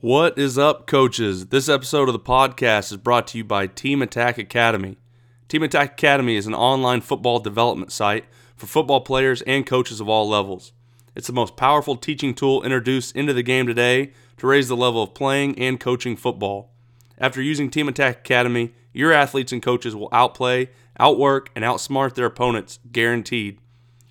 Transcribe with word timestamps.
What 0.00 0.38
is 0.38 0.56
up, 0.56 0.86
coaches? 0.86 1.46
This 1.46 1.68
episode 1.68 2.08
of 2.08 2.12
the 2.12 2.20
podcast 2.20 2.92
is 2.92 2.98
brought 2.98 3.26
to 3.28 3.38
you 3.38 3.42
by 3.42 3.66
Team 3.66 4.00
Attack 4.00 4.38
Academy. 4.38 4.96
Team 5.48 5.64
Attack 5.64 5.94
Academy 5.94 6.36
is 6.36 6.46
an 6.46 6.54
online 6.54 7.00
football 7.00 7.40
development 7.40 7.90
site 7.90 8.26
for 8.54 8.68
football 8.68 9.00
players 9.00 9.42
and 9.42 9.66
coaches 9.66 10.00
of 10.00 10.08
all 10.08 10.28
levels. 10.28 10.72
It's 11.16 11.26
the 11.26 11.32
most 11.32 11.56
powerful 11.56 11.96
teaching 11.96 12.32
tool 12.32 12.62
introduced 12.62 13.16
into 13.16 13.32
the 13.32 13.42
game 13.42 13.66
today 13.66 14.12
to 14.36 14.46
raise 14.46 14.68
the 14.68 14.76
level 14.76 15.02
of 15.02 15.14
playing 15.14 15.58
and 15.58 15.80
coaching 15.80 16.14
football. 16.14 16.70
After 17.18 17.42
using 17.42 17.68
Team 17.68 17.88
Attack 17.88 18.18
Academy, 18.18 18.74
your 18.92 19.12
athletes 19.12 19.50
and 19.50 19.60
coaches 19.60 19.96
will 19.96 20.10
outplay, 20.12 20.70
outwork, 21.00 21.50
and 21.56 21.64
outsmart 21.64 22.14
their 22.14 22.26
opponents, 22.26 22.78
guaranteed. 22.92 23.58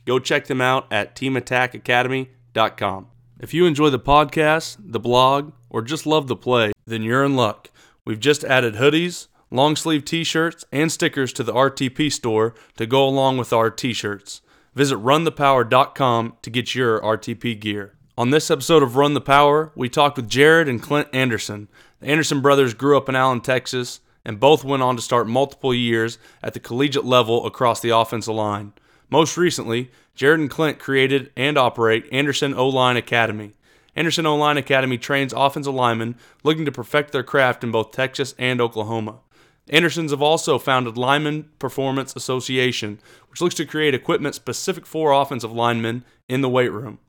Go 0.03 0.19
check 0.19 0.47
them 0.47 0.59
out 0.59 0.91
at 0.91 1.15
teamattackacademy.com. 1.15 3.07
If 3.39 3.53
you 3.53 3.65
enjoy 3.65 3.89
the 3.91 3.99
podcast, 3.99 4.77
the 4.79 4.99
blog, 4.99 5.53
or 5.69 5.81
just 5.81 6.05
love 6.05 6.27
the 6.27 6.35
play, 6.35 6.71
then 6.85 7.01
you're 7.01 7.23
in 7.23 7.35
luck. 7.35 7.69
We've 8.05 8.19
just 8.19 8.43
added 8.43 8.75
hoodies, 8.75 9.27
long 9.51 9.75
sleeve 9.75 10.05
t 10.05 10.23
shirts, 10.23 10.65
and 10.71 10.91
stickers 10.91 11.33
to 11.33 11.43
the 11.43 11.53
RTP 11.53 12.11
store 12.11 12.55
to 12.77 12.85
go 12.85 13.07
along 13.07 13.37
with 13.37 13.51
our 13.53 13.69
t 13.69 13.93
shirts. 13.93 14.41
Visit 14.75 14.97
runthepower.com 14.97 16.37
to 16.41 16.49
get 16.49 16.75
your 16.75 17.01
RTP 17.01 17.59
gear. 17.59 17.93
On 18.17 18.29
this 18.29 18.49
episode 18.49 18.83
of 18.83 18.95
Run 18.95 19.13
the 19.13 19.21
Power, 19.21 19.71
we 19.75 19.89
talked 19.89 20.17
with 20.17 20.29
Jared 20.29 20.67
and 20.67 20.81
Clint 20.81 21.07
Anderson. 21.13 21.67
The 21.99 22.07
Anderson 22.07 22.41
brothers 22.41 22.73
grew 22.73 22.97
up 22.97 23.09
in 23.09 23.15
Allen, 23.15 23.41
Texas, 23.41 23.99
and 24.23 24.39
both 24.39 24.63
went 24.63 24.83
on 24.83 24.95
to 24.95 25.01
start 25.01 25.27
multiple 25.27 25.73
years 25.73 26.17
at 26.43 26.53
the 26.53 26.59
collegiate 26.59 27.05
level 27.05 27.45
across 27.45 27.79
the 27.79 27.89
offensive 27.89 28.35
line. 28.35 28.73
Most 29.09 29.37
recently, 29.37 29.89
Jared 30.15 30.39
and 30.39 30.49
Clint 30.49 30.79
created 30.79 31.31
and 31.37 31.57
operate 31.57 32.07
Anderson 32.11 32.53
O 32.53 32.67
Line 32.67 32.97
Academy. 32.97 33.53
Anderson 33.97 34.27
O 34.27 34.35
Line 34.35 34.57
Academy 34.57 34.99
trains 34.99 35.33
offensive 35.33 35.73
linemen 35.73 36.17
looking 36.43 36.65
to 36.65 36.71
perfect 36.71 37.11
their 37.11 37.23
craft 37.23 37.63
in 37.63 37.71
both 37.71 37.91
Texas 37.91 38.35
and 38.37 38.61
Oklahoma. 38.61 39.21
Andersons 39.69 40.11
have 40.11 40.21
also 40.21 40.59
founded 40.59 40.97
Lineman 40.97 41.49
Performance 41.57 42.15
Association, 42.15 42.99
which 43.29 43.41
looks 43.41 43.55
to 43.55 43.65
create 43.65 43.95
equipment 43.95 44.35
specific 44.35 44.85
for 44.85 45.11
offensive 45.11 45.51
linemen 45.51 46.05
in 46.29 46.41
the 46.41 46.47
weight 46.47 46.71
room. 46.71 46.99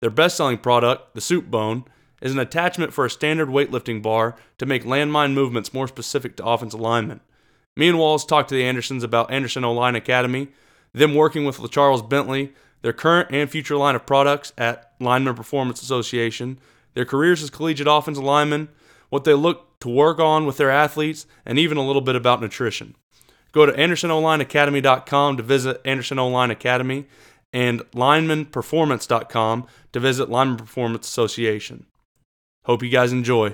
Their 0.00 0.10
best 0.10 0.36
selling 0.36 0.58
product, 0.58 1.14
the 1.14 1.22
Soup 1.22 1.50
Bone, 1.50 1.84
is 2.20 2.32
an 2.32 2.38
attachment 2.38 2.92
for 2.92 3.06
a 3.06 3.10
standard 3.10 3.48
weightlifting 3.48 4.02
bar 4.02 4.36
to 4.58 4.66
make 4.66 4.84
landmine 4.84 5.32
movements 5.32 5.72
more 5.72 5.88
specific 5.88 6.36
to 6.36 6.44
offensive 6.44 6.78
linemen. 6.78 7.20
Me 7.74 7.88
and 7.88 7.98
Walls 7.98 8.26
talked 8.26 8.50
to 8.50 8.54
the 8.54 8.64
Andersons 8.64 9.02
about 9.02 9.32
Anderson 9.32 9.64
O 9.64 9.72
Line 9.72 9.96
Academy, 9.96 10.48
them 10.92 11.14
working 11.14 11.46
with 11.46 11.70
Charles 11.70 12.02
Bentley, 12.02 12.52
their 12.84 12.92
current 12.92 13.30
and 13.30 13.50
future 13.50 13.78
line 13.78 13.94
of 13.94 14.04
products 14.04 14.52
at 14.58 14.92
Lineman 15.00 15.34
Performance 15.34 15.80
Association, 15.80 16.58
their 16.92 17.06
careers 17.06 17.42
as 17.42 17.48
collegiate 17.48 17.88
offensive 17.88 18.22
linemen, 18.22 18.68
what 19.08 19.24
they 19.24 19.32
look 19.32 19.80
to 19.80 19.88
work 19.88 20.18
on 20.18 20.44
with 20.44 20.58
their 20.58 20.70
athletes, 20.70 21.26
and 21.46 21.58
even 21.58 21.78
a 21.78 21.86
little 21.86 22.02
bit 22.02 22.14
about 22.14 22.42
nutrition. 22.42 22.94
Go 23.52 23.64
to 23.64 23.72
AndersonOlineAcademy.com 23.72 25.38
to 25.38 25.42
visit 25.42 25.80
Anderson 25.86 26.18
O-Line 26.18 26.50
Academy 26.50 27.06
and 27.54 27.80
LinemanPerformance.com 27.92 29.66
to 29.94 30.00
visit 30.00 30.28
Lineman 30.28 30.58
Performance 30.58 31.08
Association. 31.08 31.86
Hope 32.66 32.82
you 32.82 32.90
guys 32.90 33.12
enjoy. 33.12 33.52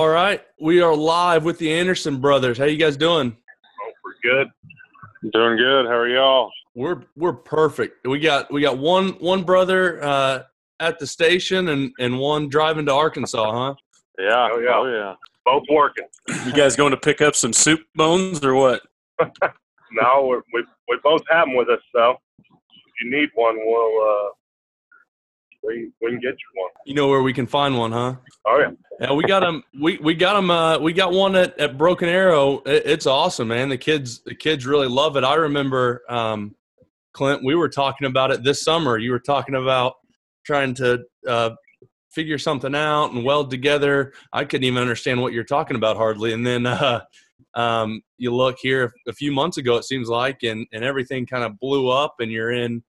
All 0.00 0.08
right, 0.08 0.42
we 0.58 0.80
are 0.80 0.96
live 0.96 1.44
with 1.44 1.58
the 1.58 1.70
Anderson 1.70 2.22
brothers. 2.22 2.56
How 2.56 2.64
you 2.64 2.78
guys 2.78 2.96
doing? 2.96 3.36
Oh, 3.36 3.92
we're 4.02 4.14
good. 4.32 4.48
Doing 5.30 5.58
good. 5.58 5.84
How 5.84 5.92
are 5.92 6.08
y'all? 6.08 6.50
We're 6.74 7.02
we're 7.16 7.34
perfect. 7.34 8.06
We 8.06 8.18
got 8.18 8.50
we 8.50 8.62
got 8.62 8.78
one 8.78 9.10
one 9.18 9.42
brother 9.42 10.02
uh, 10.02 10.42
at 10.80 10.98
the 10.98 11.06
station 11.06 11.68
and 11.68 11.92
and 12.00 12.18
one 12.18 12.48
driving 12.48 12.86
to 12.86 12.94
Arkansas, 12.94 13.52
huh? 13.52 13.74
Yeah. 14.18 14.48
Oh 14.50 14.58
yeah. 14.58 14.74
Oh 14.74 14.86
yeah. 14.86 15.14
Both 15.44 15.64
working. 15.68 16.06
You 16.46 16.54
guys 16.54 16.76
going 16.76 16.92
to 16.92 16.96
pick 16.96 17.20
up 17.20 17.36
some 17.36 17.52
soup 17.52 17.80
bones 17.94 18.42
or 18.42 18.54
what? 18.54 18.80
no, 19.20 20.24
we're, 20.24 20.40
we 20.54 20.64
we 20.88 20.98
both 21.04 21.20
have 21.28 21.44
them 21.44 21.56
with 21.56 21.68
us. 21.68 21.82
So 21.94 22.16
if 22.38 22.92
you 23.02 23.10
need 23.10 23.28
one, 23.34 23.58
we'll 23.62 24.08
uh, 24.08 24.30
we 25.62 25.90
we 26.00 26.10
can 26.10 26.20
get 26.20 26.32
you 26.32 26.62
one. 26.62 26.70
You 26.86 26.94
know 26.94 27.08
where 27.08 27.22
we 27.22 27.32
can 27.32 27.46
find 27.46 27.76
one, 27.78 27.92
huh? 27.92 28.16
Oh 28.46 28.58
yeah. 28.58 28.70
Yeah, 29.00 29.12
we 29.12 29.24
got 29.24 29.40
them. 29.40 29.62
We 29.80 29.98
we 29.98 30.14
got 30.14 30.34
them. 30.34 30.50
Uh, 30.50 30.78
we 30.78 30.92
got 30.92 31.12
one 31.12 31.34
at, 31.34 31.58
at 31.58 31.78
Broken 31.78 32.08
Arrow. 32.08 32.58
It, 32.66 32.82
it's 32.84 33.06
awesome, 33.06 33.48
man. 33.48 33.68
The 33.68 33.78
kids 33.78 34.22
the 34.24 34.34
kids 34.34 34.66
really 34.66 34.88
love 34.88 35.16
it. 35.16 35.24
I 35.24 35.34
remember, 35.34 36.02
um, 36.08 36.54
Clint. 37.12 37.42
We 37.44 37.54
were 37.54 37.68
talking 37.68 38.06
about 38.06 38.30
it 38.30 38.44
this 38.44 38.62
summer. 38.62 38.98
You 38.98 39.12
were 39.12 39.20
talking 39.20 39.54
about 39.54 39.94
trying 40.44 40.74
to 40.74 41.04
uh, 41.26 41.50
figure 42.10 42.38
something 42.38 42.74
out 42.74 43.12
and 43.12 43.24
weld 43.24 43.50
together. 43.50 44.12
I 44.32 44.44
couldn't 44.44 44.64
even 44.64 44.82
understand 44.82 45.20
what 45.22 45.32
you're 45.32 45.44
talking 45.44 45.76
about 45.76 45.96
hardly. 45.96 46.32
And 46.32 46.46
then 46.46 46.66
uh, 46.66 47.00
um, 47.54 48.02
you 48.18 48.34
look 48.34 48.56
here 48.60 48.92
a 49.08 49.12
few 49.12 49.32
months 49.32 49.56
ago, 49.56 49.76
it 49.76 49.84
seems 49.84 50.08
like, 50.08 50.42
and 50.42 50.66
and 50.72 50.84
everything 50.84 51.26
kind 51.26 51.44
of 51.44 51.58
blew 51.58 51.88
up, 51.88 52.16
and 52.20 52.30
you're 52.30 52.52
in 52.52 52.82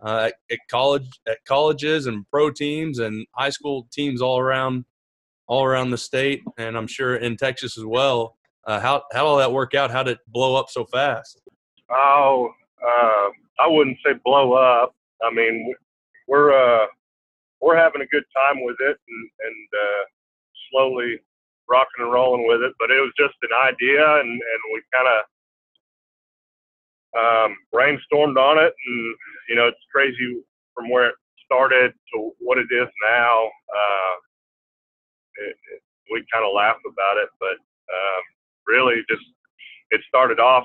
uh, 0.00 0.30
at, 0.50 0.58
college 0.70 1.08
at 1.26 1.38
colleges 1.44 2.06
and 2.06 2.28
pro 2.30 2.50
teams 2.50 2.98
and 2.98 3.26
high 3.32 3.50
school 3.50 3.88
teams 3.90 4.20
all 4.20 4.38
around 4.38 4.84
all 5.48 5.64
around 5.64 5.90
the 5.90 5.98
state, 5.98 6.42
and 6.58 6.76
I'm 6.76 6.86
sure 6.86 7.16
in 7.16 7.36
Texas 7.36 7.78
as 7.78 7.84
well. 7.84 8.36
Uh, 8.66 8.78
how 8.80 9.02
how 9.12 9.22
did 9.22 9.28
all 9.28 9.38
that 9.38 9.52
work 9.52 9.74
out? 9.74 9.90
How 9.90 10.02
did 10.02 10.18
it 10.18 10.18
blow 10.28 10.54
up 10.56 10.68
so 10.68 10.84
fast? 10.84 11.40
Oh, 11.90 12.50
uh, 12.86 13.28
I 13.58 13.66
wouldn't 13.66 13.96
say 14.04 14.12
blow 14.24 14.52
up. 14.52 14.94
I 15.22 15.32
mean, 15.32 15.74
we're 16.26 16.52
uh, 16.52 16.86
we're 17.60 17.76
having 17.76 18.02
a 18.02 18.06
good 18.06 18.24
time 18.36 18.62
with 18.62 18.76
it 18.80 18.96
and, 19.08 19.30
and 19.40 19.68
uh, 19.72 20.04
slowly 20.70 21.18
rocking 21.68 22.04
and 22.04 22.12
rolling 22.12 22.46
with 22.46 22.60
it. 22.62 22.74
But 22.78 22.90
it 22.90 23.00
was 23.00 23.12
just 23.18 23.34
an 23.42 23.56
idea, 23.56 24.20
and, 24.20 24.30
and 24.30 24.60
we 24.72 24.82
kind 24.92 25.08
of 25.08 25.24
um, 27.16 27.56
brainstormed 27.72 28.36
on 28.36 28.58
it, 28.58 28.74
and 28.86 29.14
you 29.48 29.56
know, 29.56 29.66
it's 29.66 29.84
crazy 29.92 30.42
from 30.74 30.90
where 30.90 31.08
it 31.08 31.14
started 31.44 31.92
to 32.12 32.32
what 32.38 32.58
it 32.58 32.68
is 32.70 32.88
now. 33.08 33.46
Uh, 33.46 34.14
it, 35.46 35.56
it, 35.74 35.82
we 36.10 36.24
kind 36.32 36.44
of 36.44 36.52
laugh 36.54 36.76
about 36.86 37.16
it, 37.22 37.28
but 37.38 37.56
um, 37.56 38.22
really, 38.66 38.96
just 39.08 39.24
it 39.90 40.00
started 40.08 40.40
off 40.40 40.64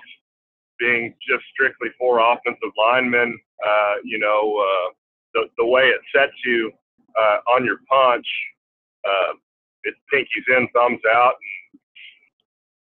being 0.80 1.14
just 1.28 1.44
strictly 1.54 1.90
for 1.98 2.20
offensive 2.20 2.74
linemen. 2.78 3.40
Uh, 3.66 3.96
you 4.04 4.20
know, 4.20 4.58
uh, 4.60 4.90
the 5.34 5.48
the 5.58 5.66
way 5.66 5.84
it 5.84 6.02
sets 6.16 6.34
you 6.46 6.72
uh, 7.20 7.38
on 7.56 7.64
your 7.66 7.78
punch, 7.90 8.28
uh, 9.08 9.34
it's 9.84 9.98
pinkies 10.14 10.58
in, 10.58 10.68
thumbs 10.74 11.02
out, 11.14 11.34
and 11.36 11.63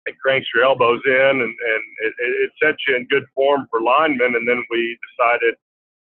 it 0.06 0.18
cranks 0.22 0.48
your 0.54 0.64
elbows 0.64 1.02
in, 1.04 1.34
and 1.42 1.42
and 1.42 1.82
it, 2.06 2.14
it 2.18 2.50
sets 2.62 2.78
you 2.86 2.96
in 2.96 3.06
good 3.10 3.26
form 3.34 3.66
for 3.70 3.82
linemen. 3.82 4.34
And 4.34 4.48
then 4.48 4.64
we 4.70 4.98
decided, 5.10 5.54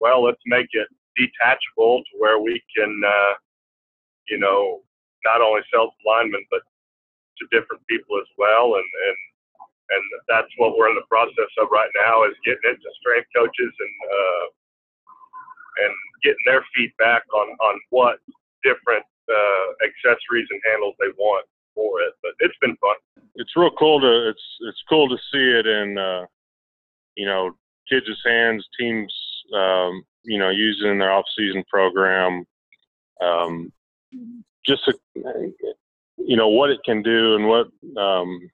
well, 0.00 0.24
let's 0.24 0.40
make 0.46 0.68
it 0.72 0.88
detachable 1.16 2.00
to 2.00 2.12
where 2.18 2.40
we 2.40 2.60
can, 2.74 3.00
uh, 3.04 3.34
you 4.28 4.38
know, 4.38 4.80
not 5.24 5.40
only 5.40 5.60
sell 5.72 5.92
to 5.92 6.08
linemen 6.08 6.44
but 6.50 6.62
to 7.38 7.44
different 7.52 7.84
people 7.86 8.16
as 8.18 8.28
well. 8.38 8.74
And 8.74 8.88
and 9.08 9.18
and 9.92 10.04
that's 10.28 10.52
what 10.56 10.76
we're 10.76 10.88
in 10.88 10.96
the 10.96 11.08
process 11.12 11.52
of 11.60 11.68
right 11.70 11.90
now 12.00 12.24
is 12.24 12.34
getting 12.44 12.64
it 12.72 12.80
to 12.80 12.90
strength 13.00 13.28
coaches 13.36 13.72
and 13.76 13.96
uh, 14.08 14.46
and 15.84 15.94
getting 16.24 16.46
their 16.48 16.64
feedback 16.74 17.22
on 17.34 17.48
on 17.60 17.76
what 17.90 18.18
different 18.64 19.04
uh, 19.28 19.68
accessories 19.84 20.48
and 20.50 20.60
handles 20.64 20.96
they 20.98 21.12
want 21.20 21.44
for 21.74 22.00
it. 22.00 22.14
But 22.22 22.32
it's 22.40 22.56
been 22.60 22.76
fun. 22.76 22.96
It's 23.36 23.56
real 23.56 23.70
cool 23.78 24.00
to 24.00 24.28
it's 24.28 24.42
it's 24.60 24.82
cool 24.88 25.08
to 25.08 25.16
see 25.16 25.58
it 25.58 25.66
in 25.66 25.98
uh, 25.98 26.26
you 27.16 27.26
know 27.26 27.52
kids' 27.88 28.06
hands, 28.24 28.66
teams 28.78 29.12
um, 29.54 30.02
you 30.24 30.38
know 30.38 30.50
using 30.50 30.90
in 30.90 30.98
their 30.98 31.12
off 31.12 31.24
season 31.36 31.64
program. 31.68 32.44
Um, 33.20 33.72
just 34.66 34.88
a, 34.88 34.94
you 36.18 36.36
know 36.36 36.48
what 36.48 36.70
it 36.70 36.80
can 36.84 37.02
do 37.02 37.36
and 37.36 37.48
what 37.48 37.66
um, 38.00 38.50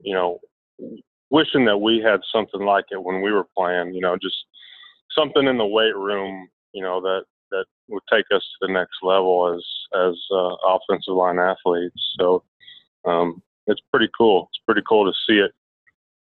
you 0.00 0.14
know 0.14 0.40
wishing 1.30 1.64
that 1.64 1.78
we 1.78 1.98
had 1.98 2.20
something 2.32 2.60
like 2.60 2.84
it 2.90 3.02
when 3.02 3.20
we 3.20 3.32
were 3.32 3.46
playing 3.56 3.92
you 3.92 4.00
know 4.00 4.16
just 4.20 4.36
something 5.10 5.46
in 5.46 5.58
the 5.58 5.66
weight 5.66 5.96
room 5.96 6.48
you 6.72 6.82
know 6.82 7.00
that 7.00 7.22
would 7.88 8.02
take 8.12 8.26
us 8.34 8.42
to 8.42 8.66
the 8.66 8.72
next 8.72 8.96
level 9.02 9.54
as 9.54 9.64
as 9.94 10.14
uh, 10.32 10.54
offensive 10.66 11.14
line 11.14 11.38
athletes. 11.38 12.14
So 12.18 12.42
um, 13.04 13.42
it's 13.66 13.80
pretty 13.92 14.08
cool. 14.16 14.48
It's 14.50 14.62
pretty 14.66 14.82
cool 14.88 15.04
to 15.04 15.12
see 15.26 15.38
it 15.38 15.52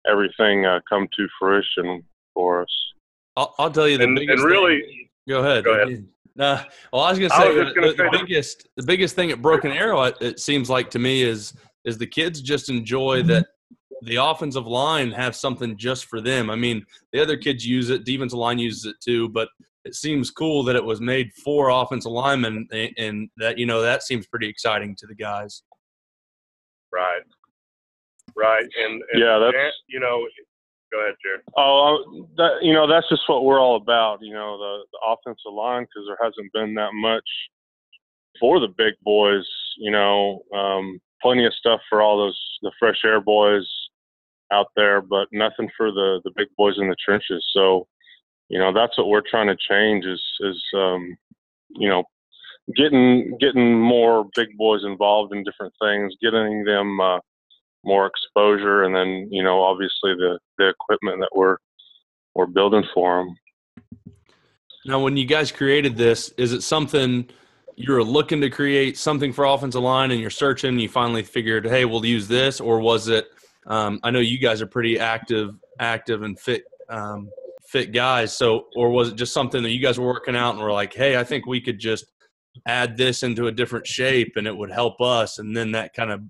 everything 0.08 0.66
uh, 0.66 0.80
come 0.88 1.08
to 1.18 1.28
fruition 1.40 2.04
for 2.34 2.62
us. 2.62 2.94
I'll, 3.38 3.54
I'll 3.58 3.72
tell 3.72 3.88
you 3.88 3.98
the 3.98 4.06
and, 4.06 4.16
biggest 4.16 4.44
and 4.44 4.52
really 4.52 4.82
thing. 4.82 5.10
go 5.28 5.40
ahead. 5.40 5.64
Go 5.64 5.74
ahead. 5.74 6.08
Uh, 6.38 6.62
well, 6.92 7.04
I 7.04 7.12
was 7.12 7.18
going 7.18 7.32
to 7.32 7.38
say, 7.38 7.48
was 7.48 7.72
gonna 7.72 7.94
the, 7.94 7.94
the 7.94 8.10
biggest 8.12 8.68
the 8.76 8.84
biggest 8.84 9.16
thing 9.16 9.32
at 9.32 9.42
Broken 9.42 9.72
Arrow, 9.72 10.04
it, 10.04 10.18
it 10.20 10.38
seems 10.38 10.70
like 10.70 10.90
to 10.90 11.00
me, 11.00 11.24
is 11.24 11.54
is 11.86 11.98
the 11.98 12.06
kids 12.06 12.42
just 12.42 12.68
enjoy 12.68 13.24
that 13.24 13.48
the 14.02 14.18
offensive 14.18 14.68
line 14.68 15.12
have 15.12 15.34
something 15.34 15.78
just 15.78 16.08
for 16.08 16.20
them. 16.20 16.50
I 16.50 16.56
mean, 16.56 16.86
the 17.14 17.22
other 17.22 17.38
kids 17.38 17.66
use 17.66 17.90
it, 17.90 18.04
defensive 18.04 18.38
line 18.38 18.60
uses 18.60 18.84
it 18.84 18.98
too, 19.00 19.30
but 19.30 19.48
it 19.86 19.96
seems 19.96 20.32
cool 20.32 20.64
that 20.64 20.76
it 20.76 20.84
was 20.84 21.00
made 21.00 21.32
for 21.44 21.70
offensive 21.70 22.12
linemen, 22.12 22.68
and, 22.72 22.92
and 22.98 23.30
that 23.38 23.58
you 23.58 23.66
know 23.66 23.82
that 23.82 24.04
seems 24.04 24.28
pretty 24.28 24.48
exciting 24.50 24.96
to 24.98 25.08
the 25.08 25.16
guys. 25.16 25.64
Right. 26.92 27.22
Right. 28.36 28.66
And, 28.84 29.02
and 29.14 29.22
Yeah, 29.22 29.38
that's- 29.40 29.54
and, 29.64 29.74
you 29.88 30.00
know, 30.00 30.26
go 30.92 31.02
ahead, 31.02 31.16
Jared. 31.24 31.42
Oh, 31.58 32.28
that 32.38 32.60
you 32.62 32.74
know, 32.74 32.88
that's 32.88 33.08
just 33.10 33.24
what 33.28 33.44
we're 33.46 33.60
all 33.60 33.76
about. 33.76 34.20
You 34.22 34.34
know, 34.34 34.58
the, 34.58 34.84
the 34.92 35.00
offensive 35.08 35.54
line 35.54 35.84
because 35.84 36.08
there 36.08 36.18
hasn't 36.22 36.52
been 36.54 36.74
that 36.76 36.94
much 36.94 37.28
for 38.40 38.60
the 38.60 38.70
big 38.78 38.94
boys. 39.04 39.46
You 39.78 39.92
know, 39.92 40.42
um, 40.54 41.00
plenty 41.22 41.46
of 41.46 41.54
stuff 41.54 41.80
for 41.90 42.02
all 42.02 42.18
those 42.18 42.40
the 42.62 42.72
fresh 42.80 43.00
air 43.06 43.22
boys 43.22 43.68
out 44.52 44.68
there, 44.76 45.02
but 45.02 45.28
nothing 45.32 45.70
for 45.78 45.92
the 45.92 46.22
the 46.24 46.32
big 46.36 46.48
boys 46.58 46.76
in 46.78 46.88
the 46.88 46.96
trenches. 47.04 47.46
So, 47.54 47.88
you 48.50 48.60
know, 48.60 48.74
that's 48.74 48.98
what 48.98 49.08
we're 49.08 49.22
trying 49.22 49.48
to 49.48 49.58
change 49.70 50.06
is 50.06 50.22
is 50.42 50.64
um, 50.76 51.16
you 51.70 51.90
know 51.90 52.04
getting 52.76 53.38
getting 53.40 53.80
more 53.80 54.26
big 54.36 54.50
boys 54.58 54.84
involved 54.84 55.34
in 55.34 55.44
different 55.44 55.74
things, 55.82 56.14
getting 56.22 56.64
them. 56.64 57.00
Uh, 57.00 57.20
more 57.86 58.08
exposure, 58.08 58.84
and 58.84 58.94
then 58.94 59.30
you 59.32 59.44
know 59.44 59.62
obviously 59.62 60.14
the 60.16 60.40
the 60.58 60.68
equipment 60.68 61.20
that 61.20 61.30
we're 61.34 61.58
we're 62.34 62.48
building 62.48 62.84
for 62.94 63.24
them. 63.24 63.36
Now, 64.86 65.00
when 65.00 65.16
you 65.18 65.26
guys 65.26 65.52
created 65.52 65.96
this, 65.96 66.30
is 66.38 66.52
it 66.52 66.62
something 66.62 67.30
you 67.76 67.92
were 67.92 68.04
looking 68.04 68.42
to 68.42 68.50
create 68.50 68.98
something 68.98 69.32
for 69.32 69.46
offensive 69.46 69.82
line, 69.82 70.12
and 70.12 70.20
you're 70.20 70.30
searching, 70.30 70.70
and 70.72 70.82
you 70.82 70.90
finally 70.90 71.24
figured, 71.24 71.66
hey, 71.66 71.86
we'll 71.86 72.06
use 72.06 72.28
this, 72.28 72.60
or 72.60 72.80
was 72.80 73.08
it? 73.08 73.28
Um, 73.68 74.00
I 74.04 74.12
know 74.12 74.20
you 74.20 74.38
guys 74.38 74.62
are 74.62 74.68
pretty 74.68 75.00
active, 75.00 75.56
active 75.80 76.22
and 76.22 76.40
fit, 76.40 76.66
um, 76.90 77.30
fit 77.75 77.92
guys. 77.92 78.36
So, 78.36 78.68
or 78.77 78.89
was 78.89 79.10
it 79.10 79.16
just 79.16 79.33
something 79.33 79.62
that 79.63 79.72
you 79.72 79.81
guys 79.81 80.00
were 80.00 80.07
working 80.07 80.36
out 80.36 80.56
and 80.56 80.63
were 80.63 80.72
like, 80.72 80.94
hey, 80.94 81.18
I 81.18 81.25
think 81.25 81.45
we 81.45 81.60
could 81.60 81.77
just 81.77 82.06
add 82.66 82.95
this 82.95 83.22
into 83.22 83.48
a 83.48 83.51
different 83.51 83.86
shape 83.86 84.33
and 84.38 84.48
it 84.48 84.56
would 84.56 84.72
help 84.72 85.01
us, 85.01 85.39
and 85.39 85.56
then 85.56 85.74
that 85.74 85.94
kind 85.94 86.10
of 86.10 86.22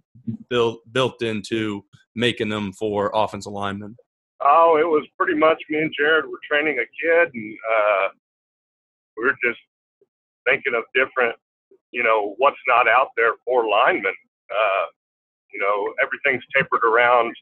built 0.50 0.80
built 0.92 1.21
into 1.21 1.86
making 2.15 2.50
them 2.50 2.74
for 2.74 3.12
offensive 3.13 3.53
linemen. 3.53 3.95
Oh, 4.42 4.77
it 4.80 4.88
was 4.88 5.06
pretty 5.19 5.38
much 5.38 5.62
me 5.69 5.81
and 5.81 5.94
Jared 5.95 6.25
were 6.25 6.39
training 6.50 6.80
a 6.80 6.88
kid, 7.00 7.30
and 7.31 7.57
uh, 7.77 8.07
we 9.18 9.25
were 9.25 9.38
just 9.44 9.59
thinking 10.47 10.74
of 10.75 10.83
different, 10.95 11.36
you 11.92 12.01
know, 12.01 12.33
what's 12.39 12.57
not 12.68 12.88
out 12.88 13.09
there 13.15 13.33
for 13.45 13.68
linemen. 13.69 14.13
Uh, 14.50 14.86
you 15.53 15.59
know, 15.59 15.94
everything's 16.01 16.44
tapered 16.56 16.83
around 16.83 17.36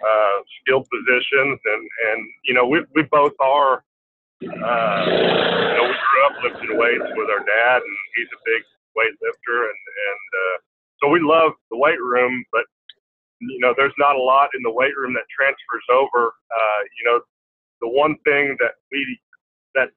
uh, 0.00 0.38
skill 0.60 0.84
positions, 0.84 1.58
and 1.64 1.82
and 2.10 2.20
you 2.44 2.54
know, 2.54 2.66
we 2.66 2.84
we 2.94 3.02
both 3.10 3.34
are. 3.40 3.84
Uh, 4.38 4.46
you 4.46 5.74
know, 5.74 5.84
we 5.90 5.96
grew 5.98 6.22
up 6.26 6.34
lifting 6.44 6.78
weights 6.78 7.10
with 7.16 7.28
our 7.28 7.42
dad, 7.42 7.82
and 7.82 7.96
he's 8.14 8.30
a 8.30 8.40
big 8.46 8.62
weightlifter, 8.94 9.66
and 9.66 9.80
and 10.10 10.28
uh, 10.34 10.56
so 11.02 11.08
we 11.08 11.20
love 11.20 11.52
the 11.70 11.76
weight 11.76 12.00
room, 12.00 12.44
but 12.52 12.64
you 13.40 13.58
know, 13.60 13.74
there's 13.76 13.94
not 13.98 14.16
a 14.16 14.22
lot 14.22 14.50
in 14.54 14.62
the 14.62 14.70
weight 14.70 14.96
room 14.96 15.14
that 15.14 15.24
transfers 15.30 15.86
over. 15.90 16.34
Uh, 16.50 16.80
you 16.98 17.04
know, 17.06 17.20
the 17.80 17.88
one 17.88 18.16
thing 18.24 18.56
that 18.58 18.74
we 18.90 19.18
that 19.74 19.90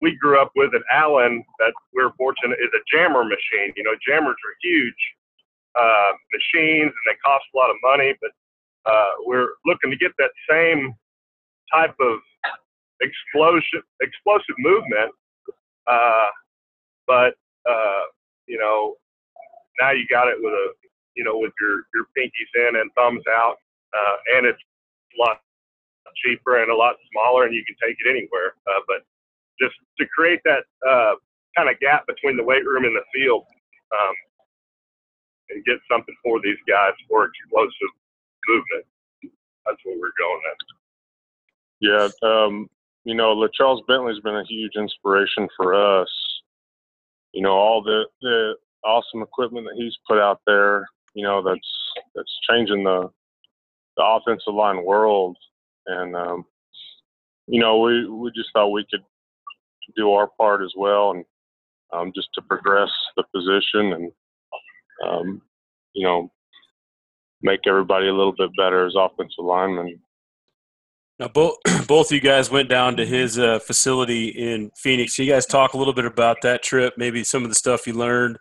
we 0.00 0.16
grew 0.16 0.40
up 0.40 0.52
with 0.54 0.74
at 0.74 0.82
Allen 0.92 1.44
that 1.58 1.72
we're 1.94 2.12
fortunate 2.16 2.58
is 2.60 2.70
a 2.74 2.82
jammer 2.90 3.24
machine. 3.24 3.72
You 3.76 3.82
know, 3.82 3.94
jammers 4.06 4.36
are 4.38 4.54
huge 4.62 5.02
uh, 5.74 6.12
machines 6.32 6.92
and 6.94 7.04
they 7.06 7.18
cost 7.24 7.44
a 7.54 7.56
lot 7.56 7.70
of 7.70 7.76
money, 7.82 8.14
but 8.20 8.30
uh, 8.88 9.10
we're 9.24 9.50
looking 9.66 9.90
to 9.90 9.96
get 9.96 10.12
that 10.18 10.30
same 10.50 10.94
type 11.72 11.94
of 12.00 12.18
explosion, 13.00 13.82
explosive 14.00 14.56
movement. 14.58 15.12
Uh, 15.86 16.28
but 17.06 17.34
uh, 17.68 18.02
you 18.46 18.58
know, 18.58 18.94
now 19.80 19.92
you 19.92 20.06
got 20.10 20.28
it 20.28 20.36
with 20.40 20.52
a 20.52 20.72
you 21.18 21.24
know, 21.24 21.36
with 21.36 21.52
your 21.60 21.82
your 21.92 22.06
pinkies 22.16 22.52
in 22.54 22.76
and 22.78 22.90
thumbs 22.94 23.24
out, 23.28 23.56
uh, 23.92 24.16
and 24.38 24.46
it's 24.46 24.62
a 24.62 25.18
lot 25.20 25.42
cheaper 26.24 26.62
and 26.62 26.70
a 26.70 26.76
lot 26.76 26.94
smaller, 27.10 27.44
and 27.44 27.54
you 27.54 27.64
can 27.66 27.74
take 27.82 27.98
it 27.98 28.08
anywhere. 28.08 28.54
Uh, 28.70 28.80
but 28.86 29.02
just 29.60 29.74
to 29.98 30.06
create 30.14 30.40
that 30.46 30.62
uh, 30.88 31.14
kind 31.56 31.68
of 31.68 31.78
gap 31.80 32.06
between 32.06 32.36
the 32.36 32.44
weight 32.44 32.64
room 32.64 32.84
and 32.84 32.94
the 32.94 33.02
field, 33.12 33.44
um, 33.90 34.14
and 35.50 35.64
get 35.64 35.82
something 35.90 36.14
for 36.22 36.40
these 36.40 36.58
guys 36.70 36.94
for 37.10 37.26
explosive 37.26 37.92
movement. 38.48 38.86
That's 39.66 39.78
what 39.84 39.98
we're 39.98 40.12
going 40.18 40.40
at. 40.50 40.58
Yeah, 41.80 42.08
um, 42.28 42.68
you 43.04 43.14
know, 43.14 43.34
LaCharles 43.36 43.86
Bentley's 43.86 44.20
been 44.20 44.36
a 44.36 44.44
huge 44.48 44.72
inspiration 44.76 45.48
for 45.56 45.74
us. 45.74 46.08
You 47.32 47.42
know, 47.42 47.52
all 47.52 47.82
the 47.82 48.06
the 48.20 48.54
awesome 48.84 49.22
equipment 49.22 49.66
that 49.66 49.76
he's 49.76 49.96
put 50.08 50.18
out 50.18 50.40
there. 50.46 50.86
You 51.14 51.22
know, 51.22 51.42
that's 51.42 51.68
that's 52.14 52.38
changing 52.50 52.84
the 52.84 53.10
the 53.96 54.04
offensive 54.04 54.54
line 54.54 54.84
world, 54.84 55.36
and 55.86 56.16
um, 56.16 56.44
you 57.46 57.60
know, 57.60 57.78
we 57.80 58.08
we 58.08 58.30
just 58.34 58.50
thought 58.52 58.68
we 58.68 58.86
could 58.90 59.04
do 59.96 60.12
our 60.12 60.28
part 60.38 60.62
as 60.62 60.72
well, 60.76 61.12
and 61.12 61.24
um, 61.92 62.12
just 62.14 62.28
to 62.34 62.42
progress 62.42 62.90
the 63.16 63.24
position 63.34 63.92
and 63.92 64.12
um, 65.06 65.42
you 65.94 66.06
know 66.06 66.30
make 67.42 67.60
everybody 67.66 68.08
a 68.08 68.14
little 68.14 68.34
bit 68.36 68.50
better 68.56 68.86
as 68.86 68.94
offensive 68.96 69.44
linemen. 69.44 70.00
Now, 71.18 71.28
both 71.28 71.56
both 71.88 72.12
you 72.12 72.20
guys 72.20 72.50
went 72.50 72.68
down 72.68 72.96
to 72.96 73.06
his 73.06 73.38
uh, 73.38 73.58
facility 73.58 74.28
in 74.28 74.70
Phoenix. 74.76 75.16
Can 75.16 75.24
you 75.24 75.32
guys 75.32 75.46
talk 75.46 75.74
a 75.74 75.78
little 75.78 75.94
bit 75.94 76.04
about 76.04 76.42
that 76.42 76.62
trip? 76.62 76.94
Maybe 76.96 77.24
some 77.24 77.42
of 77.42 77.48
the 77.48 77.54
stuff 77.54 77.86
you 77.86 77.94
learned, 77.94 78.38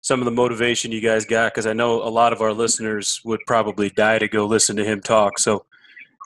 some 0.00 0.20
of 0.20 0.24
the 0.24 0.32
motivation 0.32 0.92
you 0.92 1.00
guys 1.00 1.24
got. 1.24 1.52
Because 1.52 1.66
I 1.66 1.72
know 1.72 2.02
a 2.02 2.10
lot 2.10 2.32
of 2.32 2.40
our 2.40 2.52
listeners 2.52 3.20
would 3.24 3.40
probably 3.46 3.90
die 3.90 4.18
to 4.18 4.28
go 4.28 4.46
listen 4.46 4.76
to 4.76 4.84
him 4.84 5.00
talk. 5.00 5.38
So, 5.38 5.66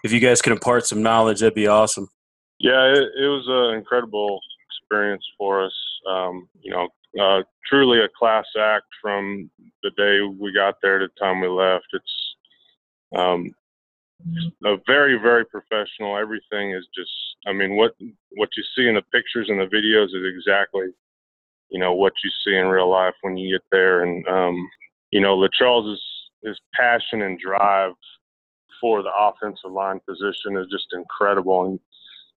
if 0.02 0.12
you 0.12 0.20
guys 0.20 0.40
can 0.40 0.52
impart 0.52 0.86
some 0.86 1.02
knowledge, 1.02 1.40
that'd 1.40 1.54
be 1.54 1.66
awesome. 1.66 2.08
Yeah, 2.58 2.92
it, 2.92 3.04
it 3.18 3.26
was 3.26 3.46
an 3.48 3.78
incredible 3.78 4.40
experience 4.68 5.24
for 5.38 5.64
us. 5.64 5.72
Um, 6.10 6.48
you 6.62 6.70
know, 6.72 6.88
uh, 7.18 7.42
truly 7.68 8.00
a 8.00 8.08
class 8.18 8.44
act 8.58 8.86
from 9.00 9.50
the 9.82 9.90
day 9.96 10.20
we 10.20 10.52
got 10.52 10.76
there 10.82 10.98
to 10.98 11.06
the 11.06 11.20
time 11.20 11.40
we 11.40 11.48
left. 11.48 11.86
It's 11.92 12.36
um, 13.16 13.54
a 14.64 14.76
very, 14.86 15.18
very 15.18 15.44
professional. 15.44 16.16
Everything 16.16 16.72
is 16.72 16.86
just, 16.94 17.10
I 17.46 17.52
mean, 17.52 17.76
what 17.76 17.94
what 18.36 18.50
you 18.56 18.62
see 18.76 18.86
in 18.86 18.94
the 18.94 19.02
pictures 19.12 19.48
and 19.48 19.60
the 19.60 19.64
videos 19.64 20.06
is 20.06 20.34
exactly, 20.36 20.88
you 21.70 21.80
know, 21.80 21.94
what 21.94 22.12
you 22.22 22.30
see 22.44 22.56
in 22.56 22.66
real 22.66 22.90
life 22.90 23.14
when 23.22 23.36
you 23.36 23.56
get 23.56 23.64
there. 23.72 24.04
And 24.04 24.26
um, 24.28 24.68
you 25.10 25.20
know, 25.20 25.36
LaCharles' 25.36 25.96
his 26.44 26.58
passion 26.74 27.22
and 27.22 27.38
drive 27.38 27.92
for 28.80 29.02
the 29.02 29.10
offensive 29.14 29.72
line 29.72 30.00
position 30.08 30.56
is 30.56 30.66
just 30.70 30.86
incredible, 30.92 31.66
and 31.66 31.80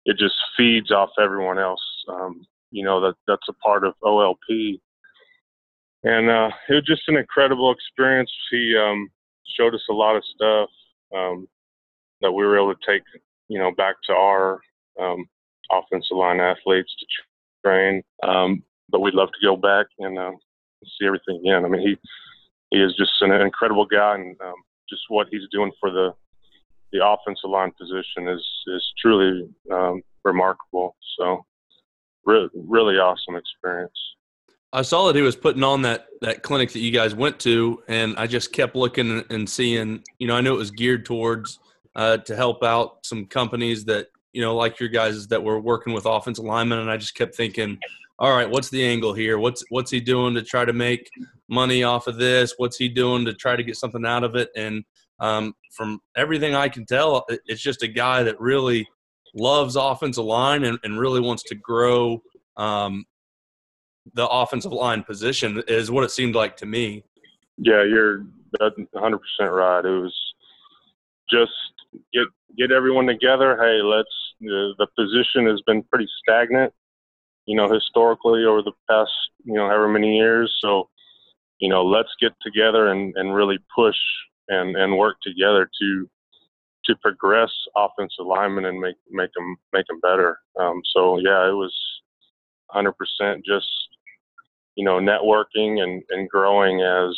it 0.06 0.18
just 0.18 0.36
feeds 0.58 0.92
off 0.92 1.10
everyone 1.20 1.60
else. 1.60 1.84
Um, 2.08 2.46
you 2.72 2.84
know 2.84 3.02
that 3.02 3.16
that's 3.28 3.48
a 3.50 3.54
part 3.54 3.86
of 3.86 3.94
OLP, 4.04 4.80
and 6.04 6.30
uh, 6.30 6.50
it 6.70 6.74
was 6.74 6.86
just 6.86 7.08
an 7.08 7.18
incredible 7.18 7.72
experience. 7.72 8.32
He 8.50 8.76
um, 8.78 9.10
showed 9.58 9.76
us 9.76 9.86
a 9.90 9.94
lot 9.94 10.16
of 10.16 10.24
stuff 10.36 10.70
um, 11.16 11.48
that 12.22 12.32
we 12.32 12.46
were 12.46 12.58
able 12.58 12.74
to 12.74 12.92
take, 12.92 13.04
you 13.48 13.60
know, 13.60 13.72
back 13.72 13.96
to 14.08 14.14
our 14.14 14.62
um, 15.00 15.26
offensive 15.72 16.18
line 16.18 16.40
athletes 16.40 16.94
to 17.00 17.06
train. 17.66 18.04
Um, 18.24 18.64
but 18.90 19.02
we'd 19.02 19.14
love 19.14 19.30
to 19.30 19.46
go 19.46 19.56
back 19.56 19.88
and 20.00 20.18
uh, 20.18 20.32
see 20.84 21.06
everything 21.06 21.40
again. 21.44 21.66
I 21.66 21.68
mean, 21.68 21.82
he 21.82 21.98
he 22.72 22.82
is 22.82 22.96
just 22.98 23.12
an 23.22 23.32
incredible 23.34 23.86
guy, 23.86 24.16
and 24.16 24.40
um, 24.42 24.56
just 24.90 25.04
what 25.10 25.28
he's 25.30 25.48
doing 25.52 25.72
for 25.80 25.92
the 25.92 26.14
the 26.92 27.06
offensive 27.06 27.50
line 27.50 27.72
position 27.80 28.28
is 28.28 28.46
is 28.68 28.94
truly 29.02 29.50
remarkable. 30.24 30.96
So, 31.18 31.46
really, 32.26 32.50
really 32.54 32.96
awesome 32.96 33.36
experience. 33.36 33.98
I 34.74 34.84
saw 34.84 35.08
that 35.08 35.16
he 35.16 35.22
was 35.22 35.36
putting 35.36 35.64
on 35.64 35.82
that 35.82 36.08
that 36.22 36.44
clinic 36.44 36.72
that 36.72 36.80
you 36.80 36.92
guys 36.92 37.14
went 37.14 37.40
to, 37.42 37.84
and 37.88 38.16
I 38.18 38.28
just 38.28 38.54
kept 38.54 38.76
looking 38.76 39.24
and 39.30 39.50
seeing. 39.50 40.04
You 40.20 40.28
know, 40.28 40.36
I 40.36 40.42
know 40.42 40.54
it 40.54 40.60
was 40.60 40.72
geared 40.72 41.06
towards 41.06 41.60
uh, 41.96 42.18
to 42.18 42.36
help 42.36 42.64
out 42.64 43.06
some 43.06 43.26
companies 43.26 43.84
that 43.86 44.08
you 44.34 44.42
know, 44.42 44.56
like 44.56 44.80
your 44.80 44.90
guys 44.90 45.28
that 45.28 45.44
were 45.44 45.60
working 45.60 45.94
with 45.94 46.06
offensive 46.06 46.46
linemen, 46.46 46.80
and 46.80 46.90
I 46.90 46.98
just 46.98 47.16
kept 47.16 47.36
thinking, 47.36 47.78
all 48.18 48.36
right, 48.36 48.50
what's 48.50 48.70
the 48.70 48.84
angle 48.84 49.14
here? 49.14 49.38
What's 49.38 49.64
what's 49.70 49.92
he 49.92 50.00
doing 50.00 50.36
to 50.36 50.42
try 50.42 50.64
to 50.64 50.74
make 50.74 51.10
money 51.50 51.84
off 51.84 52.08
of 52.08 52.18
this? 52.18 52.54
What's 52.58 52.78
he 52.78 52.88
doing 52.88 53.26
to 53.26 53.34
try 53.34 53.56
to 53.56 53.64
get 53.64 53.76
something 53.76 54.06
out 54.06 54.24
of 54.24 54.36
it? 54.36 54.50
And 54.56 54.84
um, 55.20 55.54
from 55.72 56.00
everything 56.16 56.56
I 56.56 56.70
can 56.70 56.86
tell, 56.86 57.26
it's 57.46 57.62
just 57.62 57.84
a 57.84 57.88
guy 57.88 58.24
that 58.24 58.40
really 58.40 58.88
loves 59.34 59.76
offensive 59.76 60.26
line 60.26 60.64
and, 60.64 60.78
and 60.84 61.00
really 61.00 61.22
wants 61.22 61.44
to 61.44 61.56
grow 61.56 62.22
um, 62.58 63.06
the 64.14 64.28
offensive 64.28 64.72
line 64.72 65.04
position 65.04 65.64
is 65.68 65.92
what 65.92 66.04
it 66.04 66.12
seemed 66.12 66.36
like 66.36 66.58
to 66.58 66.66
me. 66.66 67.04
Yeah, 67.58 67.84
you're 67.84 68.26
100 68.60 69.20
percent 69.20 69.52
right. 69.52 69.86
It 69.86 69.90
was 69.90 70.16
just 71.30 71.52
get 72.14 72.26
get 72.58 72.72
everyone 72.72 73.08
together. 73.08 73.58
Hey, 73.58 73.82
let's. 73.82 74.10
The, 74.44 74.74
the 74.80 74.88
position 74.98 75.46
has 75.46 75.62
been 75.68 75.84
pretty 75.84 76.08
stagnant, 76.24 76.74
you 77.46 77.56
know, 77.56 77.72
historically 77.72 78.44
over 78.44 78.64
the 78.64 78.72
past 78.90 79.12
you 79.44 79.54
know 79.54 79.68
however 79.68 79.88
many 79.88 80.18
years. 80.18 80.52
So, 80.60 80.90
you 81.60 81.70
know, 81.70 81.86
let's 81.86 82.10
get 82.20 82.32
together 82.42 82.88
and 82.88 83.14
and 83.18 83.36
really 83.36 83.60
push 83.76 83.98
and 84.48 84.76
and 84.76 84.98
work 84.98 85.18
together 85.22 85.70
to 85.80 86.10
to 86.86 86.96
progress 86.98 87.52
offensive 87.76 88.26
linemen 88.26 88.66
and 88.66 88.80
make 88.80 88.96
make 89.10 89.32
them 89.34 89.56
make 89.74 89.88
them 89.88 90.00
better. 90.02 90.40
Um, 90.60 90.82
so 90.94 91.20
yeah, 91.20 91.48
it 91.48 91.54
was 91.54 91.74
100% 92.74 92.94
just 93.46 93.68
you 94.76 94.86
know 94.86 95.00
networking 95.00 95.82
and 95.84 96.04
and 96.10 96.30
growing 96.30 96.82
as 96.82 97.18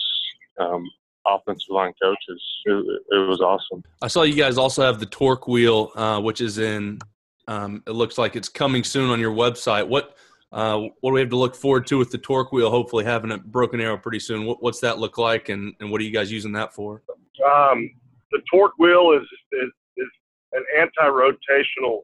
um, 0.60 0.89
offensive 1.25 1.70
line 1.70 1.93
coaches. 2.01 2.41
It, 2.65 3.01
it, 3.10 3.27
was 3.27 3.41
awesome. 3.41 3.84
I 4.01 4.08
saw 4.08 4.24
you 4.24 4.36
guys 4.36 4.58
also 4.58 4.84
have 4.84 5.00
the 5.00 5.05
torque 5.05 5.48
wheel, 5.48 5.91
uh, 5.96 6.20
which 6.22 6.41
is 6.41 6.58
in. 6.58 7.00
Um, 7.48 7.84
it 7.86 7.91
looks 7.91 8.17
like 8.17 8.38
it's 8.38 8.48
coming 8.48 8.86
soon 8.86 9.10
on 9.10 9.20
your 9.20 9.34
website. 9.34 9.88
What 9.88 10.15
uh, 10.53 10.77
what 11.01 11.12
do 11.12 11.13
we 11.13 11.20
have 11.20 11.29
to 11.29 11.38
look 11.38 11.55
forward 11.55 11.88
to 11.88 11.98
with 11.98 12.12
the 12.12 12.17
torque 12.17 12.51
wheel? 12.51 12.70
Hopefully, 12.70 13.03
having 13.03 13.32
a 13.32 13.38
broken 13.38 13.82
arrow 13.82 13.98
pretty 13.98 14.20
soon. 14.20 14.46
What, 14.46 14.62
what's 14.62 14.79
that 14.82 15.00
look 15.00 15.17
like, 15.17 15.50
and, 15.50 15.74
and 15.79 15.91
what 15.91 16.00
are 16.00 16.03
you 16.03 16.12
guys 16.12 16.32
using 16.32 16.53
that 16.53 16.74
for? 16.74 17.01
Um, 17.46 17.89
the 18.33 18.41
torque 18.51 18.77
wheel 18.77 19.13
is 19.13 19.27
is, 19.53 19.71
is 19.95 20.09
an 20.51 20.65
anti-rotational 20.77 22.01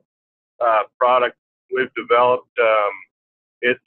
uh, 0.65 0.83
product 0.97 1.35
we've 1.75 1.93
developed. 1.95 2.49
Um, 2.61 2.91
it's 3.61 3.79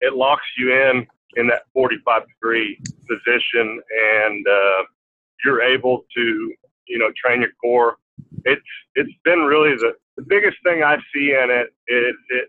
it 0.00 0.14
locks 0.14 0.46
you 0.58 0.72
in 0.72 1.06
in 1.36 1.46
that 1.48 1.62
45 1.72 2.22
degree 2.26 2.78
position, 3.08 3.80
and 4.24 4.46
uh, 4.48 4.82
you're 5.44 5.62
able 5.62 6.04
to 6.16 6.54
you 6.88 6.98
know 6.98 7.10
train 7.22 7.42
your 7.42 7.52
core. 7.62 7.96
It's 8.44 8.62
it's 8.94 9.12
been 9.24 9.40
really 9.40 9.76
the 9.76 9.92
the 10.16 10.24
biggest 10.26 10.56
thing 10.64 10.82
I 10.82 10.96
see 11.14 11.32
in 11.32 11.50
it 11.50 11.68
is 11.88 12.16
it 12.30 12.48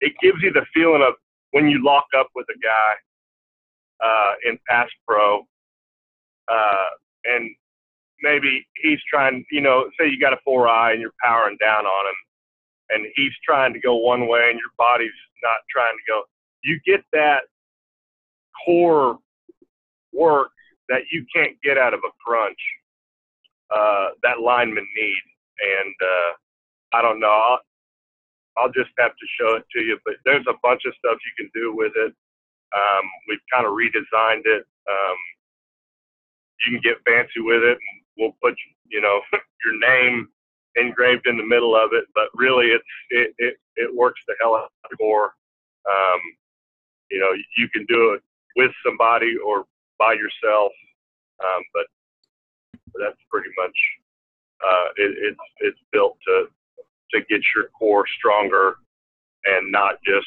it 0.00 0.12
gives 0.22 0.42
you 0.42 0.52
the 0.52 0.66
feeling 0.74 1.02
of 1.06 1.14
when 1.52 1.68
you 1.68 1.82
lock 1.84 2.06
up 2.18 2.28
with 2.34 2.46
a 2.50 2.58
guy 2.58 4.06
uh, 4.06 4.32
in 4.44 4.58
pass 4.68 4.88
pro, 5.06 5.40
uh, 6.48 6.88
and 7.34 7.50
maybe 8.22 8.66
he's 8.76 9.00
trying, 9.12 9.44
you 9.50 9.60
know, 9.60 9.88
say 9.98 10.08
you 10.08 10.20
got 10.20 10.32
a 10.32 10.38
four 10.44 10.68
eye 10.68 10.92
and 10.92 11.00
you're 11.00 11.14
powering 11.22 11.56
down 11.60 11.84
on 11.86 12.06
him, 12.06 12.14
and 12.90 13.06
he's 13.14 13.32
trying 13.44 13.72
to 13.72 13.80
go 13.80 13.96
one 13.96 14.28
way 14.28 14.48
and 14.50 14.58
your 14.58 14.72
body's 14.78 15.10
not 15.42 15.58
trying 15.70 15.96
to 15.96 16.12
go. 16.12 16.22
You 16.62 16.80
get 16.86 17.04
that 17.12 17.42
core 18.64 19.18
work 20.12 20.50
that 20.88 21.02
you 21.12 21.24
can't 21.34 21.56
get 21.62 21.78
out 21.78 21.94
of 21.94 22.00
a 22.04 22.12
crunch 22.24 22.58
uh, 23.74 24.08
that 24.22 24.40
linemen 24.40 24.86
need. 24.96 25.22
And 25.58 25.94
uh, 26.02 26.98
I 26.98 27.02
don't 27.02 27.20
know. 27.20 27.30
I'll, 27.30 27.60
I'll 28.56 28.72
just 28.72 28.90
have 28.98 29.12
to 29.12 29.26
show 29.38 29.56
it 29.56 29.64
to 29.72 29.80
you. 29.80 29.98
But 30.04 30.14
there's 30.24 30.46
a 30.48 30.58
bunch 30.62 30.82
of 30.86 30.94
stuff 30.98 31.18
you 31.24 31.44
can 31.44 31.50
do 31.54 31.74
with 31.74 31.92
it. 31.96 32.12
Um, 32.74 33.04
we've 33.28 33.42
kind 33.52 33.66
of 33.66 33.72
redesigned 33.72 34.46
it. 34.46 34.64
Um, 34.88 35.18
you 36.64 36.72
can 36.72 36.80
get 36.80 37.02
fancy 37.04 37.40
with 37.40 37.62
it. 37.62 37.78
And 37.78 37.96
we'll 38.16 38.36
put 38.42 38.54
you 38.88 39.00
know 39.00 39.20
your 39.64 39.78
name 39.78 40.28
engraved 40.76 41.26
in 41.26 41.36
the 41.36 41.46
middle 41.46 41.76
of 41.76 41.90
it. 41.92 42.04
But 42.14 42.28
really, 42.34 42.66
it's 42.66 42.84
it 43.10 43.34
it, 43.38 43.56
it 43.76 43.94
works 43.94 44.20
the 44.26 44.34
hell 44.40 44.54
out 44.56 44.70
of 44.90 44.98
core. 44.98 45.34
Um, 45.88 46.20
you 47.10 47.20
know, 47.20 47.30
you 47.56 47.68
can 47.68 47.86
do 47.86 48.14
it 48.14 48.22
with 48.56 48.72
somebody 48.84 49.36
or 49.44 49.64
by 49.98 50.14
yourself. 50.14 50.72
Um, 51.42 51.62
but 51.74 51.86
that's 52.98 53.20
pretty 53.30 53.50
much 53.58 53.76
uh, 54.64 54.88
it, 54.96 55.16
it's 55.20 55.46
it's 55.58 55.80
built 55.92 56.16
to 56.26 56.46
to 57.12 57.20
get 57.28 57.40
your 57.54 57.68
core 57.78 58.04
stronger 58.18 58.76
and 59.44 59.70
not 59.70 59.94
just 60.04 60.26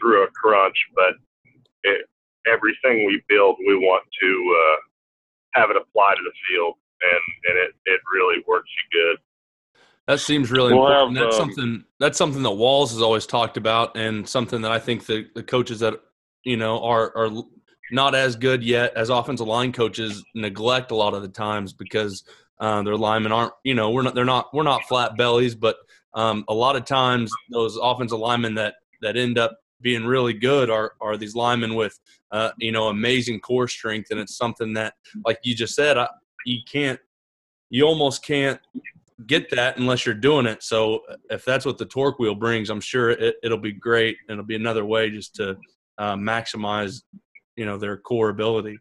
through 0.00 0.24
a 0.24 0.28
crunch, 0.28 0.76
but 0.94 1.14
it, 1.84 2.06
everything 2.46 3.06
we 3.06 3.22
build, 3.28 3.56
we 3.66 3.76
want 3.76 4.04
to 4.22 4.56
uh, 4.58 5.60
have 5.60 5.70
it 5.70 5.76
apply 5.76 6.14
to 6.14 6.22
the 6.22 6.32
field, 6.48 6.74
and 7.02 7.50
and 7.50 7.58
it 7.58 7.74
it 7.86 8.00
really 8.12 8.42
works 8.46 8.68
you 8.70 9.00
good. 9.00 9.18
That 10.06 10.20
seems 10.20 10.50
really 10.50 10.74
we'll 10.74 10.86
important. 10.86 11.18
Have, 11.18 11.26
that's 11.26 11.40
um, 11.40 11.48
something 11.48 11.84
that's 11.98 12.18
something 12.18 12.42
that 12.42 12.50
Walls 12.50 12.92
has 12.92 13.02
always 13.02 13.26
talked 13.26 13.56
about, 13.56 13.96
and 13.96 14.28
something 14.28 14.62
that 14.62 14.72
I 14.72 14.78
think 14.78 15.06
the, 15.06 15.28
the 15.34 15.42
coaches 15.42 15.80
that 15.80 16.00
you 16.44 16.56
know 16.56 16.82
are 16.82 17.16
are 17.16 17.30
not 17.92 18.14
as 18.14 18.36
good 18.36 18.62
yet 18.62 18.94
as 18.96 19.08
offensive 19.08 19.46
line 19.46 19.72
coaches 19.72 20.24
neglect 20.34 20.90
a 20.90 20.94
lot 20.94 21.14
of 21.14 21.22
the 21.22 21.28
times 21.28 21.72
because 21.72 22.24
uh, 22.60 22.82
their 22.82 22.96
linemen 22.96 23.32
aren't 23.32 23.52
you 23.64 23.74
know 23.74 23.90
we're 23.90 24.02
not 24.02 24.14
they're 24.14 24.24
not 24.24 24.46
we're 24.52 24.62
not 24.62 24.82
flat 24.88 25.16
bellies, 25.16 25.54
but 25.54 25.76
um, 26.14 26.44
a 26.48 26.54
lot 26.54 26.76
of 26.76 26.84
times 26.84 27.30
those 27.50 27.76
offensive 27.80 28.18
linemen 28.18 28.54
that 28.54 28.74
that 29.02 29.16
end 29.16 29.38
up 29.38 29.58
being 29.80 30.04
really 30.04 30.34
good 30.34 30.70
are 30.70 30.92
are 31.00 31.16
these 31.16 31.34
linemen 31.34 31.74
with 31.74 31.98
uh, 32.32 32.50
you 32.58 32.72
know 32.72 32.88
amazing 32.88 33.40
core 33.40 33.68
strength, 33.68 34.10
and 34.10 34.20
it's 34.20 34.36
something 34.36 34.72
that 34.74 34.94
like 35.24 35.38
you 35.42 35.54
just 35.54 35.74
said, 35.74 35.98
I, 35.98 36.08
you 36.46 36.58
can't 36.70 37.00
you 37.70 37.84
almost 37.84 38.24
can't 38.24 38.60
get 39.26 39.50
that 39.50 39.78
unless 39.78 40.06
you're 40.06 40.14
doing 40.14 40.46
it. 40.46 40.62
So 40.62 41.00
if 41.30 41.44
that's 41.44 41.64
what 41.64 41.78
the 41.78 41.86
torque 41.86 42.18
wheel 42.18 42.34
brings, 42.34 42.70
I'm 42.70 42.80
sure 42.80 43.10
it, 43.10 43.36
will 43.42 43.58
be 43.58 43.72
great. 43.72 44.16
And 44.28 44.34
it'll 44.34 44.46
be 44.46 44.56
another 44.56 44.84
way 44.84 45.10
just 45.10 45.34
to 45.36 45.56
uh, 45.98 46.16
maximize, 46.16 47.02
you 47.56 47.66
know, 47.66 47.76
their 47.76 47.96
core 47.96 48.30
ability. 48.30 48.78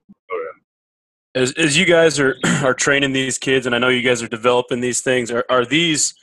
As, 1.35 1.53
as 1.53 1.77
you 1.77 1.85
guys 1.85 2.19
are, 2.19 2.35
are 2.63 2.73
training 2.73 3.13
these 3.13 3.37
kids, 3.37 3.65
and 3.65 3.75
I 3.75 3.79
know 3.79 3.89
you 3.89 4.01
guys 4.01 4.23
are 4.23 4.27
developing 4.27 4.81
these 4.81 5.01
things, 5.01 5.31
are, 5.31 5.45
are 5.49 5.65
these 5.65 6.13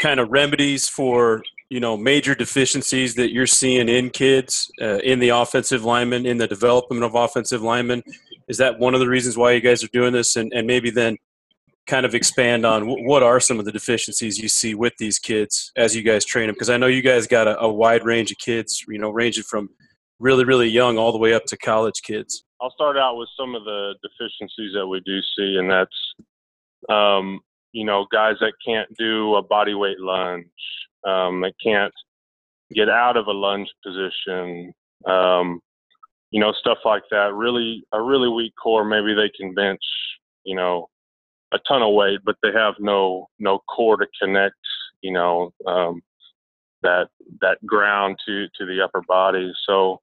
kind 0.00 0.20
of 0.20 0.30
remedies 0.30 0.88
for, 0.88 1.42
you 1.72 1.80
know, 1.80 1.96
major 1.96 2.34
deficiencies 2.34 3.14
that 3.14 3.32
you're 3.32 3.46
seeing 3.46 3.88
in 3.88 4.10
kids, 4.10 4.70
uh, 4.82 4.98
in 4.98 5.20
the 5.20 5.30
offensive 5.30 5.86
linemen, 5.86 6.26
in 6.26 6.36
the 6.36 6.46
development 6.46 7.02
of 7.02 7.14
offensive 7.14 7.62
linemen? 7.62 8.02
Is 8.46 8.58
that 8.58 8.78
one 8.78 8.92
of 8.92 9.00
the 9.00 9.08
reasons 9.08 9.38
why 9.38 9.52
you 9.52 9.60
guys 9.62 9.82
are 9.82 9.88
doing 9.88 10.12
this? 10.12 10.36
And, 10.36 10.52
and 10.52 10.66
maybe 10.66 10.90
then 10.90 11.16
kind 11.86 12.04
of 12.04 12.14
expand 12.14 12.66
on 12.66 12.84
what 13.06 13.22
are 13.22 13.40
some 13.40 13.58
of 13.58 13.64
the 13.64 13.72
deficiencies 13.72 14.36
you 14.36 14.50
see 14.50 14.74
with 14.74 14.92
these 14.98 15.18
kids 15.18 15.72
as 15.74 15.96
you 15.96 16.02
guys 16.02 16.26
train 16.26 16.48
them? 16.48 16.54
Because 16.54 16.68
I 16.68 16.76
know 16.76 16.88
you 16.88 17.00
guys 17.00 17.26
got 17.26 17.48
a, 17.48 17.58
a, 17.60 17.72
wide 17.72 18.04
range 18.04 18.30
of 18.30 18.36
kids, 18.36 18.84
you 18.86 18.98
know, 18.98 19.08
ranging 19.08 19.44
from 19.44 19.70
really, 20.18 20.44
really 20.44 20.68
young 20.68 20.98
all 20.98 21.10
the 21.10 21.16
way 21.16 21.32
up 21.32 21.46
to 21.46 21.56
college 21.56 22.02
kids. 22.02 22.44
I'll 22.60 22.72
start 22.72 22.98
out 22.98 23.16
with 23.16 23.30
some 23.34 23.54
of 23.54 23.64
the 23.64 23.94
deficiencies 24.02 24.74
that 24.74 24.86
we 24.86 25.00
do 25.06 25.20
see, 25.38 25.56
and 25.56 25.70
that's, 25.70 25.96
um, 26.90 27.40
you 27.72 27.86
know, 27.86 28.04
guys 28.12 28.34
that 28.40 28.52
can't 28.62 28.94
do 28.98 29.36
a 29.36 29.42
body 29.42 29.72
weight 29.72 30.00
lunge, 30.00 30.44
um, 31.06 31.40
that 31.42 31.52
can't 31.62 31.92
get 32.72 32.88
out 32.88 33.16
of 33.16 33.26
a 33.26 33.32
lunge 33.32 33.68
position, 33.84 34.72
um, 35.06 35.60
you 36.30 36.40
know, 36.40 36.52
stuff 36.52 36.78
like 36.84 37.02
that. 37.10 37.34
Really, 37.34 37.84
a 37.92 38.00
really 38.00 38.28
weak 38.28 38.54
core. 38.60 38.84
Maybe 38.84 39.14
they 39.14 39.30
can 39.38 39.54
bench, 39.54 39.82
you 40.44 40.56
know, 40.56 40.88
a 41.52 41.58
ton 41.68 41.82
of 41.82 41.94
weight, 41.94 42.20
but 42.24 42.36
they 42.42 42.52
have 42.52 42.74
no 42.78 43.28
no 43.38 43.60
core 43.74 43.96
to 43.98 44.06
connect, 44.20 44.56
you 45.02 45.12
know, 45.12 45.52
um, 45.66 46.00
that 46.82 47.08
that 47.40 47.64
ground 47.66 48.16
to 48.26 48.46
to 48.58 48.66
the 48.66 48.80
upper 48.82 49.02
body. 49.06 49.52
So, 49.66 50.00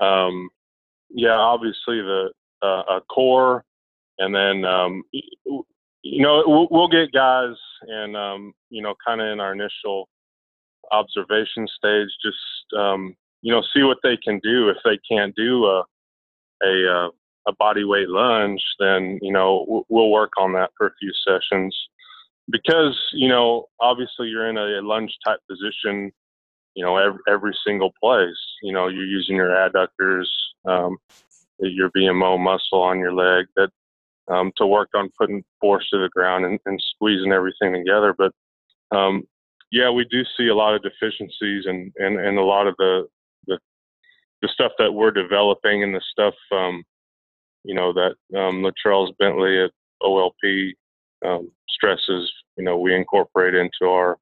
um, 0.00 0.48
yeah, 1.10 1.36
obviously 1.36 2.00
the 2.02 2.30
uh, 2.62 2.82
a 2.88 3.00
core, 3.02 3.64
and 4.18 4.34
then 4.34 4.64
um, 4.64 5.02
you 5.12 6.22
know 6.22 6.42
we'll, 6.46 6.68
we'll, 6.70 6.88
get 6.88 7.12
guys, 7.12 7.54
and 7.82 8.16
um, 8.16 8.52
you 8.70 8.82
know, 8.82 8.94
kind 9.06 9.20
of 9.20 9.28
in 9.28 9.40
our 9.40 9.52
initial 9.52 10.08
observation 10.90 11.66
stage, 11.68 12.08
just 12.22 12.78
um, 12.78 13.14
you 13.42 13.52
know, 13.52 13.62
see 13.74 13.82
what 13.82 13.98
they 14.02 14.16
can 14.16 14.40
do. 14.42 14.68
If 14.68 14.78
they 14.84 14.98
can't 15.08 15.34
do 15.34 15.64
a 15.66 15.84
a, 16.62 16.94
uh, 16.94 17.08
a 17.48 17.52
body 17.58 17.84
weight 17.84 18.08
lunge, 18.08 18.62
then 18.78 19.18
you 19.22 19.32
know 19.32 19.84
we'll 19.88 20.10
work 20.10 20.30
on 20.38 20.52
that 20.54 20.70
for 20.76 20.86
a 20.86 20.94
few 21.00 21.12
sessions. 21.26 21.76
Because 22.50 22.98
you 23.12 23.28
know, 23.28 23.66
obviously 23.80 24.28
you're 24.28 24.48
in 24.48 24.58
a 24.58 24.86
lunge 24.86 25.14
type 25.24 25.40
position, 25.48 26.12
you 26.74 26.84
know, 26.84 26.96
every, 26.96 27.20
every 27.28 27.56
single 27.66 27.92
place. 28.02 28.38
You 28.62 28.72
know, 28.72 28.88
you're 28.88 29.04
using 29.04 29.36
your 29.36 29.50
adductors, 29.50 30.26
um, 30.64 30.96
your 31.58 31.90
VMO 31.90 32.38
muscle 32.38 32.82
on 32.82 32.98
your 32.98 33.12
leg 33.12 33.46
that 33.56 33.70
um, 34.28 34.52
to 34.56 34.66
work 34.66 34.90
on 34.94 35.10
putting 35.18 35.44
force 35.60 35.88
to 35.90 35.98
the 35.98 36.08
ground 36.08 36.44
and, 36.44 36.58
and 36.66 36.82
squeezing 36.94 37.32
everything 37.32 37.72
together. 37.72 38.14
But 38.16 38.32
um, 38.96 39.24
yeah, 39.72 39.90
we 39.90 40.04
do 40.04 40.22
see 40.36 40.48
a 40.48 40.54
lot 40.54 40.74
of 40.74 40.82
deficiencies 40.82 41.64
and, 41.66 41.92
and, 41.96 42.20
and 42.20 42.38
a 42.38 42.42
lot 42.42 42.66
of 42.68 42.74
the, 42.78 43.08
the 43.46 43.58
the 44.42 44.48
stuff 44.48 44.72
that 44.78 44.92
we're 44.92 45.10
developing 45.10 45.82
and 45.82 45.94
the 45.94 46.02
stuff 46.12 46.34
um, 46.52 46.84
you 47.64 47.74
know, 47.74 47.92
that 47.92 48.14
um, 48.38 48.62
LaCharles 48.62 49.16
Bentley 49.18 49.64
at 49.64 49.70
OLP 50.02 50.72
um, 51.24 51.50
stresses, 51.68 52.30
you 52.56 52.64
know, 52.64 52.78
we 52.78 52.94
incorporate 52.94 53.54
into 53.54 53.90
our 53.90 54.18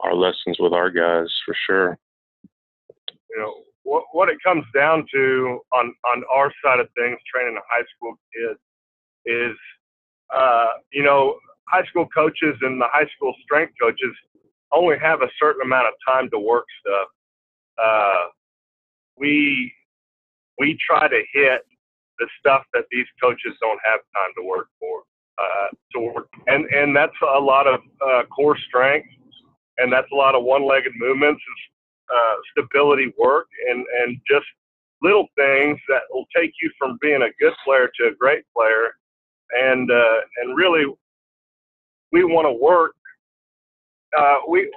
our 0.00 0.14
lessons 0.14 0.56
with 0.60 0.72
our 0.72 0.90
guys 0.90 1.28
for 1.44 1.56
sure. 1.66 1.98
you 3.30 3.36
know, 3.36 3.52
what, 3.82 4.04
what 4.12 4.28
it 4.28 4.38
comes 4.44 4.64
down 4.72 5.04
to 5.12 5.60
on, 5.72 5.92
on 6.06 6.22
our 6.32 6.52
side 6.64 6.78
of 6.78 6.86
things, 6.96 7.18
training 7.34 7.56
a 7.56 7.60
high 7.68 7.84
school 7.96 8.14
kids, 8.32 8.60
is, 9.26 9.56
uh, 10.32 10.68
you 10.92 11.02
know, 11.02 11.36
high 11.68 11.84
school 11.86 12.06
coaches 12.14 12.56
and 12.62 12.80
the 12.80 12.86
high 12.92 13.08
school 13.16 13.34
strength 13.42 13.72
coaches 13.82 14.14
only 14.72 14.96
have 14.98 15.22
a 15.22 15.28
certain 15.40 15.62
amount 15.62 15.88
of 15.88 15.94
time 16.06 16.28
to 16.30 16.38
work 16.38 16.64
stuff. 16.80 17.08
Uh, 17.82 18.24
we 19.16 19.72
we 20.58 20.76
try 20.84 21.08
to 21.08 21.22
hit 21.32 21.62
the 22.18 22.28
stuff 22.40 22.62
that 22.74 22.84
these 22.90 23.06
coaches 23.22 23.54
don't 23.60 23.80
have 23.84 24.00
time 24.14 24.32
to 24.36 24.44
work 24.44 24.68
for. 24.80 25.02
Uh, 25.38 25.68
to 25.92 26.00
work, 26.00 26.26
and 26.48 26.64
and 26.66 26.96
that's 26.96 27.14
a 27.36 27.38
lot 27.38 27.68
of 27.68 27.78
uh, 28.04 28.24
core 28.24 28.58
strength, 28.66 29.06
and 29.76 29.92
that's 29.92 30.08
a 30.12 30.14
lot 30.16 30.34
of 30.34 30.42
one-legged 30.42 30.90
movements, 30.96 31.40
uh, 32.12 32.34
stability 32.50 33.12
work, 33.16 33.46
and 33.70 33.86
and 34.02 34.18
just 34.28 34.46
little 35.00 35.28
things 35.36 35.78
that 35.88 36.02
will 36.10 36.26
take 36.34 36.50
you 36.60 36.68
from 36.76 36.98
being 37.00 37.22
a 37.22 37.30
good 37.38 37.52
player 37.64 37.88
to 38.00 38.08
a 38.08 38.14
great 38.18 38.42
player, 38.52 38.90
and 39.52 39.88
uh, 39.92 40.20
and 40.42 40.56
really, 40.56 40.86
we 42.10 42.24
want 42.24 42.46
to 42.46 42.52
work. 42.52 42.96
Uh, 44.16 44.36
we 44.48 44.70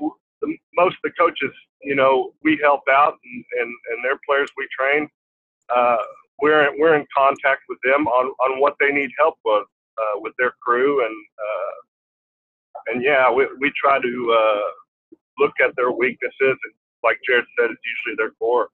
most 0.76 0.96
of 0.96 1.02
the 1.04 1.12
coaches, 1.12 1.52
you 1.84 1.96
know, 1.96 2.34
we 2.44 2.60
help 2.62 2.82
out, 2.90 3.18
and 3.24 3.46
and, 3.60 3.74
and 3.92 4.04
their 4.04 4.20
players 4.28 4.50
we 4.58 4.68
train. 4.78 5.08
Uh, 5.74 5.98
we're 6.42 6.70
we're 6.80 6.96
in 6.96 7.06
contact 7.16 7.62
with 7.70 7.78
them 7.84 8.08
on 8.08 8.28
on 8.28 8.60
what 8.60 8.76
they 8.80 8.92
need 8.92 9.10
help 9.18 9.36
with 9.46 9.66
uh, 9.98 10.20
with 10.20 10.34
their 10.38 10.54
crew, 10.62 11.06
and 11.06 11.16
uh, 11.40 12.92
and 12.94 13.04
yeah, 13.04 13.32
we 13.32 13.48
we 13.60 13.72
try 13.80 14.02
to 14.02 14.38
uh, 14.38 14.70
look 15.40 15.54
at 15.64 15.76
their 15.76 15.92
weaknesses. 15.92 16.34
And 16.42 16.74
like 17.04 17.20
Jared 17.28 17.46
said, 17.60 17.70
it's 17.72 17.82
usually 17.86 18.16
their 18.18 18.32
core 18.32 18.70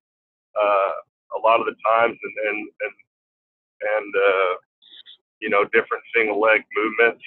uh, 0.59 0.91
a 1.37 1.39
lot 1.43 1.59
of 1.59 1.65
the 1.65 1.75
times, 1.85 2.17
and 2.21 2.33
and 2.49 2.69
and 2.81 2.93
and 3.81 4.15
uh, 4.15 4.53
you 5.39 5.49
know 5.49 5.63
different 5.65 6.03
single 6.15 6.39
leg 6.39 6.61
movements. 6.75 7.23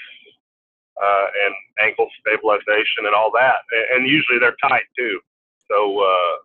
Uh, 1.01 1.27
and 1.47 1.55
ankle 1.81 2.09
stabilization 2.21 3.09
and 3.09 3.15
all 3.15 3.33
that, 3.33 3.65
and, 3.97 4.07
usually 4.07 4.39
they're 4.39 4.57
tight 4.61 4.85
too. 4.99 5.19
So 5.67 5.97
uh, 5.97 6.37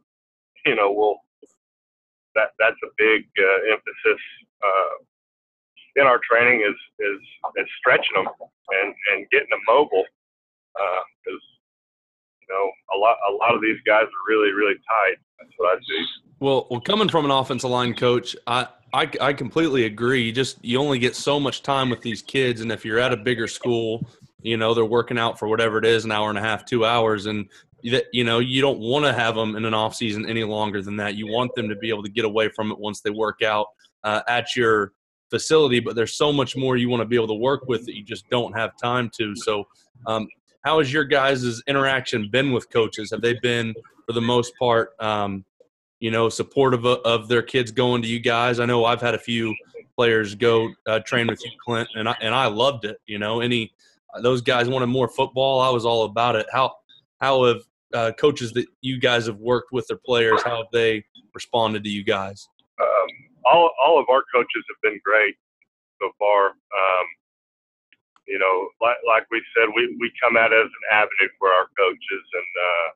you 0.65 0.75
know 0.75 0.91
we'll 0.91 1.19
that 2.35 2.51
that's 2.59 2.79
a 2.83 2.91
big 2.97 3.27
uh, 3.37 3.73
emphasis 3.73 4.21
uh, 4.63 4.95
in 5.95 6.03
our 6.07 6.19
training 6.29 6.61
is 6.61 6.75
is 6.99 7.19
is 7.57 7.67
stretching 7.79 8.15
them 8.15 8.27
and 8.69 8.95
and 9.11 9.29
getting 9.31 9.49
them 9.49 9.59
mobile 9.67 10.05
because 10.71 11.43
uh, 11.43 12.39
you 12.41 12.47
know 12.49 12.71
a 12.93 12.97
lot 12.97 13.17
a 13.29 13.33
lot 13.33 13.55
of 13.55 13.61
these 13.61 13.79
guys 13.85 14.03
are 14.03 14.25
really 14.29 14.51
really 14.51 14.75
tight. 14.75 15.17
That's 15.39 15.51
what 15.57 15.77
I 15.77 15.81
see. 15.81 16.05
Well, 16.39 16.67
well, 16.69 16.81
coming 16.81 17.09
from 17.09 17.25
an 17.25 17.31
offensive 17.31 17.69
line 17.69 17.93
coach, 17.93 18.35
I. 18.47 18.67
I, 18.93 19.09
I 19.19 19.33
completely 19.33 19.83
agree. 19.83 20.21
You 20.21 20.31
just 20.31 20.63
you 20.63 20.79
only 20.79 20.99
get 20.99 21.17
so 21.17 21.37
much 21.37 21.63
time 21.63 21.89
with 21.89 22.01
these 22.01 22.21
kids, 22.21 22.61
and 22.61 22.71
if 22.71 22.85
you're 22.85 22.99
at 22.99 23.11
a 23.11 23.17
bigger 23.17 23.45
school, 23.45 24.07
you 24.47 24.57
know 24.57 24.73
they're 24.73 24.85
working 24.85 25.17
out 25.17 25.39
for 25.39 25.47
whatever 25.47 25.77
it 25.77 25.85
is, 25.85 26.05
an 26.05 26.11
hour 26.11 26.29
and 26.29 26.37
a 26.37 26.41
half, 26.41 26.65
two 26.65 26.85
hours, 26.85 27.25
and 27.25 27.49
you 27.81 28.23
know 28.23 28.39
you 28.39 28.61
don't 28.61 28.79
want 28.79 29.05
to 29.05 29.13
have 29.13 29.35
them 29.35 29.55
in 29.55 29.65
an 29.65 29.73
off 29.73 29.95
season 29.95 30.27
any 30.27 30.43
longer 30.43 30.81
than 30.81 30.95
that. 30.97 31.15
You 31.15 31.27
want 31.27 31.53
them 31.55 31.69
to 31.69 31.75
be 31.75 31.89
able 31.89 32.03
to 32.03 32.09
get 32.09 32.25
away 32.25 32.49
from 32.49 32.71
it 32.71 32.79
once 32.79 33.01
they 33.01 33.09
work 33.09 33.41
out 33.41 33.67
uh, 34.03 34.21
at 34.27 34.55
your 34.55 34.93
facility. 35.29 35.79
But 35.79 35.95
there's 35.95 36.15
so 36.15 36.31
much 36.31 36.55
more 36.55 36.77
you 36.77 36.89
want 36.89 37.01
to 37.01 37.05
be 37.05 37.15
able 37.15 37.27
to 37.27 37.35
work 37.35 37.67
with 37.67 37.85
that 37.85 37.95
you 37.95 38.03
just 38.03 38.29
don't 38.29 38.55
have 38.57 38.71
time 38.81 39.09
to. 39.17 39.35
So, 39.35 39.65
um, 40.07 40.27
how 40.63 40.79
has 40.79 40.91
your 40.91 41.03
guys' 41.03 41.61
interaction 41.67 42.29
been 42.31 42.51
with 42.51 42.69
coaches? 42.71 43.11
Have 43.11 43.21
they 43.21 43.35
been, 43.41 43.73
for 44.07 44.13
the 44.13 44.21
most 44.21 44.53
part, 44.57 44.91
um, 44.99 45.45
you 45.99 46.11
know, 46.11 46.29
supportive 46.29 46.85
of, 46.85 46.99
of, 47.05 47.27
their 47.27 47.43
kids 47.43 47.71
going 47.71 48.01
to 48.01 48.07
you 48.07 48.19
guys? 48.19 48.59
I 48.59 48.65
know 48.65 48.85
I've 48.85 49.01
had 49.01 49.13
a 49.13 49.19
few 49.19 49.55
players 49.95 50.35
go 50.35 50.69
uh, 50.87 50.99
train 50.99 51.27
with 51.27 51.43
you, 51.43 51.51
Clint, 51.63 51.87
and 51.95 52.09
I 52.09 52.15
and 52.21 52.33
I 52.33 52.47
loved 52.47 52.85
it. 52.85 52.97
You 53.05 53.19
know, 53.19 53.41
any 53.41 53.71
those 54.21 54.41
guys 54.41 54.67
wanted 54.69 54.87
more 54.87 55.07
football. 55.07 55.61
I 55.61 55.69
was 55.69 55.85
all 55.85 56.03
about 56.03 56.35
it. 56.35 56.45
How 56.51 56.73
how 57.19 57.45
have 57.45 57.61
uh, 57.95 58.11
coaches 58.19 58.51
that 58.53 58.67
you 58.81 58.99
guys 58.99 59.25
have 59.25 59.37
worked 59.37 59.71
with 59.71 59.87
their 59.87 59.97
players, 59.97 60.43
how 60.43 60.57
have 60.57 60.71
they 60.71 61.03
responded 61.33 61.83
to 61.83 61.89
you 61.89 62.03
guys? 62.03 62.47
Um, 62.81 63.07
all, 63.45 63.71
all 63.83 63.99
of 63.99 64.05
our 64.09 64.23
coaches 64.33 64.63
have 64.67 64.81
been 64.83 64.99
great 65.03 65.35
so 66.01 66.11
far. 66.19 66.47
Um, 66.47 67.07
you 68.27 68.37
know, 68.37 68.67
like, 68.81 68.97
like 69.07 69.23
we 69.31 69.41
said, 69.55 69.69
we, 69.75 69.95
we 69.99 70.11
come 70.21 70.35
at 70.35 70.51
it 70.51 70.59
as 70.59 70.65
an 70.65 70.85
avenue 70.91 71.31
for 71.39 71.49
our 71.49 71.67
coaches, 71.77 72.25
and 72.33 72.51
uh, 72.59 72.87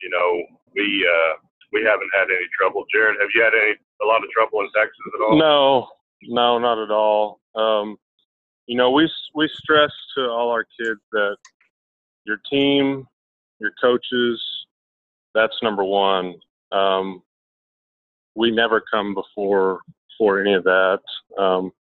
you 0.00 0.10
know, 0.10 0.44
we 0.74 1.04
uh, 1.04 1.34
we 1.72 1.82
haven't 1.82 2.10
had 2.14 2.30
any 2.30 2.46
trouble. 2.58 2.84
Jared, 2.92 3.16
have 3.20 3.30
you 3.34 3.42
had 3.42 3.52
any 3.52 3.74
a 4.02 4.06
lot 4.06 4.22
of 4.22 4.30
trouble 4.30 4.60
in 4.60 4.68
Texas 4.74 4.96
at 5.12 5.20
all? 5.20 5.38
No, 5.38 5.88
no, 6.22 6.58
not 6.58 6.78
at 6.78 6.90
all. 6.90 7.40
Um, 7.56 7.96
you 8.66 8.76
know, 8.76 8.90
we 8.90 9.10
we 9.34 9.48
stress 9.52 9.90
to 10.16 10.28
all 10.28 10.50
our 10.50 10.64
kids 10.78 11.00
that 11.12 11.36
your 12.24 12.38
team 12.50 13.06
your 13.60 13.72
coaches. 13.80 14.42
That's 15.34 15.56
number 15.62 15.84
one. 15.84 16.34
Um, 16.72 17.22
we 18.34 18.50
never 18.50 18.82
come 18.92 19.14
before 19.14 19.80
for 20.18 20.40
any 20.40 20.54
of 20.54 20.64
that. 20.64 21.00
Um, 21.38 21.72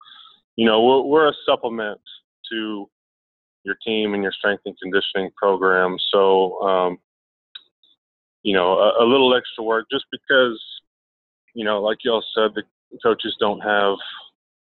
you 0.56 0.66
know, 0.66 0.84
we're, 0.84 1.02
we're, 1.02 1.30
a 1.30 1.34
supplement 1.46 2.00
to 2.52 2.90
your 3.64 3.76
team 3.86 4.14
and 4.14 4.24
your 4.24 4.32
strength 4.32 4.64
and 4.66 4.76
conditioning 4.82 5.32
program. 5.36 5.98
So, 6.12 6.60
um, 6.62 6.98
you 8.44 8.54
know, 8.54 8.78
a, 8.78 9.04
a, 9.04 9.06
little 9.06 9.36
extra 9.36 9.64
work 9.64 9.88
just 9.92 10.06
because, 10.12 10.62
you 11.54 11.64
know, 11.64 11.82
like 11.82 12.00
y'all 12.04 12.24
said, 12.36 12.52
the 12.56 12.64
coaches 13.02 13.36
don't 13.40 13.62
have, 13.62 13.96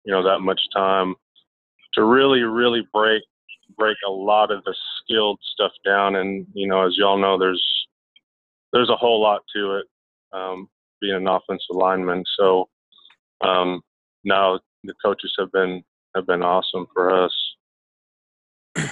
you 0.04 0.12
know, 0.12 0.24
that 0.24 0.40
much 0.40 0.60
time 0.76 1.16
to 1.94 2.04
really, 2.04 2.42
really 2.42 2.88
break 2.94 3.24
break 3.78 3.98
a 4.08 4.12
lot 4.12 4.52
of 4.52 4.64
the 4.64 4.76
skilled 5.02 5.40
stuff 5.54 5.72
down. 5.86 6.16
And 6.16 6.48
you 6.54 6.68
know, 6.68 6.86
as 6.86 6.98
y'all 6.98 7.18
know, 7.18 7.38
there's 7.38 7.64
there's 8.74 8.90
a 8.90 8.96
whole 8.96 9.22
lot 9.22 9.42
to 9.56 9.78
it 9.78 9.86
um, 10.34 10.68
being 11.02 11.16
an 11.16 11.28
offensive 11.28 11.76
lineman. 11.76 12.24
So 12.38 12.70
um, 13.42 13.82
now 14.24 14.60
the 14.84 14.94
coaches 15.04 15.34
have 15.40 15.52
been 15.52 15.84
have 16.16 16.26
been 16.26 16.44
awesome 16.44 16.88
for 16.94 17.14
us. 17.26 17.34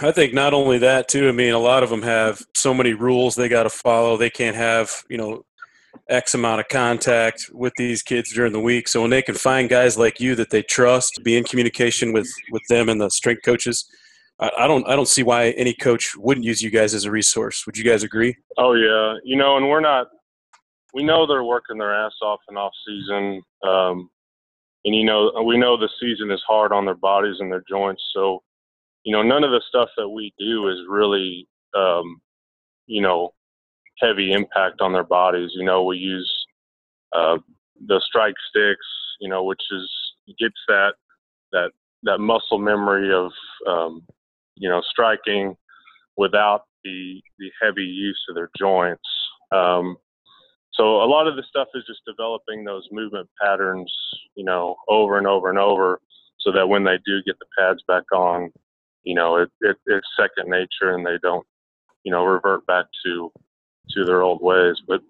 I 0.01 0.11
think 0.11 0.33
not 0.33 0.53
only 0.53 0.79
that 0.79 1.07
too. 1.07 1.29
I 1.29 1.31
mean, 1.31 1.53
a 1.53 1.59
lot 1.59 1.83
of 1.83 1.89
them 1.89 2.01
have 2.01 2.41
so 2.55 2.73
many 2.73 2.93
rules 2.93 3.35
they 3.35 3.49
got 3.49 3.63
to 3.63 3.69
follow. 3.69 4.17
They 4.17 4.29
can't 4.29 4.55
have 4.55 5.03
you 5.09 5.17
know 5.17 5.45
X 6.09 6.33
amount 6.33 6.61
of 6.61 6.67
contact 6.67 7.49
with 7.53 7.73
these 7.77 8.03
kids 8.03 8.33
during 8.33 8.53
the 8.53 8.59
week. 8.59 8.87
So 8.87 9.01
when 9.01 9.09
they 9.09 9.21
can 9.21 9.35
find 9.35 9.69
guys 9.69 9.97
like 9.97 10.19
you 10.19 10.35
that 10.35 10.49
they 10.49 10.61
trust, 10.61 11.21
be 11.23 11.37
in 11.37 11.43
communication 11.43 12.13
with 12.13 12.31
with 12.51 12.63
them 12.69 12.89
and 12.89 13.01
the 13.01 13.09
strength 13.09 13.43
coaches, 13.43 13.85
I, 14.39 14.67
don't 14.67 14.87
I 14.87 14.95
don't 14.95 15.07
see 15.07 15.23
why 15.23 15.51
any 15.51 15.73
coach 15.73 16.15
wouldn't 16.17 16.45
use 16.45 16.61
you 16.61 16.69
guys 16.69 16.93
as 16.93 17.05
a 17.05 17.11
resource. 17.11 17.65
Would 17.65 17.77
you 17.77 17.85
guys 17.85 18.03
agree? 18.03 18.35
Oh 18.57 18.73
yeah, 18.73 19.17
you 19.23 19.37
know, 19.37 19.57
and 19.57 19.69
we're 19.69 19.81
not. 19.81 20.07
We 20.93 21.03
know 21.03 21.25
they're 21.25 21.43
working 21.43 21.77
their 21.77 21.93
ass 21.93 22.13
off 22.21 22.39
in 22.49 22.57
off 22.57 22.71
season, 22.87 23.41
um, 23.65 24.09
and 24.83 24.95
you 24.95 25.05
know 25.05 25.31
we 25.45 25.57
know 25.57 25.77
the 25.77 25.89
season 26.01 26.31
is 26.31 26.41
hard 26.47 26.73
on 26.73 26.85
their 26.85 26.95
bodies 26.95 27.37
and 27.39 27.51
their 27.51 27.63
joints. 27.69 28.03
So, 28.13 28.43
you 29.03 29.13
know, 29.13 29.21
none 29.21 29.43
of 29.43 29.51
the 29.51 29.61
stuff 29.69 29.89
that 29.97 30.09
we 30.09 30.33
do 30.37 30.67
is 30.69 30.79
really, 30.89 31.47
um, 31.73 32.19
you 32.87 33.01
know, 33.01 33.31
heavy 33.99 34.33
impact 34.33 34.81
on 34.81 34.93
their 34.93 35.03
bodies. 35.03 35.51
You 35.53 35.65
know, 35.65 35.83
we 35.83 35.97
use 35.97 36.31
uh, 37.13 37.37
the 37.87 38.01
strike 38.05 38.35
sticks, 38.49 38.85
you 39.19 39.29
know, 39.29 39.43
which 39.43 39.61
is 39.71 39.89
gets 40.39 40.59
that 40.67 40.93
that 41.51 41.71
that 42.03 42.19
muscle 42.19 42.57
memory 42.59 43.13
of 43.13 43.31
um, 43.67 44.03
you 44.55 44.69
know, 44.69 44.81
striking 44.89 45.55
without 46.17 46.63
the 46.83 47.21
the 47.39 47.51
heavy 47.61 47.83
use 47.83 48.21
of 48.29 48.35
their 48.35 48.49
joints. 48.57 49.03
Um, 49.51 49.97
so 50.73 51.01
a 51.03 51.07
lot 51.07 51.27
of 51.27 51.35
the 51.35 51.43
stuff 51.47 51.69
is 51.73 51.83
just 51.87 52.01
developing 52.05 52.63
those 52.63 52.87
movement 52.91 53.29
patterns, 53.41 53.91
you 54.35 54.43
know, 54.43 54.75
over 54.89 55.17
and 55.17 55.27
over 55.27 55.49
and 55.49 55.59
over, 55.59 56.01
so 56.39 56.51
that 56.51 56.67
when 56.67 56.83
they 56.83 56.97
do 57.05 57.23
get 57.25 57.39
the 57.39 57.45
pads 57.57 57.81
back 57.87 58.03
on, 58.13 58.51
you 59.03 59.15
know, 59.15 59.37
it, 59.37 59.49
it 59.61 59.77
it's 59.85 60.07
second 60.19 60.49
nature 60.49 60.93
and 60.93 61.05
they 61.05 61.17
don't, 61.21 61.45
you 62.03 62.11
know, 62.11 62.25
revert 62.25 62.65
back 62.65 62.85
to 63.05 63.31
to 63.91 64.05
their 64.05 64.21
old 64.21 64.41
ways. 64.41 64.81
But 64.87 65.01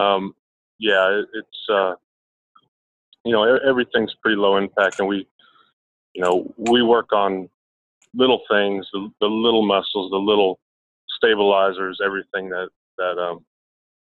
um, 0.00 0.34
yeah, 0.78 1.18
it, 1.18 1.26
it's 1.34 1.66
uh, 1.70 1.94
you 3.24 3.32
know 3.32 3.58
everything's 3.66 4.14
pretty 4.22 4.36
low 4.36 4.56
impact, 4.56 4.98
and 4.98 5.08
we, 5.08 5.26
you 6.14 6.22
know, 6.22 6.52
we 6.56 6.82
work 6.82 7.12
on 7.12 7.48
little 8.14 8.40
things, 8.50 8.88
the, 8.92 9.08
the 9.20 9.26
little 9.26 9.66
muscles, 9.66 10.10
the 10.10 10.16
little 10.16 10.58
stabilizers, 11.16 12.00
everything 12.04 12.48
that 12.50 12.68
that 12.98 13.18
um, 13.18 13.44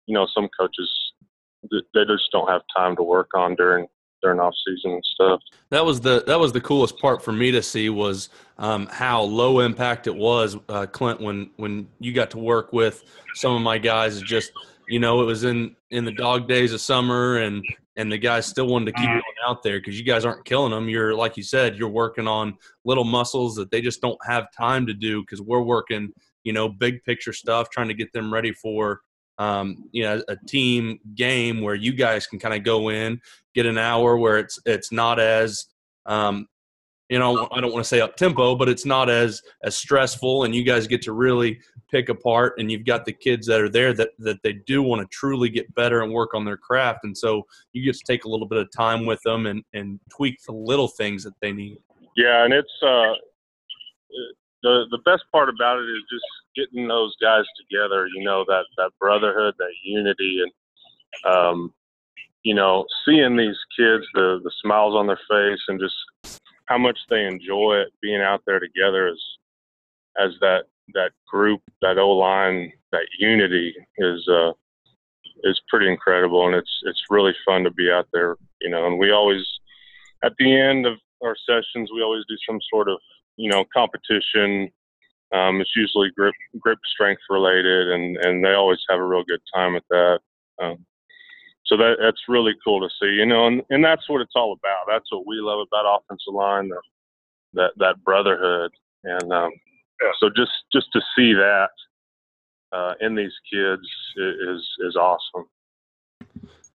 you 0.07 0.14
know 0.14 0.26
some 0.35 0.48
coaches 0.59 0.90
they 1.70 2.04
just 2.04 2.30
don't 2.30 2.48
have 2.48 2.62
time 2.76 2.94
to 2.96 3.02
work 3.02 3.30
on 3.35 3.54
during 3.54 3.87
during 4.24 4.40
off 4.40 4.54
season 4.66 4.92
and 4.92 5.04
stuff. 5.14 5.40
That 5.70 5.84
was 5.84 6.00
the 6.00 6.24
that 6.26 6.40
was 6.40 6.52
the 6.52 6.60
coolest 6.60 6.98
part 6.98 7.22
for 7.22 7.32
me 7.32 7.50
to 7.52 7.62
see 7.62 7.90
was 7.90 8.30
um, 8.58 8.87
how 8.90 9.22
low 9.22 9.60
impact 9.60 10.06
it 10.06 10.14
was, 10.16 10.56
uh, 10.68 10.87
Clint, 10.87 11.20
when 11.20 11.50
when 11.56 11.87
you 12.00 12.12
got 12.12 12.30
to 12.32 12.38
work 12.38 12.72
with 12.72 13.04
some 13.34 13.54
of 13.54 13.62
my 13.62 13.78
guys. 13.78 14.20
Just 14.22 14.52
you 14.88 14.98
know 14.98 15.20
it 15.22 15.24
was 15.26 15.44
in 15.44 15.76
in 15.90 16.04
the 16.04 16.12
dog 16.12 16.48
days 16.48 16.72
of 16.72 16.80
summer 16.80 17.38
and 17.38 17.62
and 17.96 18.10
the 18.10 18.18
guys 18.18 18.46
still 18.46 18.66
wanted 18.66 18.87
to 18.87 18.92
keep 18.92 19.04
Mm-hmm. 19.04 19.12
going 19.12 19.22
out 19.46 19.62
there 19.62 19.78
because 19.78 19.98
you 19.98 20.04
guys 20.04 20.24
aren't 20.24 20.44
killing 20.44 20.72
them. 20.72 20.88
You're 20.88 21.14
like 21.14 21.37
you 21.37 21.42
said, 21.42 21.76
you're 21.76 21.88
working 21.88 22.26
on 22.26 22.56
little 22.84 23.04
muscles 23.04 23.54
that 23.56 23.70
they 23.70 23.80
just 23.80 24.00
don't 24.00 24.18
have 24.26 24.46
time 24.56 24.87
to 24.87 24.94
do 24.94 25.20
because 25.20 25.40
we're 25.40 25.62
working, 25.62 26.12
you 26.44 26.52
know, 26.52 26.68
big 26.68 27.04
picture 27.04 27.32
stuff, 27.32 27.68
trying 27.70 27.88
to 27.88 27.94
get 27.94 28.12
them 28.12 28.32
ready 28.32 28.52
for, 28.52 29.02
um, 29.38 29.88
you 29.92 30.02
know, 30.02 30.22
a 30.28 30.36
team 30.46 30.98
game 31.14 31.60
where 31.60 31.74
you 31.74 31.92
guys 31.92 32.26
can 32.26 32.38
kind 32.38 32.54
of 32.54 32.62
go 32.62 32.90
in, 32.90 33.20
get 33.54 33.66
an 33.66 33.78
hour 33.78 34.16
where 34.16 34.38
it's 34.38 34.58
it's 34.64 34.92
not 34.92 35.18
as, 35.18 35.66
um, 36.06 36.46
you 37.08 37.18
know, 37.18 37.48
I 37.52 37.60
don't 37.60 37.72
want 37.72 37.84
to 37.84 37.88
say 37.88 38.00
up 38.00 38.16
tempo, 38.16 38.54
but 38.54 38.68
it's 38.68 38.84
not 38.84 39.10
as 39.10 39.42
as 39.62 39.76
stressful, 39.76 40.44
and 40.44 40.54
you 40.54 40.64
guys 40.64 40.86
get 40.86 41.02
to 41.02 41.12
really 41.12 41.60
pick 41.90 42.08
apart, 42.08 42.54
and 42.58 42.70
you've 42.70 42.86
got 42.86 43.04
the 43.04 43.12
kids 43.12 43.46
that 43.46 43.60
are 43.60 43.68
there 43.68 43.92
that 43.94 44.10
that 44.20 44.42
they 44.42 44.52
do 44.52 44.82
want 44.82 45.02
to 45.02 45.08
truly 45.08 45.48
get 45.48 45.72
better 45.74 46.02
and 46.02 46.12
work 46.12 46.34
on 46.34 46.44
their 46.44 46.56
craft, 46.56 47.00
and 47.04 47.16
so 47.16 47.42
you 47.72 47.92
to 47.92 47.98
take 48.06 48.24
a 48.24 48.28
little 48.28 48.46
bit 48.46 48.58
of 48.58 48.70
time 48.70 49.04
with 49.04 49.20
them 49.22 49.46
and 49.46 49.62
and 49.74 50.00
tweak 50.10 50.42
the 50.44 50.52
little 50.52 50.88
things 50.88 51.24
that 51.24 51.34
they 51.40 51.52
need. 51.52 51.78
Yeah, 52.16 52.44
and 52.44 52.54
it's 52.54 52.82
uh, 52.82 53.14
the 54.64 54.87
the 54.90 54.98
best 55.05 55.22
part 55.31 55.48
about 55.48 55.79
it 55.79 55.85
is 55.85 56.03
just 56.11 56.24
getting 56.57 56.88
those 56.88 57.14
guys 57.22 57.44
together. 57.61 58.09
You 58.12 58.24
know 58.24 58.44
that 58.48 58.64
that 58.79 58.90
brotherhood, 58.98 59.55
that 59.59 59.72
unity, 59.85 60.42
and 60.42 61.33
um, 61.33 61.74
you 62.42 62.55
know 62.55 62.87
seeing 63.05 63.37
these 63.37 63.59
kids, 63.79 64.05
the 64.14 64.40
the 64.42 64.50
smiles 64.62 64.94
on 64.96 65.07
their 65.07 65.20
face, 65.31 65.61
and 65.68 65.79
just 65.79 66.40
how 66.66 66.79
much 66.79 66.98
they 67.11 67.27
enjoy 67.27 67.77
it 67.77 67.92
being 68.00 68.22
out 68.22 68.40
there 68.46 68.59
together 68.59 69.07
as 69.07 69.20
as 70.18 70.33
that 70.40 70.64
that 70.94 71.12
group, 71.29 71.61
that 71.83 71.98
O 71.98 72.11
line, 72.11 72.72
that 72.90 73.07
unity 73.18 73.74
is 73.98 74.27
uh, 74.29 74.53
is 75.44 75.61
pretty 75.68 75.90
incredible, 75.90 76.46
and 76.46 76.57
it's 76.57 76.81
it's 76.85 77.03
really 77.11 77.35
fun 77.46 77.64
to 77.64 77.70
be 77.70 77.90
out 77.90 78.09
there. 78.14 78.37
You 78.62 78.70
know, 78.70 78.87
and 78.87 78.98
we 78.98 79.12
always 79.12 79.44
at 80.24 80.33
the 80.38 80.59
end 80.59 80.87
of 80.87 80.94
our 81.22 81.37
sessions, 81.46 81.90
we 81.92 82.03
always 82.03 82.24
do 82.29 82.37
some 82.48 82.59
sort 82.72 82.88
of 82.88 82.98
you 83.36 83.50
know 83.50 83.64
competition. 83.72 84.70
Um, 85.32 85.60
it's 85.60 85.74
usually 85.74 86.10
grip 86.16 86.34
grip 86.60 86.78
strength 86.92 87.22
related, 87.30 87.90
and 87.90 88.16
and 88.18 88.44
they 88.44 88.52
always 88.52 88.80
have 88.88 89.00
a 89.00 89.04
real 89.04 89.24
good 89.24 89.40
time 89.54 89.74
with 89.74 89.84
that. 89.90 90.18
Um, 90.62 90.84
so 91.66 91.76
that 91.78 91.96
that's 92.00 92.20
really 92.28 92.52
cool 92.64 92.80
to 92.80 92.94
see, 93.00 93.10
you 93.12 93.26
know, 93.26 93.46
and, 93.46 93.62
and 93.70 93.82
that's 93.82 94.08
what 94.08 94.20
it's 94.20 94.34
all 94.36 94.52
about. 94.52 94.84
That's 94.86 95.10
what 95.10 95.26
we 95.26 95.36
love 95.40 95.66
about 95.66 96.00
offensive 96.00 96.34
line, 96.34 96.68
that 96.68 96.82
that, 97.54 97.70
that 97.78 98.04
brotherhood, 98.04 98.70
and 99.04 99.32
um, 99.32 99.50
Yeah. 100.02 100.10
so 100.20 100.28
just 100.36 100.52
just 100.72 100.88
to 100.92 101.00
see 101.16 101.32
that 101.32 101.70
uh, 102.72 102.94
in 103.00 103.14
these 103.14 103.32
kids 103.52 103.86
is 104.16 104.62
is 104.80 104.96
awesome. 104.96 105.46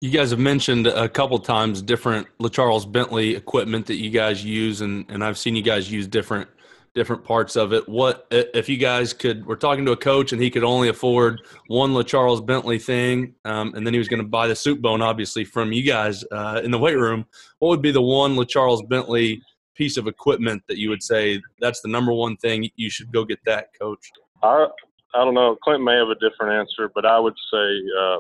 You 0.05 0.11
guys 0.11 0.33
have 0.33 0.39
mentioned 0.39 0.87
a 0.87 1.09
couple 1.09 1.39
times 1.39 1.81
different 1.81 2.27
LaCharles 2.39 2.93
Bentley 2.93 3.35
equipment 3.35 3.87
that 3.87 3.95
you 3.95 4.11
guys 4.11 4.45
use, 4.45 4.83
and, 4.83 5.07
and 5.09 5.25
I've 5.25 5.39
seen 5.39 5.57
you 5.57 5.63
guys 5.63 5.91
use 5.91 6.07
different 6.07 6.47
different 6.95 7.25
parts 7.25 7.57
of 7.57 7.73
it. 7.73 7.89
What 7.89 8.27
if 8.31 8.69
you 8.69 8.77
guys 8.77 9.15
could? 9.15 9.47
We're 9.47 9.57
talking 9.57 9.87
to 9.87 9.93
a 9.93 9.97
coach, 9.97 10.33
and 10.33 10.43
he 10.43 10.51
could 10.51 10.63
only 10.63 10.91
afford 10.91 11.41
one 11.69 11.93
LaCharles 11.93 12.45
Bentley 12.45 12.79
thing, 12.79 13.35
um, 13.47 13.73
and 13.75 13.87
then 13.87 13.95
he 13.95 13.99
was 13.99 14.09
going 14.09 14.21
to 14.21 14.29
buy 14.29 14.47
the 14.47 14.55
soup 14.55 14.83
bone, 14.83 15.01
obviously, 15.01 15.43
from 15.43 15.73
you 15.73 15.83
guys 15.83 16.23
uh, 16.31 16.61
in 16.63 16.71
the 16.71 16.79
weight 16.79 16.99
room. 16.99 17.25
What 17.61 17.71
would 17.71 17.81
be 17.81 17.91
the 17.91 18.03
one 18.03 18.37
LaCharles 18.37 18.87
Bentley 18.87 19.41
piece 19.75 19.97
of 19.97 20.07
equipment 20.07 20.65
that 20.69 20.77
you 20.77 20.91
would 20.91 21.03
say 21.03 21.41
that's 21.61 21.81
the 21.81 21.89
number 21.89 22.13
one 22.13 22.37
thing 22.37 22.69
you 22.77 22.91
should 22.91 23.11
go 23.11 23.25
get 23.25 23.39
that, 23.47 23.69
coach? 23.81 24.11
I 24.43 24.67
I 25.15 25.25
don't 25.25 25.33
know. 25.33 25.57
Clint 25.65 25.83
may 25.83 25.97
have 25.97 26.09
a 26.09 26.15
different 26.17 26.53
answer, 26.53 26.91
but 26.95 27.07
I 27.07 27.19
would 27.19 27.37
say 27.51 27.83
uh, 27.99 28.19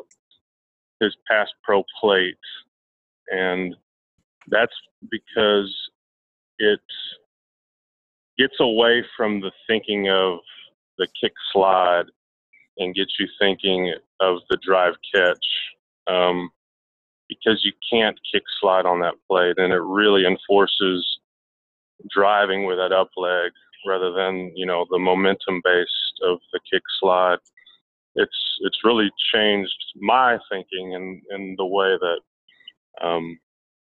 his 1.01 1.17
pass 1.29 1.49
pro 1.63 1.83
plate, 2.01 2.37
and 3.29 3.75
that's 4.49 4.75
because 5.11 5.75
it 6.59 6.81
gets 8.39 8.55
away 8.61 9.05
from 9.17 9.41
the 9.41 9.53
thinking 9.67 10.09
of 10.09 10.39
the 10.99 11.07
kick 11.21 11.33
slide 11.53 12.05
and 12.79 12.95
gets 12.95 13.15
you 13.19 13.29
thinking 13.41 13.95
of 14.21 14.39
the 14.51 14.59
drive 14.65 14.95
catch. 15.15 15.47
Um, 16.07 16.51
because 17.29 17.65
you 17.65 17.73
can't 17.91 18.19
kick 18.33 18.43
slide 18.61 18.87
on 18.87 19.01
that 19.01 19.15
plate, 19.29 19.57
and 19.59 19.73
it 19.73 19.81
really 19.81 20.27
enforces 20.27 21.19
driving 22.11 22.67
with 22.67 22.77
that 22.77 22.93
up 22.93 23.11
leg 23.17 23.51
rather 23.87 24.13
than 24.13 24.53
you 24.55 24.67
know 24.67 24.87
the 24.91 24.99
momentum 24.99 25.61
based 25.65 26.21
of 26.23 26.39
the 26.53 26.61
kick 26.71 26.83
slide. 27.01 27.39
It's 28.17 28.59
it's 28.61 28.85
really 28.85 29.11
changed 29.35 29.75
my 29.97 30.39
thinking 30.51 30.95
and 30.95 31.23
and 31.31 31.59
the 31.59 31.67
way 31.67 31.97
that 32.01 33.07
um, 33.07 33.39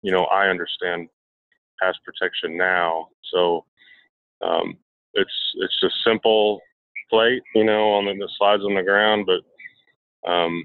you 0.03 0.12
know 0.12 0.25
I 0.25 0.49
understand 0.49 1.09
pass 1.81 1.95
protection 2.05 2.57
now. 2.57 3.09
So 3.33 3.64
um, 4.45 4.77
it's 5.14 5.33
it's 5.57 5.83
a 5.83 5.91
simple 6.09 6.61
plate, 7.11 7.43
you 7.55 7.64
know, 7.64 7.93
on 7.93 8.07
the, 8.07 8.14
the 8.14 8.29
slides 8.37 8.62
on 8.64 8.75
the 8.75 8.83
ground, 8.83 9.27
but 9.27 10.31
um, 10.31 10.64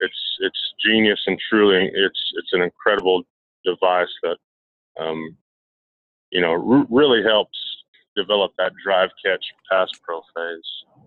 it's 0.00 0.38
it's 0.40 0.74
genius 0.84 1.20
and 1.26 1.38
truly 1.50 1.90
it's 1.92 2.32
it's 2.36 2.52
an 2.52 2.62
incredible 2.62 3.22
device 3.64 4.08
that 4.22 4.36
um, 5.00 5.36
you 6.30 6.40
know 6.40 6.52
r- 6.52 6.86
really 6.90 7.22
helps 7.22 7.58
develop 8.16 8.52
that 8.58 8.72
drive 8.84 9.10
catch 9.24 9.44
pass 9.70 9.88
pro 10.02 10.20
phase. 10.34 10.99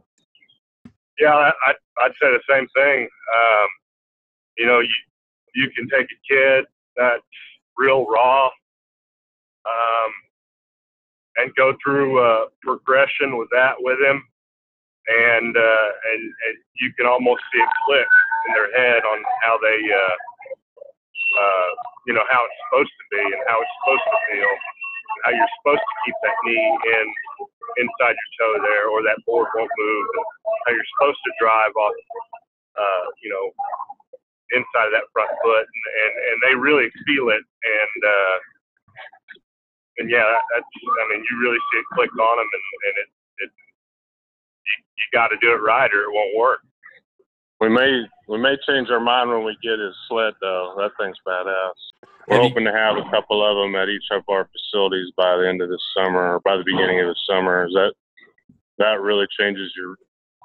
Yeah, 1.19 1.33
I, 1.33 1.51
I'd, 1.67 1.75
I'd 2.01 2.11
say 2.21 2.29
the 2.31 2.41
same 2.49 2.67
thing. 2.75 3.07
Um, 3.35 3.67
you 4.57 4.65
know, 4.65 4.79
you 4.79 4.95
you 5.55 5.69
can 5.75 5.87
take 5.89 6.07
a 6.09 6.19
kid 6.33 6.65
that's 6.97 7.21
real 7.77 8.05
raw 8.05 8.47
um, 9.65 10.11
and 11.37 11.53
go 11.55 11.73
through 11.83 12.19
a 12.23 12.47
progression 12.61 13.37
with 13.37 13.49
that 13.51 13.75
with 13.79 13.99
him, 13.99 14.23
and 15.07 15.55
uh, 15.57 15.89
and 16.13 16.21
and 16.21 16.55
you 16.81 16.91
can 16.97 17.05
almost 17.05 17.41
see 17.53 17.59
it 17.59 17.69
click 17.85 18.07
in 18.47 18.53
their 18.53 18.71
head 18.75 19.03
on 19.03 19.23
how 19.43 19.57
they, 19.61 19.79
uh, 19.91 20.15
uh, 21.39 21.69
you 22.07 22.13
know, 22.13 22.23
how 22.29 22.41
it's 22.43 22.59
supposed 22.67 22.91
to 22.91 23.05
be 23.15 23.23
and 23.23 23.41
how 23.47 23.61
it's 23.61 23.73
supposed 23.81 24.03
to 24.03 24.17
feel, 24.31 24.53
how 25.23 25.31
you're 25.31 25.53
supposed 25.59 25.83
to 25.83 25.95
keep 26.05 26.15
that 26.23 26.37
knee 26.43 26.67
in 26.67 27.05
inside 27.79 28.15
your 28.15 28.31
toe 28.37 28.55
there, 28.63 28.85
or 28.91 29.01
that 29.03 29.17
board 29.25 29.47
won't 29.55 29.71
move. 29.71 30.07
How 30.67 30.75
you're 30.75 30.91
supposed 30.99 31.19
to 31.23 31.31
drive 31.39 31.73
off, 31.75 31.95
uh, 32.77 33.05
you 33.23 33.31
know, 33.31 33.45
inside 34.53 34.91
of 34.91 34.93
that 34.93 35.07
front 35.15 35.31
foot, 35.41 35.65
and, 35.65 35.85
and, 36.03 36.13
and 36.27 36.37
they 36.43 36.53
really 36.55 36.91
feel 37.07 37.31
it. 37.31 37.41
And 37.43 38.01
uh, 38.03 38.37
and 40.03 40.05
yeah, 40.09 40.27
that, 40.27 40.43
that's 40.53 40.67
I 40.67 41.03
mean, 41.13 41.23
you 41.23 41.35
really 41.39 41.59
see 41.71 41.79
it 41.79 41.87
click 41.93 42.11
on 42.13 42.35
them, 42.37 42.49
and, 42.51 42.67
and 42.87 42.95
it 42.99 43.09
it 43.47 43.51
you, 44.67 44.75
you 44.99 45.05
got 45.15 45.29
to 45.29 45.37
do 45.39 45.51
it 45.55 45.61
right, 45.63 45.91
or 45.93 46.03
it 46.09 46.13
won't 46.13 46.35
work. 46.35 46.61
We 47.63 47.69
may 47.69 48.01
we 48.27 48.37
may 48.39 48.57
change 48.67 48.89
our 48.89 48.99
mind 48.99 49.29
when 49.29 49.45
we 49.45 49.55
get 49.63 49.79
his 49.79 49.95
sled 50.09 50.33
though. 50.41 50.73
That 50.77 50.91
thing's 50.99 51.15
badass. 51.25 51.71
We're 52.27 52.35
Have 52.35 52.43
you- 52.43 52.49
hoping 52.49 52.65
to 52.65 52.73
have 52.73 52.97
a 52.97 53.09
couple 53.09 53.39
of 53.41 53.55
them 53.55 53.73
at 53.81 53.87
each 53.87 54.03
of 54.11 54.23
our 54.27 54.49
facilities 54.51 55.11
by 55.15 55.37
the 55.37 55.47
end 55.47 55.61
of 55.61 55.69
this 55.69 55.81
summer 55.95 56.35
or 56.35 56.39
by 56.41 56.57
the 56.57 56.63
beginning 56.65 56.99
of 56.99 57.07
the 57.07 57.15
summer. 57.25 57.65
Is 57.65 57.71
that 57.73 57.93
that 58.79 58.99
really 58.99 59.27
changes 59.39 59.71
your 59.77 59.95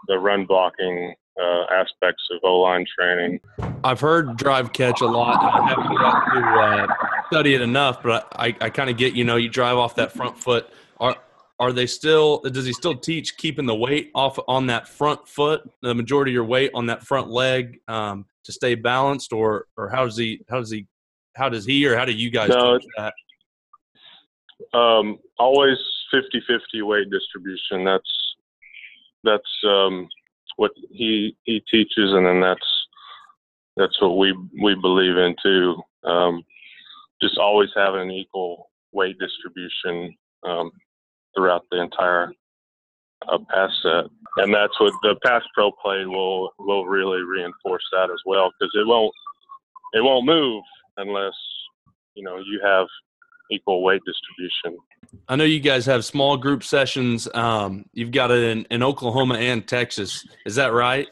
the 0.06 0.16
run 0.16 0.44
blocking 0.46 1.12
uh, 1.42 1.64
aspects 1.74 2.22
of 2.30 2.38
O 2.44 2.60
line 2.60 2.84
training. 2.96 3.40
I've 3.82 4.00
heard 4.00 4.36
drive 4.36 4.72
catch 4.72 5.00
a 5.00 5.06
lot. 5.06 5.42
I 5.42 5.68
haven't 5.68 5.96
got 5.98 6.34
to 6.34 6.40
uh, 6.84 6.94
study 7.32 7.54
it 7.54 7.60
enough, 7.62 8.00
but 8.00 8.28
I, 8.36 8.54
I 8.60 8.70
kind 8.70 8.90
of 8.90 8.96
get 8.96 9.14
you 9.14 9.24
know 9.24 9.34
you 9.34 9.48
drive 9.48 9.76
off 9.76 9.96
that 9.96 10.12
front 10.12 10.38
foot. 10.38 10.68
Are 11.60 11.72
they 11.72 11.86
still? 11.86 12.38
Does 12.40 12.66
he 12.66 12.72
still 12.72 12.96
teach 12.96 13.36
keeping 13.36 13.66
the 13.66 13.74
weight 13.74 14.10
off 14.14 14.38
on 14.46 14.66
that 14.68 14.86
front 14.86 15.26
foot, 15.26 15.68
the 15.82 15.94
majority 15.94 16.30
of 16.30 16.34
your 16.34 16.44
weight 16.44 16.70
on 16.72 16.86
that 16.86 17.02
front 17.02 17.28
leg 17.28 17.80
um, 17.88 18.26
to 18.44 18.52
stay 18.52 18.76
balanced, 18.76 19.32
or 19.32 19.66
or 19.76 19.88
how 19.88 20.04
does 20.04 20.16
he 20.16 20.40
how 20.48 20.58
does 20.58 20.70
he 20.70 20.86
how 21.34 21.48
does 21.48 21.64
he 21.64 21.84
or 21.86 21.96
how 21.96 22.04
do 22.04 22.12
you 22.12 22.30
guys 22.30 22.50
No, 22.50 22.78
teach 22.78 22.88
that? 22.96 23.14
Um, 24.76 25.18
always 25.38 25.78
50-50 26.12 26.86
weight 26.86 27.10
distribution. 27.10 27.84
That's 27.84 28.34
that's 29.24 29.64
um, 29.66 30.08
what 30.56 30.70
he 30.90 31.36
he 31.42 31.60
teaches, 31.70 32.12
and 32.12 32.24
then 32.24 32.40
that's 32.40 32.86
that's 33.76 34.00
what 34.00 34.16
we 34.16 34.32
we 34.62 34.76
believe 34.76 35.16
in 35.16 35.34
too. 35.42 35.76
Um, 36.04 36.44
just 37.20 37.36
always 37.36 37.70
having 37.74 38.02
an 38.02 38.10
equal 38.12 38.70
weight 38.92 39.16
distribution 39.18 40.14
um, 40.44 40.70
throughout 41.36 41.64
the 41.70 41.80
entire 41.80 42.32
uh, 43.28 43.38
pass 43.50 43.70
set, 43.82 44.04
and 44.36 44.54
that's 44.54 44.78
what 44.80 44.92
the 45.02 45.16
Pass 45.24 45.42
Pro 45.54 45.70
plate 45.72 46.06
will 46.06 46.50
will 46.58 46.86
really 46.86 47.22
reinforce 47.22 47.82
that 47.92 48.10
as 48.10 48.20
well 48.26 48.50
because 48.58 48.72
it 48.74 48.86
won't 48.86 49.12
it 49.94 50.02
won't 50.02 50.26
move 50.26 50.62
unless 50.96 51.34
you 52.14 52.22
know 52.22 52.38
you 52.38 52.60
have 52.64 52.86
equal 53.50 53.82
weight 53.82 54.02
distribution. 54.06 54.78
I 55.28 55.36
know 55.36 55.44
you 55.44 55.60
guys 55.60 55.86
have 55.86 56.04
small 56.04 56.36
group 56.36 56.62
sessions. 56.62 57.28
Um, 57.34 57.86
you've 57.92 58.10
got 58.10 58.30
it 58.30 58.42
in, 58.42 58.66
in 58.70 58.82
Oklahoma 58.82 59.36
and 59.36 59.66
Texas. 59.66 60.26
Is 60.44 60.54
that 60.56 60.72
right? 60.72 61.08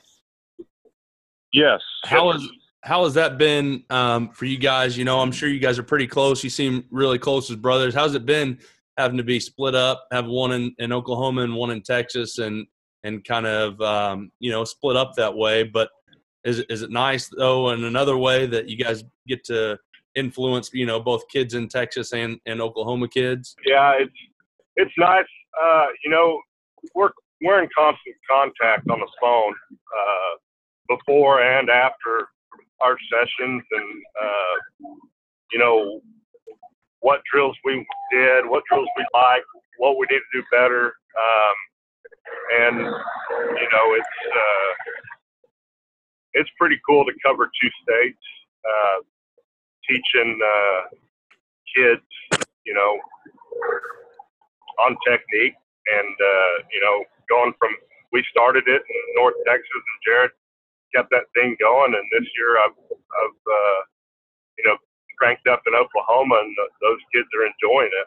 Yes. 1.52 1.81
How 2.05 2.33
is 2.33 2.46
how 2.83 3.05
has 3.05 3.14
that 3.14 3.38
been 3.38 3.83
um, 3.90 4.31
for 4.31 4.44
you 4.44 4.59
guys? 4.59 4.96
You 4.96 5.05
know, 5.05 5.20
I'm 5.20 5.33
sure 5.33 5.48
you 5.48 5.59
guys 5.59 5.79
are 5.79 5.83
pretty 5.83 6.07
close. 6.07 6.44
You 6.44 6.50
seem 6.50 6.85
really 6.90 7.18
close 7.18 7.50
as 7.50 7.57
brothers. 7.57 7.94
How's 7.94 8.14
it 8.14 8.26
been 8.26 8.59
having 8.97 9.17
to 9.19 9.25
be 9.25 9.41
split 9.41 9.75
up, 9.75 10.07
have 10.11 10.27
one 10.27 10.53
in, 10.53 10.75
in 10.79 10.93
Oklahoma 10.93 11.43
and 11.43 11.55
one 11.55 11.71
in 11.71 11.83
Texas, 11.83 12.39
and 12.39 12.67
and 13.05 13.25
kind 13.25 13.47
of 13.47 13.81
um, 13.81 14.31
you 14.41 14.51
know 14.51 14.65
split 14.65 14.97
up 14.97 15.15
that 15.17 15.35
way? 15.35 15.63
But 15.63 15.91
is 16.45 16.61
is 16.71 16.83
it 16.83 16.91
nice 16.91 17.29
though 17.29 17.71
in 17.71 17.85
another 17.85 18.17
way 18.17 18.47
that 18.47 18.69
you 18.69 18.77
guys 18.77 19.05
get 19.27 19.45
to 19.45 19.79
influence 20.15 20.71
you 20.73 20.87
know 20.87 20.99
both 20.99 21.29
kids 21.29 21.55
in 21.55 21.69
Texas 21.69 22.13
and 22.13 22.39
and 22.47 22.61
Oklahoma 22.61 23.09
kids? 23.09 23.55
Yeah, 23.67 23.95
it's 23.99 24.15
it's 24.77 24.93
nice. 24.99 25.25
Uh, 25.63 25.87
you 26.05 26.11
know, 26.11 26.41
we're 26.95 27.11
we're 27.43 27.63
in 27.63 27.69
constant 27.77 28.17
contact 28.31 28.89
on 28.91 29.01
the 29.01 29.09
phone 29.21 29.55
uh, 29.73 30.97
before 30.97 31.43
and 31.43 31.69
after 31.69 32.29
our 32.81 32.97
sessions, 33.11 33.63
and 33.71 34.03
uh, 34.23 34.89
you 35.53 35.59
know 35.59 36.01
what 37.01 37.21
drills 37.33 37.57
we 37.65 37.87
did, 38.13 38.47
what 38.47 38.65
drills 38.71 38.89
we 38.97 39.05
like, 39.15 39.45
what 39.79 39.99
we 39.99 40.07
need 40.11 40.21
to 40.21 40.41
do 40.41 40.43
better, 40.51 40.95
um, 41.17 41.57
and 42.61 42.77
you 42.79 43.69
know 43.73 43.87
it's 43.95 44.19
uh, 44.35 44.71
it's 46.35 46.51
pretty 46.59 46.79
cool 46.89 47.05
to 47.05 47.13
cover 47.25 47.51
two 47.61 47.71
states, 47.83 48.23
uh, 48.65 48.99
teaching 49.89 50.39
uh, 50.43 50.81
kids, 51.75 52.47
you 52.65 52.75
know, 52.75 52.99
on 54.85 54.97
technique, 55.07 55.55
and 55.87 56.15
uh, 56.17 56.55
you 56.73 56.81
know, 56.81 57.05
going 57.29 57.53
from 57.59 57.71
we 58.13 58.25
started 58.31 58.65
it 58.67 58.83
in 58.83 59.03
North 59.17 59.35
Texas, 59.47 59.67
and 59.75 60.01
Jared 60.05 60.31
kept 60.95 61.11
that 61.11 61.27
thing 61.35 61.57
going, 61.61 61.95
and 61.95 62.07
this 62.13 62.29
year 62.39 62.59
I've, 62.65 62.79
I've 62.93 63.41
uh, 63.45 63.81
you 64.59 64.65
know, 64.65 64.77
cranked 65.18 65.46
up 65.48 65.62
in 65.66 65.74
Oklahoma, 65.74 66.37
and 66.42 66.57
those 66.81 66.98
kids 67.14 67.29
are 67.37 67.46
enjoying 67.46 67.90
it. 67.92 68.07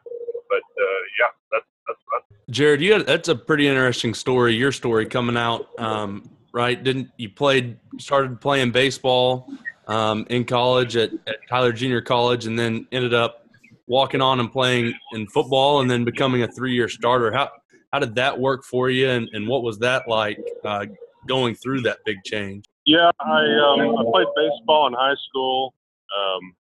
But 0.49 0.57
uh, 0.57 1.01
yeah, 1.19 1.31
that's 1.51 1.65
that's 1.87 1.99
fun. 2.11 2.21
Jared, 2.49 2.81
you 2.81 2.93
had, 2.93 3.05
that's 3.05 3.29
a 3.29 3.35
pretty 3.35 3.67
interesting 3.67 4.13
story. 4.13 4.55
Your 4.55 4.71
story 4.71 5.05
coming 5.05 5.37
out, 5.37 5.69
um, 5.79 6.29
right? 6.51 6.81
Didn't 6.81 7.09
you 7.17 7.29
played 7.29 7.77
started 7.99 8.41
playing 8.41 8.71
baseball 8.71 9.51
um, 9.87 10.25
in 10.29 10.45
college 10.45 10.95
at, 10.95 11.11
at 11.27 11.37
Tyler 11.47 11.71
Junior 11.71 12.01
College, 12.01 12.45
and 12.45 12.57
then 12.57 12.87
ended 12.91 13.13
up 13.13 13.47
walking 13.87 14.21
on 14.21 14.39
and 14.39 14.51
playing 14.51 14.93
in 15.13 15.27
football, 15.27 15.81
and 15.81 15.89
then 15.89 16.03
becoming 16.03 16.43
a 16.43 16.47
three-year 16.47 16.89
starter. 16.89 17.31
How 17.31 17.49
how 17.91 17.99
did 17.99 18.15
that 18.15 18.39
work 18.39 18.63
for 18.63 18.89
you, 18.89 19.09
and, 19.09 19.29
and 19.33 19.47
what 19.47 19.63
was 19.63 19.79
that 19.79 20.07
like 20.07 20.39
uh, 20.63 20.85
going 21.27 21.55
through 21.55 21.81
that 21.81 21.99
big 22.05 22.17
change? 22.23 22.65
Yeah, 22.85 23.11
I 23.19 23.41
um, 23.41 23.97
I 23.97 24.03
played 24.11 24.27
baseball 24.35 24.87
in 24.87 24.93
high 24.93 25.15
school. 25.29 25.73
Um, 26.09 26.55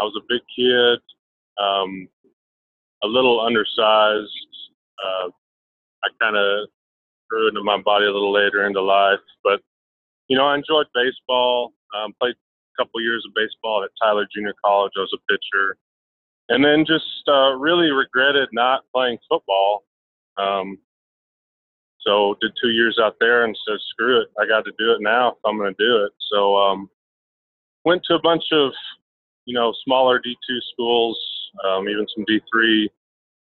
I 0.00 0.04
was 0.04 0.14
a 0.16 0.26
big 0.28 0.42
kid, 0.54 0.98
um, 1.62 2.08
a 3.02 3.06
little 3.06 3.40
undersized. 3.40 4.30
Uh, 5.02 5.28
I 6.04 6.08
kind 6.20 6.36
of 6.36 6.68
grew 7.28 7.48
into 7.48 7.62
my 7.62 7.80
body 7.80 8.06
a 8.06 8.12
little 8.12 8.32
later 8.32 8.66
into 8.66 8.80
life, 8.80 9.20
but 9.42 9.60
you 10.28 10.36
know, 10.36 10.46
I 10.46 10.54
enjoyed 10.54 10.86
baseball. 10.94 11.72
Um, 11.96 12.14
played 12.20 12.34
a 12.34 12.82
couple 12.82 13.00
years 13.00 13.24
of 13.26 13.34
baseball 13.34 13.82
at 13.82 13.90
Tyler 14.02 14.26
Junior 14.34 14.54
College. 14.64 14.92
I 14.96 15.00
was 15.00 15.14
a 15.14 15.32
pitcher, 15.32 15.76
and 16.48 16.64
then 16.64 16.84
just 16.86 17.04
uh, 17.26 17.56
really 17.56 17.90
regretted 17.90 18.48
not 18.52 18.84
playing 18.94 19.18
football. 19.28 19.84
Um, 20.36 20.78
so 22.00 22.36
did 22.40 22.52
two 22.62 22.70
years 22.70 22.98
out 23.02 23.16
there 23.20 23.44
and 23.44 23.56
said, 23.66 23.78
screw 23.90 24.20
it, 24.22 24.28
I 24.40 24.46
got 24.46 24.64
to 24.64 24.72
do 24.78 24.92
it 24.92 25.00
now 25.00 25.32
if 25.32 25.38
I'm 25.44 25.58
going 25.58 25.74
to 25.74 25.84
do 25.84 26.04
it. 26.04 26.12
So 26.32 26.56
um, 26.56 26.88
went 27.84 28.02
to 28.04 28.14
a 28.14 28.22
bunch 28.22 28.44
of 28.52 28.72
you 29.48 29.54
know 29.54 29.72
smaller 29.84 30.20
D2 30.20 30.58
schools, 30.72 31.18
um, 31.66 31.88
even 31.88 32.06
some 32.14 32.24
D3. 32.26 32.86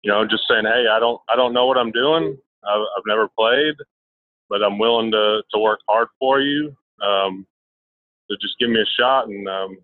You 0.04 0.12
know, 0.12 0.26
just 0.26 0.44
saying, 0.48 0.66
hey, 0.66 0.86
I 0.90 1.00
don't 1.00 1.20
I 1.28 1.36
don't 1.36 1.54
know 1.54 1.66
what 1.66 1.78
I'm 1.78 1.92
doing. 1.92 2.38
I've, 2.64 3.08
never 3.08 3.28
played, 3.38 3.76
but 4.48 4.62
I'm 4.64 4.78
willing 4.78 5.12
to 5.12 5.42
to 5.52 5.60
work 5.60 5.80
hard 5.90 6.08
for 6.20 6.40
you. 6.40 6.76
Um, 7.02 7.48
so 8.30 8.36
just 8.40 8.60
give 8.60 8.70
me 8.70 8.80
a 8.80 9.02
shot 9.02 9.28
and 9.28 9.48
um, 9.50 9.78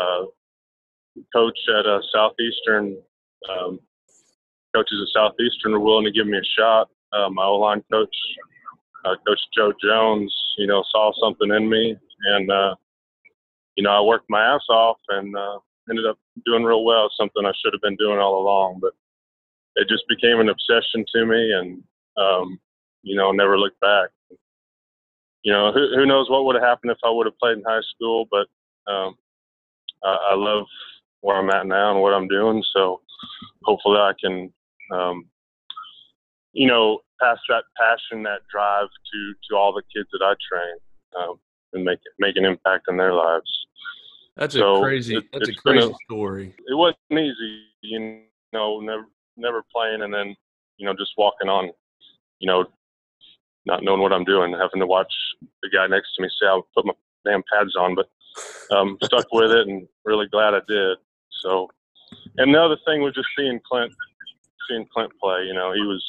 uh, 0.00 0.24
coach 1.34 1.58
at 1.78 1.86
uh, 1.86 2.00
Southeastern. 2.14 2.96
Um, 3.50 3.78
coaches 4.74 4.98
at 5.02 5.20
Southeastern 5.20 5.74
are 5.74 5.80
willing 5.80 6.04
to 6.04 6.12
give 6.12 6.26
me 6.26 6.38
a 6.38 6.48
shot. 6.58 6.88
Uh, 7.12 7.28
my 7.28 7.44
O 7.44 7.56
line 7.56 7.82
coach, 7.92 8.14
uh, 9.04 9.16
Coach 9.26 9.40
Joe 9.54 9.72
Jones, 9.82 10.34
you 10.56 10.66
know, 10.66 10.82
saw 10.90 11.12
something 11.20 11.52
in 11.52 11.68
me, 11.68 11.94
and 12.32 12.50
uh, 12.50 12.74
you 13.78 13.84
know, 13.84 13.90
I 13.90 14.00
worked 14.00 14.28
my 14.28 14.42
ass 14.42 14.64
off 14.68 14.96
and 15.08 15.36
uh, 15.36 15.58
ended 15.88 16.04
up 16.04 16.18
doing 16.44 16.64
real 16.64 16.84
well. 16.84 17.08
Something 17.16 17.46
I 17.46 17.52
should 17.62 17.72
have 17.72 17.80
been 17.80 17.94
doing 17.94 18.18
all 18.18 18.42
along, 18.42 18.80
but 18.80 18.90
it 19.76 19.88
just 19.88 20.02
became 20.08 20.40
an 20.40 20.48
obsession 20.48 21.04
to 21.14 21.24
me, 21.24 21.52
and 21.52 21.84
um, 22.16 22.58
you 23.04 23.14
know, 23.14 23.30
never 23.30 23.56
looked 23.56 23.78
back. 23.78 24.08
You 25.44 25.52
know, 25.52 25.70
who, 25.70 25.94
who 25.94 26.06
knows 26.06 26.28
what 26.28 26.44
would 26.44 26.56
have 26.56 26.64
happened 26.64 26.90
if 26.90 26.98
I 27.04 27.10
would 27.10 27.26
have 27.26 27.38
played 27.38 27.58
in 27.58 27.62
high 27.64 27.86
school, 27.94 28.26
but 28.28 28.48
um, 28.92 29.14
I, 30.02 30.32
I 30.32 30.34
love 30.34 30.66
where 31.20 31.36
I'm 31.36 31.50
at 31.50 31.68
now 31.68 31.92
and 31.92 32.02
what 32.02 32.14
I'm 32.14 32.26
doing. 32.26 32.64
So 32.74 33.00
hopefully 33.62 33.98
I 33.98 34.10
can, 34.20 34.52
um, 34.92 35.24
you 36.52 36.66
know, 36.66 36.98
pass 37.20 37.38
that 37.48 37.62
passion, 37.76 38.24
that 38.24 38.40
drive 38.50 38.88
to 38.88 39.34
to 39.48 39.56
all 39.56 39.72
the 39.72 39.82
kids 39.94 40.08
that 40.10 40.24
I 40.24 40.34
train, 40.50 40.74
um, 41.16 41.38
and 41.72 41.84
make 41.84 41.98
make 42.18 42.36
an 42.36 42.44
impact 42.44 42.86
in 42.88 42.96
their 42.96 43.14
lives. 43.14 43.66
That's 44.36 44.54
a 44.54 44.78
crazy. 44.80 45.16
it- 45.16 45.24
that's 45.32 45.48
a 45.48 45.54
crazy 45.54 45.90
a- 45.90 45.94
story. 46.04 46.54
It 46.66 46.74
wasn't 46.74 46.98
easy, 47.12 47.64
you 47.82 48.22
know, 48.52 48.80
never 48.80 49.06
never 49.36 49.62
playing 49.74 50.02
and 50.02 50.12
then 50.12 50.34
you 50.78 50.86
know 50.86 50.94
just 50.94 51.12
walking 51.16 51.48
on, 51.48 51.70
you 52.40 52.46
know, 52.46 52.64
not 53.66 53.82
knowing 53.82 54.00
what 54.00 54.12
I'm 54.12 54.24
doing, 54.24 54.52
having 54.52 54.80
to 54.80 54.86
watch 54.86 55.12
the 55.62 55.68
guy 55.70 55.86
next 55.86 56.14
to 56.14 56.22
me 56.22 56.28
say 56.40 56.46
I'll 56.46 56.66
put 56.74 56.86
my 56.86 56.92
damn 57.24 57.42
pads 57.52 57.74
on, 57.76 57.94
but 57.94 58.08
um, 58.74 58.96
stuck 59.02 59.26
with 59.32 59.50
it 59.50 59.66
and 59.68 59.86
really 60.04 60.26
glad 60.28 60.54
I 60.54 60.60
did. 60.68 60.98
So, 61.42 61.68
and 62.38 62.54
the 62.54 62.60
other 62.62 62.76
thing 62.86 63.02
was 63.02 63.14
just 63.14 63.28
seeing 63.36 63.60
Clint, 63.68 63.92
seeing 64.68 64.86
Clint 64.92 65.12
play. 65.20 65.44
You 65.44 65.54
know, 65.54 65.72
he 65.72 65.82
was 65.82 66.04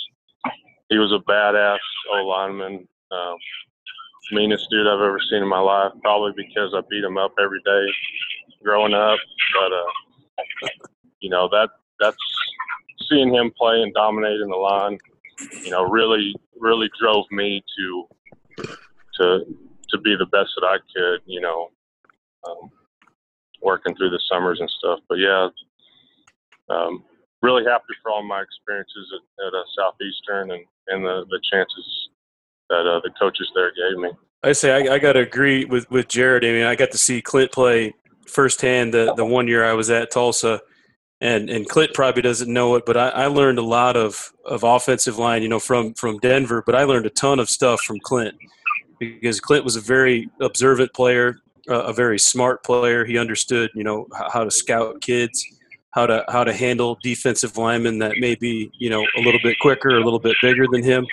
he 0.89 0.97
was 0.97 1.11
a 1.11 1.19
badass 1.29 1.77
O 2.13 2.25
lineman, 2.25 2.87
um, 3.11 3.35
meanest 4.31 4.67
dude 4.69 4.87
I've 4.87 5.01
ever 5.01 5.19
seen 5.29 5.43
in 5.43 5.47
my 5.47 5.59
life. 5.59 5.91
Probably 6.01 6.33
because 6.35 6.73
I 6.75 6.81
beat 6.89 7.03
him 7.03 7.17
up 7.17 7.33
every 7.41 7.61
day 7.65 7.85
growing 8.63 8.93
up, 8.93 9.19
but 9.53 9.71
uh, 9.71 10.69
you 11.19 11.29
know 11.29 11.47
that 11.49 11.69
that's 11.99 12.17
seeing 13.09 13.33
him 13.33 13.51
play 13.57 13.81
and 13.81 13.93
dominate 13.93 14.41
in 14.41 14.49
the 14.49 14.55
line. 14.55 14.97
You 15.63 15.71
know, 15.71 15.83
really, 15.83 16.35
really 16.59 16.89
drove 16.99 17.25
me 17.31 17.63
to 17.77 18.07
to 19.15 19.45
to 19.89 19.97
be 19.99 20.15
the 20.15 20.27
best 20.27 20.51
that 20.59 20.67
I 20.67 20.77
could. 20.95 21.21
You 21.25 21.41
know, 21.41 21.69
um, 22.47 22.69
working 23.61 23.95
through 23.95 24.09
the 24.09 24.21
summers 24.29 24.59
and 24.59 24.69
stuff. 24.69 24.99
But 25.07 25.19
yeah, 25.19 25.49
um, 26.69 27.03
really 27.41 27.63
happy 27.65 27.93
for 28.01 28.11
all 28.11 28.23
my 28.23 28.41
experiences 28.41 29.13
at, 29.15 29.47
at 29.47 29.53
uh, 29.53 29.63
Southeastern 29.75 30.51
and, 30.51 30.65
and 30.87 31.05
the, 31.05 31.25
the 31.29 31.39
chances 31.51 32.09
that 32.69 32.87
uh, 32.87 32.99
the 33.03 33.11
coaches 33.19 33.49
there 33.55 33.71
gave 33.71 33.99
me. 33.99 34.09
I 34.43 34.53
say 34.53 34.71
I, 34.71 34.95
I 34.95 34.99
got 34.99 35.13
to 35.13 35.19
agree 35.19 35.65
with, 35.65 35.89
with 35.91 36.07
Jared. 36.07 36.45
I 36.45 36.51
mean, 36.51 36.65
I 36.65 36.75
got 36.75 36.91
to 36.91 36.97
see 36.97 37.21
Clint 37.21 37.51
play 37.51 37.93
firsthand 38.25 38.93
the, 38.93 39.13
the 39.15 39.25
one 39.25 39.47
year 39.47 39.65
I 39.65 39.73
was 39.73 39.89
at 39.89 40.11
Tulsa, 40.11 40.61
and 41.19 41.49
and 41.49 41.67
Clint 41.67 41.93
probably 41.93 42.21
doesn't 42.21 42.51
know 42.51 42.75
it, 42.75 42.85
but 42.85 42.95
I, 42.95 43.09
I 43.09 43.25
learned 43.25 43.59
a 43.59 43.63
lot 43.63 43.97
of, 43.97 44.31
of 44.45 44.63
offensive 44.63 45.17
line, 45.17 45.43
you 45.43 45.49
know, 45.49 45.59
from 45.59 45.93
from 45.95 46.19
Denver. 46.19 46.63
But 46.65 46.75
I 46.75 46.83
learned 46.83 47.05
a 47.05 47.09
ton 47.09 47.39
of 47.39 47.49
stuff 47.49 47.81
from 47.81 47.99
Clint 47.99 48.35
because 48.99 49.41
Clint 49.41 49.65
was 49.65 49.75
a 49.75 49.81
very 49.81 50.29
observant 50.39 50.93
player, 50.93 51.39
uh, 51.69 51.83
a 51.83 51.93
very 51.93 52.19
smart 52.19 52.63
player. 52.63 53.03
He 53.05 53.17
understood, 53.17 53.71
you 53.73 53.83
know, 53.83 54.07
how 54.13 54.45
to 54.45 54.51
scout 54.51 55.01
kids, 55.01 55.45
how 55.91 56.05
to 56.05 56.23
how 56.29 56.45
to 56.45 56.53
handle 56.53 56.97
defensive 57.03 57.57
linemen 57.57 57.99
that 57.99 58.13
may 58.19 58.35
be, 58.35 58.71
you 58.79 58.89
know, 58.89 59.05
a 59.17 59.21
little 59.21 59.39
bit 59.43 59.57
quicker, 59.59 59.89
a 59.89 60.03
little 60.03 60.19
bit 60.19 60.37
bigger 60.41 60.65
than 60.71 60.83
him, 60.83 61.05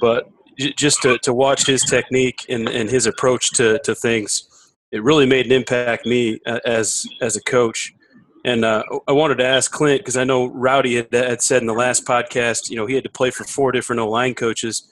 but 0.00 0.28
just 0.58 1.02
to, 1.02 1.18
to 1.18 1.32
watch 1.32 1.66
his 1.66 1.82
technique 1.82 2.44
and, 2.48 2.68
and 2.68 2.90
his 2.90 3.06
approach 3.06 3.52
to, 3.52 3.78
to 3.84 3.94
things, 3.94 4.48
it 4.92 5.02
really 5.02 5.26
made 5.26 5.46
an 5.46 5.52
impact 5.52 6.06
me 6.06 6.40
as 6.64 7.06
as 7.20 7.36
a 7.36 7.42
coach. 7.42 7.94
And 8.44 8.64
uh, 8.64 8.82
I 9.06 9.12
wanted 9.12 9.38
to 9.38 9.46
ask 9.46 9.70
Clint 9.70 10.00
because 10.00 10.16
I 10.16 10.24
know 10.24 10.46
Rowdy 10.46 10.96
had, 10.96 11.12
had 11.12 11.42
said 11.42 11.60
in 11.60 11.66
the 11.66 11.74
last 11.74 12.06
podcast, 12.06 12.70
you 12.70 12.76
know, 12.76 12.86
he 12.86 12.94
had 12.94 13.04
to 13.04 13.10
play 13.10 13.30
for 13.30 13.44
four 13.44 13.72
different 13.72 14.00
O 14.00 14.08
line 14.08 14.34
coaches. 14.34 14.88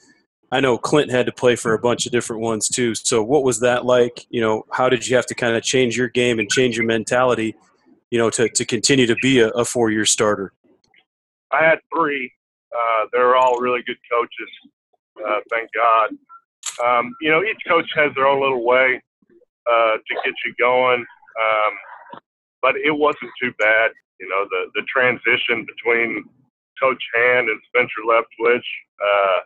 I 0.53 0.61
know 0.61 0.79
Clint 0.79 1.11
had 1.11 1.27
to 1.27 1.33
play 1.33 1.57
for 1.57 1.73
a 1.73 1.79
bunch 1.79 2.07
of 2.07 2.13
different 2.13 2.43
ones 2.43 2.69
too. 2.69 2.95
So 2.95 3.23
what 3.23 3.45
was 3.45 3.61
that 3.61 3.85
like? 3.85 4.27
You 4.31 4.41
know, 4.41 4.65
how 4.73 4.89
did 4.89 5.07
you 5.07 5.17
have 5.17 5.27
to 5.27 5.35
kind 5.35 5.57
of 5.57 5.63
change 5.63 5.97
your 5.97 6.09
game 6.09 6.39
and 6.39 6.51
change 6.51 6.77
your 6.77 6.87
mentality, 6.87 7.55
you 8.11 8.19
know, 8.19 8.31
to, 8.31 8.49
to 8.49 8.65
continue 8.65 9.07
to 9.07 9.17
be 9.23 9.41
a, 9.41 9.49
a 9.49 9.65
four 9.65 9.91
year 9.91 10.05
starter? 10.05 10.53
I 11.53 11.65
had 11.65 11.79
three. 11.95 12.33
Uh, 12.73 13.07
they're 13.13 13.37
all 13.37 13.59
really 13.61 13.81
good 13.87 13.99
coaches. 14.11 14.73
Uh, 15.25 15.41
thank 15.51 15.71
God. 15.75 16.11
um, 16.85 17.15
you 17.21 17.31
know, 17.31 17.43
each 17.45 17.61
coach 17.69 17.87
has 17.95 18.13
their 18.15 18.27
own 18.27 18.41
little 18.43 18.65
way 18.65 19.01
uh, 19.71 19.97
to 19.97 20.15
get 20.25 20.35
you 20.45 20.55
going, 20.59 21.01
um, 21.01 21.73
but 22.63 22.77
it 22.77 22.93
wasn't 22.93 23.31
too 23.43 23.53
bad. 23.59 23.93
You 24.21 24.29
know, 24.29 24.47
the 24.51 24.71
the 24.75 24.83
transition 24.93 25.67
between 25.67 26.25
Coach 26.83 27.03
Hand 27.15 27.49
and 27.49 27.61
Spencer 27.69 28.03
Leftwich, 28.09 28.69
uh, 29.03 29.39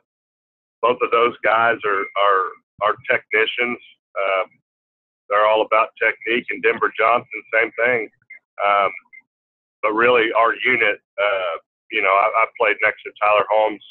both 0.83 0.99
of 1.03 1.11
those 1.11 1.35
guys 1.45 1.79
are 1.85 2.05
are 2.19 2.45
are 2.83 2.97
technicians. 3.11 3.79
Um, 4.19 4.47
they're 5.29 5.47
all 5.47 5.63
about 5.63 5.91
technique, 6.03 6.47
and 6.51 6.63
Denver 6.63 6.93
Johnson, 6.99 7.43
same 7.55 7.73
thing. 7.79 8.11
Um, 8.65 8.91
but 9.83 9.93
really, 9.93 10.33
our 10.37 10.55
unit, 10.65 10.99
uh, 11.19 11.57
you 11.91 12.03
know, 12.03 12.11
I, 12.11 12.29
I 12.43 12.47
played 12.61 12.77
next 12.83 13.03
to 13.05 13.13
Tyler 13.21 13.47
Holmes. 13.51 13.85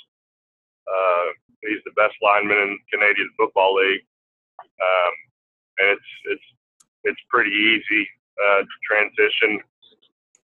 Uh, 0.89 1.25
he's 1.61 1.83
the 1.85 1.93
best 1.95 2.15
lineman 2.21 2.57
in 2.57 2.79
Canadian 2.91 3.29
Football 3.37 3.75
League, 3.75 4.05
um, 4.59 5.13
and 5.79 5.87
it's 5.93 6.11
it's 6.25 6.47
it's 7.03 7.21
pretty 7.29 7.51
easy 7.51 8.07
uh, 8.41 8.61
to 8.65 8.75
transition 8.83 9.61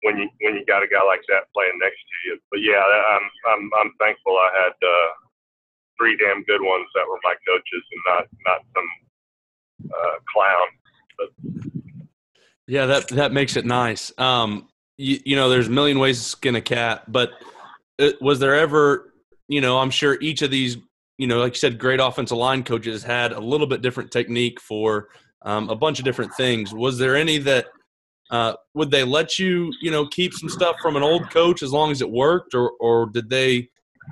when 0.04 0.18
you 0.18 0.30
when 0.42 0.56
you 0.56 0.66
got 0.66 0.84
a 0.84 0.88
guy 0.88 1.04
like 1.06 1.22
that 1.30 1.46
playing 1.54 1.78
next 1.80 2.02
to 2.02 2.16
you. 2.26 2.40
But 2.50 2.62
yeah, 2.62 2.82
I'm 2.82 3.26
I'm 3.48 3.64
I'm 3.80 3.92
thankful 4.00 4.34
I 4.34 4.50
had 4.54 4.74
uh, 4.82 5.10
three 5.98 6.18
damn 6.18 6.44
good 6.44 6.62
ones 6.62 6.88
that 6.96 7.06
were 7.08 7.20
my 7.24 7.36
coaches 7.48 7.84
and 7.92 8.02
not 8.06 8.26
not 8.46 8.62
some 8.74 8.90
uh, 9.94 10.18
clown. 10.34 10.68
But 11.18 11.30
yeah, 12.68 12.86
that 12.86 13.08
that 13.10 13.32
makes 13.32 13.56
it 13.56 13.66
nice. 13.66 14.12
Um, 14.18 14.70
you, 14.98 15.20
you 15.26 15.36
know, 15.36 15.50
there's 15.50 15.68
a 15.68 15.72
million 15.72 16.00
ways 16.00 16.20
to 16.20 16.24
skin 16.24 16.56
a 16.56 16.62
cat, 16.62 17.12
but 17.12 17.32
it, 17.98 18.22
was 18.22 18.40
there 18.40 18.56
ever, 18.56 19.11
you 19.52 19.60
know, 19.60 19.80
I'm 19.80 19.90
sure 19.90 20.18
each 20.22 20.42
of 20.42 20.50
these, 20.50 20.78
you 21.18 21.28
know, 21.28 21.40
like 21.40 21.54
you 21.54 21.60
said, 21.60 21.78
great 21.78 22.00
offensive 22.00 22.38
line 22.38 22.64
coaches 22.64 23.04
had 23.04 23.34
a 23.34 23.40
little 23.40 23.68
bit 23.68 23.82
different 23.82 24.10
technique 24.10 24.62
for 24.62 25.10
um, 25.42 25.70
a 25.70 25.76
bunch 25.76 26.00
of 26.00 26.06
different 26.06 26.34
things. 26.36 26.74
Was 26.74 26.98
there 26.98 27.18
any 27.18 27.38
that 27.40 27.66
uh, 28.30 28.54
would 28.76 28.92
they 28.92 29.04
let 29.04 29.38
you, 29.38 29.74
you 29.82 29.92
know, 29.92 30.08
keep 30.08 30.34
some 30.34 30.48
stuff 30.48 30.78
from 30.82 30.96
an 30.96 31.04
old 31.04 31.30
coach 31.30 31.64
as 31.64 31.74
long 31.74 31.92
as 31.92 32.02
it 32.02 32.10
worked, 32.10 32.56
or 32.56 32.72
or 32.80 33.08
did 33.08 33.30
they 33.30 33.68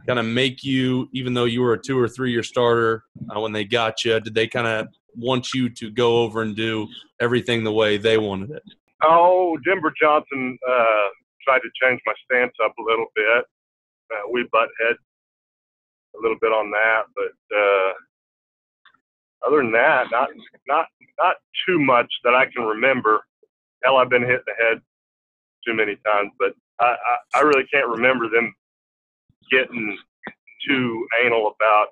kind 0.05 0.19
of 0.19 0.25
make 0.25 0.61
you, 0.61 1.07
even 1.13 1.33
though 1.33 1.45
you 1.45 1.61
were 1.61 1.73
a 1.73 1.81
two 1.81 1.97
or 1.97 2.09
three 2.09 2.33
year 2.33 2.43
starter 2.43 3.05
uh, 3.33 3.39
when 3.39 3.53
they 3.53 3.63
got 3.63 4.03
you, 4.03 4.19
did 4.19 4.35
they 4.35 4.45
kind 4.45 4.67
of 4.67 4.87
want 5.15 5.53
you 5.53 5.69
to 5.69 5.89
go 5.89 6.17
over 6.17 6.41
and 6.41 6.53
do 6.53 6.85
everything 7.21 7.63
the 7.63 7.71
way 7.71 7.97
they 7.97 8.17
wanted 8.17 8.51
it? 8.51 8.63
Oh, 9.05 9.57
Denver 9.65 9.93
Johnson 9.99 10.57
uh, 10.69 11.07
tried 11.41 11.59
to 11.59 11.69
change 11.81 12.01
my 12.05 12.13
stance 12.25 12.53
up 12.61 12.73
a 12.77 12.83
little 12.83 13.07
bit. 13.15 13.45
Uh, 14.11 14.27
we 14.33 14.45
butt 14.51 14.67
head 14.81 14.97
a 16.19 16.21
little 16.21 16.37
bit 16.41 16.51
on 16.51 16.69
that, 16.71 17.03
but 17.15 17.55
uh, 17.55 17.93
other 19.47 19.57
than 19.57 19.71
that, 19.71 20.07
not 20.11 20.29
not 20.67 20.85
not 21.17 21.35
too 21.67 21.79
much 21.79 22.11
that 22.23 22.35
I 22.35 22.45
can 22.45 22.63
remember. 22.63 23.21
Hell, 23.83 23.97
I've 23.97 24.09
been 24.09 24.23
hit 24.23 24.41
in 24.41 24.45
the 24.45 24.63
head 24.63 24.81
too 25.65 25.73
many 25.73 25.95
times, 26.05 26.31
but 26.37 26.53
I, 26.79 26.85
I, 26.85 27.39
I 27.39 27.41
really 27.41 27.65
can't 27.71 27.87
remember 27.87 28.29
them 28.29 28.53
getting 29.51 29.97
too 30.67 31.07
anal 31.23 31.53
about 31.55 31.87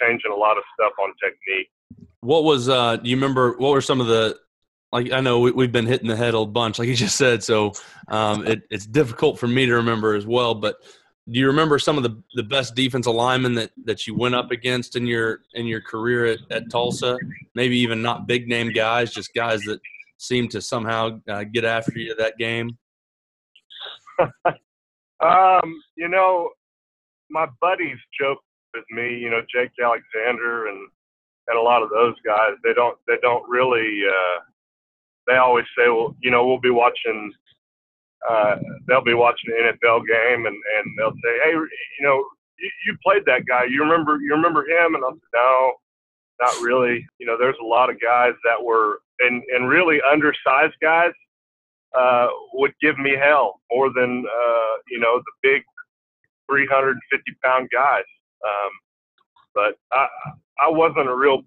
changing 0.00 0.30
a 0.32 0.36
lot 0.36 0.56
of 0.56 0.64
stuff 0.74 0.92
on 1.02 1.12
technique. 1.22 1.68
What 2.20 2.44
was 2.44 2.68
uh 2.68 2.96
do 2.96 3.10
you 3.10 3.16
remember 3.16 3.56
what 3.58 3.70
were 3.70 3.80
some 3.80 4.00
of 4.00 4.06
the 4.06 4.36
like 4.92 5.12
I 5.12 5.20
know 5.20 5.40
we, 5.40 5.64
have 5.64 5.72
been 5.72 5.86
hitting 5.86 6.08
the 6.08 6.16
head 6.16 6.34
a 6.34 6.46
bunch, 6.46 6.78
like 6.78 6.88
you 6.88 6.94
just 6.94 7.16
said. 7.16 7.42
So 7.42 7.72
um, 8.08 8.46
it, 8.46 8.62
it's 8.70 8.86
difficult 8.86 9.38
for 9.38 9.48
me 9.48 9.66
to 9.66 9.74
remember 9.74 10.14
as 10.14 10.26
well. 10.26 10.54
But 10.54 10.76
do 11.30 11.40
you 11.40 11.46
remember 11.48 11.78
some 11.78 11.96
of 11.96 12.04
the, 12.04 12.22
the 12.34 12.42
best 12.42 12.74
defensive 12.76 13.12
linemen 13.12 13.54
that, 13.54 13.70
that 13.84 14.06
you 14.06 14.14
went 14.14 14.36
up 14.36 14.52
against 14.52 14.94
in 14.94 15.06
your 15.06 15.40
in 15.54 15.66
your 15.66 15.80
career 15.80 16.26
at, 16.26 16.38
at 16.50 16.70
Tulsa? 16.70 17.18
Maybe 17.54 17.76
even 17.78 18.00
not 18.00 18.28
big 18.28 18.48
name 18.48 18.72
guys, 18.72 19.12
just 19.12 19.34
guys 19.34 19.62
that 19.62 19.80
seem 20.18 20.48
to 20.48 20.60
somehow 20.60 21.20
uh, 21.28 21.44
get 21.44 21.64
after 21.64 21.98
you 21.98 22.14
that 22.14 22.38
game. 22.38 22.78
um, 25.20 25.82
you 25.96 26.08
know, 26.08 26.50
my 27.28 27.46
buddies 27.60 27.98
joke 28.18 28.38
with 28.74 28.84
me. 28.90 29.18
You 29.18 29.30
know, 29.30 29.40
Jake 29.52 29.72
Alexander 29.82 30.68
and 30.68 30.88
and 31.48 31.58
a 31.58 31.62
lot 31.62 31.82
of 31.82 31.90
those 31.90 32.14
guys. 32.24 32.52
They 32.62 32.72
don't 32.72 32.98
they 33.08 33.16
don't 33.22 33.48
really. 33.48 34.00
Uh, 34.08 34.40
they 35.26 35.36
always 35.38 35.64
say, 35.76 35.88
well, 35.88 36.14
you 36.20 36.30
know, 36.30 36.46
we'll 36.46 36.60
be 36.60 36.70
watching. 36.70 37.32
Uh, 38.28 38.56
they'll 38.88 39.04
be 39.04 39.14
watching 39.14 39.52
an 39.52 39.72
NFL 39.72 40.06
game, 40.06 40.46
and 40.46 40.56
and 40.56 40.86
they'll 40.98 41.12
say, 41.12 41.38
hey, 41.44 41.52
you 41.52 42.02
know, 42.02 42.24
you, 42.58 42.70
you 42.86 42.96
played 43.04 43.24
that 43.26 43.42
guy. 43.46 43.64
You 43.64 43.82
remember 43.82 44.18
you 44.20 44.34
remember 44.34 44.62
him? 44.62 44.94
And 44.94 45.04
I'll 45.04 45.12
say, 45.14 45.34
no, 45.34 45.72
not 46.40 46.60
really. 46.60 47.06
You 47.18 47.26
know, 47.26 47.36
there's 47.38 47.56
a 47.62 47.66
lot 47.66 47.90
of 47.90 48.00
guys 48.00 48.32
that 48.44 48.62
were 48.62 49.00
and 49.20 49.42
and 49.54 49.68
really 49.68 50.00
undersized 50.10 50.74
guys 50.82 51.12
uh, 51.96 52.28
would 52.54 52.72
give 52.80 52.98
me 52.98 53.14
hell 53.16 53.60
more 53.70 53.90
than 53.94 54.24
uh, 54.26 54.76
you 54.90 54.98
know 54.98 55.18
the 55.18 55.32
big 55.42 55.62
350 56.50 57.32
pound 57.42 57.68
guys. 57.72 58.04
Um, 58.44 58.70
but 59.54 59.74
I 59.92 60.06
I 60.60 60.68
wasn't 60.68 61.08
a 61.08 61.14
real 61.14 61.42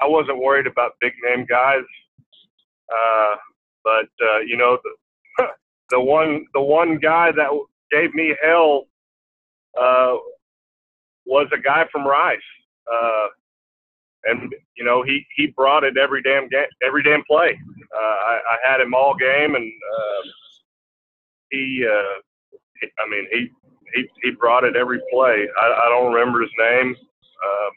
I 0.00 0.06
wasn't 0.06 0.38
worried 0.38 0.66
about 0.66 0.92
big 1.00 1.12
name 1.22 1.46
guys. 1.48 1.84
Uh, 2.90 3.36
but 3.82 4.08
uh, 4.24 4.40
you 4.46 4.56
know 4.56 4.78
the 4.82 4.90
the 5.94 6.00
one 6.00 6.44
the 6.54 6.60
one 6.60 6.98
guy 6.98 7.30
that 7.30 7.48
gave 7.90 8.12
me 8.14 8.34
hell 8.42 8.86
uh, 9.80 10.16
was 11.24 11.46
a 11.54 11.60
guy 11.60 11.86
from 11.92 12.06
Rice, 12.06 12.38
uh, 12.92 13.26
and 14.24 14.52
you 14.76 14.84
know 14.84 15.04
he 15.04 15.24
he 15.36 15.46
brought 15.46 15.84
it 15.84 15.96
every 15.96 16.20
damn 16.22 16.48
game, 16.48 16.66
every 16.84 17.04
damn 17.04 17.22
play. 17.30 17.56
Uh, 17.96 18.16
I, 18.26 18.40
I 18.50 18.70
had 18.70 18.80
him 18.80 18.92
all 18.92 19.14
game, 19.14 19.54
and 19.54 19.72
uh, 19.96 20.28
he, 21.50 21.86
uh, 21.88 22.20
he 22.80 22.88
I 22.98 23.08
mean 23.08 23.28
he 23.30 23.48
he 23.94 24.08
he 24.22 24.30
brought 24.32 24.64
it 24.64 24.74
every 24.74 25.00
play. 25.12 25.46
I, 25.62 25.66
I 25.66 25.88
don't 25.90 26.12
remember 26.12 26.40
his 26.40 26.50
name. 26.58 26.88
Um, 26.88 27.70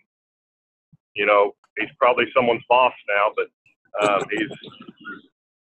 you 1.16 1.28
know 1.28 1.54
he's 1.78 1.90
probably 2.00 2.26
someone's 2.36 2.64
boss 2.68 2.94
now, 3.08 3.32
but 3.36 4.10
um, 4.10 4.24
he's 4.32 4.50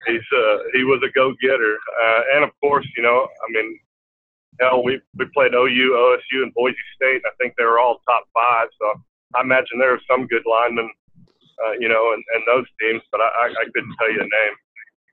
he's 0.08 0.28
uh, 0.36 0.58
he 0.74 0.84
was 0.84 1.02
a 1.06 1.12
go 1.12 1.34
getter, 1.41 1.78
uh, 2.04 2.22
and 2.36 2.44
of 2.44 2.52
course, 2.62 2.88
you 2.96 3.04
know, 3.04 3.28
I 3.48 3.52
mean, 3.52 3.80
hell, 4.60 4.84
we 4.84 5.00
we 5.18 5.26
played 5.34 5.54
OU, 5.54 5.91
OSU, 5.94 6.44
and 6.44 6.54
Boise 6.54 6.76
State. 6.96 7.22
And 7.24 7.26
I 7.26 7.36
think 7.39 7.54
they 7.58 7.65
were 7.65 7.80
all 7.80 8.00
top 8.08 8.26
five. 8.34 8.68
So 8.80 9.02
I 9.36 9.41
imagine 9.41 9.80
there 9.80 9.94
are 9.94 10.02
some 10.10 10.28
good 10.28 10.44
linemen, 10.50 10.89
uh, 11.65 11.72
you 11.80 11.89
know, 11.89 12.13
and, 12.13 12.24
and 12.34 12.44
those 12.48 12.65
teams, 12.80 13.02
but 13.12 13.22
I, 13.22 13.48
I 13.48 13.65
couldn't 13.74 13.96
tell 14.00 14.12
you 14.12 14.20
a 14.20 14.24
name. 14.24 14.56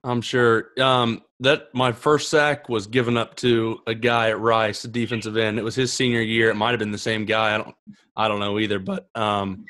I'm 0.05 0.21
sure. 0.21 0.71
Um, 0.81 1.23
that 1.41 1.73
my 1.75 1.93
first 1.93 2.29
sack 2.29 2.69
was 2.69 2.87
given 2.87 3.17
up 3.17 3.37
to 3.37 3.81
a 3.87 3.95
guy 3.95 4.31
at 4.31 4.39
Rice, 4.41 4.85
a 4.85 4.89
defensive 4.89 5.37
end. 5.37 5.59
It 5.59 5.63
was 5.63 5.75
his 5.75 5.93
senior 5.93 6.21
year. 6.21 6.51
It 6.51 6.57
might 6.57 6.71
have 6.71 6.81
been 6.81 6.91
the 6.91 6.99
same 6.99 7.25
guy. 7.25 7.55
I 7.55 7.59
don't, 7.59 7.75
I 8.17 8.29
don't 8.29 8.41
know 8.41 8.59
either. 8.59 8.81
But 8.81 9.09
um, 9.15 9.65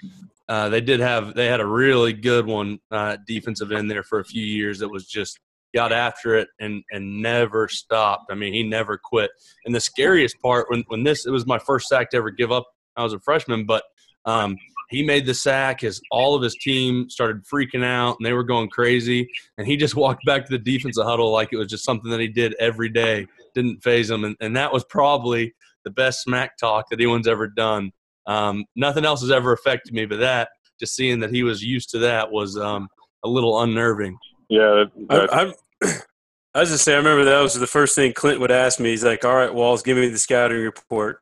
uh, 0.53 0.69
they 0.69 0.83
did 0.83 1.01
have 1.01 1.33
they 1.33 1.47
had 1.47 1.61
a 1.61 1.67
really 1.67 2.13
good 2.13 2.45
one 2.45 2.79
uh, 2.91 3.17
defensive 3.27 3.73
end 3.73 3.91
there 3.91 4.03
for 4.03 4.21
a 4.21 4.25
few 4.25 4.45
years 4.45 4.81
that 4.81 4.89
was 4.91 5.07
just 5.07 5.41
got 5.75 5.95
after 5.95 6.35
it 6.35 6.47
and 6.61 6.85
and 6.93 7.23
never 7.23 7.69
stopped. 7.69 8.27
I 8.31 8.35
mean, 8.35 8.53
he 8.53 8.63
never 8.63 9.01
quit. 9.03 9.31
And 9.65 9.75
the 9.75 9.81
scariest 9.81 10.39
part 10.43 10.67
when 10.69 10.85
when 10.89 11.05
this 11.05 11.25
it 11.25 11.31
was 11.31 11.47
my 11.47 11.59
first 11.59 11.89
sack 11.89 12.11
to 12.11 12.19
ever 12.19 12.31
give 12.31 12.53
up. 12.53 12.67
I 12.97 13.03
was 13.03 13.15
a 13.15 13.21
freshman, 13.21 13.65
but 13.65 13.83
um, 14.27 14.59
he 14.91 15.03
made 15.03 15.25
the 15.25 15.33
sack. 15.33 15.81
His 15.81 16.03
all 16.11 16.35
of 16.35 16.43
his 16.43 16.55
team 16.57 17.09
started 17.09 17.47
freaking 17.47 17.83
out 17.83 18.17
and 18.19 18.27
they 18.27 18.35
were 18.35 18.45
going 18.45 18.69
crazy. 18.69 19.27
And 19.57 19.67
he 19.67 19.79
just 19.79 19.97
walked 20.05 20.27
back 20.27 20.45
to 20.45 20.51
the 20.51 20.63
defensive 20.63 21.07
huddle 21.07 21.33
like 21.33 21.55
it 21.55 21.57
was 21.57 21.69
just 21.69 21.87
something 21.87 22.11
that 22.11 22.21
he 22.21 22.29
did 22.29 22.55
every 22.61 22.91
day. 22.91 23.27
Didn't 23.55 23.83
phase 23.83 24.11
him, 24.11 24.25
and, 24.25 24.37
and 24.43 24.55
that 24.57 24.71
was 24.71 24.85
probably 24.85 25.55
the 25.87 25.91
best 25.91 26.23
smack 26.23 26.59
talk 26.59 26.91
that 26.91 27.01
anyone's 27.01 27.27
ever 27.27 27.49
done 27.49 27.91
um, 28.27 28.65
nothing 28.77 29.05
else 29.05 29.21
has 29.21 29.31
ever 29.31 29.53
affected 29.53 29.93
me, 29.93 30.07
but 30.07 30.21
that 30.21 30.49
just 30.79 30.95
seeing 30.95 31.21
that 31.21 31.31
he 31.31 31.43
was 31.43 31.63
used 31.63 31.91
to 31.91 31.99
that 31.99 32.31
was 32.31 32.57
um, 32.57 32.89
a 33.25 33.29
little 33.29 33.61
unnerving. 33.63 34.19
Yeah, 34.49 34.85
I, 35.11 35.53
I, 35.83 35.89
I 36.55 36.61
was 36.61 36.71
just 36.71 36.85
say 36.85 36.95
I 36.95 36.99
remember 36.99 37.25
that 37.25 37.41
was 37.41 37.55
the 37.55 37.67
first 37.67 37.95
thing 37.95 38.13
Clint 38.13 38.41
would 38.41 38.51
ask 38.51 38.81
me. 38.81 38.91
He's 38.91 39.05
like, 39.05 39.25
"All 39.25 39.35
right, 39.35 39.53
Walls, 39.53 39.83
give 39.83 39.97
me 39.97 40.09
the 40.09 40.19
scouting 40.19 40.59
report." 40.59 41.21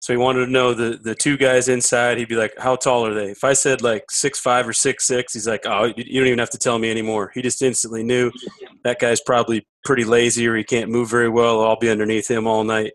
So 0.00 0.14
he 0.14 0.16
wanted 0.16 0.46
to 0.46 0.52
know 0.52 0.72
the 0.72 0.98
the 1.02 1.14
two 1.14 1.36
guys 1.36 1.68
inside. 1.68 2.18
He'd 2.18 2.28
be 2.28 2.36
like, 2.36 2.52
"How 2.58 2.76
tall 2.76 3.06
are 3.06 3.14
they?" 3.14 3.30
If 3.30 3.44
I 3.44 3.52
said 3.52 3.82
like 3.82 4.04
six 4.10 4.38
five 4.38 4.68
or 4.68 4.72
six 4.72 5.06
six, 5.06 5.34
he's 5.34 5.46
like, 5.46 5.66
"Oh, 5.66 5.92
you 5.96 6.20
don't 6.20 6.26
even 6.26 6.38
have 6.38 6.50
to 6.50 6.58
tell 6.58 6.78
me 6.78 6.90
anymore." 6.90 7.30
He 7.34 7.42
just 7.42 7.62
instantly 7.62 8.02
knew 8.02 8.30
that 8.84 8.98
guy's 8.98 9.20
probably 9.20 9.66
pretty 9.84 10.04
lazy 10.04 10.46
or 10.46 10.56
he 10.56 10.64
can't 10.64 10.90
move 10.90 11.10
very 11.10 11.28
well. 11.28 11.64
I'll 11.64 11.78
be 11.78 11.90
underneath 11.90 12.30
him 12.30 12.46
all 12.46 12.64
night. 12.64 12.92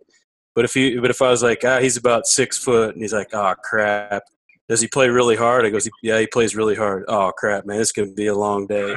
But 0.55 0.65
if 0.65 0.73
he, 0.73 0.97
but 0.97 1.11
if 1.11 1.21
I 1.21 1.29
was 1.29 1.43
like, 1.43 1.63
ah, 1.65 1.79
he's 1.79 1.97
about 1.97 2.25
six 2.25 2.57
foot, 2.57 2.93
and 2.93 3.01
he's 3.01 3.13
like, 3.13 3.33
oh 3.33 3.53
crap, 3.61 4.23
does 4.69 4.81
he 4.81 4.87
play 4.87 5.09
really 5.09 5.35
hard? 5.35 5.65
I 5.65 5.69
goes, 5.69 5.87
yeah, 6.01 6.19
he 6.19 6.27
plays 6.27 6.55
really 6.55 6.75
hard. 6.75 7.03
Oh 7.07 7.31
crap, 7.37 7.65
man, 7.65 7.81
it's 7.81 7.91
gonna 7.91 8.13
be 8.13 8.27
a 8.27 8.35
long 8.35 8.65
day. 8.65 8.95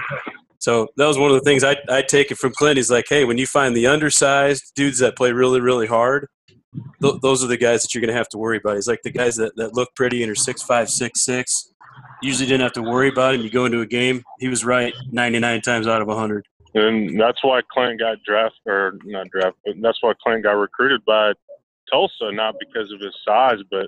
So 0.61 0.89
that 0.97 1.07
was 1.07 1.19
one 1.19 1.31
of 1.31 1.35
the 1.35 1.43
things 1.43 1.65
I 1.65 1.77
I 1.89 2.03
take 2.03 2.31
it 2.31 2.39
from 2.39 2.53
Clint. 2.53 2.77
He's 2.77 2.91
like, 2.91 3.07
hey, 3.09 3.25
when 3.25 3.39
you 3.39 3.47
find 3.47 3.77
the 3.77 3.87
undersized 3.87 4.73
dudes 4.75 4.99
that 5.01 5.17
play 5.17 5.33
really 5.33 5.61
really 5.61 5.87
hard, 5.87 6.29
th- 7.03 7.21
those 7.23 7.43
are 7.45 7.49
the 7.49 7.57
guys 7.57 7.83
that 7.83 7.95
you're 7.95 8.07
to 8.07 8.13
have 8.13 8.29
to 8.31 8.39
worry 8.39 8.59
about. 8.59 8.77
He's 8.77 8.89
like 8.89 9.03
the 9.03 9.11
guys 9.11 9.37
that, 9.37 9.57
that 9.57 9.75
look 9.75 9.95
pretty 9.95 10.23
and 10.23 10.31
are 10.31 10.37
six 10.37 10.63
five, 10.63 10.89
six 10.89 11.25
six. 11.25 11.73
Usually 12.23 12.49
didn't 12.49 12.63
have 12.63 12.73
to 12.73 12.83
worry 12.83 13.09
about 13.09 13.35
him. 13.35 13.43
You 13.43 13.51
go 13.51 13.65
into 13.65 13.81
a 13.81 13.87
game, 13.87 14.23
he 14.41 14.49
was 14.49 14.65
right 14.65 14.93
99 15.13 15.61
times 15.61 15.87
out 15.87 16.03
of 16.03 16.09
100. 16.09 16.45
And 16.75 17.21
that's 17.21 17.43
why 17.43 17.61
Clint 17.73 18.01
got 18.01 18.19
drafted, 18.25 18.67
or 18.67 18.99
not 19.05 19.29
drafted, 19.31 19.81
that's 19.81 19.99
why 20.03 20.15
Clint 20.23 20.43
got 20.43 20.53
recruited 20.53 21.05
by 21.05 21.33
Tulsa, 21.91 22.33
not 22.33 22.55
because 22.59 22.91
of 22.93 23.01
his 23.01 23.15
size, 23.27 23.59
but 23.71 23.87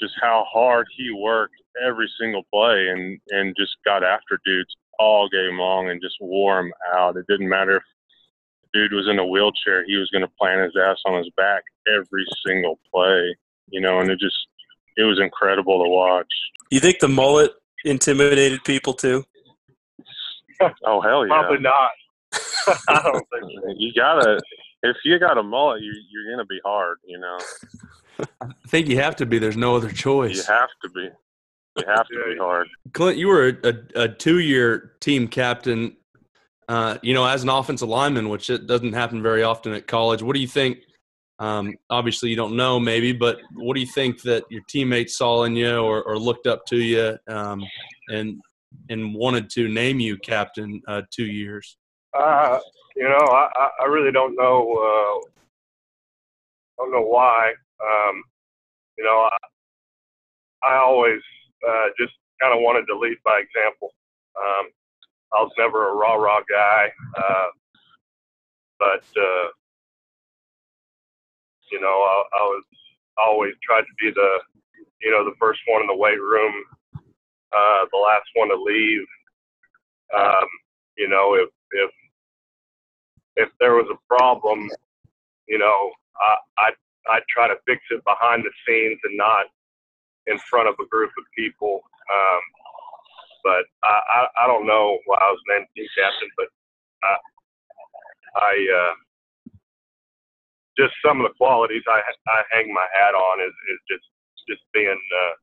just 0.00 0.14
how 0.20 0.44
hard 0.50 0.86
he 0.96 1.10
worked 1.10 1.54
every 1.84 2.10
single 2.20 2.42
play 2.52 2.88
and, 2.88 3.18
and 3.30 3.54
just 3.58 3.76
got 3.84 4.04
after 4.04 4.38
dudes 4.44 4.74
all 4.98 5.28
game 5.28 5.58
long 5.58 5.88
and 5.88 6.02
just 6.02 6.16
wore 6.20 6.62
them 6.62 6.72
out. 6.94 7.16
It 7.16 7.26
didn't 7.28 7.48
matter 7.48 7.76
if 7.76 7.82
dude 8.72 8.92
was 8.92 9.08
in 9.10 9.18
a 9.18 9.26
wheelchair, 9.26 9.84
he 9.86 9.96
was 9.96 10.10
going 10.10 10.22
to 10.22 10.30
plant 10.38 10.62
his 10.62 10.74
ass 10.80 10.98
on 11.06 11.18
his 11.18 11.30
back 11.36 11.62
every 11.88 12.24
single 12.46 12.78
play, 12.92 13.34
you 13.68 13.80
know, 13.80 13.98
and 14.00 14.10
it 14.10 14.18
just, 14.20 14.36
it 14.96 15.04
was 15.04 15.18
incredible 15.20 15.82
to 15.82 15.88
watch. 15.88 16.32
You 16.70 16.80
think 16.80 16.98
the 17.00 17.08
mullet 17.08 17.52
intimidated 17.84 18.64
people 18.64 18.94
too? 18.94 19.24
Oh, 20.84 21.00
hell 21.00 21.26
yeah. 21.26 21.40
Probably 21.40 21.58
not. 21.58 21.90
I 22.88 23.02
don't 23.02 23.26
think 23.32 23.44
so. 23.44 23.74
You 23.78 23.94
gotta, 23.94 24.38
if 24.82 24.96
you 25.04 25.18
got 25.18 25.38
a 25.38 25.42
mullet, 25.42 25.82
you, 25.82 25.92
you're 26.10 26.34
going 26.34 26.44
to 26.44 26.48
be 26.48 26.60
hard, 26.64 26.98
you 27.04 27.18
know. 27.18 27.38
I 28.40 28.68
think 28.68 28.88
you 28.88 28.96
have 28.98 29.16
to 29.16 29.26
be. 29.26 29.38
There's 29.38 29.56
no 29.56 29.76
other 29.76 29.90
choice. 29.90 30.36
You 30.36 30.54
have 30.54 30.70
to 30.82 30.90
be. 30.90 31.08
You 31.76 31.84
have 31.86 32.06
to 32.08 32.24
be 32.30 32.36
hard. 32.38 32.68
Clint, 32.92 33.16
you 33.16 33.28
were 33.28 33.48
a, 33.48 33.68
a, 33.68 34.02
a 34.04 34.08
two-year 34.08 34.92
team 35.00 35.28
captain. 35.28 35.96
Uh, 36.68 36.98
you 37.02 37.14
know, 37.14 37.26
as 37.26 37.42
an 37.42 37.48
offensive 37.48 37.88
lineman, 37.88 38.28
which 38.28 38.48
it 38.48 38.66
doesn't 38.66 38.92
happen 38.92 39.22
very 39.22 39.42
often 39.42 39.72
at 39.72 39.86
college. 39.86 40.22
What 40.22 40.34
do 40.34 40.40
you 40.40 40.46
think? 40.46 40.78
Um, 41.40 41.74
obviously, 41.88 42.28
you 42.30 42.36
don't 42.36 42.54
know, 42.54 42.78
maybe, 42.78 43.12
but 43.12 43.38
what 43.54 43.74
do 43.74 43.80
you 43.80 43.86
think 43.86 44.20
that 44.22 44.44
your 44.50 44.62
teammates 44.68 45.16
saw 45.16 45.44
in 45.44 45.56
you 45.56 45.78
or, 45.78 46.02
or 46.02 46.18
looked 46.18 46.46
up 46.46 46.66
to 46.66 46.76
you, 46.76 47.16
um, 47.28 47.64
and 48.08 48.40
and 48.88 49.14
wanted 49.14 49.48
to 49.50 49.68
name 49.68 49.98
you 49.98 50.16
captain 50.18 50.82
uh, 50.86 51.02
two 51.10 51.24
years? 51.24 51.76
Uh, 52.14 52.58
you 52.96 53.04
know, 53.04 53.16
I, 53.32 53.48
I- 53.56 53.70
really 53.86 54.12
don't 54.12 54.36
know. 54.36 54.72
Uh, 54.72 55.28
don't 56.78 56.92
know 56.92 57.02
why. 57.06 57.52
Um, 57.82 58.22
you 58.98 59.04
know, 59.04 59.28
I, 59.28 60.68
I 60.68 60.76
always 60.78 61.20
uh, 61.68 61.88
just 61.98 62.12
kind 62.40 62.54
of 62.54 62.62
wanted 62.62 62.86
to 62.86 62.98
lead 62.98 63.18
by 63.24 63.40
example. 63.40 63.90
Um, 64.38 64.68
I 65.34 65.42
was 65.42 65.52
never 65.58 65.90
a 65.90 65.94
rah 65.94 66.14
rah 66.14 66.40
guy, 66.50 66.88
uh, 67.18 67.48
but 68.78 69.04
uh, 69.20 69.48
you 71.72 71.80
know, 71.80 71.88
I, 71.88 72.22
I 72.38 72.42
was 72.44 72.64
always 73.18 73.54
tried 73.64 73.82
to 73.82 73.94
be 74.00 74.10
the, 74.14 74.30
you 75.02 75.10
know, 75.10 75.24
the 75.24 75.36
first 75.40 75.60
one 75.68 75.82
in 75.82 75.88
the 75.88 75.96
weight 75.96 76.20
room, 76.20 76.54
uh, 77.52 77.86
the 77.92 77.98
last 77.98 78.28
one 78.34 78.48
to 78.50 78.56
leave. 78.56 79.06
Um, 80.16 80.48
you 80.98 81.08
know, 81.08 81.34
if 81.34 81.48
if 81.72 81.90
there 83.60 83.74
was 83.74 83.86
a 83.92 83.98
problem, 84.08 84.68
you 85.46 85.58
know, 85.58 85.90
I 86.20 86.36
I'd, 86.66 86.78
I'd 87.10 87.28
try 87.28 87.48
to 87.48 87.56
fix 87.66 87.80
it 87.90 88.02
behind 88.04 88.44
the 88.44 88.52
scenes 88.66 88.98
and 89.04 89.16
not 89.16 89.46
in 90.26 90.38
front 90.50 90.68
of 90.68 90.74
a 90.80 90.88
group 90.88 91.10
of 91.18 91.24
people. 91.36 91.80
Um, 92.12 92.42
but 93.44 93.64
I, 93.84 93.96
I 94.10 94.44
I 94.44 94.46
don't 94.46 94.66
know 94.66 94.98
why 95.06 95.16
I 95.16 95.30
was 95.30 95.40
named 95.48 95.66
team 95.76 95.86
captain, 95.96 96.28
but 96.36 96.48
I 97.04 97.12
I 98.36 98.52
uh, 98.68 98.94
just 100.76 100.92
some 101.04 101.20
of 101.20 101.28
the 101.28 101.36
qualities 101.36 101.84
I 101.88 102.00
I 102.28 102.42
hang 102.52 102.72
my 102.72 102.86
hat 102.92 103.14
on 103.14 103.40
is 103.40 103.54
is 103.72 103.80
just 103.88 104.06
just 104.48 104.60
being 104.72 104.92
uh, 104.96 105.34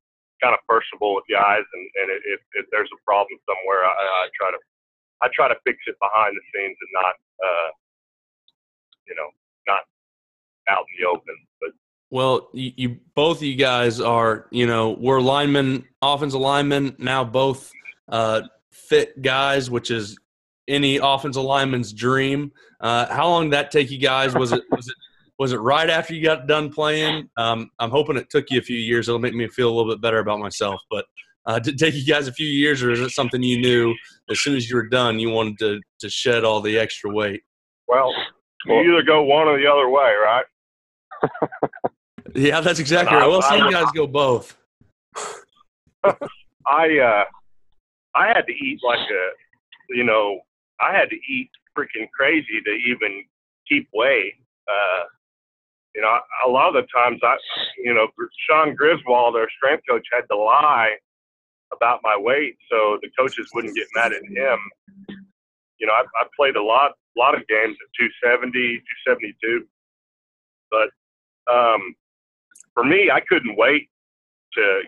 kind 0.41 0.53
of 0.53 0.61
personable 0.69 1.15
with 1.15 1.25
guys, 1.29 1.65
and 1.73 1.85
and 2.01 2.07
if 2.25 2.41
if 2.53 2.65
there's 2.69 2.91
a 2.93 3.01
problem 3.05 3.37
somewhere, 3.49 3.85
I, 3.85 3.93
I 3.93 4.29
try 4.37 4.51
to 4.51 4.59
I 5.21 5.27
try 5.33 5.47
to 5.49 5.57
fix 5.65 5.77
it 5.87 5.97
behind 5.97 6.37
the 6.37 6.45
scenes 6.53 6.77
and 6.77 6.91
not, 6.93 7.15
uh, 7.41 7.69
you 9.07 9.15
know, 9.15 9.29
not 9.67 9.81
out 10.69 10.85
in 10.89 11.03
the 11.03 11.09
open. 11.09 11.35
But 11.59 11.69
Well, 12.09 12.49
you, 12.53 12.71
you 12.75 12.97
both 13.15 13.37
of 13.37 13.43
you 13.43 13.55
guys 13.55 13.99
are, 13.99 14.47
you 14.51 14.67
know, 14.67 14.91
we're 14.99 15.21
linemen, 15.21 15.85
offensive 16.01 16.39
linemen, 16.39 16.95
now 16.99 17.23
both 17.23 17.71
uh, 18.09 18.43
fit 18.71 19.21
guys, 19.21 19.69
which 19.69 19.91
is 19.91 20.17
any 20.67 20.97
offensive 20.97 21.43
lineman's 21.43 21.93
dream. 21.93 22.51
Uh, 22.79 23.11
how 23.13 23.27
long 23.27 23.45
did 23.45 23.53
that 23.53 23.71
take 23.71 23.89
you 23.89 23.97
guys? 23.97 24.33
Was 24.35 24.51
it 24.51 24.63
was 24.71 24.87
it 24.87 24.95
was 25.39 25.53
it 25.53 25.57
right 25.57 25.89
after 25.89 26.13
you 26.13 26.23
got 26.23 26.47
done 26.47 26.71
playing? 26.71 27.29
Um, 27.37 27.69
I'm 27.79 27.91
hoping 27.91 28.17
it 28.17 28.29
took 28.29 28.45
you 28.49 28.59
a 28.59 28.63
few 28.63 28.77
years. 28.77 29.07
It'll 29.07 29.19
make 29.19 29.33
me 29.33 29.47
feel 29.47 29.69
a 29.69 29.73
little 29.73 29.91
bit 29.91 30.01
better 30.01 30.19
about 30.19 30.39
myself. 30.39 30.81
But 30.89 31.05
uh, 31.45 31.59
did 31.59 31.75
it 31.75 31.77
take 31.77 31.95
you 31.95 32.05
guys 32.05 32.27
a 32.27 32.33
few 32.33 32.47
years, 32.47 32.83
or 32.83 32.91
is 32.91 32.99
it 32.99 33.11
something 33.11 33.41
you 33.41 33.59
knew 33.59 33.95
as 34.29 34.41
soon 34.41 34.55
as 34.55 34.69
you 34.69 34.75
were 34.75 34.87
done 34.87 35.19
you 35.19 35.29
wanted 35.29 35.57
to 35.59 35.79
to 35.99 36.09
shed 36.09 36.43
all 36.43 36.61
the 36.61 36.77
extra 36.77 37.11
weight? 37.11 37.41
well, 37.87 38.13
you 38.65 38.73
Well- 38.73 38.83
either 38.83 39.03
go 39.03 39.23
one 39.23 39.47
or 39.47 39.57
the 39.57 39.67
other 39.67 39.89
way, 39.89 40.13
right? 40.15 40.45
Yeah, 42.35 42.61
that's 42.61 42.77
exactly 42.79 43.17
right. 43.17 43.27
Well, 43.27 43.41
some 43.41 43.71
guys 43.71 43.91
go 43.95 44.05
both. 44.05 44.55
I 46.03 46.99
uh, 46.99 47.23
I 48.13 48.27
had 48.27 48.45
to 48.45 48.53
eat 48.53 48.79
like 48.83 48.99
a, 48.99 49.25
you 49.89 50.03
know, 50.03 50.41
I 50.79 50.91
had 50.91 51.09
to 51.09 51.15
eat 51.15 51.49
freaking 51.75 52.07
crazy 52.15 52.61
to 52.63 52.71
even 52.71 53.23
keep 53.67 53.87
weight. 53.93 54.33
Uh, 54.67 55.03
you 55.95 56.01
know, 56.01 56.15
a 56.45 56.49
lot 56.49 56.75
of 56.75 56.75
the 56.75 56.87
times 56.95 57.19
I, 57.23 57.37
you 57.83 57.93
know, 57.93 58.07
Sean 58.47 58.75
Griswold, 58.75 59.35
our 59.35 59.47
strength 59.57 59.83
coach, 59.89 60.05
had 60.11 60.25
to 60.29 60.37
lie 60.37 60.91
about 61.73 62.01
my 62.03 62.15
weight 62.17 62.55
so 62.69 62.99
the 63.01 63.09
coaches 63.17 63.49
wouldn't 63.55 63.75
get 63.75 63.87
mad 63.95 64.11
at 64.13 64.23
him. 64.23 64.59
You 65.79 65.87
know, 65.87 65.93
I, 65.93 66.03
I 66.03 66.27
played 66.35 66.55
a 66.55 66.63
lot, 66.63 66.91
lot 67.17 67.35
of 67.35 67.47
games 67.47 67.75
at 67.81 67.89
270, 68.23 68.51
272, 69.05 69.65
but 70.69 70.89
um, 71.51 71.95
for 72.73 72.83
me, 72.83 73.09
I 73.11 73.21
couldn't 73.21 73.57
wait 73.57 73.89
to 74.53 74.81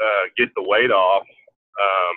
uh, 0.00 0.24
get 0.36 0.48
the 0.56 0.62
weight 0.62 0.90
off. 0.90 1.22
Um, 1.22 2.16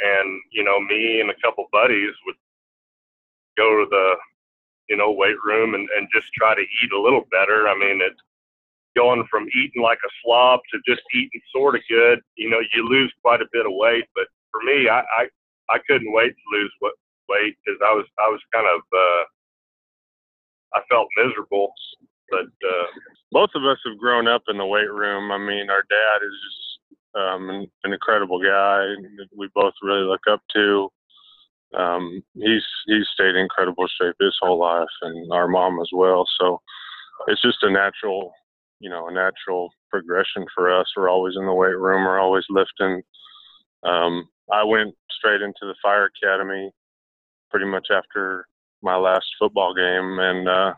and 0.00 0.40
you 0.52 0.64
know, 0.64 0.80
me 0.80 1.20
and 1.20 1.30
a 1.30 1.40
couple 1.42 1.64
buddies 1.72 2.12
would 2.26 2.36
go 3.56 3.84
to 3.84 3.86
the 3.88 4.14
you 4.88 4.96
know 4.96 5.12
weight 5.12 5.36
room 5.44 5.74
and, 5.74 5.88
and 5.96 6.08
just 6.14 6.32
try 6.34 6.54
to 6.54 6.60
eat 6.60 6.92
a 6.92 7.00
little 7.00 7.24
better. 7.30 7.68
I 7.68 7.74
mean, 7.78 8.00
it 8.02 8.12
going 8.96 9.24
from 9.30 9.46
eating 9.48 9.82
like 9.82 9.98
a 10.04 10.10
slob 10.22 10.60
to 10.72 10.80
just 10.86 11.02
eating 11.14 11.40
sort 11.54 11.76
of 11.76 11.82
good. 11.88 12.20
You 12.36 12.50
know, 12.50 12.60
you 12.74 12.88
lose 12.88 13.12
quite 13.22 13.42
a 13.42 13.48
bit 13.52 13.66
of 13.66 13.72
weight. 13.74 14.04
But 14.14 14.26
for 14.50 14.62
me, 14.62 14.88
I 14.88 15.00
I, 15.00 15.28
I 15.70 15.78
couldn't 15.86 16.12
wait 16.12 16.30
to 16.30 16.58
lose 16.58 16.72
what 16.80 16.92
weight 17.28 17.56
because 17.64 17.80
I 17.84 17.92
was 17.92 18.06
I 18.18 18.28
was 18.28 18.40
kind 18.52 18.66
of 18.66 18.80
uh, 18.92 19.24
I 20.74 20.80
felt 20.90 21.08
miserable. 21.16 21.72
But 22.30 22.46
uh, 22.46 22.86
both 23.30 23.50
of 23.54 23.64
us 23.64 23.78
have 23.86 23.98
grown 23.98 24.26
up 24.26 24.42
in 24.48 24.58
the 24.58 24.66
weight 24.66 24.90
room. 24.90 25.30
I 25.30 25.38
mean, 25.38 25.70
our 25.70 25.84
dad 25.88 26.18
is 26.26 26.36
just 26.44 26.76
um, 27.14 27.50
an, 27.50 27.66
an 27.84 27.92
incredible 27.92 28.42
guy 28.42 28.84
we 29.36 29.48
both 29.54 29.74
really 29.82 30.04
look 30.04 30.22
up 30.30 30.42
to. 30.54 30.88
Um, 31.74 32.22
he's 32.34 32.64
he's 32.86 33.06
stayed 33.14 33.34
in 33.34 33.36
incredible 33.36 33.86
shape 34.00 34.14
his 34.20 34.36
whole 34.40 34.58
life, 34.58 34.88
and 35.02 35.32
our 35.32 35.48
mom 35.48 35.80
as 35.80 35.90
well. 35.92 36.26
So 36.40 36.60
it's 37.26 37.42
just 37.42 37.62
a 37.62 37.70
natural, 37.70 38.32
you 38.80 38.90
know, 38.90 39.08
a 39.08 39.12
natural 39.12 39.70
progression 39.90 40.46
for 40.54 40.72
us. 40.72 40.86
We're 40.96 41.08
always 41.10 41.34
in 41.36 41.46
the 41.46 41.54
weight 41.54 41.78
room. 41.78 42.04
We're 42.04 42.20
always 42.20 42.44
lifting. 42.50 43.02
Um, 43.82 44.28
I 44.52 44.64
went 44.64 44.94
straight 45.10 45.42
into 45.42 45.62
the 45.62 45.74
fire 45.82 46.08
academy 46.22 46.70
pretty 47.50 47.66
much 47.66 47.88
after 47.90 48.46
my 48.82 48.96
last 48.96 49.26
football 49.38 49.74
game, 49.74 50.18
and 50.18 50.48
uh, 50.48 50.74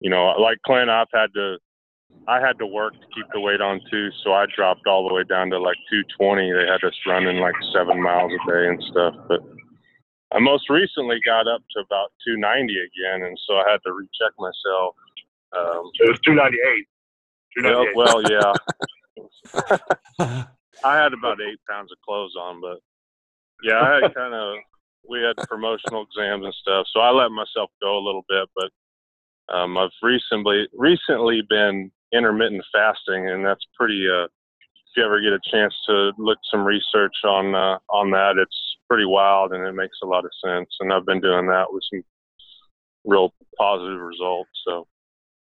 you 0.00 0.10
know, 0.10 0.34
like 0.38 0.58
Clint, 0.64 0.90
I've 0.90 1.08
had 1.12 1.32
to, 1.34 1.58
I 2.26 2.40
had 2.40 2.58
to 2.58 2.66
work 2.66 2.92
to 2.94 3.06
keep 3.14 3.26
the 3.32 3.40
weight 3.40 3.60
on 3.60 3.80
too. 3.90 4.10
So 4.22 4.32
I 4.32 4.46
dropped 4.54 4.86
all 4.86 5.08
the 5.08 5.14
way 5.14 5.24
down 5.24 5.50
to 5.50 5.58
like 5.58 5.76
220. 5.90 6.52
They 6.52 6.70
had 6.70 6.84
us 6.84 6.94
running 7.06 7.38
like 7.38 7.54
seven 7.74 8.02
miles 8.02 8.32
a 8.32 8.50
day 8.50 8.68
and 8.68 8.82
stuff. 8.90 9.14
But 9.28 9.40
I 10.32 10.38
most 10.38 10.68
recently 10.70 11.18
got 11.24 11.48
up 11.48 11.62
to 11.74 11.80
about 11.80 12.12
290 12.26 12.74
again, 12.74 13.26
and 13.26 13.38
so 13.46 13.54
I 13.54 13.70
had 13.70 13.80
to 13.84 13.92
recheck 13.92 14.32
myself. 14.38 14.94
Um, 15.56 15.90
it 16.00 16.10
was 16.10 16.20
298. 16.24 16.86
well, 17.64 17.86
well, 17.96 18.22
yeah, 18.30 18.52
I 20.84 20.96
had 21.02 21.12
about 21.12 21.40
eight 21.40 21.58
pounds 21.68 21.90
of 21.90 21.98
clothes 22.04 22.34
on, 22.38 22.60
but 22.60 22.78
yeah, 23.62 23.80
I 23.80 23.94
had 24.02 24.14
kind 24.14 24.34
of 24.34 24.58
we 25.08 25.20
had 25.22 25.36
promotional 25.48 26.04
exams 26.04 26.44
and 26.44 26.54
stuff, 26.54 26.86
so 26.92 27.00
I 27.00 27.10
let 27.10 27.30
myself 27.30 27.70
go 27.80 27.98
a 27.98 28.04
little 28.04 28.24
bit. 28.28 28.48
But 28.56 29.54
um, 29.54 29.76
I've 29.76 29.90
recently 30.02 30.68
recently 30.74 31.42
been 31.48 31.90
intermittent 32.12 32.64
fasting, 32.72 33.28
and 33.28 33.44
that's 33.44 33.64
pretty. 33.78 34.06
Uh, 34.08 34.24
if 34.24 34.96
you 34.96 35.04
ever 35.04 35.20
get 35.20 35.32
a 35.32 35.40
chance 35.50 35.74
to 35.86 36.12
look 36.18 36.38
some 36.50 36.64
research 36.64 37.14
on 37.24 37.54
uh, 37.54 37.78
on 37.90 38.10
that, 38.12 38.36
it's 38.38 38.56
pretty 38.88 39.04
wild, 39.04 39.52
and 39.52 39.64
it 39.66 39.72
makes 39.72 39.98
a 40.02 40.06
lot 40.06 40.24
of 40.24 40.30
sense. 40.44 40.68
And 40.80 40.92
I've 40.92 41.06
been 41.06 41.20
doing 41.20 41.46
that 41.48 41.66
with 41.70 41.82
some 41.92 42.02
real 43.04 43.32
positive 43.58 44.00
results. 44.00 44.50
So 44.66 44.86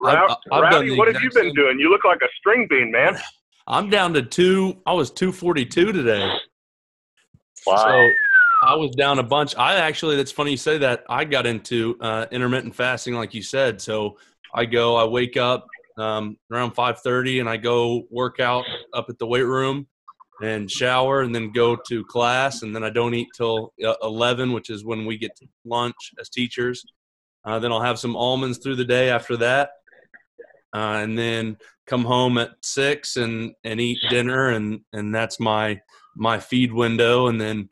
Rowdy, 0.02 0.34
I've 0.52 0.72
done 0.72 0.88
the 0.88 0.98
what 0.98 1.08
have 1.14 1.22
you 1.22 1.30
been 1.30 1.46
same- 1.46 1.54
doing? 1.54 1.80
You 1.80 1.90
look 1.90 2.04
like 2.06 2.22
a 2.22 2.30
string 2.40 2.68
bean, 2.70 2.92
man. 2.92 3.18
I'm 3.68 3.90
down 3.90 4.14
to 4.16 4.22
two. 4.22 4.82
I 4.86 4.92
was 4.94 5.10
242 5.12 5.94
today. 5.94 6.30
Wow. 7.66 7.78
So 7.78 8.10
I 8.66 8.76
was 8.76 8.92
down 8.92 9.20
a 9.20 9.24
bunch. 9.24 9.56
I 9.58 9.76
actually, 9.76 10.16
that's 10.16 10.32
funny 10.32 10.52
you 10.52 10.58
say 10.58 10.78
that. 10.78 11.04
I 11.10 11.26
got 11.26 11.46
into 11.46 11.98
uh, 12.00 12.28
intermittent 12.32 12.74
fasting, 12.74 13.14
like 13.14 13.34
you 13.34 13.42
said. 13.42 13.82
So 13.82 14.18
I 14.54 14.66
go, 14.66 14.96
I 14.96 15.04
wake 15.04 15.36
up 15.36 15.68
um, 15.98 16.38
around 16.52 16.74
5:30, 16.74 17.42
and 17.42 17.50
I 17.50 17.58
go 17.58 18.04
work 18.10 18.40
out 18.40 18.66
up 18.94 19.08
at 19.10 19.20
the 19.20 19.28
weight 19.28 19.44
room, 19.44 19.88
and 20.42 20.72
shower, 20.72 21.22
and 21.22 21.36
then 21.36 21.52
go 21.52 21.76
to 21.88 22.06
class, 22.06 22.62
and 22.62 22.74
then 22.74 22.84
I 22.84 22.90
don't 22.90 23.14
eat 23.14 23.28
till 23.36 23.74
uh, 23.86 23.96
11, 24.02 24.54
which 24.54 24.70
is 24.70 24.86
when 24.86 25.06
we 25.06 25.18
get 25.18 25.36
to 25.38 25.48
lunch 25.66 25.96
as 26.20 26.30
teachers. 26.30 26.84
Uh, 27.46 27.60
then 27.60 27.72
I'll 27.72 27.82
have 27.82 28.00
some 28.00 28.16
almonds 28.16 28.60
through 28.60 28.78
the 28.78 28.86
day 28.86 29.10
after 29.10 29.36
that, 29.38 29.72
uh, 30.74 31.02
and 31.04 31.18
then 31.18 31.58
come 31.86 32.06
home 32.06 32.38
at 32.38 32.52
six 32.62 33.18
and 33.18 33.54
and 33.66 33.82
eat 33.82 34.00
dinner, 34.10 34.50
and 34.50 34.80
and 34.94 35.14
that's 35.14 35.40
my 35.40 35.82
my 36.16 36.40
feed 36.40 36.72
window, 36.72 37.28
and 37.28 37.42
then 37.42 37.70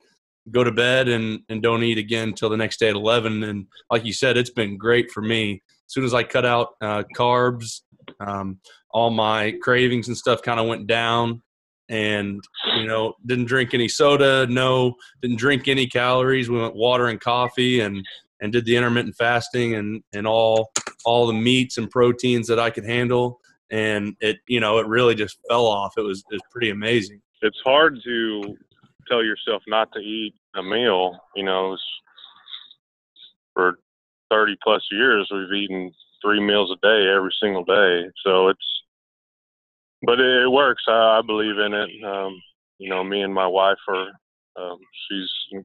go 0.49 0.63
to 0.63 0.71
bed 0.71 1.07
and 1.07 1.41
and 1.49 1.61
don't 1.61 1.83
eat 1.83 1.97
again 1.97 2.29
until 2.29 2.49
the 2.49 2.57
next 2.57 2.79
day 2.79 2.89
at 2.89 2.95
11 2.95 3.43
and 3.43 3.67
like 3.91 4.03
you 4.03 4.13
said 4.13 4.37
it's 4.37 4.49
been 4.49 4.77
great 4.77 5.11
for 5.11 5.21
me. 5.21 5.61
As 5.87 5.93
soon 5.93 6.03
as 6.03 6.13
i 6.13 6.23
cut 6.23 6.45
out 6.45 6.69
uh, 6.81 7.03
carbs 7.15 7.81
um, 8.19 8.59
all 8.91 9.09
my 9.09 9.53
cravings 9.61 10.07
and 10.07 10.17
stuff 10.17 10.41
kind 10.41 10.59
of 10.59 10.67
went 10.67 10.87
down. 10.87 11.41
And 11.89 12.41
you 12.77 12.87
know 12.87 13.15
didn't 13.25 13.45
drink 13.45 13.73
any 13.73 13.89
soda 13.89 14.47
no 14.47 14.95
didn't 15.21 15.39
drink 15.39 15.67
any 15.67 15.87
calories. 15.87 16.49
We 16.49 16.57
went 16.57 16.73
water 16.73 17.07
and 17.07 17.19
coffee 17.19 17.81
and 17.81 18.05
and 18.39 18.53
did 18.53 18.63
the 18.63 18.77
intermittent 18.77 19.15
fasting 19.17 19.75
and 19.75 20.01
and 20.13 20.25
all 20.25 20.71
all 21.03 21.27
the 21.27 21.33
meats 21.33 21.77
and 21.77 21.91
proteins 21.91 22.47
that 22.47 22.59
i 22.59 22.69
could 22.69 22.85
handle. 22.85 23.41
And 23.71 24.15
it 24.21 24.37
you 24.47 24.61
know 24.61 24.77
it 24.77 24.87
really 24.87 25.15
just 25.15 25.37
fell 25.49 25.65
off. 25.65 25.95
It 25.97 26.03
was 26.03 26.23
it 26.31 26.35
was 26.35 26.41
pretty 26.49 26.69
amazing. 26.69 27.21
It's 27.41 27.59
hard 27.65 27.99
to 28.05 28.55
tell 29.09 29.23
yourself 29.23 29.63
not 29.67 29.91
to 29.93 29.99
eat 29.99 30.33
a 30.55 30.63
meal. 30.63 31.17
You 31.35 31.43
know, 31.43 31.77
for 33.53 33.75
30 34.29 34.57
plus 34.63 34.83
years, 34.91 35.29
we've 35.31 35.63
eaten 35.63 35.91
three 36.23 36.39
meals 36.39 36.71
a 36.71 36.85
day 36.85 37.07
every 37.15 37.33
single 37.41 37.63
day. 37.63 38.05
So 38.25 38.47
it's, 38.49 38.83
but 40.03 40.19
it, 40.19 40.49
works. 40.49 40.83
I, 40.87 41.19
I 41.19 41.21
believe 41.25 41.57
in 41.57 41.73
it. 41.73 41.89
Um, 42.05 42.41
you 42.77 42.89
know, 42.89 43.03
me 43.03 43.21
and 43.21 43.33
my 43.33 43.47
wife 43.47 43.77
are, 43.87 44.07
um, 44.57 44.79
she's 45.07 45.29
a 45.55 45.63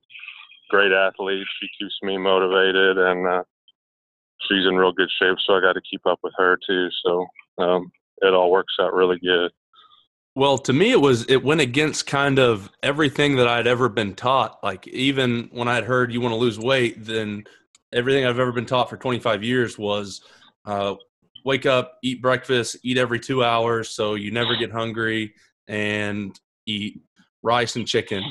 great 0.70 0.92
athlete. 0.92 1.46
She 1.60 1.68
keeps 1.78 1.94
me 2.02 2.18
motivated 2.18 2.98
and, 2.98 3.26
uh, 3.26 3.42
she's 4.48 4.66
in 4.66 4.76
real 4.76 4.92
good 4.92 5.10
shape. 5.20 5.36
So 5.46 5.54
I 5.54 5.60
got 5.60 5.74
to 5.74 5.80
keep 5.88 6.04
up 6.06 6.18
with 6.22 6.34
her 6.36 6.58
too. 6.66 6.88
So, 7.04 7.26
um, 7.58 7.90
it 8.22 8.34
all 8.34 8.50
works 8.50 8.74
out 8.80 8.94
really 8.94 9.18
good. 9.18 9.50
Well, 10.36 10.58
to 10.58 10.72
me, 10.74 10.90
it 10.90 11.00
was 11.00 11.24
it 11.30 11.42
went 11.42 11.62
against 11.62 12.06
kind 12.06 12.38
of 12.38 12.70
everything 12.82 13.36
that 13.36 13.48
I'd 13.48 13.66
ever 13.66 13.88
been 13.88 14.14
taught. 14.14 14.62
Like 14.62 14.86
even 14.86 15.48
when 15.50 15.66
I'd 15.66 15.84
heard 15.84 16.12
you 16.12 16.20
want 16.20 16.32
to 16.32 16.36
lose 16.36 16.58
weight, 16.58 17.02
then 17.02 17.44
everything 17.90 18.26
I've 18.26 18.38
ever 18.38 18.52
been 18.52 18.66
taught 18.66 18.90
for 18.90 18.98
25 18.98 19.42
years 19.42 19.78
was 19.78 20.20
uh, 20.66 20.96
wake 21.46 21.64
up, 21.64 21.96
eat 22.02 22.20
breakfast, 22.20 22.76
eat 22.82 22.98
every 22.98 23.18
two 23.18 23.42
hours, 23.42 23.88
so 23.88 24.14
you 24.14 24.30
never 24.30 24.54
get 24.56 24.70
hungry, 24.70 25.32
and 25.68 26.38
eat 26.66 27.00
rice 27.42 27.76
and 27.76 27.86
chicken. 27.86 28.22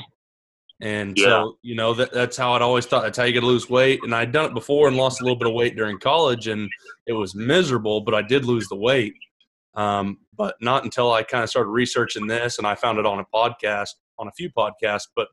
And 0.80 1.18
Yeah. 1.18 1.24
so, 1.24 1.58
you 1.62 1.74
know, 1.74 1.92
that, 1.94 2.12
that's 2.12 2.36
how 2.36 2.52
I'd 2.52 2.62
always 2.62 2.86
thought 2.86 3.02
that's 3.02 3.18
how 3.18 3.24
you 3.24 3.32
get 3.32 3.40
to 3.40 3.46
lose 3.46 3.68
weight. 3.68 4.04
And 4.04 4.14
I'd 4.14 4.30
done 4.30 4.44
it 4.44 4.54
before 4.54 4.86
and 4.86 4.96
lost 4.96 5.20
a 5.22 5.24
little 5.24 5.38
bit 5.38 5.48
of 5.48 5.54
weight 5.54 5.74
during 5.74 5.98
college, 5.98 6.46
and 6.46 6.70
it 7.06 7.14
was 7.14 7.34
miserable, 7.34 8.02
but 8.02 8.14
I 8.14 8.22
did 8.22 8.44
lose 8.44 8.68
the 8.68 8.76
weight. 8.76 9.14
Um, 9.76 10.18
but 10.36 10.56
not 10.60 10.84
until 10.84 11.12
I 11.12 11.22
kind 11.22 11.44
of 11.44 11.50
started 11.50 11.70
researching 11.70 12.26
this 12.26 12.58
and 12.58 12.66
I 12.66 12.74
found 12.74 12.98
it 12.98 13.06
on 13.06 13.20
a 13.20 13.24
podcast, 13.34 13.90
on 14.18 14.28
a 14.28 14.32
few 14.32 14.50
podcasts, 14.50 15.08
but 15.14 15.28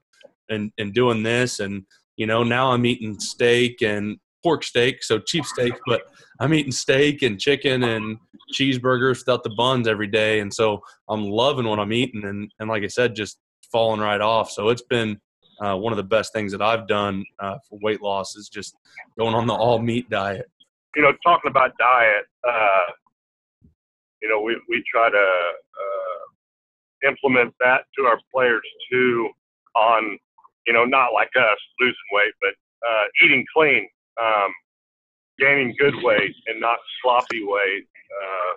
and 0.50 0.72
and 0.78 0.94
doing 0.94 1.24
this 1.24 1.60
and 1.60 1.84
you 2.18 2.28
know 2.28 2.44
now 2.44 2.72
I'm 2.72 2.86
eating 2.86 3.20
steak 3.20 3.82
and 3.82 4.18
pork 4.44 4.64
steak, 4.64 5.02
so 5.02 5.20
cheap 5.20 5.46
steak, 5.46 5.74
but 5.88 6.02
I'm 6.41 6.54
eating 6.54 6.74
steak 6.74 7.22
and 7.22 7.39
chicken 7.39 7.84
and 7.84 8.18
cheeseburgers 8.54 9.20
without 9.20 9.44
the 9.44 9.52
buns 9.52 9.88
every 9.88 10.08
day, 10.08 10.41
and 10.41 10.54
so 10.54 10.82
I'm 11.08 11.24
loving 11.24 11.66
what 11.66 11.80
I'm 11.80 11.94
eating 11.94 12.26
and 12.26 12.52
and 12.60 12.70
like 12.70 12.84
I 12.84 12.88
said, 12.88 13.16
just 13.16 13.39
falling 13.72 14.02
right 14.02 14.22
off. 14.22 14.52
So 14.52 14.70
it's 14.70 14.84
been 14.84 15.20
uh, 15.62 15.76
one 15.76 15.94
of 15.94 15.98
the 15.98 16.04
best 16.04 16.34
things 16.34 16.52
that 16.52 16.62
I've 16.62 16.88
done 16.88 17.24
uh, 17.39 17.58
for 17.70 17.80
weight 17.82 18.02
loss 18.02 18.36
is 18.36 18.50
just 18.50 18.76
going 19.18 19.34
on 19.34 19.48
the 19.48 19.54
all 19.54 19.80
meat 19.80 20.10
diet. 20.10 20.50
you 20.96 21.02
know, 21.02 21.14
talking 21.24 21.50
about 21.50 21.72
diet, 21.78 22.26
uh, 22.48 22.91
you 24.24 24.30
know, 24.30 24.39
we, 24.39 24.55
we 24.69 24.82
try 24.89 25.09
to 25.09 25.17
uh, 25.17 27.09
implement 27.09 27.53
that 27.59 27.84
to 27.99 28.05
our 28.05 28.17
players 28.34 28.63
too 28.89 29.30
on, 29.76 30.17
you 30.65 30.71
know, 30.71 30.86
not 30.86 31.11
like 31.13 31.30
us 31.38 31.59
losing 31.80 32.09
weight, 32.13 32.34
but 32.41 32.55
uh, 32.88 33.05
eating 33.24 33.45
clean, 33.53 33.86
um, 34.21 34.51
gaining 35.38 35.76
good 35.78 35.95
weight 36.01 36.34
and 36.47 36.61
not 36.61 36.80
sloppy 37.01 37.43
weight. 37.43 37.86
Uh, 38.07 38.53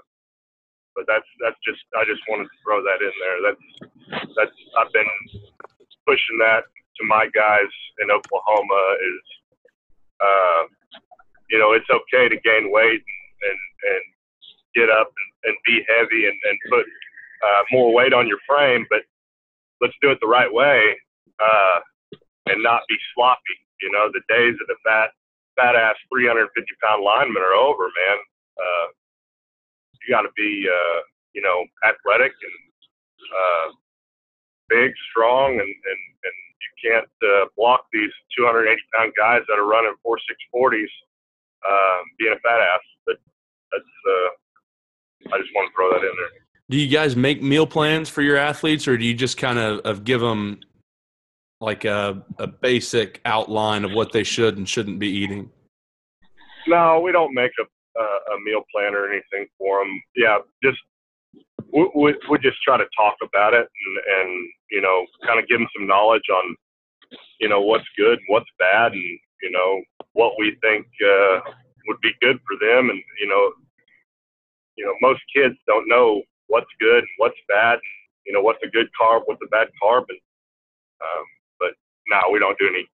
but 0.94 1.04
that's 1.06 1.26
that's 1.42 1.58
just 1.66 1.82
I 1.98 2.04
just 2.06 2.22
wanted 2.28 2.44
to 2.44 2.56
throw 2.64 2.80
that 2.80 3.02
in 3.02 3.12
there. 3.20 3.38
That's 3.44 4.32
that's 4.38 4.56
I've 4.78 4.92
been 4.92 5.10
pushing 6.06 6.38
that 6.38 6.62
to 6.96 7.04
my 7.04 7.26
guys 7.34 7.72
in 8.00 8.10
Oklahoma 8.10 8.82
is, 9.02 9.24
uh, 10.22 10.62
you 11.50 11.58
know, 11.58 11.72
it's 11.72 11.90
okay 11.90 12.30
to 12.30 12.40
gain 12.40 12.72
weight 12.72 13.02
and 13.02 13.60
and 13.82 14.15
get 14.76 14.92
up 14.92 15.08
and, 15.08 15.50
and 15.50 15.56
be 15.64 15.80
heavy 15.88 16.28
and, 16.28 16.36
and 16.44 16.58
put 16.68 16.84
uh, 17.42 17.62
more 17.72 17.92
weight 17.92 18.12
on 18.12 18.28
your 18.28 18.38
frame, 18.46 18.86
but 18.90 19.00
let's 19.80 19.96
do 20.02 20.10
it 20.10 20.18
the 20.20 20.28
right 20.28 20.52
way 20.52 20.94
uh, 21.40 21.80
and 22.46 22.62
not 22.62 22.82
be 22.88 22.96
sloppy. 23.14 23.56
You 23.80 23.90
know, 23.90 24.08
the 24.12 24.22
days 24.28 24.54
of 24.60 24.66
the 24.68 24.76
fat, 24.84 25.10
fat 25.56 25.76
ass 25.76 25.96
350 26.12 26.48
pound 26.82 27.02
linemen 27.02 27.42
are 27.42 27.56
over, 27.56 27.88
man. 27.88 28.18
Uh, 28.56 28.86
you 30.00 30.14
got 30.14 30.22
to 30.22 30.32
be, 30.36 30.68
uh, 30.68 31.00
you 31.34 31.42
know, 31.42 31.64
athletic 31.84 32.32
and 32.32 32.56
uh, 33.26 33.68
big, 34.68 34.92
strong, 35.10 35.60
and, 35.60 35.68
and, 35.68 36.02
and 36.24 36.36
you 36.62 36.70
can't 36.80 37.12
uh, 37.22 37.46
block 37.56 37.84
these 37.92 38.12
280 38.36 38.80
pound 38.94 39.12
guys 39.16 39.42
that 39.48 39.58
are 39.58 39.66
running 39.66 39.94
4 40.02 40.16
640s 40.54 40.92
um, 41.68 42.02
being 42.18 42.32
a 42.32 42.40
fat 42.40 42.60
ass. 42.60 42.84
But 43.04 43.16
that's, 43.72 43.94
uh, 44.08 44.30
I 45.32 45.38
just 45.38 45.50
want 45.54 45.70
to 45.70 45.74
throw 45.74 45.90
that 45.90 46.06
in 46.06 46.12
there. 46.16 46.30
Do 46.68 46.76
you 46.76 46.88
guys 46.88 47.14
make 47.14 47.42
meal 47.42 47.66
plans 47.66 48.08
for 48.08 48.22
your 48.22 48.36
athletes, 48.36 48.88
or 48.88 48.96
do 48.96 49.04
you 49.04 49.14
just 49.14 49.38
kind 49.38 49.58
of, 49.58 49.80
of 49.80 50.04
give 50.04 50.20
them 50.20 50.60
like 51.60 51.84
a, 51.84 52.24
a 52.38 52.46
basic 52.46 53.20
outline 53.24 53.84
of 53.84 53.92
what 53.92 54.12
they 54.12 54.24
should 54.24 54.58
and 54.58 54.68
shouldn't 54.68 54.98
be 54.98 55.08
eating? 55.08 55.50
No, 56.66 57.00
we 57.00 57.12
don't 57.12 57.32
make 57.32 57.52
a 57.60 57.64
a 58.36 58.40
meal 58.44 58.62
plan 58.72 58.94
or 58.94 59.10
anything 59.10 59.46
for 59.58 59.80
them. 59.80 60.02
Yeah, 60.14 60.38
just 60.62 60.78
we, 61.72 61.90
we 61.94 62.14
we 62.30 62.38
just 62.38 62.60
try 62.62 62.76
to 62.76 62.86
talk 62.96 63.16
about 63.22 63.54
it 63.54 63.66
and 63.66 63.96
and 64.20 64.48
you 64.70 64.80
know 64.80 65.06
kind 65.26 65.40
of 65.40 65.48
give 65.48 65.58
them 65.58 65.68
some 65.76 65.86
knowledge 65.86 66.28
on 66.30 66.56
you 67.40 67.48
know 67.48 67.60
what's 67.60 67.88
good 67.96 68.18
and 68.18 68.28
what's 68.28 68.50
bad 68.58 68.92
and 68.92 69.18
you 69.42 69.50
know 69.50 69.80
what 70.12 70.32
we 70.38 70.56
think 70.62 70.86
uh, 71.04 71.40
would 71.88 72.00
be 72.02 72.12
good 72.20 72.38
for 72.46 72.56
them 72.60 72.90
and 72.90 73.00
you 73.20 73.28
know 73.28 73.52
you 74.76 74.84
know 74.84 74.92
most 75.00 75.20
kids 75.34 75.54
don't 75.66 75.88
know 75.88 76.22
what's 76.48 76.70
good 76.80 76.98
and 76.98 77.16
what's 77.18 77.36
bad. 77.48 77.78
You 78.26 78.32
know 78.32 78.42
what's 78.42 78.58
a 78.64 78.68
good 78.68 78.88
carb, 79.00 79.22
what's 79.26 79.40
a 79.44 79.48
bad 79.48 79.68
carb, 79.82 80.04
and 80.08 80.18
um, 81.00 81.24
but 81.58 81.70
no, 82.08 82.18
we 82.32 82.38
don't 82.38 82.58
do 82.58 82.66
any 82.68 82.86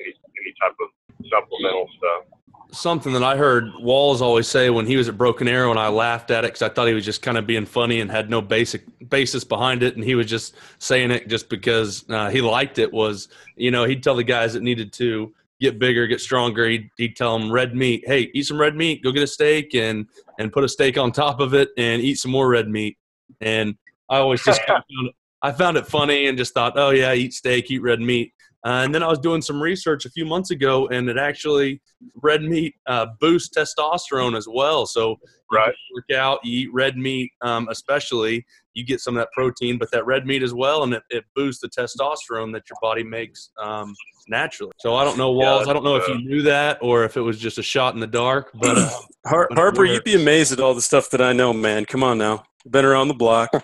any 0.00 0.14
any 0.40 0.54
type 0.60 0.76
of 0.80 0.88
supplemental 1.28 1.88
stuff. 1.96 2.24
Something 2.70 3.14
that 3.14 3.22
I 3.22 3.36
heard 3.36 3.70
Walls 3.80 4.20
always 4.20 4.46
say 4.46 4.68
when 4.68 4.86
he 4.86 4.98
was 4.98 5.08
at 5.08 5.16
Broken 5.16 5.48
Arrow, 5.48 5.70
and 5.70 5.80
I 5.80 5.88
laughed 5.88 6.30
at 6.30 6.44
it 6.44 6.48
because 6.48 6.60
I 6.62 6.68
thought 6.68 6.86
he 6.86 6.92
was 6.92 7.04
just 7.04 7.22
kind 7.22 7.38
of 7.38 7.46
being 7.46 7.64
funny 7.64 8.00
and 8.00 8.10
had 8.10 8.28
no 8.28 8.42
basic 8.42 8.84
basis 9.08 9.42
behind 9.42 9.82
it, 9.82 9.96
and 9.96 10.04
he 10.04 10.14
was 10.14 10.26
just 10.26 10.54
saying 10.78 11.10
it 11.10 11.28
just 11.28 11.48
because 11.48 12.04
uh, 12.10 12.28
he 12.28 12.42
liked 12.42 12.78
it. 12.78 12.92
Was 12.92 13.28
you 13.56 13.70
know 13.70 13.84
he'd 13.84 14.02
tell 14.02 14.16
the 14.16 14.24
guys 14.24 14.52
that 14.52 14.62
needed 14.62 14.92
to 14.94 15.32
get 15.60 15.78
bigger, 15.78 16.06
get 16.06 16.20
stronger. 16.20 16.68
He'd, 16.68 16.88
he'd 16.96 17.16
tell 17.16 17.38
them 17.38 17.50
red 17.50 17.74
meat. 17.74 18.04
Hey, 18.06 18.30
eat 18.34 18.44
some 18.44 18.60
red 18.60 18.76
meat. 18.76 19.02
Go 19.02 19.12
get 19.12 19.22
a 19.22 19.26
steak 19.26 19.74
and 19.74 20.06
and 20.38 20.52
put 20.52 20.64
a 20.64 20.68
steak 20.68 20.96
on 20.96 21.12
top 21.12 21.40
of 21.40 21.54
it 21.54 21.70
and 21.76 22.02
eat 22.02 22.16
some 22.16 22.30
more 22.30 22.48
red 22.48 22.68
meat. 22.68 22.96
And 23.40 23.74
I 24.08 24.18
always 24.18 24.42
just 24.44 24.64
kind 24.66 24.78
of 24.78 24.84
found 24.96 25.08
it, 25.08 25.14
I 25.42 25.52
found 25.52 25.76
it 25.76 25.86
funny 25.86 26.26
and 26.26 26.38
just 26.38 26.54
thought, 26.54 26.74
oh 26.76 26.90
yeah, 26.90 27.12
eat 27.12 27.32
steak, 27.32 27.70
eat 27.70 27.82
red 27.82 28.00
meat. 28.00 28.32
Uh, 28.64 28.82
and 28.84 28.94
then 28.94 29.02
I 29.02 29.06
was 29.06 29.18
doing 29.20 29.40
some 29.40 29.62
research 29.62 30.04
a 30.04 30.10
few 30.10 30.24
months 30.26 30.50
ago, 30.50 30.88
and 30.88 31.08
it 31.08 31.16
actually 31.16 31.80
red 32.22 32.42
meat 32.42 32.74
uh, 32.86 33.06
boosts 33.20 33.56
testosterone 33.56 34.36
as 34.36 34.46
well. 34.48 34.86
So 34.86 35.16
Right. 35.50 35.74
work 35.94 36.18
out, 36.18 36.40
you 36.44 36.60
eat 36.60 36.68
red 36.74 36.98
meat, 36.98 37.32
um, 37.40 37.68
especially 37.70 38.44
you 38.74 38.84
get 38.84 39.00
some 39.00 39.16
of 39.16 39.22
that 39.22 39.30
protein, 39.32 39.78
but 39.78 39.90
that 39.92 40.04
red 40.04 40.26
meat 40.26 40.42
as 40.42 40.52
well, 40.52 40.82
and 40.82 40.92
it, 40.92 41.02
it 41.08 41.24
boosts 41.34 41.62
the 41.62 41.68
testosterone 41.68 42.52
that 42.52 42.64
your 42.68 42.76
body 42.82 43.02
makes 43.02 43.50
um, 43.58 43.94
naturally. 44.28 44.72
So 44.78 44.94
I 44.94 45.04
don't 45.04 45.16
know, 45.16 45.32
Yeah, 45.32 45.46
Walls. 45.46 45.68
I 45.68 45.72
don't 45.72 45.84
know 45.84 45.96
if 45.96 46.06
uh, 46.06 46.12
you 46.12 46.18
knew 46.28 46.42
that 46.42 46.78
or 46.82 47.04
if 47.04 47.16
it 47.16 47.22
was 47.22 47.38
just 47.38 47.56
a 47.56 47.62
shot 47.62 47.94
in 47.94 48.00
the 48.00 48.06
dark, 48.06 48.50
but 48.54 48.76
uh, 48.76 48.90
Har- 49.26 49.48
Harper, 49.52 49.86
you'd 49.86 50.04
be 50.04 50.16
amazed 50.16 50.52
at 50.52 50.60
all 50.60 50.74
the 50.74 50.82
stuff 50.82 51.08
that 51.10 51.22
I 51.22 51.32
know, 51.32 51.54
man. 51.54 51.86
Come 51.86 52.04
on 52.04 52.18
now. 52.18 52.44
Been 52.68 52.84
around 52.84 53.08
the 53.08 53.14
block. 53.14 53.50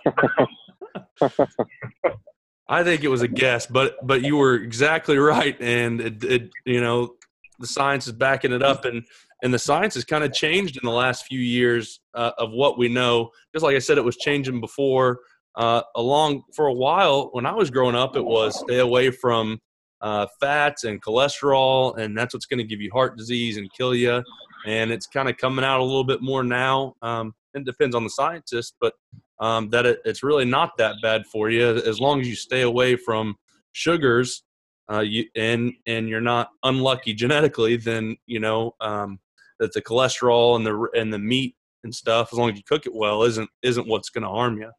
I 2.68 2.82
think 2.82 3.04
it 3.04 3.08
was 3.08 3.22
a 3.22 3.28
guess, 3.28 3.66
but 3.66 3.94
but 4.06 4.22
you 4.22 4.36
were 4.36 4.54
exactly 4.54 5.18
right, 5.18 5.60
and 5.60 6.00
it, 6.00 6.24
it 6.24 6.50
you 6.64 6.80
know 6.80 7.14
the 7.58 7.66
science 7.66 8.06
is 8.06 8.12
backing 8.12 8.52
it 8.52 8.62
up, 8.62 8.84
and 8.84 9.04
and 9.42 9.52
the 9.52 9.58
science 9.58 9.94
has 9.94 10.04
kind 10.04 10.24
of 10.24 10.32
changed 10.32 10.76
in 10.76 10.86
the 10.86 10.94
last 10.94 11.26
few 11.26 11.38
years 11.38 12.00
uh, 12.14 12.32
of 12.38 12.50
what 12.52 12.78
we 12.78 12.88
know. 12.88 13.30
Just 13.52 13.62
like 13.62 13.76
I 13.76 13.80
said, 13.80 13.98
it 13.98 14.04
was 14.04 14.16
changing 14.16 14.60
before. 14.60 15.20
Uh, 15.56 15.82
along 15.94 16.42
for 16.54 16.66
a 16.66 16.72
while, 16.72 17.28
when 17.32 17.46
I 17.46 17.52
was 17.52 17.70
growing 17.70 17.94
up, 17.94 18.16
it 18.16 18.24
was 18.24 18.58
stay 18.58 18.78
away 18.78 19.10
from 19.10 19.60
uh, 20.00 20.26
fats 20.40 20.84
and 20.84 21.02
cholesterol, 21.02 21.96
and 21.98 22.16
that's 22.16 22.34
what's 22.34 22.46
going 22.46 22.58
to 22.58 22.64
give 22.64 22.80
you 22.80 22.90
heart 22.92 23.16
disease 23.16 23.56
and 23.56 23.72
kill 23.72 23.94
you. 23.94 24.22
And 24.66 24.90
it's 24.90 25.06
kind 25.06 25.28
of 25.28 25.36
coming 25.36 25.64
out 25.64 25.80
a 25.80 25.84
little 25.84 26.04
bit 26.04 26.22
more 26.22 26.42
now. 26.42 26.94
Um, 27.02 27.34
it 27.52 27.64
depends 27.64 27.94
on 27.94 28.02
the 28.02 28.10
scientist, 28.10 28.74
but 28.80 28.94
um, 29.40 29.70
that 29.70 29.86
it, 29.86 30.00
it's 30.04 30.22
really 30.22 30.44
not 30.44 30.76
that 30.78 30.96
bad 31.02 31.26
for 31.26 31.50
you 31.50 31.68
as 31.68 32.00
long 32.00 32.20
as 32.20 32.28
you 32.28 32.36
stay 32.36 32.62
away 32.62 32.96
from 32.96 33.34
sugars 33.72 34.44
uh, 34.92 35.00
you, 35.00 35.24
and 35.34 35.72
and 35.86 36.08
you're 36.08 36.20
not 36.20 36.50
unlucky 36.62 37.14
genetically 37.14 37.76
then 37.76 38.16
you 38.26 38.40
know 38.40 38.74
um, 38.80 39.18
that 39.58 39.72
the 39.72 39.82
cholesterol 39.82 40.56
and 40.56 40.66
the 40.66 40.88
and 40.94 41.12
the 41.12 41.18
meat 41.18 41.56
and 41.84 41.94
stuff 41.94 42.28
as 42.32 42.38
long 42.38 42.50
as 42.50 42.56
you 42.56 42.62
cook 42.66 42.86
it 42.86 42.94
well 42.94 43.22
isn't 43.22 43.50
isn't 43.62 43.88
what's 43.88 44.10
going 44.10 44.22
to 44.22 44.28
harm 44.28 44.58
you 44.58 44.70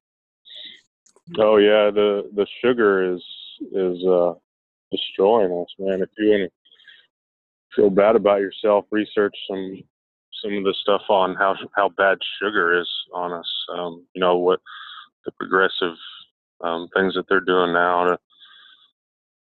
Oh 1.37 1.57
yeah, 1.57 1.89
the 1.89 2.29
the 2.35 2.45
sugar 2.63 3.13
is 3.15 3.23
is 3.71 4.05
uh, 4.05 4.33
destroying 4.91 5.51
us, 5.51 5.67
man. 5.79 6.01
If 6.01 6.09
you 6.17 6.29
want 6.29 6.51
to 6.51 7.75
feel 7.75 7.89
bad 7.89 8.15
about 8.15 8.41
yourself, 8.41 8.85
research 8.91 9.35
some 9.49 9.83
some 10.43 10.57
of 10.57 10.63
the 10.63 10.75
stuff 10.81 11.01
on 11.09 11.35
how 11.35 11.55
how 11.75 11.89
bad 11.89 12.17
sugar 12.41 12.79
is 12.79 12.89
on 13.13 13.31
us. 13.33 13.49
Um, 13.73 14.05
you 14.13 14.19
know 14.21 14.37
what 14.37 14.59
the 15.25 15.31
progressive 15.31 15.95
um, 16.61 16.87
things 16.95 17.13
that 17.15 17.25
they're 17.29 17.39
doing 17.39 17.73
now 17.73 18.05
to, 18.05 18.17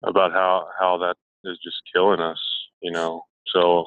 about 0.05 0.33
how 0.33 0.69
how 0.79 0.97
that 0.99 1.17
is 1.45 1.59
just 1.63 1.77
killing 1.95 2.21
us. 2.21 2.41
You 2.83 2.91
know, 2.93 3.23
so 3.55 3.87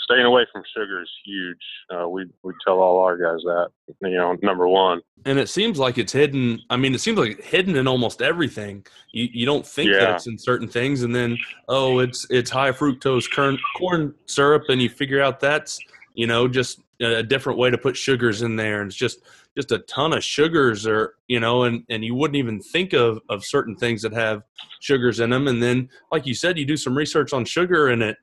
staying 0.00 0.24
away 0.24 0.46
from 0.52 0.62
sugar 0.76 1.02
is 1.02 1.10
huge. 1.24 1.58
Uh, 1.92 2.08
we 2.08 2.26
we 2.42 2.52
tell 2.66 2.78
all 2.80 3.00
our 3.00 3.16
guys 3.16 3.40
that. 3.44 3.68
You 4.00 4.16
know, 4.16 4.36
number 4.42 4.68
one. 4.68 5.00
and 5.24 5.38
it 5.38 5.48
seems 5.48 5.78
like 5.78 5.98
it's 5.98 6.12
hidden 6.12 6.60
i 6.70 6.76
mean 6.76 6.94
it 6.94 7.00
seems 7.00 7.18
like 7.18 7.42
hidden 7.42 7.74
in 7.76 7.88
almost 7.88 8.22
everything 8.22 8.86
you, 9.12 9.28
you 9.32 9.44
don't 9.46 9.66
think 9.66 9.90
that 9.90 10.00
Yeah. 10.02 10.14
it's 10.14 10.26
in 10.28 10.38
certain 10.38 10.68
things 10.68 11.02
and 11.02 11.12
then 11.12 11.36
oh 11.68 11.98
it's 11.98 12.24
it's 12.30 12.48
high 12.50 12.70
fructose 12.70 13.26
corn, 13.34 13.58
corn 13.76 14.14
syrup 14.26 14.62
and 14.68 14.80
you 14.80 14.88
figure 14.88 15.20
out 15.20 15.40
that's 15.40 15.80
you 16.18 16.26
know 16.26 16.48
just 16.48 16.80
a 17.00 17.22
different 17.22 17.60
way 17.60 17.70
to 17.70 17.78
put 17.78 17.96
sugars 17.96 18.42
in 18.42 18.56
there. 18.56 18.80
And 18.80 18.90
it's 18.90 18.96
just 18.96 19.20
just 19.56 19.70
a 19.70 19.78
ton 19.78 20.12
of 20.12 20.24
sugars 20.24 20.84
or 20.84 21.14
you 21.28 21.38
know 21.38 21.62
and 21.62 21.84
and 21.88 22.04
you 22.04 22.16
wouldn't 22.16 22.36
even 22.36 22.60
think 22.60 22.92
of 22.92 23.20
of 23.28 23.44
certain 23.44 23.76
things 23.76 24.02
that 24.02 24.12
have 24.12 24.42
sugars 24.80 25.20
in 25.20 25.30
them. 25.30 25.46
And 25.46 25.62
then 25.62 25.88
like 26.10 26.26
you 26.26 26.34
said 26.34 26.58
you 26.58 26.64
do 26.64 26.76
some 26.76 26.98
research 26.98 27.32
on 27.32 27.44
sugar 27.44 27.88
and 27.88 28.02
it 28.02 28.16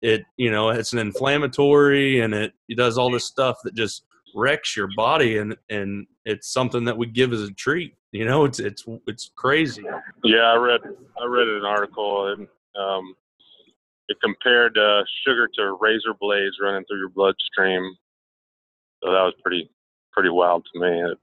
it 0.00 0.22
you 0.38 0.50
know 0.50 0.70
it's 0.70 0.94
an 0.94 0.98
inflammatory 0.98 2.20
and 2.20 2.32
it, 2.32 2.54
it 2.70 2.78
does 2.78 2.96
all 2.96 3.10
this 3.10 3.26
stuff 3.26 3.58
that 3.64 3.74
just 3.74 4.06
wrecks 4.34 4.74
your 4.74 4.88
body 4.96 5.36
and 5.36 5.54
and 5.68 6.06
it's 6.24 6.50
something 6.50 6.84
that 6.84 6.96
we 6.96 7.06
give 7.06 7.34
as 7.34 7.42
a 7.42 7.52
treat. 7.52 7.94
You 8.12 8.24
know 8.24 8.46
it's 8.46 8.60
it's 8.60 8.86
it's 9.06 9.30
crazy. 9.36 9.84
Yeah, 10.24 10.38
I 10.38 10.56
read 10.56 10.80
I 11.20 11.26
read 11.26 11.48
an 11.48 11.66
article 11.66 12.28
and 12.28 12.48
um, 12.80 13.14
it 14.12 14.18
compared 14.22 14.76
uh, 14.76 15.02
sugar 15.26 15.48
to 15.56 15.76
razor 15.80 16.14
blades 16.20 16.56
running 16.60 16.84
through 16.88 16.98
your 16.98 17.08
bloodstream. 17.08 17.82
So 19.02 19.10
that 19.10 19.22
was 19.22 19.34
pretty 19.42 19.68
pretty 20.12 20.28
wild 20.30 20.66
to 20.72 20.80
me. 20.80 20.88
It 21.10 21.18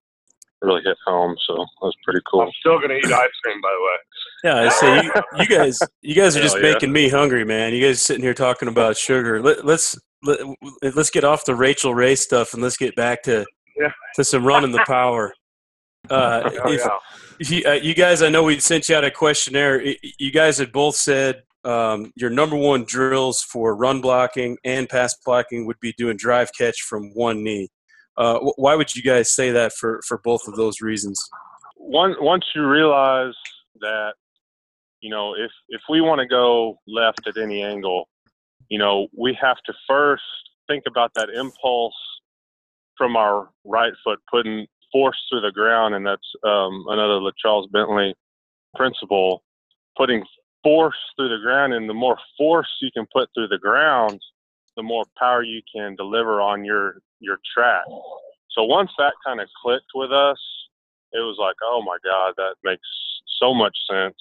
really 0.61 0.81
hit 0.83 0.97
home. 1.05 1.35
So 1.47 1.55
that 1.55 1.67
was 1.81 1.95
pretty 2.03 2.19
cool. 2.29 2.41
I'm 2.41 2.51
still 2.59 2.79
gonna 2.79 2.95
eat 2.95 3.05
ice 3.05 3.29
cream, 3.43 3.61
by 3.61 3.69
the 3.69 3.83
way. 3.83 3.97
Yeah, 4.43 4.65
I 4.65 4.69
say 4.69 5.03
you, 5.03 5.11
you 5.39 5.45
guys, 5.57 5.79
you 6.01 6.15
guys 6.15 6.35
are 6.35 6.41
just 6.41 6.55
Hell 6.55 6.65
yeah. 6.65 6.73
making 6.73 6.91
me 6.91 7.09
hungry, 7.09 7.45
man. 7.45 7.73
You 7.73 7.85
guys 7.85 8.01
sitting 8.01 8.23
here 8.23 8.33
talking 8.33 8.67
about 8.67 8.97
sugar. 8.97 9.41
Let, 9.41 9.65
let's 9.65 9.97
let, 10.23 10.39
let's 10.95 11.09
get 11.09 11.23
off 11.23 11.45
the 11.45 11.55
Rachael 11.55 11.93
Ray 11.93 12.15
stuff 12.15 12.53
and 12.53 12.61
let's 12.63 12.77
get 12.77 12.95
back 12.95 13.23
to 13.23 13.45
Yeah. 13.77 13.91
to 14.15 14.23
some 14.23 14.45
running 14.45 14.71
the 14.71 14.83
power. 14.87 15.33
Uh, 16.09 16.49
Oh 16.63 16.71
if, 16.71 16.79
yeah. 16.79 17.57
you, 17.57 17.63
uh, 17.69 17.73
you 17.73 17.93
guys, 17.93 18.21
I 18.23 18.29
know 18.29 18.41
we 18.41 18.57
sent 18.59 18.87
you 18.87 18.95
out 18.95 19.03
a 19.03 19.11
questionnaire. 19.11 19.83
You 20.17 20.31
guys 20.31 20.57
had 20.57 20.71
both 20.71 20.95
said 20.95 21.43
um, 21.63 22.11
your 22.15 22.29
number 22.29 22.55
one 22.55 22.85
drills 22.85 23.41
for 23.41 23.75
run 23.75 24.01
blocking 24.01 24.57
and 24.63 24.87
pass 24.87 25.15
blocking 25.25 25.65
would 25.65 25.79
be 25.79 25.93
doing 25.97 26.17
drive 26.17 26.51
catch 26.57 26.81
from 26.81 27.11
one 27.13 27.43
knee. 27.43 27.69
Uh, 28.17 28.39
why 28.57 28.75
would 28.75 28.95
you 28.95 29.01
guys 29.01 29.33
say 29.33 29.51
that 29.51 29.73
for, 29.73 30.01
for 30.07 30.17
both 30.17 30.41
of 30.47 30.55
those 30.55 30.81
reasons? 30.81 31.21
Once 31.77 32.15
once 32.19 32.45
you 32.53 32.67
realize 32.67 33.33
that, 33.79 34.13
you 35.01 35.09
know, 35.09 35.33
if 35.33 35.51
if 35.69 35.81
we 35.89 36.01
want 36.01 36.19
to 36.19 36.27
go 36.27 36.77
left 36.87 37.21
at 37.27 37.37
any 37.37 37.63
angle, 37.63 38.07
you 38.69 38.77
know, 38.77 39.07
we 39.17 39.37
have 39.41 39.57
to 39.65 39.73
first 39.87 40.23
think 40.67 40.83
about 40.87 41.11
that 41.15 41.29
impulse 41.29 41.95
from 42.97 43.15
our 43.15 43.49
right 43.65 43.93
foot 44.03 44.19
putting 44.29 44.67
force 44.91 45.17
through 45.29 45.41
the 45.41 45.51
ground, 45.51 45.95
and 45.95 46.05
that's 46.05 46.27
um, 46.43 46.85
another 46.89 47.19
LaCharles 47.19 47.71
Bentley 47.71 48.13
principle. 48.75 49.43
Putting 49.97 50.23
force 50.63 50.97
through 51.15 51.29
the 51.29 51.41
ground, 51.41 51.73
and 51.73 51.89
the 51.89 51.93
more 51.93 52.17
force 52.37 52.69
you 52.81 52.89
can 52.93 53.05
put 53.13 53.29
through 53.33 53.47
the 53.47 53.57
ground, 53.57 54.19
the 54.75 54.83
more 54.83 55.05
power 55.17 55.43
you 55.43 55.61
can 55.73 55.95
deliver 55.95 56.41
on 56.41 56.63
your 56.63 57.01
your 57.19 57.37
track. 57.53 57.83
So 58.51 58.63
once 58.63 58.91
that 58.97 59.13
kind 59.25 59.39
of 59.39 59.47
clicked 59.61 59.91
with 59.93 60.11
us, 60.11 60.39
it 61.11 61.19
was 61.19 61.37
like, 61.39 61.55
oh 61.63 61.81
my 61.85 61.97
God, 62.03 62.33
that 62.37 62.55
makes 62.63 62.87
so 63.39 63.53
much 63.53 63.75
sense. 63.89 64.15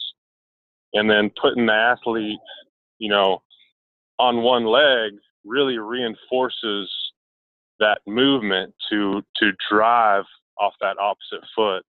And 0.94 1.08
then 1.08 1.30
putting 1.40 1.66
the 1.66 1.72
athlete, 1.72 2.38
you 2.98 3.08
know, 3.08 3.42
on 4.18 4.42
one 4.42 4.64
leg 4.64 5.12
really 5.44 5.78
reinforces 5.78 6.90
that 7.78 8.00
movement 8.06 8.74
to 8.90 9.22
to 9.36 9.52
drive 9.70 10.24
off 10.58 10.74
that 10.80 10.98
opposite 10.98 11.46
foot 11.54 11.84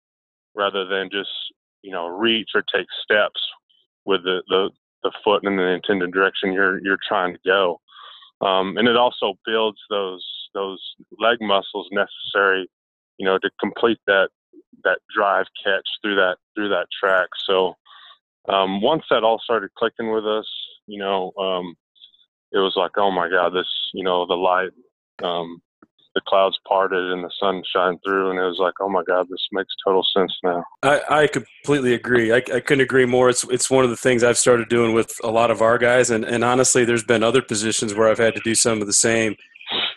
rather 0.56 0.86
than 0.86 1.10
just 1.10 1.30
you 1.82 1.92
know 1.92 2.08
reach 2.08 2.50
or 2.54 2.64
take 2.74 2.88
steps 3.04 3.40
with 4.08 4.24
the 4.24 4.42
the, 4.48 4.70
the 5.04 5.12
foot 5.24 5.46
in 5.46 5.56
the 5.58 5.68
intended 5.68 6.12
direction 6.12 6.54
you're 6.54 6.80
you're 6.84 6.98
trying 7.08 7.34
to 7.34 7.40
go. 7.46 7.80
Um, 8.42 8.78
and 8.78 8.88
it 8.88 8.96
also 8.96 9.34
builds 9.46 9.80
those 9.90 10.26
those 10.54 10.82
leg 11.20 11.38
muscles 11.42 11.88
necessary 11.92 12.68
you 13.18 13.26
know 13.26 13.38
to 13.38 13.50
complete 13.60 14.00
that 14.08 14.30
that 14.84 15.00
drive 15.16 15.46
catch 15.64 15.88
through 16.02 16.16
that 16.16 16.38
through 16.56 16.70
that 16.70 16.88
track. 17.00 17.28
So 17.46 17.76
um, 18.50 18.82
once 18.82 19.04
that 19.10 19.24
all 19.24 19.40
started 19.44 19.70
clicking 19.78 20.12
with 20.12 20.26
us 20.26 20.48
you 20.88 21.00
know 21.00 21.32
um, 21.38 21.76
it 22.52 22.60
was 22.60 22.74
like 22.76 22.92
oh 22.98 23.12
my 23.12 23.30
god 23.30 23.50
this 23.50 23.68
you 23.94 24.04
know 24.04 24.26
the 24.26 24.34
light 24.34 24.72
um, 25.24 25.62
the 26.18 26.22
clouds 26.28 26.58
parted 26.68 27.12
and 27.12 27.24
the 27.24 27.32
sun 27.40 27.62
shined 27.72 28.00
through 28.04 28.32
and 28.32 28.40
it 28.40 28.44
was 28.44 28.58
like 28.60 28.74
oh 28.82 28.90
my 28.90 29.04
god 29.04 29.28
this 29.30 29.46
makes 29.52 29.74
total 29.86 30.04
sense 30.16 30.34
now 30.44 30.64
I, 30.82 31.02
I 31.10 31.28
completely 31.28 31.94
agree. 31.94 32.32
I, 32.32 32.38
I 32.38 32.60
couldn't 32.62 32.82
agree 32.82 33.06
more. 33.06 33.30
It's 33.30 33.44
it's 33.46 33.70
one 33.70 33.84
of 33.84 33.90
the 33.90 33.98
things 33.98 34.24
I've 34.24 34.38
started 34.38 34.70
doing 34.70 34.94
with 34.94 35.12
a 35.24 35.30
lot 35.30 35.52
of 35.52 35.62
our 35.62 35.78
guys, 35.78 36.10
and, 36.10 36.24
and 36.24 36.44
honestly, 36.44 36.86
there's 36.86 37.04
been 37.04 37.24
other 37.24 37.42
positions 37.42 37.94
where 37.94 38.10
I've 38.10 38.18
had 38.18 38.36
to 38.36 38.42
do 38.44 38.56
some 38.56 38.82
of 38.82 38.88
the 38.88 38.94
same, 38.94 39.36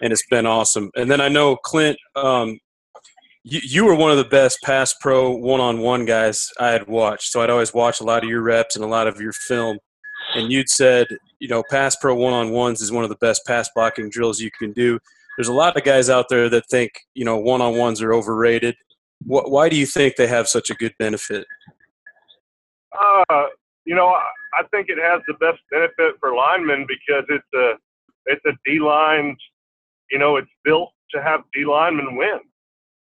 and 0.03 0.13
it's 0.13 0.27
been 0.27 0.47
awesome. 0.47 0.91
And 0.97 1.11
then 1.11 1.21
I 1.21 1.29
know 1.29 1.57
Clint, 1.57 1.97
um, 2.17 2.59
you, 3.45 3.61
you 3.63 3.85
were 3.85 3.95
one 3.95 4.11
of 4.11 4.17
the 4.17 4.25
best 4.25 4.59
pass 4.65 4.95
pro 5.01 5.31
one 5.31 5.61
on 5.61 5.81
one 5.81 6.05
guys 6.05 6.51
I 6.59 6.71
had 6.71 6.89
watched. 6.89 7.31
So 7.31 7.41
I'd 7.41 7.51
always 7.51 7.73
watch 7.73 8.01
a 8.01 8.05
lot 8.05 8.25
of 8.25 8.29
your 8.29 8.43
reps 8.43 8.77
and 8.77 8.85
a 8.85 8.89
lot 8.89 9.07
of 9.07 9.21
your 9.21 9.33
film, 9.33 9.79
and 10.35 10.51
you'd 10.51 10.69
said, 10.69 11.07
you 11.39 11.49
know, 11.49 11.63
pass 11.71 11.97
pro 11.97 12.15
one 12.15 12.33
on 12.33 12.51
ones 12.51 12.81
is 12.81 12.93
one 12.93 13.05
of 13.05 13.11
the 13.11 13.17
best 13.17 13.47
pass 13.47 13.71
blocking 13.75 14.11
drills 14.11 14.41
you 14.41 14.51
can 14.59 14.73
do. 14.73 14.99
There's 15.37 15.49
a 15.49 15.53
lot 15.53 15.77
of 15.77 15.85
guys 15.85 16.11
out 16.11 16.27
there 16.29 16.49
that 16.51 16.67
think 16.71 16.93
you 17.15 17.25
know 17.25 17.39
one 17.39 17.61
on 17.63 17.77
ones 17.77 18.03
are 18.03 18.13
overrated. 18.13 18.77
Wh- 19.25 19.49
Why 19.49 19.69
do 19.69 19.77
you 19.77 19.87
think 19.87 20.17
they 20.17 20.27
have 20.27 20.49
such 20.49 20.71
a 20.71 20.75
good 20.75 20.95
benefit? 20.99 21.47
Uh, 23.31 23.47
you 23.85 23.95
know, 23.95 24.09
I, 24.09 24.23
I 24.59 24.63
think 24.71 24.89
it 24.89 24.99
has 25.01 25.23
the 25.27 25.35
best 25.35 25.59
benefit 25.71 26.17
for 26.21 26.35
linemen 26.35 26.87
because 26.89 27.25
it's 27.29 27.45
a 27.55 27.73
it's 28.27 28.45
a 28.47 28.53
D 28.65 28.81
line. 28.81 29.37
You 30.11 30.19
know, 30.19 30.37
it's 30.37 30.51
built 30.65 30.91
to 31.13 31.23
have 31.23 31.41
D 31.55 31.65
linemen 31.65 32.17
win. 32.17 32.41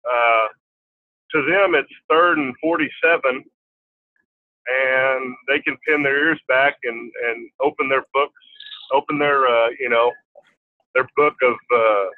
Uh, 0.10 0.48
to 1.32 1.42
them, 1.46 1.76
it's 1.76 1.92
third 2.10 2.38
and 2.38 2.54
forty-seven. 2.62 3.44
and 4.68 5.36
they 5.48 5.60
can 5.60 5.78
pin 5.88 6.04
their 6.04 6.18
ears 6.28 6.40
back 6.48 6.76
and 6.84 7.12
and 7.30 7.50
open 7.62 7.90
their 7.90 8.06
books, 8.14 8.34
open 8.94 9.20
their 9.20 9.48
uh, 9.48 9.70
you 9.80 9.90
know 9.90 10.12
their 11.00 11.10
book 11.16 11.36
of 11.44 11.54
uh, 11.54 12.10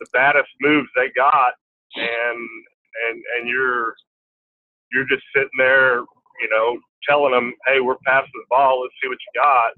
the 0.00 0.06
baddest 0.12 0.50
moves 0.60 0.88
they 0.94 1.10
got, 1.16 1.54
and 1.96 2.38
and 3.08 3.22
and 3.38 3.48
you're 3.48 3.94
you're 4.92 5.08
just 5.08 5.24
sitting 5.34 5.58
there, 5.58 6.00
you 6.40 6.48
know, 6.50 6.78
telling 7.08 7.32
them, 7.32 7.54
hey, 7.66 7.80
we're 7.80 7.96
passing 8.06 8.30
the 8.34 8.44
ball. 8.50 8.82
Let's 8.82 8.94
see 9.02 9.08
what 9.08 9.18
you 9.18 9.40
got. 9.40 9.72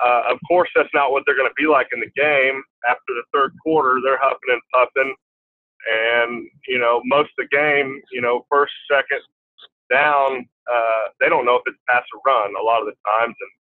Uh, 0.00 0.32
of 0.32 0.38
course, 0.46 0.70
that's 0.76 0.88
not 0.94 1.10
what 1.10 1.24
they're 1.26 1.36
going 1.36 1.50
to 1.50 1.62
be 1.62 1.66
like 1.66 1.88
in 1.92 2.00
the 2.00 2.10
game. 2.16 2.62
After 2.88 3.10
the 3.10 3.24
third 3.34 3.52
quarter, 3.62 4.00
they're 4.02 4.20
huffing 4.20 4.50
and 4.50 4.62
puffing, 4.72 5.14
and 5.92 6.48
you 6.68 6.78
know, 6.78 7.02
most 7.04 7.30
of 7.38 7.48
the 7.48 7.56
game, 7.56 8.00
you 8.12 8.20
know, 8.20 8.46
first, 8.50 8.72
second 8.90 9.20
down, 9.90 10.46
uh, 10.70 11.04
they 11.20 11.28
don't 11.28 11.44
know 11.44 11.56
if 11.56 11.62
it's 11.66 11.78
pass 11.88 12.04
or 12.14 12.20
run 12.26 12.52
a 12.60 12.64
lot 12.64 12.80
of 12.80 12.86
the 12.86 12.94
times. 13.18 13.34
And 13.40 13.52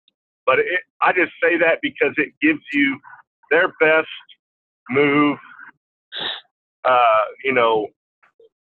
but 0.46 0.60
it, 0.60 0.82
I 1.02 1.12
just 1.12 1.34
say 1.42 1.58
that 1.58 1.80
because 1.82 2.14
it 2.18 2.34
gives 2.42 2.62
you 2.74 3.00
their 3.52 3.74
best 3.80 4.08
move. 4.90 5.38
Uh, 6.86 7.26
you 7.44 7.54
know, 7.54 7.88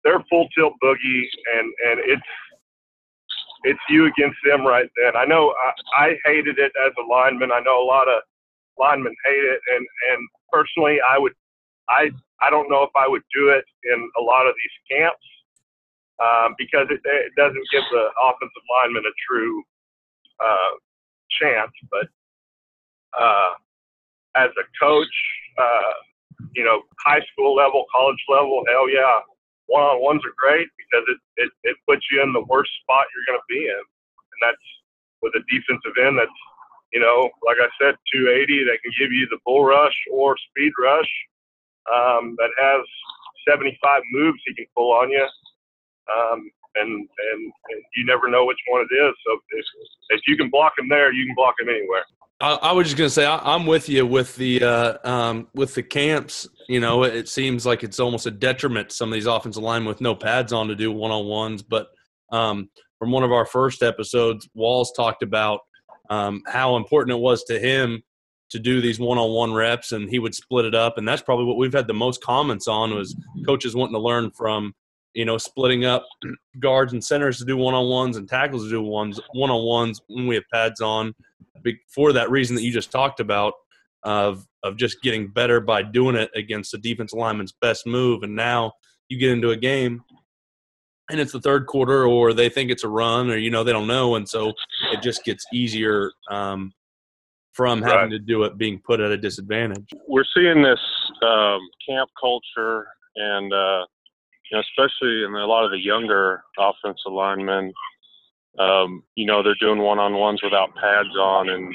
their 0.03 0.23
full 0.29 0.47
tilt 0.55 0.73
boogie, 0.83 1.23
and 1.55 1.73
and 1.87 1.99
it's 2.05 2.21
it's 3.63 3.79
you 3.89 4.05
against 4.05 4.37
them 4.45 4.65
right 4.65 4.89
then. 5.01 5.15
I 5.15 5.25
know 5.25 5.53
I, 5.97 6.05
I 6.05 6.17
hated 6.25 6.59
it 6.59 6.71
as 6.85 6.93
a 6.97 7.07
lineman. 7.07 7.51
I 7.51 7.59
know 7.59 7.81
a 7.81 7.85
lot 7.85 8.07
of 8.07 8.21
linemen 8.77 9.13
hate 9.25 9.43
it, 9.43 9.59
and 9.75 9.85
and 10.11 10.27
personally, 10.51 10.99
I 11.01 11.17
would 11.17 11.33
I 11.89 12.11
I 12.41 12.49
don't 12.49 12.69
know 12.69 12.83
if 12.83 12.91
I 12.95 13.07
would 13.07 13.23
do 13.33 13.49
it 13.49 13.65
in 13.91 14.09
a 14.19 14.21
lot 14.21 14.47
of 14.47 14.55
these 14.55 14.97
camps 14.97 15.25
um, 16.21 16.55
because 16.57 16.87
it, 16.89 17.01
it 17.03 17.33
doesn't 17.35 17.65
give 17.71 17.83
the 17.91 18.09
offensive 18.21 18.65
lineman 18.69 19.03
a 19.05 19.15
true 19.27 19.63
uh, 20.39 20.73
chance. 21.39 21.71
But 21.89 22.07
uh, 23.17 23.53
as 24.35 24.49
a 24.57 24.65
coach, 24.79 25.15
uh, 25.57 25.93
you 26.55 26.63
know, 26.63 26.81
high 27.05 27.21
school 27.31 27.55
level, 27.55 27.85
college 27.93 28.21
level, 28.29 28.63
hell 28.67 28.89
yeah, 28.89 29.19
one 29.71 29.83
on 29.83 30.03
ones 30.03 30.21
are 30.27 30.35
great 30.35 30.67
because 30.75 31.07
it, 31.07 31.19
it, 31.47 31.51
it 31.63 31.77
puts 31.87 32.03
you 32.11 32.21
in 32.21 32.33
the 32.33 32.43
worst 32.51 32.71
spot 32.83 33.07
you're 33.15 33.27
going 33.27 33.39
to 33.39 33.49
be 33.51 33.63
in. 33.63 33.81
And 33.81 34.39
that's 34.43 34.67
with 35.23 35.31
a 35.39 35.43
defensive 35.47 35.95
end 35.95 36.19
that's, 36.19 36.41
you 36.91 36.99
know, 36.99 37.31
like 37.47 37.55
I 37.63 37.71
said, 37.79 37.95
280 38.11 38.67
that 38.67 38.83
can 38.83 38.91
give 38.99 39.15
you 39.15 39.27
the 39.31 39.39
bull 39.47 39.63
rush 39.63 39.95
or 40.11 40.35
speed 40.51 40.75
rush 40.75 41.11
um, 41.87 42.35
that 42.35 42.51
has 42.59 42.83
75 43.47 43.71
moves 44.11 44.39
he 44.45 44.53
can 44.53 44.67
pull 44.75 44.91
on 44.91 45.09
you. 45.09 45.27
Um, 46.11 46.51
and, 46.75 46.91
and, 46.91 47.41
and 47.71 47.79
you 47.95 48.05
never 48.05 48.27
know 48.27 48.45
which 48.45 48.59
one 48.67 48.83
it 48.83 48.93
is. 48.93 49.13
So 49.27 49.39
if, 49.55 49.65
if 50.09 50.21
you 50.27 50.35
can 50.35 50.49
block 50.49 50.73
him 50.77 50.87
there, 50.89 51.11
you 51.13 51.25
can 51.25 51.35
block 51.35 51.55
him 51.59 51.69
anywhere. 51.69 52.03
I, 52.41 52.53
I 52.55 52.71
was 52.71 52.87
just 52.87 52.97
gonna 52.97 53.09
say 53.09 53.25
I, 53.25 53.55
am 53.55 53.65
with 53.65 53.87
you 53.87 54.05
with 54.05 54.35
the 54.35 54.63
uh, 54.63 54.97
um, 55.03 55.47
with 55.53 55.75
the 55.75 55.83
camps. 55.83 56.47
You 56.67 56.79
know, 56.79 57.03
it 57.03 57.29
seems 57.29 57.65
like 57.65 57.83
it's 57.83 57.99
almost 57.99 58.25
a 58.25 58.31
detriment 58.31 58.91
some 58.91 59.09
of 59.09 59.13
these 59.13 59.27
offensive 59.27 59.61
linemen 59.61 59.87
with 59.87 60.01
no 60.01 60.15
pads 60.15 60.51
on 60.51 60.67
to 60.69 60.75
do 60.75 60.91
one 60.91 61.11
on 61.11 61.25
ones. 61.25 61.61
But 61.61 61.87
um, 62.31 62.69
from 62.97 63.11
one 63.11 63.23
of 63.23 63.31
our 63.31 63.45
first 63.45 63.83
episodes, 63.83 64.49
Walls 64.55 64.91
talked 64.95 65.21
about 65.21 65.59
um, 66.09 66.41
how 66.47 66.77
important 66.77 67.15
it 67.15 67.21
was 67.21 67.43
to 67.45 67.59
him 67.59 68.01
to 68.49 68.59
do 68.59 68.81
these 68.81 68.99
one 68.99 69.17
on 69.17 69.31
one 69.31 69.53
reps, 69.53 69.91
and 69.91 70.09
he 70.09 70.19
would 70.19 70.35
split 70.35 70.65
it 70.65 70.75
up. 70.75 70.97
And 70.97 71.07
that's 71.07 71.21
probably 71.21 71.45
what 71.45 71.57
we've 71.57 71.73
had 71.73 71.87
the 71.87 71.93
most 71.93 72.23
comments 72.23 72.67
on 72.67 72.93
was 72.93 73.15
coaches 73.45 73.75
wanting 73.75 73.95
to 73.95 74.01
learn 74.01 74.31
from 74.31 74.73
you 75.13 75.25
know, 75.25 75.37
splitting 75.37 75.85
up 75.85 76.05
guards 76.59 76.93
and 76.93 77.03
centers 77.03 77.37
to 77.39 77.45
do 77.45 77.57
one 77.57 77.73
on 77.73 77.87
ones 77.87 78.17
and 78.17 78.27
tackles 78.27 78.63
to 78.63 78.69
do 78.69 78.81
ones 78.81 79.19
one 79.33 79.49
on 79.49 79.65
ones 79.65 80.01
when 80.07 80.27
we 80.27 80.35
have 80.35 80.45
pads 80.53 80.81
on. 80.81 81.13
For 81.93 82.11
that 82.13 82.31
reason 82.31 82.55
that 82.55 82.63
you 82.63 82.71
just 82.71 82.91
talked 82.91 83.19
about, 83.19 83.53
of 84.03 84.45
of 84.63 84.77
just 84.77 85.01
getting 85.01 85.27
better 85.27 85.59
by 85.59 85.83
doing 85.83 86.15
it 86.15 86.31
against 86.35 86.71
the 86.71 86.77
defense 86.77 87.13
lineman's 87.13 87.53
best 87.61 87.85
move, 87.85 88.23
and 88.23 88.35
now 88.35 88.71
you 89.09 89.19
get 89.19 89.31
into 89.31 89.51
a 89.51 89.57
game 89.57 90.01
and 91.11 91.19
it's 91.19 91.33
the 91.33 91.41
third 91.41 91.67
quarter, 91.67 92.05
or 92.05 92.33
they 92.33 92.49
think 92.49 92.71
it's 92.71 92.83
a 92.83 92.87
run, 92.87 93.29
or 93.29 93.37
you 93.37 93.51
know 93.51 93.63
they 93.63 93.73
don't 93.73 93.87
know, 93.87 94.15
and 94.15 94.27
so 94.27 94.53
it 94.91 95.01
just 95.01 95.23
gets 95.23 95.45
easier 95.53 96.11
um, 96.29 96.71
from 97.53 97.81
having 97.81 97.97
right. 97.97 98.11
to 98.11 98.19
do 98.19 98.43
it 98.43 98.57
being 98.57 98.81
put 98.85 98.99
at 98.99 99.11
a 99.11 99.17
disadvantage. 99.17 99.87
We're 100.07 100.23
seeing 100.35 100.63
this 100.63 100.79
um, 101.23 101.59
camp 101.87 102.09
culture 102.19 102.87
and. 103.15 103.53
Uh, 103.53 103.85
you 104.51 104.57
know, 104.57 104.61
especially 104.61 105.23
in 105.23 105.33
a 105.33 105.45
lot 105.47 105.63
of 105.63 105.71
the 105.71 105.79
younger 105.79 106.43
offensive 106.59 107.11
linemen, 107.11 107.71
um, 108.59 109.03
you 109.15 109.25
know, 109.25 109.41
they're 109.41 109.55
doing 109.61 109.79
one-on-ones 109.79 110.41
without 110.43 110.75
pads 110.75 111.15
on, 111.17 111.49
and 111.49 111.73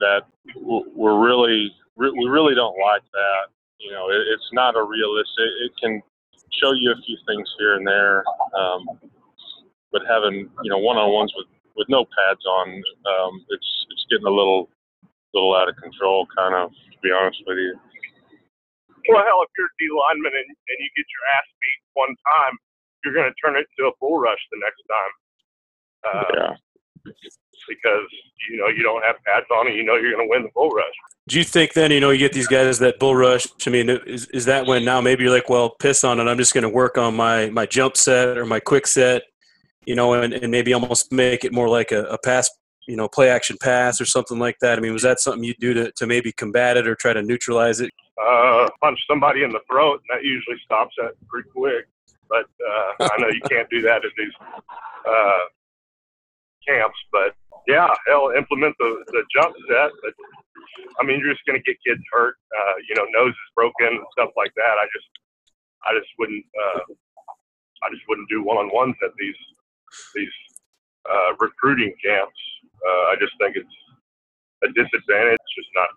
that 0.00 0.22
we're 0.56 1.20
really, 1.20 1.70
we 1.96 2.28
really 2.28 2.54
don't 2.54 2.76
like 2.80 3.02
that. 3.12 3.52
You 3.78 3.92
know, 3.92 4.08
it, 4.08 4.22
it's 4.32 4.48
not 4.52 4.76
a 4.76 4.82
realistic. 4.82 5.50
It 5.64 5.72
can 5.82 6.00
show 6.62 6.72
you 6.72 6.92
a 6.92 7.02
few 7.04 7.18
things 7.28 7.46
here 7.58 7.76
and 7.76 7.86
there, 7.86 8.24
um, 8.58 8.86
but 9.92 10.02
having 10.08 10.48
you 10.62 10.70
know 10.70 10.78
one-on-ones 10.78 11.32
with 11.36 11.46
with 11.76 11.88
no 11.90 12.06
pads 12.06 12.44
on, 12.46 12.68
um, 12.72 13.44
it's 13.50 13.86
it's 13.90 14.06
getting 14.10 14.26
a 14.26 14.30
little 14.30 14.70
little 15.34 15.54
out 15.54 15.68
of 15.68 15.76
control, 15.76 16.26
kind 16.34 16.54
of. 16.54 16.70
To 16.70 16.98
be 17.02 17.10
honest 17.12 17.42
with 17.46 17.58
you. 17.58 17.78
Well, 19.08 19.24
hell, 19.24 19.42
if 19.42 19.50
you're 19.56 19.70
a 19.70 19.76
D 19.78 19.88
lineman 19.90 20.34
and, 20.34 20.48
and 20.50 20.76
you 20.78 20.88
get 20.96 21.06
your 21.06 21.24
ass 21.38 21.46
beat 21.60 21.80
one 21.94 22.14
time, 22.14 22.54
you're 23.04 23.14
going 23.14 23.30
to 23.30 23.36
turn 23.38 23.56
it 23.56 23.66
into 23.66 23.88
a 23.88 23.94
bull 24.00 24.18
rush 24.18 24.40
the 24.50 24.60
next 24.60 24.82
time. 24.90 25.12
Uh, 26.06 26.24
yeah. 26.34 27.12
Because 27.68 28.06
you 28.50 28.58
know 28.58 28.68
you 28.68 28.82
don't 28.82 29.02
have 29.02 29.16
pads 29.24 29.46
on, 29.50 29.68
and 29.68 29.76
you 29.76 29.84
know 29.84 29.96
you're 29.96 30.12
going 30.12 30.26
to 30.26 30.30
win 30.30 30.42
the 30.42 30.50
bull 30.54 30.70
rush. 30.70 30.92
Do 31.28 31.38
you 31.38 31.44
think 31.44 31.72
then 31.72 31.90
you 31.90 32.00
know 32.00 32.10
you 32.10 32.18
get 32.18 32.32
these 32.32 32.46
guys 32.46 32.78
that 32.80 32.98
bull 32.98 33.14
rush? 33.14 33.46
I 33.66 33.70
mean, 33.70 33.90
is 33.90 34.26
is 34.28 34.44
that 34.46 34.66
when 34.66 34.84
now 34.84 35.00
maybe 35.00 35.24
you're 35.24 35.32
like, 35.32 35.48
well, 35.48 35.70
piss 35.70 36.04
on 36.04 36.20
it. 36.20 36.24
I'm 36.24 36.38
just 36.38 36.54
going 36.54 36.62
to 36.62 36.68
work 36.68 36.98
on 36.98 37.14
my 37.14 37.50
my 37.50 37.66
jump 37.66 37.96
set 37.96 38.38
or 38.38 38.44
my 38.44 38.60
quick 38.60 38.86
set, 38.86 39.22
you 39.84 39.94
know, 39.94 40.14
and, 40.14 40.32
and 40.32 40.50
maybe 40.50 40.72
almost 40.72 41.12
make 41.12 41.44
it 41.44 41.52
more 41.52 41.68
like 41.68 41.92
a, 41.92 42.04
a 42.04 42.18
pass 42.18 42.48
you 42.86 42.96
know, 42.96 43.08
play 43.08 43.28
action 43.28 43.56
pass 43.60 44.00
or 44.00 44.04
something 44.04 44.38
like 44.38 44.56
that? 44.60 44.78
I 44.78 44.80
mean, 44.80 44.92
was 44.92 45.02
that 45.02 45.20
something 45.20 45.44
you 45.44 45.54
do 45.58 45.74
to, 45.74 45.92
to 45.92 46.06
maybe 46.06 46.32
combat 46.32 46.76
it 46.76 46.86
or 46.86 46.94
try 46.94 47.12
to 47.12 47.22
neutralize 47.22 47.80
it? 47.80 47.90
Uh, 48.16 48.68
punch 48.80 48.98
somebody 49.06 49.42
in 49.42 49.50
the 49.50 49.60
throat, 49.70 50.00
and 50.00 50.08
that 50.16 50.24
usually 50.24 50.56
stops 50.64 50.94
that 50.96 51.12
pretty 51.28 51.48
quick. 51.50 51.84
But 52.28 52.48
uh, 52.58 53.12
I 53.12 53.20
know 53.20 53.28
you 53.28 53.42
can't 53.48 53.68
do 53.68 53.82
that 53.82 54.04
at 54.04 54.12
these 54.16 54.32
uh, 55.06 55.44
camps. 56.66 56.96
But 57.12 57.36
yeah, 57.66 57.88
hell, 58.06 58.32
implement 58.36 58.74
the, 58.78 59.04
the 59.08 59.22
jump 59.34 59.54
set. 59.68 59.90
But 60.02 60.14
I 60.98 61.04
mean, 61.04 61.20
you're 61.20 61.32
just 61.32 61.44
going 61.46 61.60
to 61.60 61.64
get 61.64 61.76
kids 61.86 62.02
hurt. 62.10 62.36
Uh, 62.56 62.74
you 62.88 62.94
know, 62.96 63.06
noses 63.12 63.36
broken 63.54 64.00
and 64.00 64.06
stuff 64.12 64.30
like 64.36 64.52
that. 64.56 64.74
I 64.80 64.86
just, 64.96 65.10
I 65.84 65.90
just 65.98 66.10
wouldn't, 66.18 66.44
uh, 66.56 66.82
I 67.84 67.90
just 67.92 68.02
wouldn't 68.08 68.28
do 68.28 68.42
one 68.42 68.56
on 68.56 68.72
ones 68.72 68.96
at 69.04 69.12
these 69.18 69.38
these 70.14 70.32
uh, 71.08 71.36
recruiting 71.38 71.94
camps. 72.02 72.40
Uh, 72.80 73.12
I 73.12 73.14
just 73.20 73.32
think 73.38 73.56
it's 73.56 73.76
a 74.64 74.68
disadvantage. 74.72 75.38
It's 75.38 75.54
just 75.54 75.72
not 75.74 75.88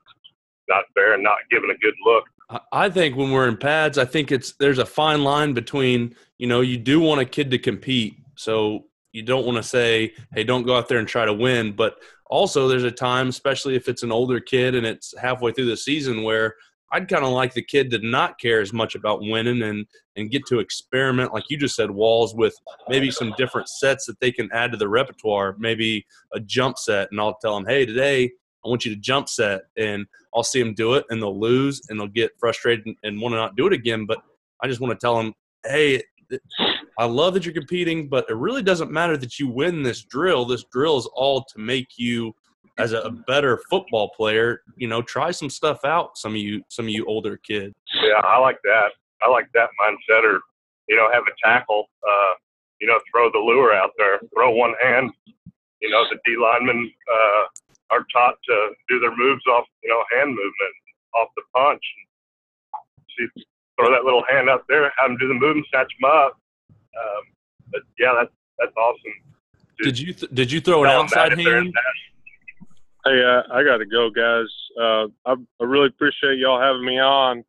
not 0.70 0.86
fair 0.94 1.14
and 1.14 1.24
not 1.24 1.38
giving 1.52 1.70
a 1.70 1.78
good 1.78 1.96
look. 2.06 2.26
I 2.72 2.90
think 2.90 3.16
when 3.16 3.32
we're 3.32 3.48
in 3.48 3.58
pads, 3.58 3.98
I 3.98 4.06
think 4.06 4.32
it's 4.32 4.54
there's 4.54 4.80
a 4.80 4.86
fine 4.86 5.24
line 5.24 5.54
between 5.54 6.16
you 6.38 6.48
know 6.48 6.62
you 6.62 6.78
do 6.78 7.00
want 7.00 7.22
a 7.22 7.26
kid 7.26 7.52
to 7.52 7.60
compete, 7.60 8.16
so 8.36 8.86
you 9.12 9.24
don't 9.24 9.46
want 9.46 9.58
to 9.58 9.64
say, 9.64 10.14
hey, 10.34 10.44
don't 10.44 10.66
go 10.66 10.76
out 10.76 10.88
there 10.88 11.00
and 11.00 11.08
try 11.08 11.26
to 11.26 11.34
win, 11.34 11.74
but 11.74 11.96
also 12.28 12.68
there's 12.68 12.84
a 12.84 12.92
time, 12.92 13.28
especially 13.28 13.76
if 13.76 13.88
it's 13.88 14.04
an 14.04 14.12
older 14.12 14.40
kid 14.40 14.76
and 14.76 14.86
it's 14.86 15.16
halfway 15.18 15.52
through 15.52 15.66
the 15.66 15.78
season, 15.78 16.24
where 16.24 16.56
I'd 16.92 17.08
kind 17.08 17.24
of 17.24 17.32
like 17.32 17.54
the 17.54 17.62
kid 17.62 17.92
to 17.92 18.00
not 18.00 18.40
care 18.40 18.62
as 18.62 18.74
much 18.74 18.96
about 18.96 19.22
winning 19.22 19.62
and 19.62 19.86
and 20.16 20.32
get 20.32 20.46
to 20.48 20.60
experiment, 20.60 21.34
like 21.34 21.46
you 21.50 21.58
just 21.58 21.76
said, 21.76 21.92
walls 21.92 22.34
with 22.36 22.56
maybe 22.88 23.12
some 23.12 23.34
different 23.38 23.70
sets 23.70 24.06
that 24.08 24.20
they 24.20 24.32
can 24.32 24.50
add 24.52 24.72
to 24.72 24.78
the 24.78 24.90
repertoire. 24.90 25.56
Maybe 25.60 26.06
a 26.34 26.40
jump 26.40 26.78
set, 26.78 27.10
and 27.12 27.20
I'll 27.20 27.38
tell 27.42 27.56
them, 27.56 27.66
hey, 27.66 27.86
today 27.86 28.32
I 28.66 28.70
want 28.70 28.86
you 28.86 28.94
to 28.94 29.00
jump 29.00 29.30
set, 29.30 29.62
and 29.78 30.06
I'll 30.36 30.44
see 30.44 30.62
them 30.62 30.74
do 30.74 30.96
it, 30.96 31.06
and 31.10 31.22
they'll 31.22 31.40
lose, 31.40 31.82
and 31.90 32.00
they'll 32.00 32.08
get 32.08 32.32
frustrated 32.40 32.86
and, 32.86 32.96
and 33.04 33.22
want 33.22 33.34
to 33.34 33.38
not 33.38 33.56
do 33.56 33.68
it 33.68 33.74
again. 33.74 34.06
But 34.06 34.20
I 34.62 34.68
just 34.68 34.82
want 34.82 34.92
to 34.92 35.04
tell 35.04 35.18
them, 35.18 35.34
hey, 35.66 36.04
I 36.98 37.06
love 37.06 37.34
that 37.34 37.46
you're 37.46 37.54
competing, 37.54 38.10
but 38.10 38.30
it 38.30 38.36
really 38.36 38.62
doesn't 38.62 38.92
matter 38.92 39.18
that 39.18 39.40
you 39.40 39.48
win 39.48 39.82
this 39.82 40.04
drill. 40.04 40.46
This 40.46 40.66
drill 40.66 40.98
is 40.98 41.10
all 41.14 41.44
to 41.44 41.60
make 41.60 41.88
you 41.98 42.34
as 42.78 42.94
a 42.94 43.10
better 43.28 43.60
football 43.70 44.10
player, 44.16 44.62
you 44.78 44.88
know, 44.88 45.02
try 45.02 45.32
some 45.32 45.50
stuff 45.50 45.84
out. 45.84 46.18
Some 46.18 46.32
of 46.32 46.38
you, 46.38 46.64
some 46.70 46.86
of 46.86 46.90
you 46.90 47.06
older 47.06 47.36
kids. 47.38 47.76
Yeah, 48.02 48.22
I 48.24 48.38
like 48.40 48.58
that. 48.64 48.92
I 49.22 49.30
like 49.30 49.48
that 49.54 49.70
mindset. 49.82 50.24
Or, 50.24 50.40
you 50.88 50.96
know, 50.96 51.10
have 51.12 51.24
a 51.24 51.48
tackle. 51.48 51.90
Uh, 52.08 52.36
you 52.80 52.88
know, 52.88 52.98
throw 53.12 53.30
the 53.32 53.38
lure 53.38 53.74
out 53.74 53.92
there. 53.98 54.20
Throw 54.34 54.52
one 54.52 54.74
hand. 54.82 55.12
You 55.82 55.90
know, 55.90 56.06
the 56.10 56.18
D 56.26 56.38
lineman 56.38 56.90
uh, 57.14 57.44
are 57.92 58.06
taught 58.14 58.36
to 58.48 58.70
do 58.88 59.00
their 59.00 59.16
moves 59.16 59.42
off, 59.48 59.66
you 59.84 59.90
know, 59.90 60.04
hand 60.16 60.30
movement, 60.30 60.76
off 61.16 61.30
the 61.36 61.44
punch. 61.56 61.82
See, 63.18 63.44
throw 63.80 63.92
that 63.92 64.04
little 64.04 64.24
hand 64.30 64.50
out 64.50 64.64
there, 64.70 64.84
have 64.98 65.10
them 65.10 65.18
do 65.18 65.28
the 65.28 65.34
move 65.34 65.56
and 65.58 65.66
snatch 65.72 65.92
them 66.00 66.10
up. 66.12 66.38
Um, 66.70 67.24
but 67.72 67.82
yeah, 68.00 68.14
that's 68.18 68.32
that's 68.60 68.76
awesome. 68.76 69.14
did 69.82 69.98
you 70.00 70.14
th- 70.14 70.32
did 70.34 70.52
you 70.52 70.60
throw 70.62 70.84
an 70.84 70.90
outside 70.90 71.32
that 71.32 71.40
if 71.40 71.46
they're 71.46 71.56
hand? 71.62 71.74
Hey, 73.06 73.24
uh, 73.24 73.44
I 73.54 73.64
got 73.64 73.78
to 73.78 73.86
go, 73.86 74.10
guys. 74.10 74.48
Uh, 74.78 75.08
I, 75.26 75.36
I 75.62 75.64
really 75.64 75.88
appreciate 75.88 76.38
y'all 76.38 76.60
having 76.62 76.84
me 76.86 77.00
on. 77.00 77.44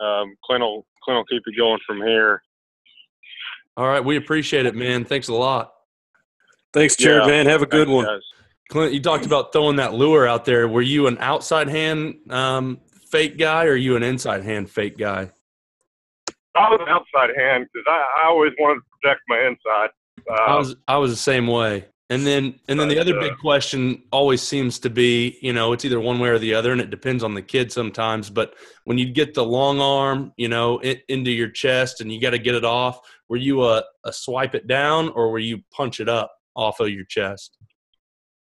Um, 0.00 0.34
Clint 0.44 0.62
will 0.62 0.84
Clint 1.04 1.16
will 1.18 1.24
keep 1.26 1.42
it 1.46 1.56
going 1.56 1.78
from 1.86 1.98
here. 1.98 2.42
All 3.76 3.86
right, 3.86 4.04
we 4.04 4.16
appreciate 4.16 4.66
it, 4.66 4.74
man. 4.74 5.04
Thanks 5.04 5.28
a 5.28 5.34
lot. 5.34 5.72
Thanks, 6.72 6.96
Jared, 6.96 7.24
Yeah. 7.24 7.30
man. 7.30 7.46
Have 7.46 7.62
a 7.62 7.66
good 7.66 7.86
Thanks, 7.88 7.94
one. 7.94 8.04
guys. 8.04 8.22
Clint, 8.70 8.92
you 8.92 9.00
talked 9.00 9.26
about 9.26 9.52
throwing 9.52 9.76
that 9.76 9.94
lure 9.94 10.26
out 10.26 10.44
there. 10.44 10.66
Were 10.66 10.82
you 10.82 11.06
an 11.06 11.18
outside 11.18 11.68
hand 11.68 12.16
um, 12.30 12.80
fake 13.10 13.38
guy, 13.38 13.66
or 13.66 13.72
are 13.72 13.76
you 13.76 13.96
an 13.96 14.02
inside 14.02 14.42
hand 14.42 14.70
fake 14.70 14.98
guy? 14.98 15.30
I 16.56 16.70
was 16.70 16.80
an 16.80 16.88
outside 16.88 17.36
hand 17.36 17.66
because 17.72 17.84
I, 17.88 18.24
I 18.24 18.28
always 18.28 18.52
wanted 18.58 18.76
to 18.76 18.82
protect 19.00 19.20
my 19.28 19.40
inside. 19.46 19.90
Uh, 20.30 20.52
I 20.52 20.56
was 20.56 20.76
I 20.88 20.96
was 20.96 21.10
the 21.10 21.16
same 21.16 21.46
way. 21.46 21.86
And 22.10 22.26
then 22.26 22.60
and 22.68 22.78
then 22.78 22.88
the 22.88 22.98
other 22.98 23.16
uh, 23.16 23.20
big 23.20 23.38
question 23.38 24.02
always 24.12 24.42
seems 24.42 24.78
to 24.80 24.90
be, 24.90 25.38
you 25.40 25.54
know, 25.54 25.72
it's 25.72 25.84
either 25.86 25.98
one 25.98 26.20
way 26.20 26.28
or 26.28 26.38
the 26.38 26.54
other, 26.54 26.70
and 26.70 26.80
it 26.80 26.90
depends 26.90 27.24
on 27.24 27.34
the 27.34 27.42
kid 27.42 27.72
sometimes. 27.72 28.28
But 28.28 28.54
when 28.84 28.98
you 28.98 29.10
get 29.10 29.32
the 29.32 29.44
long 29.44 29.80
arm, 29.80 30.32
you 30.36 30.48
know, 30.48 30.78
it, 30.80 31.02
into 31.08 31.30
your 31.30 31.48
chest, 31.48 32.02
and 32.02 32.12
you 32.12 32.20
got 32.20 32.30
to 32.30 32.38
get 32.38 32.54
it 32.54 32.64
off, 32.64 33.00
were 33.28 33.38
you 33.38 33.64
a, 33.64 33.82
a 34.04 34.12
swipe 34.12 34.54
it 34.54 34.66
down, 34.66 35.08
or 35.10 35.30
were 35.30 35.38
you 35.38 35.62
punch 35.72 35.98
it 35.98 36.08
up 36.08 36.30
off 36.54 36.78
of 36.78 36.90
your 36.90 37.06
chest? 37.06 37.56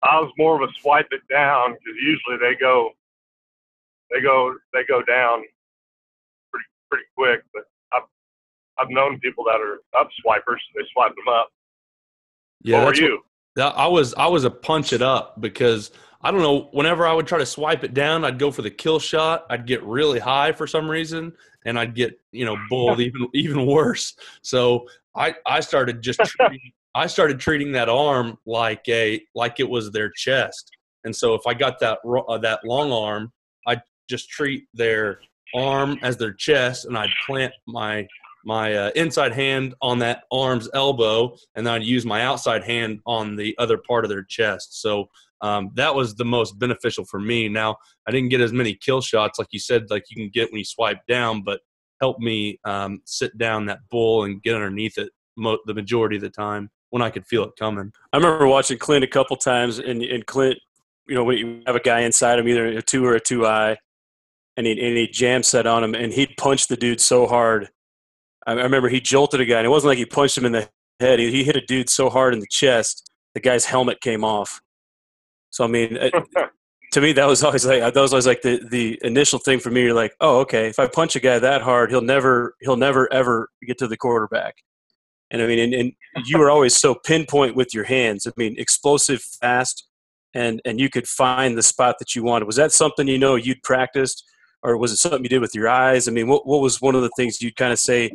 I 0.03 0.21
was 0.21 0.33
more 0.39 0.63
of 0.63 0.69
a 0.69 0.73
swipe 0.81 1.09
it 1.11 1.23
down 1.29 1.73
because 1.73 1.97
usually 2.03 2.37
they 2.41 2.55
go, 2.59 2.91
they 4.11 4.21
go, 4.21 4.55
they 4.73 4.85
go 4.89 5.03
down 5.03 5.43
pretty 6.53 6.67
pretty 6.91 7.05
quick. 7.17 7.43
But 7.53 7.65
I've 7.93 8.03
I've 8.79 8.91
known 8.91 9.19
people 9.21 9.45
that 9.45 9.61
are 9.61 9.81
up 10.01 10.09
swipers. 10.21 10.63
They 10.75 10.83
swipe 10.93 11.15
them 11.17 11.29
up. 11.33 11.49
Yeah, 12.63 12.79
what 12.79 12.87
what- 12.87 12.99
you? 12.99 13.21
That- 13.57 13.77
I 13.77 13.89
was 13.89 14.15
I 14.15 14.29
was 14.29 14.45
a 14.45 14.51
punch 14.51 14.93
it 14.93 15.03
up 15.03 15.41
because 15.41 15.91
I 16.23 16.31
don't 16.31 16.43
know. 16.43 16.69
Whenever 16.73 17.07
I 17.07 17.13
would 17.13 17.27
try 17.27 17.39
to 17.39 17.47
swipe 17.47 17.83
it 17.85 17.95
down, 17.95 18.25
I'd 18.25 18.39
go 18.39 18.51
for 18.51 18.63
the 18.63 18.71
kill 18.71 18.99
shot. 19.01 19.47
I'd 19.51 19.67
get 19.67 19.83
really 19.83 20.19
high 20.21 20.53
for 20.53 20.67
some 20.67 20.89
reason, 20.89 21.33
and 21.65 21.79
I'd 21.79 21.95
get 21.95 22.21
you 22.31 22.45
know 22.45 22.57
bulled 22.71 23.01
even 23.01 23.27
even 23.35 23.67
worse. 23.67 24.15
So 24.43 24.89
I 25.17 25.35
I 25.45 25.59
started 25.61 26.03
just 26.03 26.21
treating, 26.25 26.73
I 26.95 27.07
started 27.07 27.39
treating 27.39 27.73
that 27.73 27.89
arm 27.89 28.39
like 28.47 28.89
a 28.89 29.21
like 29.35 29.61
it 29.61 29.69
was 29.69 29.91
their 29.91 30.11
chest. 30.11 30.71
And 31.05 31.15
so 31.15 31.35
if 31.35 31.43
I 31.47 31.55
got 31.55 31.79
that 31.81 31.99
uh, 32.29 32.39
that 32.39 32.61
long 32.65 32.93
arm, 32.93 33.33
I'd 33.67 33.83
just 34.09 34.29
treat 34.29 34.65
their 34.75 35.21
arm 35.55 35.99
as 36.03 36.17
their 36.17 36.33
chest, 36.33 36.87
and 36.87 36.97
I'd 36.97 37.13
plant 37.27 37.53
my 37.67 38.07
my 38.45 38.75
uh, 38.75 38.91
inside 38.95 39.33
hand 39.33 39.75
on 39.83 39.99
that 39.99 40.25
arm's 40.33 40.69
elbow, 40.75 41.37
and 41.55 41.67
then 41.67 41.75
I'd 41.75 41.83
use 41.83 42.07
my 42.07 42.23
outside 42.23 42.65
hand 42.65 43.01
on 43.07 43.37
the 43.37 43.55
other 43.59 43.79
part 43.79 44.05
of 44.05 44.09
their 44.09 44.25
chest. 44.25 44.81
So 44.81 45.09
um, 45.41 45.71
that 45.75 45.95
was 45.95 46.15
the 46.15 46.25
most 46.25 46.59
beneficial 46.59 47.05
for 47.05 47.21
me. 47.21 47.49
Now 47.49 47.77
I 48.07 48.11
didn't 48.11 48.31
get 48.31 48.41
as 48.41 48.53
many 48.53 48.75
kill 48.75 49.01
shots 49.01 49.39
like 49.39 49.49
you 49.51 49.61
said, 49.61 49.91
like 49.91 50.05
you 50.11 50.17
can 50.17 50.31
get 50.33 50.51
when 50.51 50.59
you 50.59 50.65
swipe 50.65 51.01
down, 51.07 51.43
but 51.43 51.61
helped 52.01 52.21
me 52.21 52.59
um, 52.65 53.01
sit 53.05 53.37
down 53.39 53.67
that 53.67 53.81
bull 53.91 54.25
and 54.25 54.43
get 54.43 54.55
underneath 54.55 54.99
it 54.99 55.11
mo- 55.37 55.59
the 55.67 55.75
majority 55.75 56.17
of 56.17 56.23
the 56.23 56.31
time 56.31 56.71
when 56.91 57.03
I 57.03 57.11
could 57.11 57.27
feel 57.27 57.45
it 57.45 57.53
coming. 57.59 57.93
I 58.13 58.17
remember 58.17 58.47
watching 58.47 58.79
Clint 58.79 59.05
a 59.05 59.09
couple 59.09 59.37
times, 59.37 59.79
and, 59.79 60.03
and 60.03 60.25
Clint, 60.27 60.59
you 61.07 61.15
know, 61.15 61.25
when 61.25 61.39
you 61.39 61.63
have 61.67 61.77
a 61.77 61.81
guy 61.81 62.01
inside 62.01 62.39
him, 62.39 62.49
either 62.49 62.67
a 62.67 62.83
two 62.83 63.05
or 63.05 63.15
a 63.15 63.21
two 63.21 63.47
eye, 63.47 63.77
and 64.57 64.67
he 64.67 64.73
and 64.73 64.97
he 64.97 65.07
jam 65.07 65.43
set 65.43 65.67
on 65.67 65.85
him, 65.85 65.95
and 65.95 66.13
he'd 66.13 66.37
punch 66.37 66.69
the 66.69 66.77
dude 66.77 67.01
so 67.01 67.27
hard. 67.27 67.69
I, 68.47 68.53
I 68.53 68.63
remember 68.63 68.89
he 68.89 69.01
jolted 69.01 69.41
a 69.41 69.45
guy, 69.45 69.59
and 69.59 69.67
it 69.67 69.71
wasn't 69.71 69.89
like 69.89 69.99
he 69.99 70.07
punched 70.07 70.37
him 70.37 70.45
in 70.45 70.53
the 70.53 70.69
head. 71.01 71.19
He, 71.19 71.31
he 71.31 71.45
hit 71.45 71.57
a 71.57 71.61
dude 71.61 71.89
so 71.89 72.11
hard 72.11 72.35
in 72.35 72.41
the 72.41 72.47
chest, 72.51 73.11
the 73.35 73.41
guy's 73.41 73.65
helmet 73.65 74.01
came 74.01 74.25
off. 74.25 74.61
So 75.51 75.65
I 75.65 75.69
mean, 75.69 75.97
it, 75.97 76.13
to 76.93 77.01
me, 77.01 77.13
that 77.13 77.27
was 77.27 77.43
always 77.43 77.65
like 77.65 77.81
that 77.81 77.97
was 78.01 78.13
always 78.13 78.27
like 78.27 78.43
the 78.43 78.61
the 78.71 78.99
initial 79.03 79.39
thing 79.39 79.61
for 79.61 79.71
me. 79.71 79.83
You're 79.83 79.95
like, 79.95 80.15
oh, 80.21 80.41
okay, 80.41 80.69
if 80.69 80.79
I 80.79 80.87
punch 80.87 81.17
a 81.17 81.21
guy 81.21 81.39
that 81.39 81.63
hard, 81.63 81.91
he'll 81.91 82.03
never 82.03 82.55
he'll 82.61 82.77
never 82.77 83.13
ever 83.13 83.49
get 83.67 83.79
to 83.79 83.89
the 83.89 83.97
quarterback. 83.97 84.57
And 85.31 85.43
I 85.43 85.47
mean, 85.47 85.59
and, 85.59 85.75
and 85.75 85.93
you 86.27 86.39
were 86.39 86.51
always 86.51 86.77
so 86.77 86.95
pinpoint 86.95 87.55
with 87.55 87.75
your 87.75 87.85
hands. 87.85 88.27
I 88.27 88.31
mean, 88.37 88.55
explosive, 88.59 89.21
fast, 89.23 89.87
and 90.35 90.61
and 90.65 90.81
you 90.81 90.89
could 90.89 91.07
find 91.07 91.57
the 91.57 91.63
spot 91.63 91.97
that 91.99 92.15
you 92.15 92.23
wanted. 92.23 92.47
Was 92.47 92.57
that 92.57 92.73
something 92.73 93.07
you 93.07 93.19
know 93.19 93.35
you'd 93.35 93.63
practiced, 93.63 94.25
or 94.63 94.77
was 94.77 94.93
it 94.93 94.97
something 94.97 95.23
you 95.23 95.29
did 95.29 95.41
with 95.41 95.55
your 95.55 95.69
eyes? 95.69 96.09
I 96.09 96.13
mean, 96.13 96.29
what 96.29 96.47
what 96.47 96.61
was 96.61 96.81
one 96.81 96.95
of 96.95 97.03
the 97.03 97.11
things 97.17 97.43
you'd 97.43 97.57
kind 97.57 97.73
of 97.73 97.79
say 97.79 98.11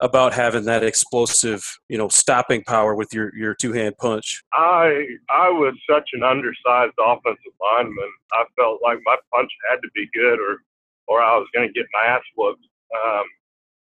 about 0.00 0.32
having 0.32 0.64
that 0.64 0.84
explosive, 0.84 1.64
you 1.88 1.98
know, 1.98 2.08
stopping 2.08 2.62
power 2.64 2.94
with 2.94 3.12
your 3.12 3.34
your 3.34 3.54
two 3.54 3.72
hand 3.72 3.96
punch? 3.98 4.42
I 4.52 5.06
I 5.30 5.48
was 5.48 5.74
such 5.88 6.10
an 6.12 6.22
undersized 6.22 6.94
offensive 7.00 7.52
lineman. 7.60 8.12
I 8.32 8.44
felt 8.56 8.80
like 8.82 8.98
my 9.04 9.16
punch 9.34 9.50
had 9.70 9.76
to 9.76 9.88
be 9.94 10.08
good, 10.12 10.38
or 10.38 10.58
or 11.06 11.22
I 11.22 11.36
was 11.36 11.48
going 11.54 11.66
to 11.66 11.72
get 11.72 11.86
my 11.92 12.10
ass 12.10 12.22
whooped 12.36 12.64
um, 12.94 13.24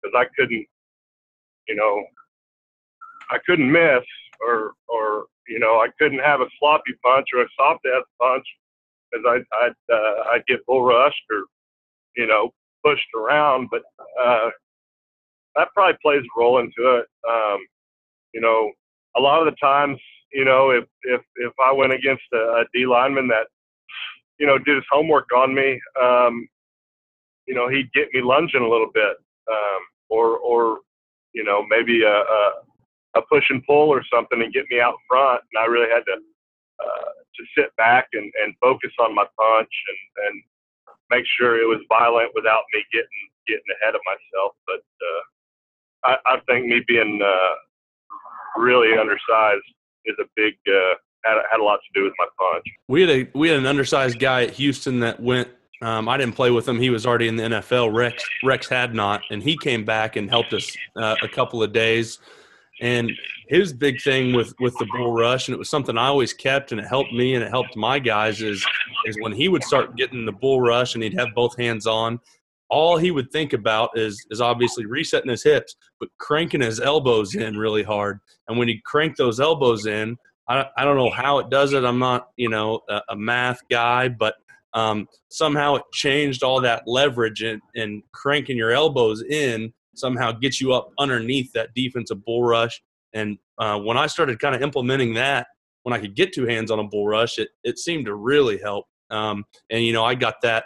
because 0.01 0.15
I 0.17 0.25
couldn't, 0.35 0.65
you 1.67 1.75
know, 1.75 2.03
I 3.31 3.37
couldn't 3.45 3.71
miss, 3.71 4.03
or 4.45 4.73
or 4.87 5.25
you 5.47 5.59
know, 5.59 5.79
I 5.79 5.87
couldn't 5.99 6.19
have 6.19 6.41
a 6.41 6.49
sloppy 6.59 6.93
punch 7.03 7.27
or 7.33 7.41
a 7.41 7.47
soft 7.57 7.85
ass 7.85 8.03
punch 8.21 8.45
because 9.11 9.25
I'd 9.27 9.45
I'd 9.63 9.93
uh, 9.93 10.23
I'd 10.31 10.45
get 10.47 10.65
bull 10.65 10.83
rushed 10.83 11.23
or 11.31 11.43
you 12.15 12.27
know 12.27 12.51
pushed 12.85 13.07
around. 13.15 13.69
But 13.71 13.81
uh, 14.23 14.49
that 15.55 15.69
probably 15.73 15.97
plays 16.01 16.23
a 16.23 16.39
role 16.39 16.59
into 16.59 16.99
it. 16.99 17.05
Um, 17.27 17.59
you 18.33 18.41
know, 18.41 18.71
a 19.17 19.19
lot 19.19 19.45
of 19.45 19.51
the 19.51 19.57
times, 19.61 19.97
you 20.33 20.45
know, 20.45 20.71
if 20.71 20.85
if 21.03 21.21
if 21.37 21.53
I 21.63 21.71
went 21.71 21.93
against 21.93 22.23
a, 22.33 22.37
a 22.37 22.65
D 22.73 22.85
lineman 22.85 23.27
that, 23.29 23.47
you 24.39 24.47
know, 24.47 24.57
did 24.57 24.75
his 24.75 24.85
homework 24.91 25.27
on 25.35 25.53
me, 25.53 25.79
um, 26.01 26.47
you 27.47 27.55
know, 27.55 27.69
he'd 27.69 27.91
get 27.93 28.07
me 28.13 28.21
lunging 28.21 28.61
a 28.61 28.69
little 28.69 28.91
bit, 28.93 29.17
um, 29.51 29.81
or 30.09 30.37
or 30.37 30.79
you 31.33 31.43
know, 31.45 31.65
maybe 31.69 32.03
a, 32.03 32.13
a 32.13 32.51
a 33.15 33.21
push 33.29 33.45
and 33.49 33.65
pull 33.65 33.89
or 33.89 34.03
something 34.13 34.41
and 34.41 34.53
get 34.53 34.65
me 34.69 34.79
out 34.79 34.95
front, 35.07 35.41
and 35.53 35.63
I 35.63 35.65
really 35.65 35.89
had 35.89 36.03
to 36.05 36.17
uh, 36.81 37.11
to 37.35 37.43
sit 37.57 37.75
back 37.77 38.07
and, 38.13 38.31
and 38.43 38.53
focus 38.59 38.91
on 38.99 39.15
my 39.15 39.25
punch 39.37 39.73
and 39.87 40.25
and 40.27 40.43
make 41.09 41.25
sure 41.37 41.61
it 41.61 41.67
was 41.67 41.81
violent 41.89 42.31
without 42.33 42.63
me 42.73 42.83
getting 42.91 43.21
getting 43.47 43.71
ahead 43.81 43.95
of 43.95 44.01
myself. 44.05 44.53
But 44.65 44.83
uh, 45.01 45.21
I, 46.03 46.35
I 46.35 46.39
think 46.47 46.67
me 46.67 46.81
being 46.87 47.19
uh, 47.21 48.61
really 48.61 48.97
undersized 48.97 49.63
is 50.05 50.15
a 50.19 50.25
big 50.35 50.53
uh, 50.67 50.95
had 51.23 51.37
had 51.49 51.59
a 51.59 51.63
lot 51.63 51.77
to 51.77 51.99
do 51.99 52.03
with 52.05 52.13
my 52.17 52.25
punch. 52.37 52.65
We 52.87 53.01
had 53.01 53.09
a 53.09 53.27
we 53.35 53.49
had 53.49 53.59
an 53.59 53.65
undersized 53.65 54.19
guy 54.19 54.43
at 54.43 54.51
Houston 54.51 54.99
that 55.01 55.19
went. 55.19 55.49
Um, 55.83 56.07
I 56.07 56.15
didn't 56.15 56.35
play 56.35 56.51
with 56.51 56.67
him. 56.67 56.79
He 56.79 56.91
was 56.91 57.07
already 57.07 57.27
in 57.27 57.37
the 57.37 57.43
NFL. 57.43 57.93
Rex 57.93 58.23
Rex 58.43 58.67
Hadnot, 58.67 59.21
and 59.31 59.41
he 59.41 59.57
came 59.57 59.83
back 59.83 60.15
and 60.15 60.29
helped 60.29 60.53
us 60.53 60.75
uh, 60.95 61.15
a 61.23 61.27
couple 61.27 61.63
of 61.63 61.73
days. 61.73 62.19
And 62.81 63.11
his 63.47 63.73
big 63.73 64.01
thing 64.01 64.33
with 64.33 64.53
with 64.59 64.75
the 64.79 64.87
bull 64.91 65.13
rush, 65.13 65.47
and 65.47 65.55
it 65.55 65.59
was 65.59 65.69
something 65.69 65.97
I 65.97 66.07
always 66.07 66.33
kept, 66.33 66.71
and 66.71 66.81
it 66.81 66.87
helped 66.87 67.13
me 67.13 67.35
and 67.35 67.43
it 67.43 67.49
helped 67.49 67.75
my 67.77 67.99
guys. 67.99 68.41
Is 68.41 68.65
is 69.05 69.17
when 69.21 69.31
he 69.31 69.47
would 69.49 69.63
start 69.63 69.95
getting 69.95 70.25
the 70.25 70.31
bull 70.31 70.61
rush, 70.61 70.95
and 70.95 71.03
he'd 71.03 71.17
have 71.17 71.29
both 71.35 71.55
hands 71.57 71.85
on. 71.85 72.19
All 72.69 72.97
he 72.97 73.11
would 73.11 73.31
think 73.31 73.53
about 73.53 73.91
is 73.95 74.25
is 74.31 74.41
obviously 74.41 74.85
resetting 74.85 75.29
his 75.29 75.43
hips, 75.43 75.75
but 75.99 76.09
cranking 76.17 76.61
his 76.61 76.79
elbows 76.79 77.35
in 77.35 77.55
really 77.55 77.83
hard. 77.83 78.19
And 78.47 78.57
when 78.57 78.67
he 78.67 78.81
cranked 78.83 79.17
those 79.17 79.39
elbows 79.39 79.85
in, 79.85 80.17
I, 80.47 80.65
I 80.75 80.83
don't 80.83 80.97
know 80.97 81.11
how 81.11 81.37
it 81.37 81.49
does 81.49 81.73
it. 81.73 81.83
I'm 81.83 81.99
not, 81.99 82.29
you 82.37 82.49
know, 82.49 82.81
a, 82.89 83.01
a 83.09 83.15
math 83.15 83.59
guy, 83.69 84.09
but 84.09 84.35
um, 84.73 85.07
somehow 85.29 85.75
it 85.75 85.83
changed 85.93 86.43
all 86.43 86.61
that 86.61 86.83
leverage 86.87 87.43
and, 87.43 87.61
and 87.75 88.01
cranking 88.13 88.57
your 88.57 88.71
elbows 88.71 89.21
in 89.21 89.73
somehow 89.95 90.31
get 90.31 90.59
you 90.59 90.73
up 90.73 90.91
underneath 90.99 91.51
that 91.53 91.73
defensive 91.75 92.23
bull 92.25 92.43
rush. 92.43 92.81
And 93.13 93.37
uh, 93.57 93.79
when 93.79 93.97
I 93.97 94.07
started 94.07 94.39
kind 94.39 94.55
of 94.55 94.61
implementing 94.61 95.13
that, 95.15 95.47
when 95.83 95.93
I 95.93 95.99
could 95.99 96.15
get 96.15 96.33
two 96.33 96.45
hands 96.45 96.71
on 96.71 96.79
a 96.79 96.83
bull 96.83 97.07
rush, 97.07 97.37
it, 97.37 97.49
it 97.63 97.79
seemed 97.79 98.05
to 98.05 98.15
really 98.15 98.57
help. 98.57 98.85
Um, 99.09 99.43
and, 99.69 99.83
you 99.83 99.93
know, 99.93 100.05
I 100.05 100.15
got 100.15 100.35
that 100.43 100.65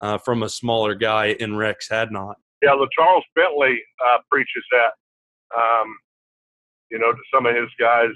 uh, 0.00 0.18
from 0.18 0.42
a 0.42 0.48
smaller 0.48 0.94
guy 0.94 1.36
in 1.40 1.56
Rex 1.56 1.88
Hadnot. 1.88 2.34
Yeah, 2.62 2.70
LaCharles 2.70 3.22
Bentley 3.34 3.80
uh, 4.04 4.18
preaches 4.30 4.64
that. 4.72 5.56
Um, 5.56 5.96
you 6.90 6.98
know, 6.98 7.12
to 7.12 7.18
some 7.32 7.46
of 7.46 7.54
his 7.54 7.68
guys, 7.78 8.10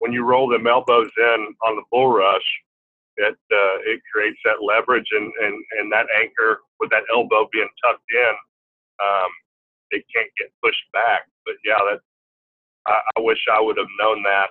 when 0.00 0.12
you 0.12 0.24
roll 0.24 0.48
them 0.48 0.66
elbows 0.66 1.10
in 1.16 1.54
on 1.64 1.76
the 1.76 1.82
bull 1.90 2.12
rush, 2.12 2.42
it 3.16 3.34
uh, 3.34 3.76
it 3.86 4.00
creates 4.12 4.38
that 4.44 4.56
leverage 4.60 5.06
and, 5.12 5.32
and, 5.40 5.64
and 5.78 5.92
that 5.92 6.06
anchor 6.20 6.60
with 6.80 6.90
that 6.90 7.04
elbow 7.12 7.48
being 7.52 7.68
tucked 7.84 8.02
in, 8.12 8.34
um, 9.00 9.30
it 9.94 10.04
can't 10.10 10.30
get 10.38 10.50
pushed 10.62 10.84
back. 10.92 11.30
But 11.46 11.54
yeah, 11.64 11.78
that 11.90 12.00
I, 12.86 13.00
I 13.16 13.20
wish 13.20 13.38
I 13.50 13.60
would 13.60 13.78
have 13.78 13.90
known 14.00 14.22
that 14.24 14.50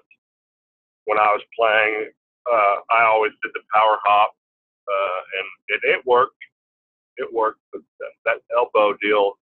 when 1.06 1.20
I 1.20 1.28
was 1.36 1.44
playing. 1.58 2.12
Uh, 2.48 2.76
I 2.92 3.06
always 3.08 3.32
did 3.42 3.52
the 3.54 3.64
power 3.74 3.98
hop, 4.04 4.32
uh, 4.88 5.20
and 5.40 5.48
it, 5.70 6.00
it 6.00 6.02
worked. 6.06 6.40
It 7.18 7.32
worked, 7.32 7.62
but 7.72 7.82
that, 8.00 8.14
that 8.26 8.38
elbow 8.58 8.98
deal, 9.02 9.38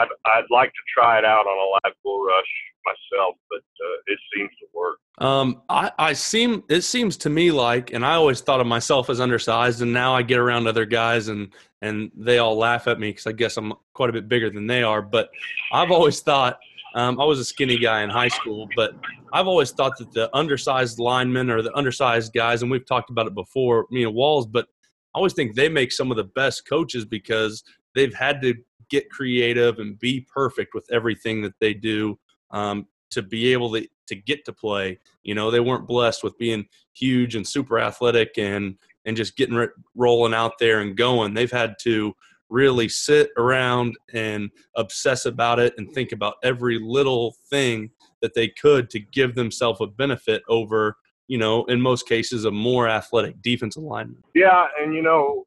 I'd, 0.00 0.08
I'd 0.26 0.50
like 0.50 0.70
to 0.70 0.82
try 0.96 1.18
it 1.18 1.24
out 1.24 1.46
on 1.46 1.56
a 1.56 1.88
live 1.88 1.94
bull 2.02 2.24
rush 2.24 2.44
myself, 2.84 3.36
but 3.50 3.58
uh, 3.58 3.96
it 4.06 4.18
seems 4.34 4.50
to 4.60 4.66
work. 4.74 4.98
Um, 5.18 5.62
I, 5.68 5.92
I 5.98 6.12
seem 6.14 6.64
it 6.70 6.80
seems 6.80 7.16
to 7.18 7.30
me 7.30 7.52
like, 7.52 7.92
and 7.92 8.04
I 8.04 8.14
always 8.14 8.40
thought 8.40 8.60
of 8.60 8.66
myself 8.66 9.10
as 9.10 9.20
undersized, 9.20 9.82
and 9.82 9.92
now 9.92 10.14
I 10.14 10.22
get 10.22 10.38
around 10.38 10.66
other 10.66 10.86
guys 10.86 11.28
and 11.28 11.52
and 11.82 12.10
they 12.16 12.38
all 12.38 12.56
laugh 12.56 12.88
at 12.88 12.98
me 12.98 13.10
because 13.10 13.26
I 13.26 13.32
guess 13.32 13.56
I'm 13.56 13.74
quite 13.92 14.10
a 14.10 14.12
bit 14.12 14.28
bigger 14.28 14.50
than 14.50 14.66
they 14.66 14.82
are. 14.82 15.02
But 15.02 15.30
I've 15.72 15.90
always 15.90 16.20
thought 16.20 16.58
um, 16.94 17.20
I 17.20 17.24
was 17.24 17.38
a 17.38 17.44
skinny 17.44 17.78
guy 17.78 18.02
in 18.02 18.10
high 18.10 18.28
school, 18.28 18.68
but 18.76 18.94
I've 19.32 19.46
always 19.46 19.70
thought 19.70 19.96
that 19.98 20.12
the 20.12 20.34
undersized 20.34 20.98
linemen 20.98 21.50
or 21.50 21.62
the 21.62 21.74
undersized 21.76 22.32
guys, 22.32 22.62
and 22.62 22.70
we've 22.70 22.86
talked 22.86 23.10
about 23.10 23.26
it 23.26 23.34
before, 23.34 23.86
me 23.90 24.04
and 24.04 24.14
Walls, 24.14 24.46
but 24.46 24.66
I 25.14 25.18
always 25.18 25.32
think 25.32 25.54
they 25.54 25.68
make 25.68 25.92
some 25.92 26.10
of 26.10 26.16
the 26.16 26.24
best 26.24 26.68
coaches 26.68 27.04
because 27.04 27.62
they've 27.94 28.14
had 28.14 28.40
to 28.42 28.54
get 28.90 29.10
creative 29.10 29.78
and 29.78 29.98
be 29.98 30.20
perfect 30.32 30.74
with 30.74 30.86
everything 30.92 31.42
that 31.42 31.58
they 31.60 31.72
do 31.72 32.18
um, 32.50 32.86
to 33.10 33.22
be 33.22 33.52
able 33.52 33.72
to, 33.72 33.86
to 34.06 34.14
get 34.14 34.44
to 34.44 34.52
play. 34.52 34.98
You 35.22 35.34
know, 35.34 35.50
they 35.50 35.60
weren't 35.60 35.86
blessed 35.86 36.22
with 36.22 36.36
being 36.38 36.66
huge 36.92 37.34
and 37.34 37.46
super 37.46 37.78
athletic 37.78 38.38
and 38.38 38.76
and 39.06 39.16
just 39.16 39.36
getting 39.36 39.54
re- 39.54 39.68
rolling 39.94 40.34
out 40.34 40.58
there 40.58 40.80
and 40.80 40.96
going. 40.96 41.32
They've 41.32 41.50
had 41.50 41.76
to 41.82 42.14
really 42.50 42.88
sit 42.88 43.30
around 43.38 43.96
and 44.12 44.50
obsess 44.76 45.24
about 45.24 45.58
it 45.58 45.72
and 45.78 45.90
think 45.90 46.12
about 46.12 46.34
every 46.42 46.78
little 46.78 47.36
thing 47.48 47.90
that 48.20 48.34
they 48.34 48.48
could 48.48 48.90
to 48.90 48.98
give 48.98 49.34
themselves 49.34 49.80
a 49.80 49.86
benefit 49.86 50.42
over, 50.48 50.96
you 51.28 51.38
know, 51.38 51.64
in 51.66 51.80
most 51.80 52.06
cases, 52.06 52.44
a 52.44 52.50
more 52.50 52.88
athletic 52.88 53.40
defensive 53.40 53.82
lineman. 53.82 54.22
Yeah, 54.34 54.66
and 54.82 54.94
you 54.94 55.00
know, 55.00 55.46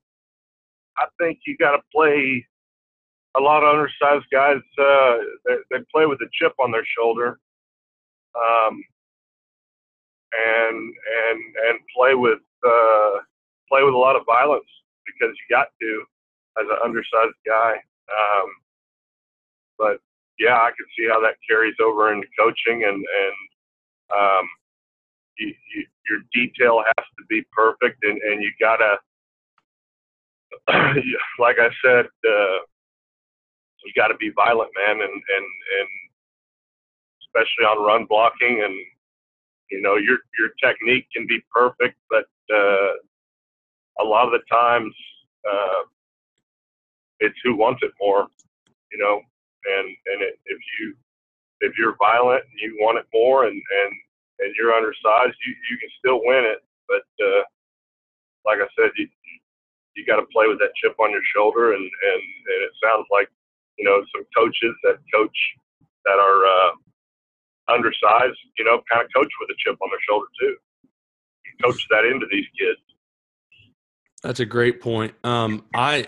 I 0.97 1.05
think 1.19 1.39
you 1.45 1.55
got 1.57 1.71
to 1.71 1.81
play 1.93 2.45
a 3.36 3.41
lot 3.41 3.63
of 3.63 3.73
undersized 3.73 4.25
guys. 4.31 4.61
Uh, 4.77 5.17
they, 5.45 5.55
they 5.71 5.86
play 5.93 6.05
with 6.05 6.19
a 6.21 6.29
chip 6.34 6.53
on 6.59 6.71
their 6.71 6.86
shoulder, 6.97 7.39
um, 8.36 8.84
and 10.34 10.77
and 10.77 11.39
and 11.69 11.79
play 11.95 12.15
with 12.15 12.39
uh, 12.65 13.19
play 13.69 13.84
with 13.84 13.93
a 13.93 13.97
lot 13.97 14.15
of 14.15 14.23
violence 14.25 14.69
because 15.05 15.36
you 15.36 15.55
got 15.55 15.67
to 15.81 16.03
as 16.59 16.67
an 16.69 16.77
undersized 16.84 17.38
guy. 17.45 17.73
Um, 18.11 18.49
but 19.77 19.97
yeah, 20.39 20.55
I 20.55 20.69
can 20.69 20.86
see 20.97 21.07
how 21.09 21.21
that 21.21 21.36
carries 21.47 21.75
over 21.81 22.13
into 22.13 22.27
coaching, 22.38 22.84
and 22.84 22.95
and 22.95 23.38
um, 24.13 24.45
you, 25.38 25.47
you, 25.47 25.86
your 26.09 26.19
detail 26.34 26.84
has 26.86 27.05
to 27.17 27.25
be 27.29 27.43
perfect, 27.51 28.03
and 28.03 28.21
and 28.21 28.41
you 28.41 28.51
gotta, 28.59 28.97
like 31.39 31.57
I 31.59 31.69
said, 31.84 32.05
uh, 32.27 32.57
you 33.86 33.93
got 33.95 34.07
to 34.07 34.17
be 34.17 34.31
violent, 34.36 34.71
man, 34.75 35.01
and 35.01 35.13
and 35.13 35.47
and 35.79 35.89
especially 37.21 37.65
on 37.65 37.86
run 37.86 38.05
blocking, 38.05 38.61
and 38.63 38.73
you 39.71 39.81
know 39.81 39.95
your 39.95 40.19
your 40.39 40.49
technique 40.63 41.07
can 41.15 41.25
be 41.27 41.39
perfect, 41.53 41.97
but 42.09 42.25
uh, 42.53 42.93
a 43.99 44.03
lot 44.03 44.25
of 44.25 44.31
the 44.31 44.43
times 44.51 44.93
uh, 45.49 45.84
it's 47.19 47.38
who 47.43 47.55
wants 47.55 47.81
it 47.84 47.91
more, 47.99 48.27
you 48.91 48.97
know, 48.97 49.21
and 49.65 49.88
and 49.88 50.21
it, 50.21 50.39
if 50.45 50.59
you 50.79 50.95
if 51.61 51.73
you're 51.77 51.95
violent 51.97 52.43
and 52.43 52.59
you 52.59 52.77
want 52.81 52.97
it 52.97 53.05
more 53.13 53.45
and 53.45 53.55
and 53.55 53.93
and 54.39 54.55
you're 54.57 54.73
undersized, 54.73 55.36
you 55.45 55.53
you 55.69 55.77
can 55.79 55.89
still 55.99 56.19
win 56.23 56.43
it, 56.45 56.63
but 56.88 57.07
uh, 57.23 57.43
like 58.45 58.59
I 58.59 58.67
said, 58.77 58.91
you 58.97 59.07
you 59.95 60.05
got 60.05 60.17
to 60.17 60.27
play 60.34 60.47
with 60.47 60.59
that 60.59 60.73
chip 60.81 60.95
on 60.99 61.11
your 61.11 61.25
shoulder, 61.36 61.73
and 61.73 61.84
and 61.84 62.23
and 62.47 62.59
it 62.63 62.71
sounds 62.84 63.07
like 63.11 63.29
you 63.78 63.86
know 63.86 64.01
some 64.15 64.26
coaches 64.36 64.76
that 64.84 64.97
coach 65.13 65.38
that 66.05 66.19
are 66.19 66.45
uh, 66.45 67.74
undersized, 67.74 68.38
you 68.57 68.65
know, 68.65 68.82
kind 68.91 69.03
of 69.03 69.09
coach 69.15 69.32
with 69.39 69.49
a 69.49 69.55
chip 69.57 69.78
on 69.82 69.89
their 69.89 69.99
shoulder 70.07 70.28
too. 70.39 70.55
Coach 71.63 71.86
that 71.91 72.05
into 72.05 72.26
these 72.32 72.45
kids. 72.59 72.80
That's 74.24 74.39
a 74.39 74.45
great 74.45 74.82
point. 74.82 75.13
Um, 75.24 75.65
I, 75.74 76.07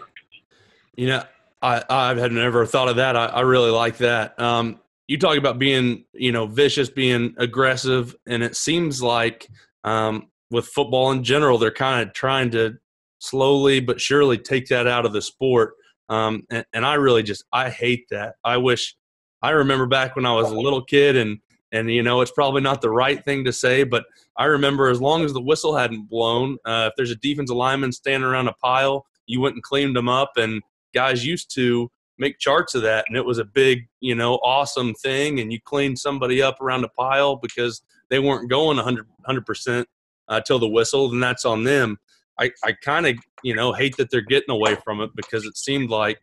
you 0.95 1.07
know, 1.07 1.23
I 1.61 1.83
I 1.89 2.15
had 2.15 2.31
never 2.31 2.65
thought 2.65 2.89
of 2.89 2.95
that. 2.97 3.15
I, 3.15 3.25
I 3.25 3.41
really 3.41 3.71
like 3.71 3.97
that. 3.97 4.39
Um, 4.39 4.79
you 5.07 5.19
talk 5.19 5.37
about 5.37 5.59
being, 5.59 6.05
you 6.13 6.31
know, 6.31 6.47
vicious, 6.47 6.89
being 6.89 7.35
aggressive, 7.37 8.15
and 8.25 8.41
it 8.41 8.55
seems 8.55 9.03
like 9.03 9.47
um, 9.83 10.29
with 10.49 10.65
football 10.67 11.11
in 11.11 11.23
general, 11.23 11.57
they're 11.57 11.71
kind 11.71 12.07
of 12.07 12.13
trying 12.13 12.51
to 12.51 12.77
slowly 13.19 13.79
but 13.79 14.01
surely 14.01 14.37
take 14.37 14.67
that 14.67 14.87
out 14.87 15.05
of 15.05 15.13
the 15.13 15.21
sport. 15.21 15.75
Um, 16.09 16.43
and, 16.49 16.65
and 16.73 16.85
I 16.85 16.95
really 16.95 17.23
just 17.23 17.43
I 17.51 17.69
hate 17.69 18.07
that. 18.11 18.35
I 18.43 18.57
wish 18.57 18.95
I 19.41 19.51
remember 19.51 19.85
back 19.85 20.15
when 20.15 20.25
I 20.25 20.33
was 20.33 20.51
a 20.51 20.59
little 20.59 20.83
kid 20.83 21.15
and 21.15 21.39
and 21.71 21.91
you 21.91 22.03
know 22.03 22.21
it's 22.21 22.31
probably 22.31 22.61
not 22.61 22.81
the 22.81 22.89
right 22.89 23.23
thing 23.23 23.45
to 23.45 23.53
say, 23.53 23.83
but 23.83 24.05
I 24.37 24.45
remember 24.45 24.89
as 24.89 25.01
long 25.01 25.23
as 25.23 25.33
the 25.33 25.41
whistle 25.41 25.75
hadn't 25.75 26.09
blown, 26.09 26.57
uh, 26.65 26.89
if 26.89 26.93
there's 26.97 27.11
a 27.11 27.15
defensive 27.15 27.55
lineman 27.55 27.91
standing 27.91 28.27
around 28.27 28.47
a 28.47 28.53
pile, 28.53 29.05
you 29.25 29.41
went 29.41 29.55
and 29.55 29.63
cleaned 29.63 29.95
them 29.95 30.09
up, 30.09 30.33
and 30.37 30.61
guys 30.93 31.25
used 31.25 31.53
to 31.55 31.89
make 32.17 32.39
charts 32.39 32.75
of 32.75 32.81
that, 32.83 33.05
and 33.07 33.17
it 33.17 33.25
was 33.25 33.37
a 33.37 33.45
big, 33.45 33.87
you 33.99 34.15
know, 34.15 34.35
awesome 34.35 34.93
thing, 34.93 35.39
and 35.39 35.51
you 35.51 35.59
cleaned 35.61 35.99
somebody 35.99 36.41
up 36.41 36.61
around 36.61 36.83
a 36.83 36.89
pile 36.89 37.35
because 37.35 37.81
they 38.09 38.19
weren't 38.19 38.49
going 38.49 38.77
100 38.77 39.45
percent 39.45 39.87
uh, 40.27 40.41
till 40.41 40.59
the 40.59 40.67
whistle, 40.67 41.11
and 41.11 41.21
that's 41.21 41.45
on 41.45 41.63
them. 41.63 41.97
I, 42.39 42.51
I 42.63 42.73
kind 42.73 43.07
of 43.07 43.17
you 43.43 43.55
know 43.55 43.73
hate 43.73 43.97
that 43.97 44.09
they're 44.09 44.21
getting 44.21 44.51
away 44.51 44.75
from 44.75 45.01
it 45.01 45.11
because 45.15 45.45
it 45.45 45.57
seemed 45.57 45.89
like 45.89 46.19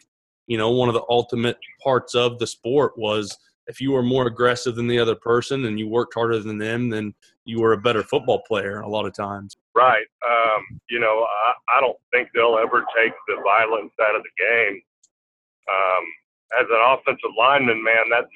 you 0.46 0.58
know 0.58 0.70
one 0.70 0.88
of 0.88 0.94
the 0.94 1.04
ultimate 1.08 1.58
parts 1.82 2.14
of 2.14 2.38
the 2.38 2.46
sport 2.46 2.92
was 2.96 3.38
if 3.66 3.80
you 3.80 3.92
were 3.92 4.02
more 4.02 4.26
aggressive 4.26 4.74
than 4.74 4.86
the 4.86 4.98
other 4.98 5.14
person 5.14 5.66
and 5.66 5.78
you 5.78 5.88
worked 5.88 6.14
harder 6.14 6.38
than 6.40 6.58
them, 6.58 6.90
then 6.90 7.14
you 7.44 7.60
were 7.60 7.72
a 7.72 7.78
better 7.78 8.02
football 8.02 8.42
player 8.46 8.80
a 8.80 8.88
lot 8.88 9.06
of 9.06 9.14
times. 9.14 9.56
Right. 9.74 10.06
Um, 10.26 10.80
you 10.90 10.98
know, 10.98 11.26
I, 11.46 11.78
I 11.78 11.80
don't 11.80 11.96
think 12.12 12.28
they'll 12.34 12.58
ever 12.58 12.84
take 12.96 13.12
the 13.28 13.36
violence 13.44 13.92
out 14.02 14.16
of 14.16 14.22
the 14.22 14.44
game. 14.44 14.82
Um, 15.70 16.04
as 16.60 16.66
an 16.68 16.82
offensive 16.86 17.30
lineman, 17.38 17.82
man, 17.82 18.10
that's 18.10 18.26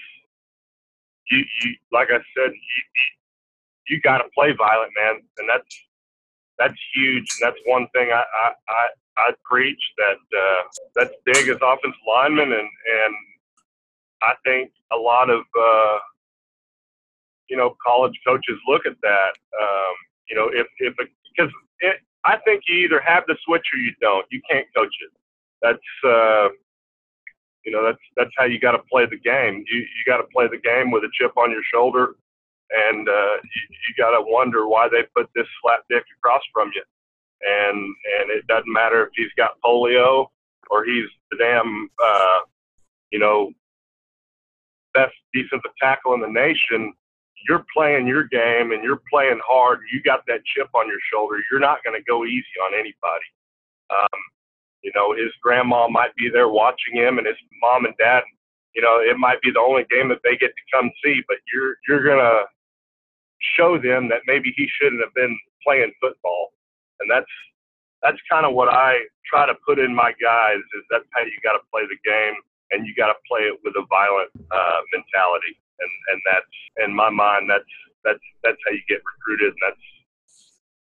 you. 1.30 1.38
you 1.38 1.74
like 1.92 2.08
I 2.10 2.18
said, 2.36 2.52
you, 2.52 2.52
you, 2.52 3.96
you 3.96 4.00
got 4.00 4.18
to 4.18 4.24
play 4.34 4.54
violent, 4.56 4.92
man, 4.96 5.20
and 5.38 5.48
that's 5.48 5.85
that's 6.58 6.78
huge. 6.94 7.26
And 7.40 7.48
that's 7.48 7.60
one 7.66 7.86
thing 7.94 8.10
I 8.12 8.22
I 8.22 8.52
I, 8.68 8.86
I 9.18 9.30
preach 9.44 9.80
that 9.98 10.38
uh, 10.38 10.62
that's 10.94 11.14
big 11.24 11.48
as 11.48 11.58
offensive 11.62 12.00
linemen, 12.06 12.52
and 12.52 12.68
and 12.68 13.14
I 14.22 14.34
think 14.44 14.70
a 14.92 14.96
lot 14.96 15.30
of 15.30 15.40
uh, 15.40 15.98
you 17.48 17.56
know 17.56 17.76
college 17.84 18.18
coaches 18.26 18.58
look 18.66 18.86
at 18.86 18.96
that. 19.02 19.32
Um, 19.60 19.94
you 20.30 20.36
know, 20.36 20.48
if 20.52 20.66
if 20.78 20.94
because 21.36 21.52
I 22.26 22.36
think 22.44 22.62
you 22.66 22.76
either 22.84 23.00
have 23.00 23.24
the 23.28 23.36
switch 23.44 23.64
or 23.72 23.78
you 23.78 23.92
don't. 24.00 24.26
You 24.30 24.40
can't 24.50 24.66
coach 24.76 24.94
it. 25.00 25.12
That's 25.62 25.78
uh, 26.04 26.48
you 27.64 27.72
know 27.72 27.84
that's 27.84 28.02
that's 28.16 28.30
how 28.36 28.44
you 28.44 28.58
got 28.58 28.72
to 28.72 28.82
play 28.90 29.06
the 29.06 29.18
game. 29.18 29.64
You 29.70 29.78
you 29.78 30.02
got 30.06 30.18
to 30.18 30.26
play 30.34 30.48
the 30.48 30.58
game 30.58 30.90
with 30.90 31.04
a 31.04 31.10
chip 31.18 31.36
on 31.36 31.50
your 31.50 31.62
shoulder, 31.72 32.16
and 32.70 33.08
uh, 33.08 33.36
you, 33.42 33.62
you 33.70 33.94
got 33.96 34.10
to 34.10 34.24
wonder 34.26 34.66
why 34.66 34.88
they 34.88 35.04
put 35.14 35.28
this 35.34 35.46
flat 35.62 35.80
dick 35.88 36.04
across 36.18 36.42
from 36.52 36.70
you. 36.74 36.82
And 37.42 37.76
and 37.76 38.30
it 38.30 38.46
doesn't 38.46 38.72
matter 38.72 39.04
if 39.06 39.10
he's 39.14 39.32
got 39.36 39.60
polio 39.64 40.26
or 40.70 40.84
he's 40.84 41.08
the 41.30 41.36
damn 41.38 41.88
uh, 42.02 42.38
you 43.10 43.18
know 43.18 43.52
best 44.94 45.14
defensive 45.34 45.70
tackle 45.80 46.14
in 46.14 46.20
the 46.20 46.28
nation, 46.28 46.92
you're 47.46 47.64
playing 47.76 48.06
your 48.06 48.24
game 48.24 48.72
and 48.72 48.82
you're 48.82 49.02
playing 49.12 49.38
hard. 49.46 49.80
You 49.92 50.02
got 50.02 50.24
that 50.26 50.40
chip 50.56 50.68
on 50.74 50.88
your 50.88 50.98
shoulder. 51.12 51.36
You're 51.50 51.60
not 51.60 51.84
going 51.84 52.00
to 52.00 52.04
go 52.04 52.24
easy 52.24 52.56
on 52.64 52.72
anybody. 52.72 53.28
Um, 53.90 54.20
you 54.82 54.90
know, 54.94 55.12
his 55.12 55.30
grandma 55.42 55.86
might 55.88 56.14
be 56.16 56.30
there 56.32 56.48
watching 56.48 56.94
him, 56.94 57.18
and 57.18 57.26
his 57.26 57.36
mom 57.60 57.84
and 57.84 57.94
dad. 57.98 58.22
You 58.74 58.82
know, 58.82 58.98
it 59.00 59.16
might 59.18 59.40
be 59.40 59.50
the 59.50 59.60
only 59.60 59.84
game 59.90 60.08
that 60.08 60.20
they 60.24 60.36
get 60.36 60.48
to 60.48 60.76
come 60.76 60.90
see, 61.02 61.22
but 61.28 61.38
you're 61.52 61.76
you're 61.88 62.04
gonna 62.04 62.44
show 63.54 63.78
them 63.78 64.08
that 64.08 64.22
maybe 64.26 64.52
he 64.56 64.66
shouldn't 64.80 65.02
have 65.02 65.14
been 65.14 65.38
playing 65.62 65.92
football, 66.00 66.52
and 67.00 67.10
that's 67.10 67.30
that's 68.02 68.18
kind 68.30 68.46
of 68.46 68.54
what 68.54 68.68
I 68.68 68.98
try 69.30 69.46
to 69.46 69.54
put 69.66 69.78
in 69.78 69.94
my 69.94 70.12
guys. 70.20 70.58
Is 70.58 70.84
that's 70.90 71.06
how 71.14 71.22
you 71.22 71.38
got 71.42 71.52
to 71.52 71.64
play 71.70 71.82
the 71.86 71.98
game 72.08 72.34
and 72.70 72.86
you 72.86 72.94
got 72.94 73.08
to 73.08 73.18
play 73.28 73.42
it 73.42 73.58
with 73.64 73.74
a 73.76 73.86
violent 73.88 74.30
uh, 74.50 74.80
mentality. 74.92 75.54
And 75.78 75.90
and 76.12 76.20
that's 76.24 76.88
in 76.88 76.94
my 76.94 77.10
mind 77.10 77.50
that's 77.50 77.64
that's 78.04 78.24
that's 78.42 78.58
how 78.64 78.72
you 78.72 78.80
get 78.88 79.02
recruited, 79.04 79.52
and 79.52 79.62
that's 79.68 79.84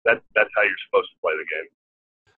that 0.05 0.23
that's 0.35 0.49
how 0.55 0.63
you're 0.63 0.83
supposed 0.89 1.09
to 1.11 1.17
play 1.21 1.33
the 1.33 1.45
game. 1.45 1.69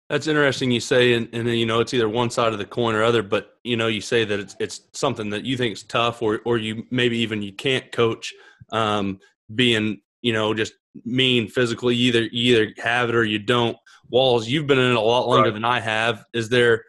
That's 0.09 0.27
interesting. 0.27 0.69
You 0.69 0.81
say, 0.81 1.13
and, 1.13 1.29
and 1.33 1.47
you 1.47 1.65
know, 1.65 1.79
it's 1.79 1.93
either 1.93 2.09
one 2.09 2.29
side 2.29 2.51
of 2.51 2.59
the 2.59 2.65
coin 2.65 2.93
or 2.95 3.03
other. 3.03 3.23
But 3.23 3.57
you 3.63 3.77
know, 3.77 3.87
you 3.87 4.01
say 4.01 4.25
that 4.25 4.39
it's 4.39 4.55
it's 4.59 4.81
something 4.91 5.29
that 5.29 5.45
you 5.45 5.55
think 5.55 5.73
is 5.73 5.83
tough, 5.83 6.21
or 6.21 6.41
or 6.45 6.57
you 6.57 6.85
maybe 6.91 7.17
even 7.19 7.41
you 7.41 7.53
can't 7.53 7.91
coach. 7.91 8.33
Um, 8.71 9.19
being 9.53 9.99
you 10.23 10.33
know 10.33 10.55
just 10.55 10.73
mean 11.05 11.47
physically, 11.47 11.95
either 11.95 12.23
you 12.23 12.55
either 12.55 12.73
have 12.81 13.09
it 13.09 13.15
or 13.15 13.23
you 13.23 13.37
don't. 13.37 13.77
Walls, 14.09 14.47
you've 14.47 14.67
been 14.67 14.79
in 14.79 14.91
it 14.91 14.95
a 14.95 15.01
lot 15.01 15.27
longer 15.27 15.49
right. 15.49 15.53
than 15.53 15.65
I 15.65 15.79
have. 15.79 16.25
Is 16.33 16.49
there 16.49 16.83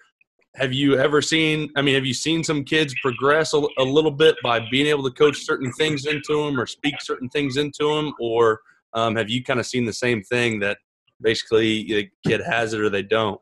have 0.56 0.72
you 0.72 0.96
ever 0.98 1.20
seen? 1.20 1.68
I 1.76 1.82
mean, 1.82 1.94
have 1.94 2.06
you 2.06 2.14
seen 2.14 2.44
some 2.44 2.64
kids 2.64 2.94
progress 3.02 3.52
a, 3.54 3.62
a, 3.78 3.82
little 3.82 4.10
bit 4.10 4.36
by 4.42 4.60
being 4.70 4.86
able 4.86 5.02
to 5.04 5.10
coach 5.10 5.44
certain 5.44 5.72
things 5.72 6.06
into 6.06 6.44
them 6.44 6.58
or 6.58 6.66
speak 6.66 6.94
certain 7.00 7.28
things 7.28 7.56
into 7.56 7.92
them, 7.92 8.14
or 8.20 8.60
um, 8.92 9.16
have 9.16 9.28
you 9.28 9.42
kind 9.42 9.58
of 9.58 9.66
seen 9.66 9.84
the 9.84 9.92
same 9.92 10.22
thing 10.22 10.60
that 10.60 10.78
basically 11.20 11.84
the 11.84 12.10
kid 12.26 12.40
has 12.40 12.72
it 12.72 12.80
or 12.80 12.88
they 12.88 13.02
don't? 13.02 13.40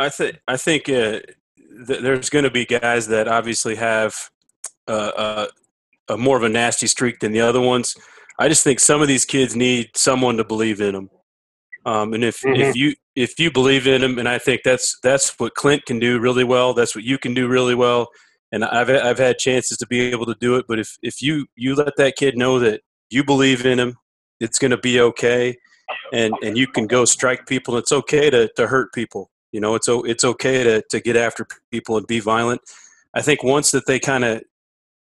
I 0.00 0.08
think 0.08 0.40
I 0.48 0.56
think 0.56 0.88
uh, 0.88 1.20
th- 1.86 2.00
there's 2.02 2.30
going 2.30 2.44
to 2.44 2.50
be 2.50 2.64
guys 2.64 3.06
that 3.08 3.28
obviously 3.28 3.76
have 3.76 4.14
uh, 4.88 5.46
a 6.08 6.16
more 6.16 6.36
of 6.36 6.42
a 6.42 6.48
nasty 6.48 6.86
streak 6.86 7.20
than 7.20 7.32
the 7.32 7.40
other 7.40 7.60
ones. 7.60 7.94
I 8.38 8.48
just 8.48 8.64
think 8.64 8.80
some 8.80 9.02
of 9.02 9.08
these 9.08 9.24
kids 9.24 9.56
need 9.56 9.90
someone 9.96 10.36
to 10.36 10.44
believe 10.44 10.80
in 10.80 10.94
them. 10.94 11.10
Um, 11.84 12.14
and 12.14 12.22
if, 12.22 12.40
mm-hmm. 12.40 12.60
if 12.60 12.76
you 12.76 12.94
if 13.16 13.38
you 13.38 13.50
believe 13.50 13.86
in 13.86 14.00
them, 14.00 14.18
and 14.18 14.28
I 14.28 14.38
think 14.38 14.62
that's 14.64 14.98
that's 15.02 15.34
what 15.38 15.54
Clint 15.54 15.86
can 15.86 15.98
do 15.98 16.20
really 16.20 16.44
well. 16.44 16.74
That's 16.74 16.94
what 16.94 17.04
you 17.04 17.18
can 17.18 17.34
do 17.34 17.48
really 17.48 17.74
well. 17.74 18.08
And 18.52 18.64
I've 18.64 18.90
I've 18.90 19.18
had 19.18 19.38
chances 19.38 19.76
to 19.78 19.86
be 19.86 20.02
able 20.10 20.26
to 20.26 20.36
do 20.40 20.56
it. 20.56 20.66
But 20.68 20.78
if 20.78 20.96
if 21.02 21.22
you 21.22 21.46
you 21.56 21.74
let 21.74 21.96
that 21.96 22.16
kid 22.16 22.36
know 22.36 22.58
that 22.58 22.82
you 23.10 23.24
believe 23.24 23.64
in 23.64 23.78
him, 23.78 23.96
it's 24.38 24.58
going 24.58 24.70
to 24.70 24.78
be 24.78 25.00
okay, 25.00 25.56
and 26.12 26.34
and 26.42 26.56
you 26.56 26.66
can 26.66 26.86
go 26.86 27.04
strike 27.04 27.46
people. 27.46 27.76
It's 27.76 27.92
okay 27.92 28.30
to 28.30 28.48
to 28.56 28.66
hurt 28.66 28.92
people. 28.92 29.30
You 29.52 29.60
know, 29.60 29.74
it's 29.74 29.88
it's 29.88 30.24
okay 30.24 30.62
to 30.62 30.82
to 30.90 31.00
get 31.00 31.16
after 31.16 31.46
people 31.70 31.96
and 31.96 32.06
be 32.06 32.20
violent. 32.20 32.60
I 33.14 33.22
think 33.22 33.42
once 33.42 33.70
that 33.70 33.86
they 33.86 33.98
kind 33.98 34.24
of 34.24 34.42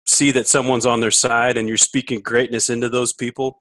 see 0.07 0.31
that 0.31 0.47
someone's 0.47 0.85
on 0.85 0.99
their 0.99 1.11
side 1.11 1.57
and 1.57 1.67
you're 1.67 1.77
speaking 1.77 2.21
greatness 2.21 2.69
into 2.69 2.89
those 2.89 3.13
people, 3.13 3.59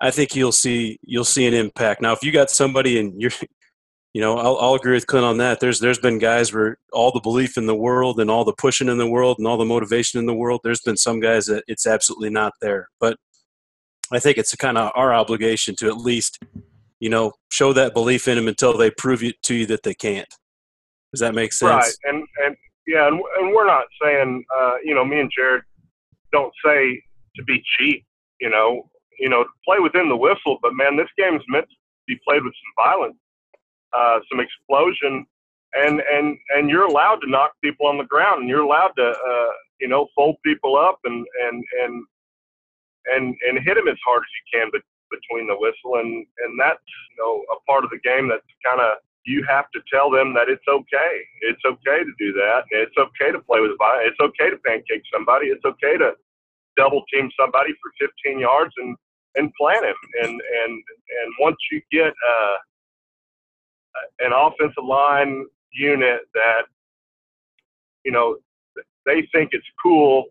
I 0.00 0.10
think 0.10 0.34
you'll 0.34 0.52
see 0.52 0.98
you'll 1.02 1.24
see 1.24 1.46
an 1.46 1.54
impact. 1.54 2.00
Now, 2.00 2.12
if 2.12 2.22
you 2.22 2.32
got 2.32 2.50
somebody 2.50 2.98
and 2.98 3.20
you're, 3.20 3.32
you 4.14 4.20
know, 4.20 4.38
I'll, 4.38 4.56
I'll 4.58 4.74
agree 4.74 4.94
with 4.94 5.06
Clint 5.06 5.26
on 5.26 5.38
that. 5.38 5.60
There's 5.60 5.80
there's 5.80 5.98
been 5.98 6.18
guys 6.18 6.52
where 6.52 6.78
all 6.92 7.12
the 7.12 7.20
belief 7.20 7.56
in 7.56 7.66
the 7.66 7.74
world 7.74 8.18
and 8.20 8.30
all 8.30 8.44
the 8.44 8.54
pushing 8.54 8.88
in 8.88 8.98
the 8.98 9.08
world 9.08 9.38
and 9.38 9.46
all 9.46 9.58
the 9.58 9.64
motivation 9.64 10.18
in 10.18 10.26
the 10.26 10.34
world. 10.34 10.60
There's 10.64 10.80
been 10.80 10.96
some 10.96 11.20
guys 11.20 11.46
that 11.46 11.64
it's 11.66 11.86
absolutely 11.86 12.30
not 12.30 12.54
there. 12.60 12.88
But 12.98 13.18
I 14.12 14.18
think 14.18 14.38
it's 14.38 14.54
kind 14.56 14.78
of 14.78 14.90
our 14.94 15.14
obligation 15.14 15.76
to 15.76 15.86
at 15.86 15.96
least, 15.96 16.42
you 16.98 17.08
know, 17.08 17.32
show 17.50 17.72
that 17.74 17.94
belief 17.94 18.26
in 18.26 18.36
them 18.36 18.48
until 18.48 18.76
they 18.76 18.90
prove 18.90 19.22
it 19.22 19.40
to 19.44 19.54
you 19.54 19.66
that 19.66 19.82
they 19.82 19.94
can't. 19.94 20.28
Does 21.12 21.20
that 21.20 21.34
make 21.34 21.52
sense? 21.52 21.70
Right, 21.70 22.14
and 22.14 22.26
and 22.44 22.56
yeah, 22.86 23.06
and, 23.06 23.20
and 23.38 23.54
we're 23.54 23.66
not 23.66 23.84
saying, 24.02 24.44
uh, 24.58 24.74
you 24.84 24.94
know, 24.94 25.04
me 25.04 25.20
and 25.20 25.30
Jared 25.36 25.62
don't 26.32 26.52
say 26.64 27.02
to 27.36 27.44
be 27.44 27.62
cheap. 27.78 28.04
You 28.40 28.50
know, 28.50 28.88
you 29.18 29.28
know, 29.28 29.44
play 29.64 29.78
within 29.78 30.08
the 30.08 30.16
whistle. 30.16 30.58
But 30.62 30.74
man, 30.74 30.96
this 30.96 31.08
game 31.18 31.36
is 31.36 31.42
meant 31.48 31.68
to 31.68 31.76
be 32.06 32.18
played 32.26 32.42
with 32.42 32.54
some 32.54 32.84
violence, 32.86 33.16
uh, 33.92 34.20
some 34.30 34.40
explosion, 34.40 35.26
and 35.74 36.02
and 36.12 36.38
and 36.56 36.70
you're 36.70 36.86
allowed 36.86 37.20
to 37.22 37.30
knock 37.30 37.52
people 37.62 37.86
on 37.86 37.98
the 37.98 38.04
ground, 38.04 38.40
and 38.40 38.48
you're 38.48 38.62
allowed 38.62 38.92
to, 38.96 39.08
uh, 39.10 39.52
you 39.80 39.88
know, 39.88 40.08
fold 40.16 40.36
people 40.44 40.76
up 40.76 40.98
and 41.04 41.26
and 41.44 41.64
and 41.82 42.04
and 43.06 43.36
and 43.48 43.58
hit 43.64 43.74
them 43.76 43.88
as 43.88 43.98
hard 44.04 44.22
as 44.22 44.32
you 44.38 44.60
can, 44.60 44.70
but 44.72 44.82
between 45.10 45.46
the 45.46 45.58
whistle 45.58 45.98
and 45.98 46.26
and 46.38 46.58
that's 46.58 46.82
you 47.10 47.16
know 47.18 47.42
a 47.54 47.58
part 47.66 47.84
of 47.84 47.90
the 47.90 48.00
game 48.02 48.28
that's 48.28 48.46
kind 48.64 48.80
of 48.80 48.98
you 49.26 49.44
have 49.48 49.66
to 49.74 49.80
tell 49.92 50.10
them 50.10 50.34
that 50.34 50.48
it's 50.48 50.66
okay. 50.68 51.20
It's 51.42 51.60
okay 51.64 52.04
to 52.04 52.12
do 52.18 52.32
that. 52.32 52.64
It's 52.70 52.96
okay 52.96 53.32
to 53.32 53.40
play 53.40 53.60
with. 53.60 53.72
It's 53.80 54.20
okay 54.20 54.50
to 54.50 54.56
pancake 54.66 55.02
somebody. 55.12 55.48
It's 55.48 55.64
okay 55.64 55.98
to 55.98 56.12
double 56.76 57.02
team 57.12 57.30
somebody 57.38 57.72
for 57.82 58.08
15 58.24 58.40
yards 58.40 58.72
and 58.78 58.96
and 59.36 59.52
plant 59.54 59.84
him. 59.84 59.94
And 60.22 60.30
and 60.30 60.72
and 60.72 61.34
once 61.38 61.56
you 61.70 61.80
get 61.92 62.08
uh, 62.08 62.56
an 64.20 64.32
offensive 64.34 64.84
line 64.84 65.46
unit 65.72 66.20
that 66.34 66.62
you 68.04 68.12
know 68.12 68.36
they 69.06 69.28
think 69.32 69.50
it's 69.52 69.66
cool 69.82 70.24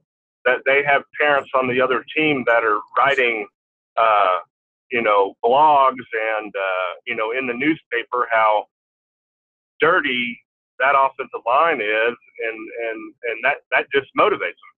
that 0.46 0.60
they 0.66 0.84
have 0.84 1.04
parents 1.20 1.50
on 1.54 1.68
the 1.68 1.82
other 1.82 2.04
team 2.16 2.44
that 2.48 2.64
are 2.64 2.80
writing 2.98 3.48
uh, 3.98 4.38
you 4.92 5.02
know 5.02 5.36
blogs 5.44 5.94
and 6.38 6.54
uh, 6.56 6.94
you 7.06 7.16
know 7.16 7.32
in 7.32 7.48
the 7.48 7.54
newspaper 7.54 8.28
how 8.32 8.66
dirty 9.80 10.40
that 10.80 10.96
offensive 10.96 11.44
line 11.46 11.82
is, 11.82 12.16
and 12.48 12.60
and 12.90 13.00
and 13.24 13.38
that 13.44 13.58
that 13.72 13.86
just 13.94 14.08
motivates 14.18 14.60
them. 14.60 14.74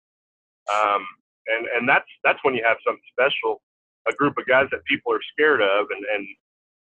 Um, 0.72 1.06
and 1.46 1.66
and 1.76 1.88
that's 1.88 2.08
that's 2.24 2.38
when 2.42 2.54
you 2.54 2.64
have 2.66 2.78
something 2.84 3.02
special, 3.12 3.62
a 4.08 4.12
group 4.12 4.36
of 4.38 4.46
guys 4.46 4.66
that 4.72 4.84
people 4.84 5.12
are 5.12 5.20
scared 5.32 5.62
of, 5.62 5.86
and 5.90 6.04
and 6.14 6.26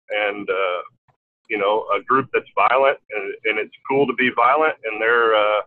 and 0.10 0.50
uh, 0.50 0.82
you 1.50 1.58
know 1.58 1.86
a 1.96 2.02
group 2.04 2.30
that's 2.34 2.50
violent, 2.56 2.98
and, 3.12 3.34
and 3.46 3.60
it's 3.60 3.76
cool 3.90 4.08
to 4.08 4.14
be 4.14 4.30
violent, 4.36 4.76
and 4.86 5.02
they're 5.02 5.36
uh, 5.36 5.62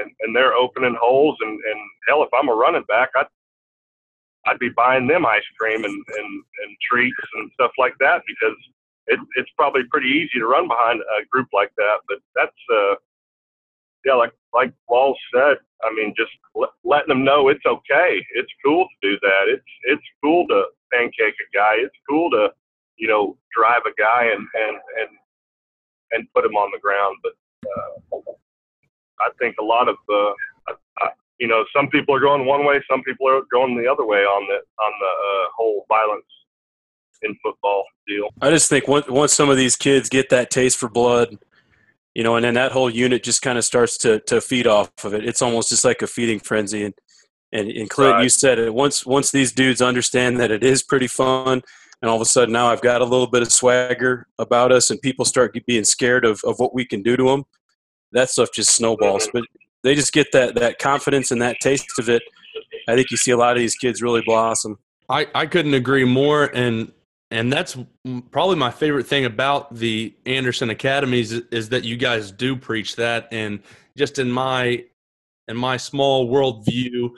and 0.00 0.10
and 0.20 0.34
they're 0.34 0.54
opening 0.54 0.96
holes, 1.00 1.36
and 1.40 1.50
and 1.50 1.80
hell, 2.08 2.22
if 2.22 2.30
I'm 2.34 2.48
a 2.48 2.54
running 2.54 2.84
back, 2.88 3.10
I'd 3.16 3.26
I'd 4.46 4.58
be 4.58 4.70
buying 4.70 5.06
them 5.06 5.26
ice 5.26 5.42
cream 5.58 5.84
and 5.84 5.94
and 5.94 6.44
and 6.64 6.76
treats 6.90 7.16
and 7.34 7.50
stuff 7.54 7.72
like 7.78 7.94
that 8.00 8.22
because 8.26 8.56
it, 9.06 9.20
it's 9.36 9.50
probably 9.56 9.82
pretty 9.90 10.08
easy 10.08 10.38
to 10.38 10.46
run 10.46 10.68
behind 10.68 11.00
a 11.00 11.24
group 11.30 11.48
like 11.52 11.72
that. 11.76 11.98
But 12.08 12.18
that's, 12.34 12.56
uh, 12.72 12.94
yeah, 14.04 14.14
like 14.14 14.32
like 14.54 14.72
Wall 14.88 15.16
said. 15.34 15.56
I 15.82 15.92
mean, 15.92 16.14
just 16.16 16.30
l- 16.56 16.72
letting 16.84 17.08
them 17.08 17.24
know 17.24 17.48
it's 17.48 17.66
okay. 17.66 18.24
It's 18.34 18.52
cool 18.64 18.86
to 18.86 19.10
do 19.10 19.18
that. 19.20 19.44
It's 19.48 19.72
it's 19.84 20.02
cool 20.22 20.46
to 20.48 20.64
pancake 20.92 21.34
a 21.34 21.56
guy. 21.56 21.74
It's 21.76 21.96
cool 22.08 22.30
to, 22.30 22.50
you 22.96 23.08
know, 23.08 23.36
drive 23.54 23.82
a 23.84 23.94
guy 24.00 24.30
and 24.32 24.46
and 24.54 24.76
and 25.00 25.08
and 26.12 26.32
put 26.34 26.44
him 26.44 26.54
on 26.54 26.70
the 26.72 26.78
ground. 26.78 27.16
But 27.22 27.32
uh, 27.68 28.32
I 29.20 29.30
think 29.40 29.56
a 29.58 29.64
lot 29.64 29.88
of 29.88 29.96
uh, 30.08 30.72
I, 31.00 31.08
you 31.38 31.48
know, 31.48 31.64
some 31.74 31.88
people 31.88 32.14
are 32.14 32.20
going 32.20 32.46
one 32.46 32.64
way, 32.64 32.80
some 32.88 33.02
people 33.02 33.28
are 33.28 33.42
going 33.52 33.76
the 33.76 33.90
other 33.90 34.06
way 34.06 34.20
on 34.20 34.46
the 34.46 34.58
on 34.82 34.92
the 35.00 35.06
uh, 35.06 35.48
whole 35.56 35.84
violence 35.88 36.24
in 37.22 37.36
football 37.42 37.84
deal. 38.06 38.28
I 38.40 38.50
just 38.50 38.68
think 38.68 38.88
once 38.88 39.08
once 39.08 39.32
some 39.32 39.50
of 39.50 39.56
these 39.56 39.76
kids 39.76 40.08
get 40.08 40.30
that 40.30 40.50
taste 40.50 40.78
for 40.78 40.88
blood, 40.88 41.36
you 42.14 42.22
know, 42.22 42.36
and 42.36 42.44
then 42.44 42.54
that 42.54 42.72
whole 42.72 42.90
unit 42.90 43.22
just 43.22 43.42
kind 43.42 43.58
of 43.58 43.64
starts 43.64 43.98
to 43.98 44.20
to 44.20 44.40
feed 44.40 44.66
off 44.66 44.90
of 45.04 45.14
it. 45.14 45.26
It's 45.26 45.42
almost 45.42 45.68
just 45.68 45.84
like 45.84 46.02
a 46.02 46.06
feeding 46.06 46.40
frenzy. 46.40 46.84
And 46.84 46.94
and, 47.52 47.70
and 47.70 47.88
Clint, 47.88 48.14
right. 48.14 48.22
you 48.22 48.28
said 48.28 48.58
it. 48.58 48.74
Once 48.74 49.06
once 49.06 49.30
these 49.30 49.52
dudes 49.52 49.80
understand 49.80 50.40
that 50.40 50.50
it 50.50 50.64
is 50.64 50.82
pretty 50.82 51.06
fun, 51.06 51.62
and 52.02 52.10
all 52.10 52.16
of 52.16 52.22
a 52.22 52.26
sudden 52.26 52.52
now 52.52 52.68
I've 52.68 52.82
got 52.82 53.00
a 53.00 53.04
little 53.04 53.28
bit 53.28 53.42
of 53.42 53.52
swagger 53.52 54.26
about 54.38 54.72
us, 54.72 54.90
and 54.90 55.00
people 55.00 55.24
start 55.24 55.56
being 55.66 55.84
scared 55.84 56.24
of 56.24 56.40
of 56.44 56.58
what 56.58 56.74
we 56.74 56.84
can 56.84 57.02
do 57.02 57.16
to 57.16 57.24
them. 57.24 57.44
That 58.12 58.30
stuff 58.30 58.50
just 58.54 58.74
snowballs. 58.74 59.26
Mm-hmm. 59.28 59.38
But 59.38 59.48
they 59.82 59.94
just 59.94 60.12
get 60.12 60.32
that 60.32 60.54
that 60.56 60.78
confidence 60.78 61.30
and 61.30 61.40
that 61.42 61.56
taste 61.60 61.98
of 61.98 62.08
it. 62.08 62.22
I 62.88 62.94
think 62.94 63.10
you 63.10 63.16
see 63.16 63.30
a 63.30 63.36
lot 63.36 63.56
of 63.56 63.60
these 63.60 63.74
kids 63.74 64.02
really 64.02 64.22
blossom. 64.24 64.78
I, 65.08 65.26
I 65.34 65.46
couldn't 65.46 65.74
agree 65.74 66.04
more. 66.04 66.50
And 66.54 66.92
and 67.30 67.52
that's 67.52 67.76
probably 68.30 68.56
my 68.56 68.70
favorite 68.70 69.06
thing 69.06 69.24
about 69.24 69.74
the 69.74 70.14
Anderson 70.26 70.70
academies 70.70 71.32
is, 71.32 71.68
that 71.70 71.84
you 71.84 71.96
guys 71.96 72.30
do 72.30 72.56
preach 72.56 72.96
that. 72.96 73.28
And 73.32 73.60
just 73.96 74.18
in 74.18 74.30
my 74.30 74.84
in 75.48 75.56
my 75.56 75.76
small 75.76 76.28
world 76.28 76.64
view, 76.64 77.16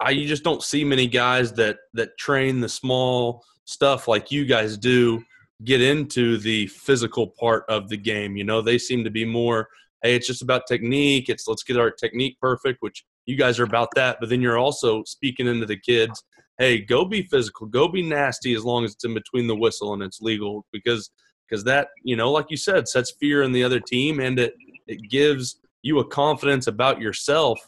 I 0.00 0.10
you 0.10 0.28
just 0.28 0.44
don't 0.44 0.62
see 0.62 0.84
many 0.84 1.06
guys 1.06 1.52
that 1.54 1.78
that 1.94 2.18
train 2.18 2.60
the 2.60 2.68
small 2.68 3.42
stuff 3.64 4.06
like 4.06 4.30
you 4.30 4.44
guys 4.44 4.76
do 4.76 5.22
get 5.64 5.80
into 5.80 6.38
the 6.38 6.66
physical 6.68 7.28
part 7.38 7.64
of 7.68 7.88
the 7.88 7.96
game. 7.96 8.36
You 8.36 8.44
know, 8.44 8.60
they 8.60 8.78
seem 8.78 9.02
to 9.04 9.10
be 9.10 9.24
more, 9.24 9.68
hey, 10.02 10.14
it's 10.14 10.26
just 10.26 10.42
about 10.42 10.66
technique. 10.68 11.28
It's 11.28 11.48
let's 11.48 11.62
get 11.62 11.78
our 11.78 11.90
technique 11.90 12.38
perfect, 12.40 12.78
which 12.80 13.04
you 13.24 13.36
guys 13.36 13.58
are 13.58 13.64
about 13.64 13.88
that. 13.96 14.18
But 14.20 14.28
then 14.28 14.42
you're 14.42 14.58
also 14.58 15.04
speaking 15.04 15.46
into 15.46 15.66
the 15.66 15.78
kids 15.78 16.22
hey, 16.58 16.80
go 16.80 17.04
be 17.04 17.22
physical, 17.22 17.66
go 17.66 17.88
be 17.88 18.02
nasty 18.02 18.54
as 18.54 18.64
long 18.64 18.84
as 18.84 18.92
it's 18.92 19.04
in 19.04 19.14
between 19.14 19.46
the 19.46 19.56
whistle 19.56 19.94
and 19.94 20.02
it's 20.02 20.20
legal 20.20 20.66
because 20.72 21.10
because 21.48 21.64
that 21.64 21.88
you 22.02 22.16
know 22.16 22.30
like 22.30 22.46
you 22.50 22.56
said 22.56 22.88
sets 22.88 23.12
fear 23.18 23.42
in 23.42 23.52
the 23.52 23.64
other 23.64 23.80
team 23.80 24.20
and 24.20 24.38
it 24.38 24.54
it 24.86 25.00
gives 25.08 25.60
you 25.82 25.98
a 26.00 26.06
confidence 26.06 26.66
about 26.66 27.00
yourself 27.00 27.58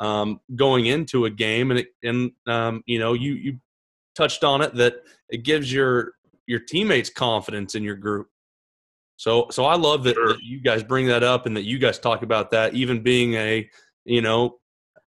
um, 0.00 0.40
going 0.56 0.86
into 0.86 1.26
a 1.26 1.30
game 1.30 1.70
and 1.70 1.80
it 1.80 1.88
and 2.02 2.32
um, 2.46 2.82
you 2.86 2.98
know 2.98 3.12
you 3.12 3.34
you 3.34 3.58
touched 4.14 4.44
on 4.44 4.60
it 4.60 4.74
that 4.74 4.96
it 5.28 5.44
gives 5.44 5.72
your 5.72 6.12
your 6.46 6.60
teammates 6.60 7.10
confidence 7.10 7.74
in 7.74 7.82
your 7.82 7.94
group. 7.94 8.28
So 9.16 9.46
so 9.50 9.64
i 9.66 9.76
love 9.76 10.04
that, 10.04 10.16
that 10.16 10.38
you 10.42 10.60
guys 10.60 10.82
bring 10.82 11.06
that 11.06 11.22
up 11.22 11.46
and 11.46 11.56
that 11.56 11.64
you 11.64 11.78
guys 11.78 11.98
talk 11.98 12.22
about 12.22 12.50
that 12.52 12.74
even 12.74 13.02
being 13.02 13.34
a 13.34 13.68
you 14.04 14.22
know 14.22 14.59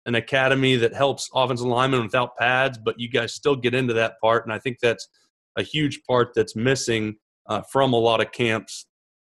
an 0.06 0.14
academy 0.14 0.76
that 0.76 0.94
helps 0.94 1.28
offensive 1.34 1.66
linemen 1.66 2.02
without 2.02 2.36
pads, 2.36 2.78
but 2.78 2.98
you 2.98 3.08
guys 3.08 3.34
still 3.34 3.56
get 3.56 3.74
into 3.74 3.94
that 3.94 4.14
part, 4.20 4.44
and 4.44 4.52
I 4.52 4.58
think 4.58 4.78
that's 4.80 5.08
a 5.56 5.62
huge 5.62 6.00
part 6.08 6.32
that's 6.34 6.56
missing 6.56 7.16
uh, 7.48 7.62
from 7.70 7.92
a 7.92 7.98
lot 7.98 8.20
of 8.20 8.32
camps. 8.32 8.86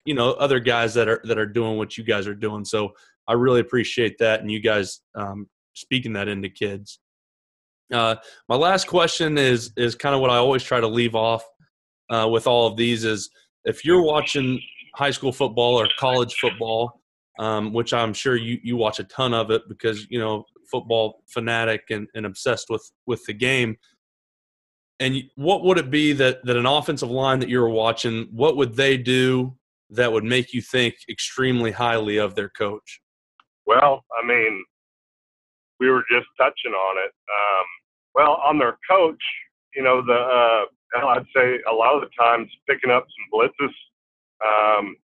You 0.04 0.14
know, 0.14 0.32
other 0.32 0.60
guys 0.60 0.94
that 0.94 1.08
are 1.08 1.20
that 1.24 1.38
are 1.38 1.46
doing 1.46 1.76
what 1.76 1.98
you 1.98 2.04
guys 2.04 2.26
are 2.26 2.34
doing. 2.34 2.64
So 2.64 2.90
I 3.26 3.34
really 3.34 3.60
appreciate 3.60 4.16
that, 4.18 4.40
and 4.40 4.50
you 4.50 4.60
guys 4.60 5.00
um, 5.14 5.48
speaking 5.74 6.12
that 6.14 6.28
into 6.28 6.48
kids. 6.48 7.00
Uh, 7.92 8.16
my 8.48 8.56
last 8.56 8.86
question 8.86 9.36
is 9.38 9.72
is 9.76 9.94
kind 9.94 10.14
of 10.14 10.20
what 10.20 10.30
I 10.30 10.36
always 10.36 10.62
try 10.62 10.80
to 10.80 10.86
leave 10.86 11.14
off 11.14 11.44
uh, 12.10 12.28
with 12.30 12.46
all 12.46 12.66
of 12.68 12.76
these 12.76 13.04
is 13.04 13.28
if 13.64 13.84
you're 13.84 14.02
watching 14.02 14.60
high 14.94 15.10
school 15.10 15.32
football 15.32 15.74
or 15.80 15.88
college 15.98 16.34
football 16.34 17.00
um, 17.40 17.72
which 17.72 17.92
I'm 17.92 18.12
sure 18.12 18.36
you 18.36 18.58
you 18.62 18.76
watch 18.76 19.00
a 19.00 19.04
ton 19.04 19.32
of 19.32 19.50
it 19.50 19.62
because 19.66 20.06
you 20.10 20.20
know 20.20 20.44
football 20.70 21.22
fanatic 21.26 21.84
and, 21.90 22.08
and 22.14 22.26
obsessed 22.26 22.66
with 22.70 22.88
with 23.06 23.24
the 23.26 23.32
game. 23.32 23.76
And 24.98 25.22
what 25.34 25.64
would 25.64 25.78
it 25.78 25.90
be 25.90 26.12
that 26.14 26.44
that 26.44 26.56
an 26.56 26.66
offensive 26.66 27.10
line 27.10 27.40
that 27.40 27.48
you 27.48 27.60
were 27.60 27.70
watching? 27.70 28.28
What 28.32 28.56
would 28.56 28.76
they 28.76 28.96
do 28.96 29.56
that 29.90 30.12
would 30.12 30.24
make 30.24 30.52
you 30.52 30.62
think 30.62 30.94
extremely 31.08 31.72
highly 31.72 32.18
of 32.18 32.34
their 32.34 32.48
coach? 32.50 33.00
Well, 33.66 34.04
I 34.22 34.26
mean, 34.26 34.64
we 35.80 35.90
were 35.90 36.04
just 36.10 36.26
touching 36.36 36.72
on 36.72 36.98
it. 36.98 37.12
Um, 37.30 37.66
well, 38.14 38.42
on 38.44 38.58
their 38.58 38.76
coach, 38.88 39.22
you 39.74 39.82
know, 39.82 40.02
the 40.04 40.12
uh, 40.14 41.06
I'd 41.06 41.26
say 41.34 41.58
a 41.70 41.72
lot 41.72 41.94
of 41.94 42.02
the 42.02 42.10
times 42.18 42.48
picking 42.68 42.90
up 42.90 43.06
some 43.06 43.26
blitzes, 43.32 43.72
um, 44.44 44.96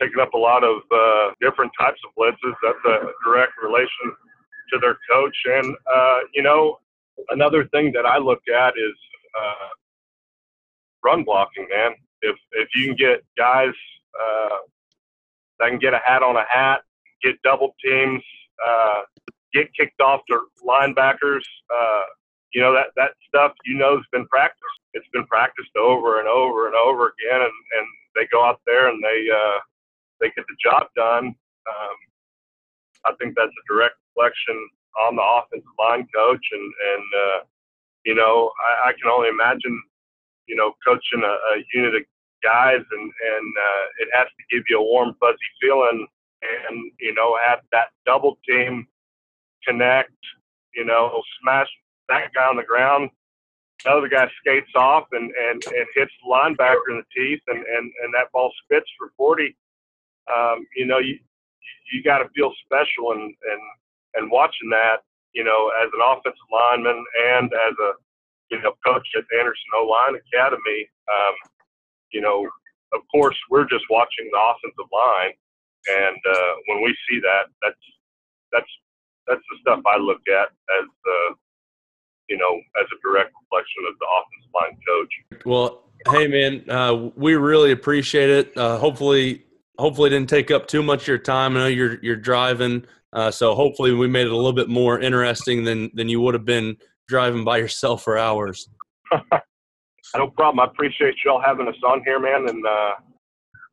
picking 0.00 0.20
up 0.20 0.32
a 0.34 0.38
lot 0.38 0.64
of 0.64 0.82
uh, 0.90 1.30
different 1.40 1.72
types 1.78 2.00
of 2.06 2.14
blitzes. 2.18 2.54
That's 2.62 2.84
a 2.86 3.10
direct 3.24 3.52
relation 3.62 4.16
to 4.72 4.78
their 4.78 4.98
coach. 5.10 5.36
And 5.46 5.76
uh, 5.94 6.20
you 6.34 6.42
know, 6.42 6.78
another 7.30 7.66
thing 7.66 7.92
that 7.92 8.06
I 8.06 8.18
look 8.18 8.42
at 8.48 8.74
is 8.76 8.94
uh, 9.38 9.68
run 11.04 11.24
blocking. 11.24 11.66
Man, 11.70 11.92
if 12.22 12.36
if 12.52 12.68
you 12.74 12.86
can 12.86 12.96
get 12.96 13.24
guys 13.36 13.74
uh, 14.20 14.58
that 15.58 15.70
can 15.70 15.78
get 15.78 15.94
a 15.94 16.00
hat 16.04 16.22
on 16.22 16.36
a 16.36 16.44
hat, 16.48 16.80
get 17.22 17.40
double 17.42 17.74
teams, 17.84 18.22
uh, 18.66 19.02
get 19.52 19.68
kicked 19.78 20.00
off 20.00 20.20
to 20.28 20.40
linebackers. 20.66 21.44
Uh, 21.70 22.02
you 22.52 22.60
know 22.60 22.72
that 22.72 22.88
that 22.96 23.12
stuff 23.28 23.52
you 23.64 23.76
know 23.76 23.96
has 23.96 24.06
been 24.12 24.26
practiced. 24.28 24.80
It's 24.94 25.08
been 25.12 25.26
practiced 25.26 25.74
over 25.76 26.18
and 26.18 26.28
over 26.28 26.66
and 26.66 26.74
over 26.76 27.06
again, 27.06 27.40
and, 27.40 27.52
and 27.78 27.86
they 28.14 28.26
go 28.30 28.44
out 28.44 28.60
there 28.66 28.88
and 28.88 29.02
they 29.02 29.26
uh, 29.32 29.58
they 30.20 30.28
get 30.36 30.44
the 30.46 30.56
job 30.62 30.86
done. 30.96 31.26
Um, 31.26 31.96
I 33.06 33.12
think 33.20 33.34
that's 33.36 33.50
a 33.50 33.72
direct 33.72 33.96
reflection 34.16 34.68
on 35.08 35.16
the 35.16 35.22
offensive 35.22 35.76
line 35.78 36.06
coach, 36.14 36.44
and 36.52 36.72
and 36.94 37.06
uh, 37.16 37.38
you 38.04 38.14
know 38.14 38.52
I, 38.60 38.90
I 38.90 38.92
can 38.92 39.10
only 39.10 39.28
imagine 39.28 39.80
you 40.46 40.56
know 40.56 40.72
coaching 40.86 41.22
a, 41.24 41.34
a 41.56 41.64
unit 41.74 41.94
of 41.96 42.02
guys, 42.42 42.80
and 42.80 43.02
and 43.02 43.46
uh, 43.56 43.84
it 44.00 44.08
has 44.14 44.26
to 44.26 44.56
give 44.56 44.64
you 44.68 44.78
a 44.78 44.84
warm 44.84 45.14
fuzzy 45.20 45.36
feeling, 45.60 46.06
and 46.42 46.92
you 47.00 47.14
know 47.14 47.38
have 47.46 47.60
that 47.72 47.88
double 48.06 48.38
team 48.48 48.86
connect, 49.66 50.12
you 50.74 50.84
know, 50.84 51.22
smash 51.40 51.68
that 52.08 52.32
guy 52.34 52.46
on 52.46 52.56
the 52.56 52.62
ground. 52.62 53.10
Another 53.84 54.08
guy 54.08 54.28
skates 54.40 54.70
off 54.76 55.04
and, 55.12 55.32
and, 55.50 55.64
and 55.64 55.86
hits 55.94 56.12
the 56.22 56.30
linebacker 56.30 56.90
in 56.90 57.02
the 57.02 57.04
teeth, 57.14 57.40
and, 57.48 57.58
and, 57.58 57.92
and 58.02 58.14
that 58.14 58.30
ball 58.32 58.52
spits 58.64 58.86
for 58.98 59.10
40. 59.16 59.56
Um, 60.34 60.66
you 60.76 60.86
know, 60.86 60.98
you 60.98 61.18
you 61.92 62.02
got 62.02 62.18
to 62.18 62.28
feel 62.34 62.52
special, 62.64 63.12
and, 63.12 63.22
and 63.22 63.62
and 64.14 64.30
watching 64.30 64.70
that, 64.70 65.02
you 65.34 65.44
know, 65.44 65.70
as 65.82 65.88
an 65.92 66.00
offensive 66.04 66.50
lineman 66.52 67.04
and 67.34 67.52
as 67.52 67.74
a 67.80 67.92
you 68.50 68.60
know 68.62 68.72
coach 68.84 69.06
at 69.16 69.24
the 69.30 69.38
Anderson 69.38 69.70
O 69.76 69.86
Line 69.86 70.20
Academy, 70.20 70.88
um, 71.08 71.34
you 72.12 72.20
know, 72.20 72.46
of 72.92 73.00
course, 73.10 73.36
we're 73.50 73.68
just 73.68 73.84
watching 73.90 74.28
the 74.30 74.38
offensive 74.38 74.90
line, 74.92 75.32
and 75.88 76.20
uh, 76.28 76.52
when 76.66 76.82
we 76.82 76.94
see 77.08 77.20
that, 77.20 77.48
that's 77.62 77.84
that's 78.52 78.72
that's 79.26 79.42
the 79.50 79.56
stuff 79.60 79.80
I 79.86 79.98
look 79.98 80.20
at 80.28 80.48
as 80.48 80.88
uh, 80.88 81.34
you 82.28 82.36
know 82.36 82.60
as 82.80 82.86
a 82.92 82.98
direct 83.02 83.32
reflection 83.40 83.82
of 83.88 83.94
the 83.98 84.06
offensive 84.18 84.52
line 84.54 84.76
coach. 84.86 85.44
Well, 85.46 85.82
hey 86.10 86.28
man, 86.28 86.68
uh, 86.68 87.10
we 87.16 87.34
really 87.34 87.72
appreciate 87.72 88.30
it. 88.30 88.56
Uh, 88.56 88.78
hopefully, 88.78 89.44
hopefully 89.78 90.10
didn't 90.10 90.28
take 90.28 90.50
up 90.50 90.66
too 90.66 90.82
much 90.82 91.02
of 91.02 91.08
your 91.08 91.18
time. 91.18 91.56
I 91.56 91.60
know 91.60 91.66
you're 91.66 91.98
you're 92.02 92.16
driving, 92.16 92.84
uh, 93.12 93.30
so 93.30 93.54
hopefully 93.54 93.92
we 93.92 94.08
made 94.08 94.26
it 94.26 94.32
a 94.32 94.36
little 94.36 94.52
bit 94.52 94.68
more 94.68 95.00
interesting 95.00 95.64
than 95.64 95.90
than 95.94 96.08
you 96.08 96.20
would 96.20 96.34
have 96.34 96.44
been 96.44 96.76
driving 97.08 97.44
by 97.44 97.58
yourself 97.58 98.02
for 98.02 98.16
hours. 98.16 98.68
no 100.16 100.28
problem. 100.28 100.60
I 100.60 100.70
appreciate 100.70 101.14
y'all 101.24 101.42
having 101.44 101.68
us 101.68 101.76
on 101.86 102.02
here, 102.04 102.18
man, 102.18 102.48
and 102.48 102.66
uh, 102.66 102.94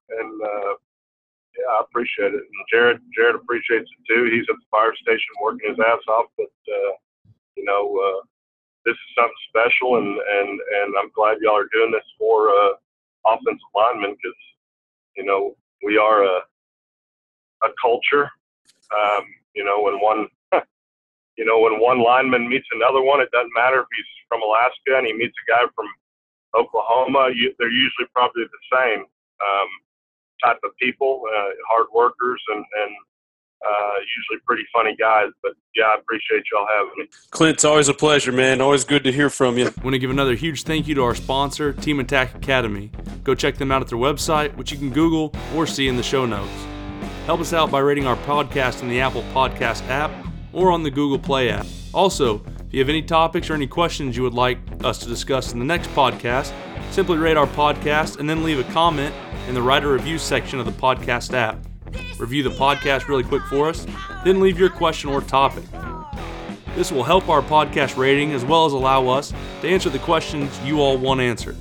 and 0.09 0.41
uh, 0.41 0.73
yeah, 1.57 1.71
I 1.71 1.81
appreciate 1.83 2.33
it. 2.33 2.43
And 2.43 2.65
Jared, 2.71 2.99
Jared 3.15 3.35
appreciates 3.35 3.89
it 3.89 4.13
too. 4.13 4.29
He's 4.31 4.45
at 4.49 4.55
the 4.55 4.69
fire 4.71 4.93
station 5.01 5.33
working 5.41 5.69
his 5.69 5.79
ass 5.79 5.99
off, 6.09 6.25
but 6.37 6.45
uh, 6.45 6.93
you 7.55 7.65
know, 7.65 7.95
uh, 7.97 8.21
this 8.85 8.93
is 8.93 9.15
something 9.15 9.43
special, 9.49 9.97
and 9.97 10.07
and 10.07 10.49
and 10.59 10.95
I'm 10.99 11.11
glad 11.15 11.37
y'all 11.41 11.57
are 11.57 11.69
doing 11.71 11.91
this 11.91 12.07
for 12.17 12.49
uh, 12.49 12.73
offensive 13.27 13.73
linemen 13.75 14.15
because 14.15 14.37
you 15.15 15.25
know 15.25 15.55
we 15.83 15.97
are 15.97 16.23
a 16.23 16.39
a 17.63 17.69
culture. 17.81 18.29
Um, 18.89 19.23
you 19.55 19.63
know, 19.63 19.81
when 19.81 19.99
one 20.01 20.27
you 21.37 21.45
know 21.45 21.59
when 21.59 21.79
one 21.79 22.03
lineman 22.03 22.49
meets 22.49 22.67
another 22.71 23.01
one, 23.01 23.21
it 23.21 23.31
doesn't 23.31 23.53
matter 23.55 23.81
if 23.81 23.87
he's 23.95 24.11
from 24.27 24.41
Alaska 24.41 24.97
and 24.97 25.07
he 25.07 25.13
meets 25.13 25.35
a 25.35 25.45
guy 25.51 25.65
from 25.75 25.87
Oklahoma. 26.55 27.29
You, 27.33 27.53
they're 27.59 27.71
usually 27.71 28.07
probably 28.13 28.43
the 28.43 28.77
same. 28.77 29.05
Um, 29.39 29.69
type 30.43 30.59
of 30.63 30.71
people, 30.81 31.21
uh, 31.27 31.49
hard 31.69 31.87
workers, 31.93 32.41
and, 32.49 32.57
and 32.57 32.91
uh, 33.65 33.93
usually 34.17 34.41
pretty 34.45 34.63
funny 34.73 34.95
guys. 34.95 35.29
But 35.41 35.53
yeah, 35.75 35.85
I 35.85 35.97
appreciate 35.99 36.43
y'all 36.51 36.67
having 36.67 36.93
me. 36.97 37.05
Clint, 37.31 37.55
it's 37.55 37.65
always 37.65 37.89
a 37.89 37.93
pleasure, 37.93 38.31
man. 38.31 38.61
Always 38.61 38.85
good 38.85 39.03
to 39.03 39.11
hear 39.11 39.29
from 39.29 39.57
you. 39.57 39.67
I 39.67 39.71
want 39.83 39.93
to 39.93 39.99
give 39.99 40.09
another 40.09 40.35
huge 40.35 40.63
thank 40.63 40.87
you 40.87 40.95
to 40.95 41.03
our 41.03 41.15
sponsor, 41.15 41.73
Team 41.73 41.99
Attack 41.99 42.35
Academy. 42.35 42.91
Go 43.23 43.35
check 43.35 43.57
them 43.57 43.71
out 43.71 43.81
at 43.81 43.89
their 43.89 43.97
website, 43.97 44.55
which 44.55 44.71
you 44.71 44.77
can 44.77 44.91
Google 44.91 45.33
or 45.55 45.67
see 45.67 45.87
in 45.87 45.97
the 45.97 46.03
show 46.03 46.25
notes. 46.25 46.68
Help 47.29 47.41
us 47.41 47.53
out 47.53 47.69
by 47.69 47.77
rating 47.77 48.07
our 48.07 48.15
podcast 48.15 48.81
in 48.81 48.89
the 48.89 48.99
Apple 49.01 49.21
Podcast 49.35 49.87
app 49.87 50.09
or 50.51 50.71
on 50.71 50.81
the 50.81 50.89
Google 50.89 51.19
Play 51.19 51.51
app. 51.51 51.67
Also, 51.93 52.43
if 52.65 52.73
you 52.73 52.79
have 52.79 52.89
any 52.89 53.03
topics 53.03 53.51
or 53.51 53.53
any 53.53 53.67
questions 53.67 54.17
you 54.17 54.23
would 54.23 54.33
like 54.33 54.57
us 54.83 54.97
to 54.97 55.05
discuss 55.07 55.53
in 55.53 55.59
the 55.59 55.65
next 55.65 55.91
podcast, 55.91 56.51
simply 56.89 57.19
rate 57.19 57.37
our 57.37 57.45
podcast 57.45 58.17
and 58.17 58.27
then 58.27 58.43
leave 58.43 58.57
a 58.57 58.63
comment 58.73 59.13
in 59.47 59.53
the 59.53 59.61
writer 59.61 59.93
review 59.93 60.17
section 60.17 60.57
of 60.57 60.65
the 60.65 60.71
podcast 60.71 61.31
app. 61.35 61.63
Review 62.17 62.41
the 62.41 62.49
podcast 62.49 63.07
really 63.07 63.23
quick 63.23 63.43
for 63.43 63.69
us, 63.69 63.85
then 64.25 64.39
leave 64.39 64.57
your 64.57 64.71
question 64.71 65.11
or 65.11 65.21
topic. 65.21 65.65
This 66.73 66.91
will 66.91 67.03
help 67.03 67.29
our 67.29 67.43
podcast 67.43 67.95
rating 67.95 68.31
as 68.31 68.43
well 68.43 68.65
as 68.65 68.73
allow 68.73 69.07
us 69.07 69.35
to 69.61 69.69
answer 69.69 69.91
the 69.91 69.99
questions 69.99 70.59
you 70.61 70.81
all 70.81 70.97
want 70.97 71.21
answered. 71.21 71.57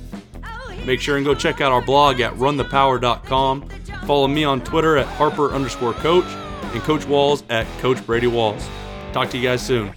Make 0.85 1.01
sure 1.01 1.17
and 1.17 1.25
go 1.25 1.35
check 1.35 1.61
out 1.61 1.71
our 1.71 1.81
blog 1.81 2.19
at 2.19 2.33
runthepower.com. 2.33 3.69
Follow 4.05 4.27
me 4.27 4.43
on 4.43 4.61
Twitter 4.63 4.97
at 4.97 5.05
Harper 5.05 5.51
underscore 5.51 5.93
coach 5.93 6.25
and 6.73 6.81
Coach 6.81 7.05
Walls 7.05 7.43
at 7.49 7.67
Coach 7.79 8.05
Brady 8.05 8.27
Walls. 8.27 8.67
Talk 9.13 9.29
to 9.31 9.37
you 9.37 9.43
guys 9.43 9.65
soon. 9.65 9.93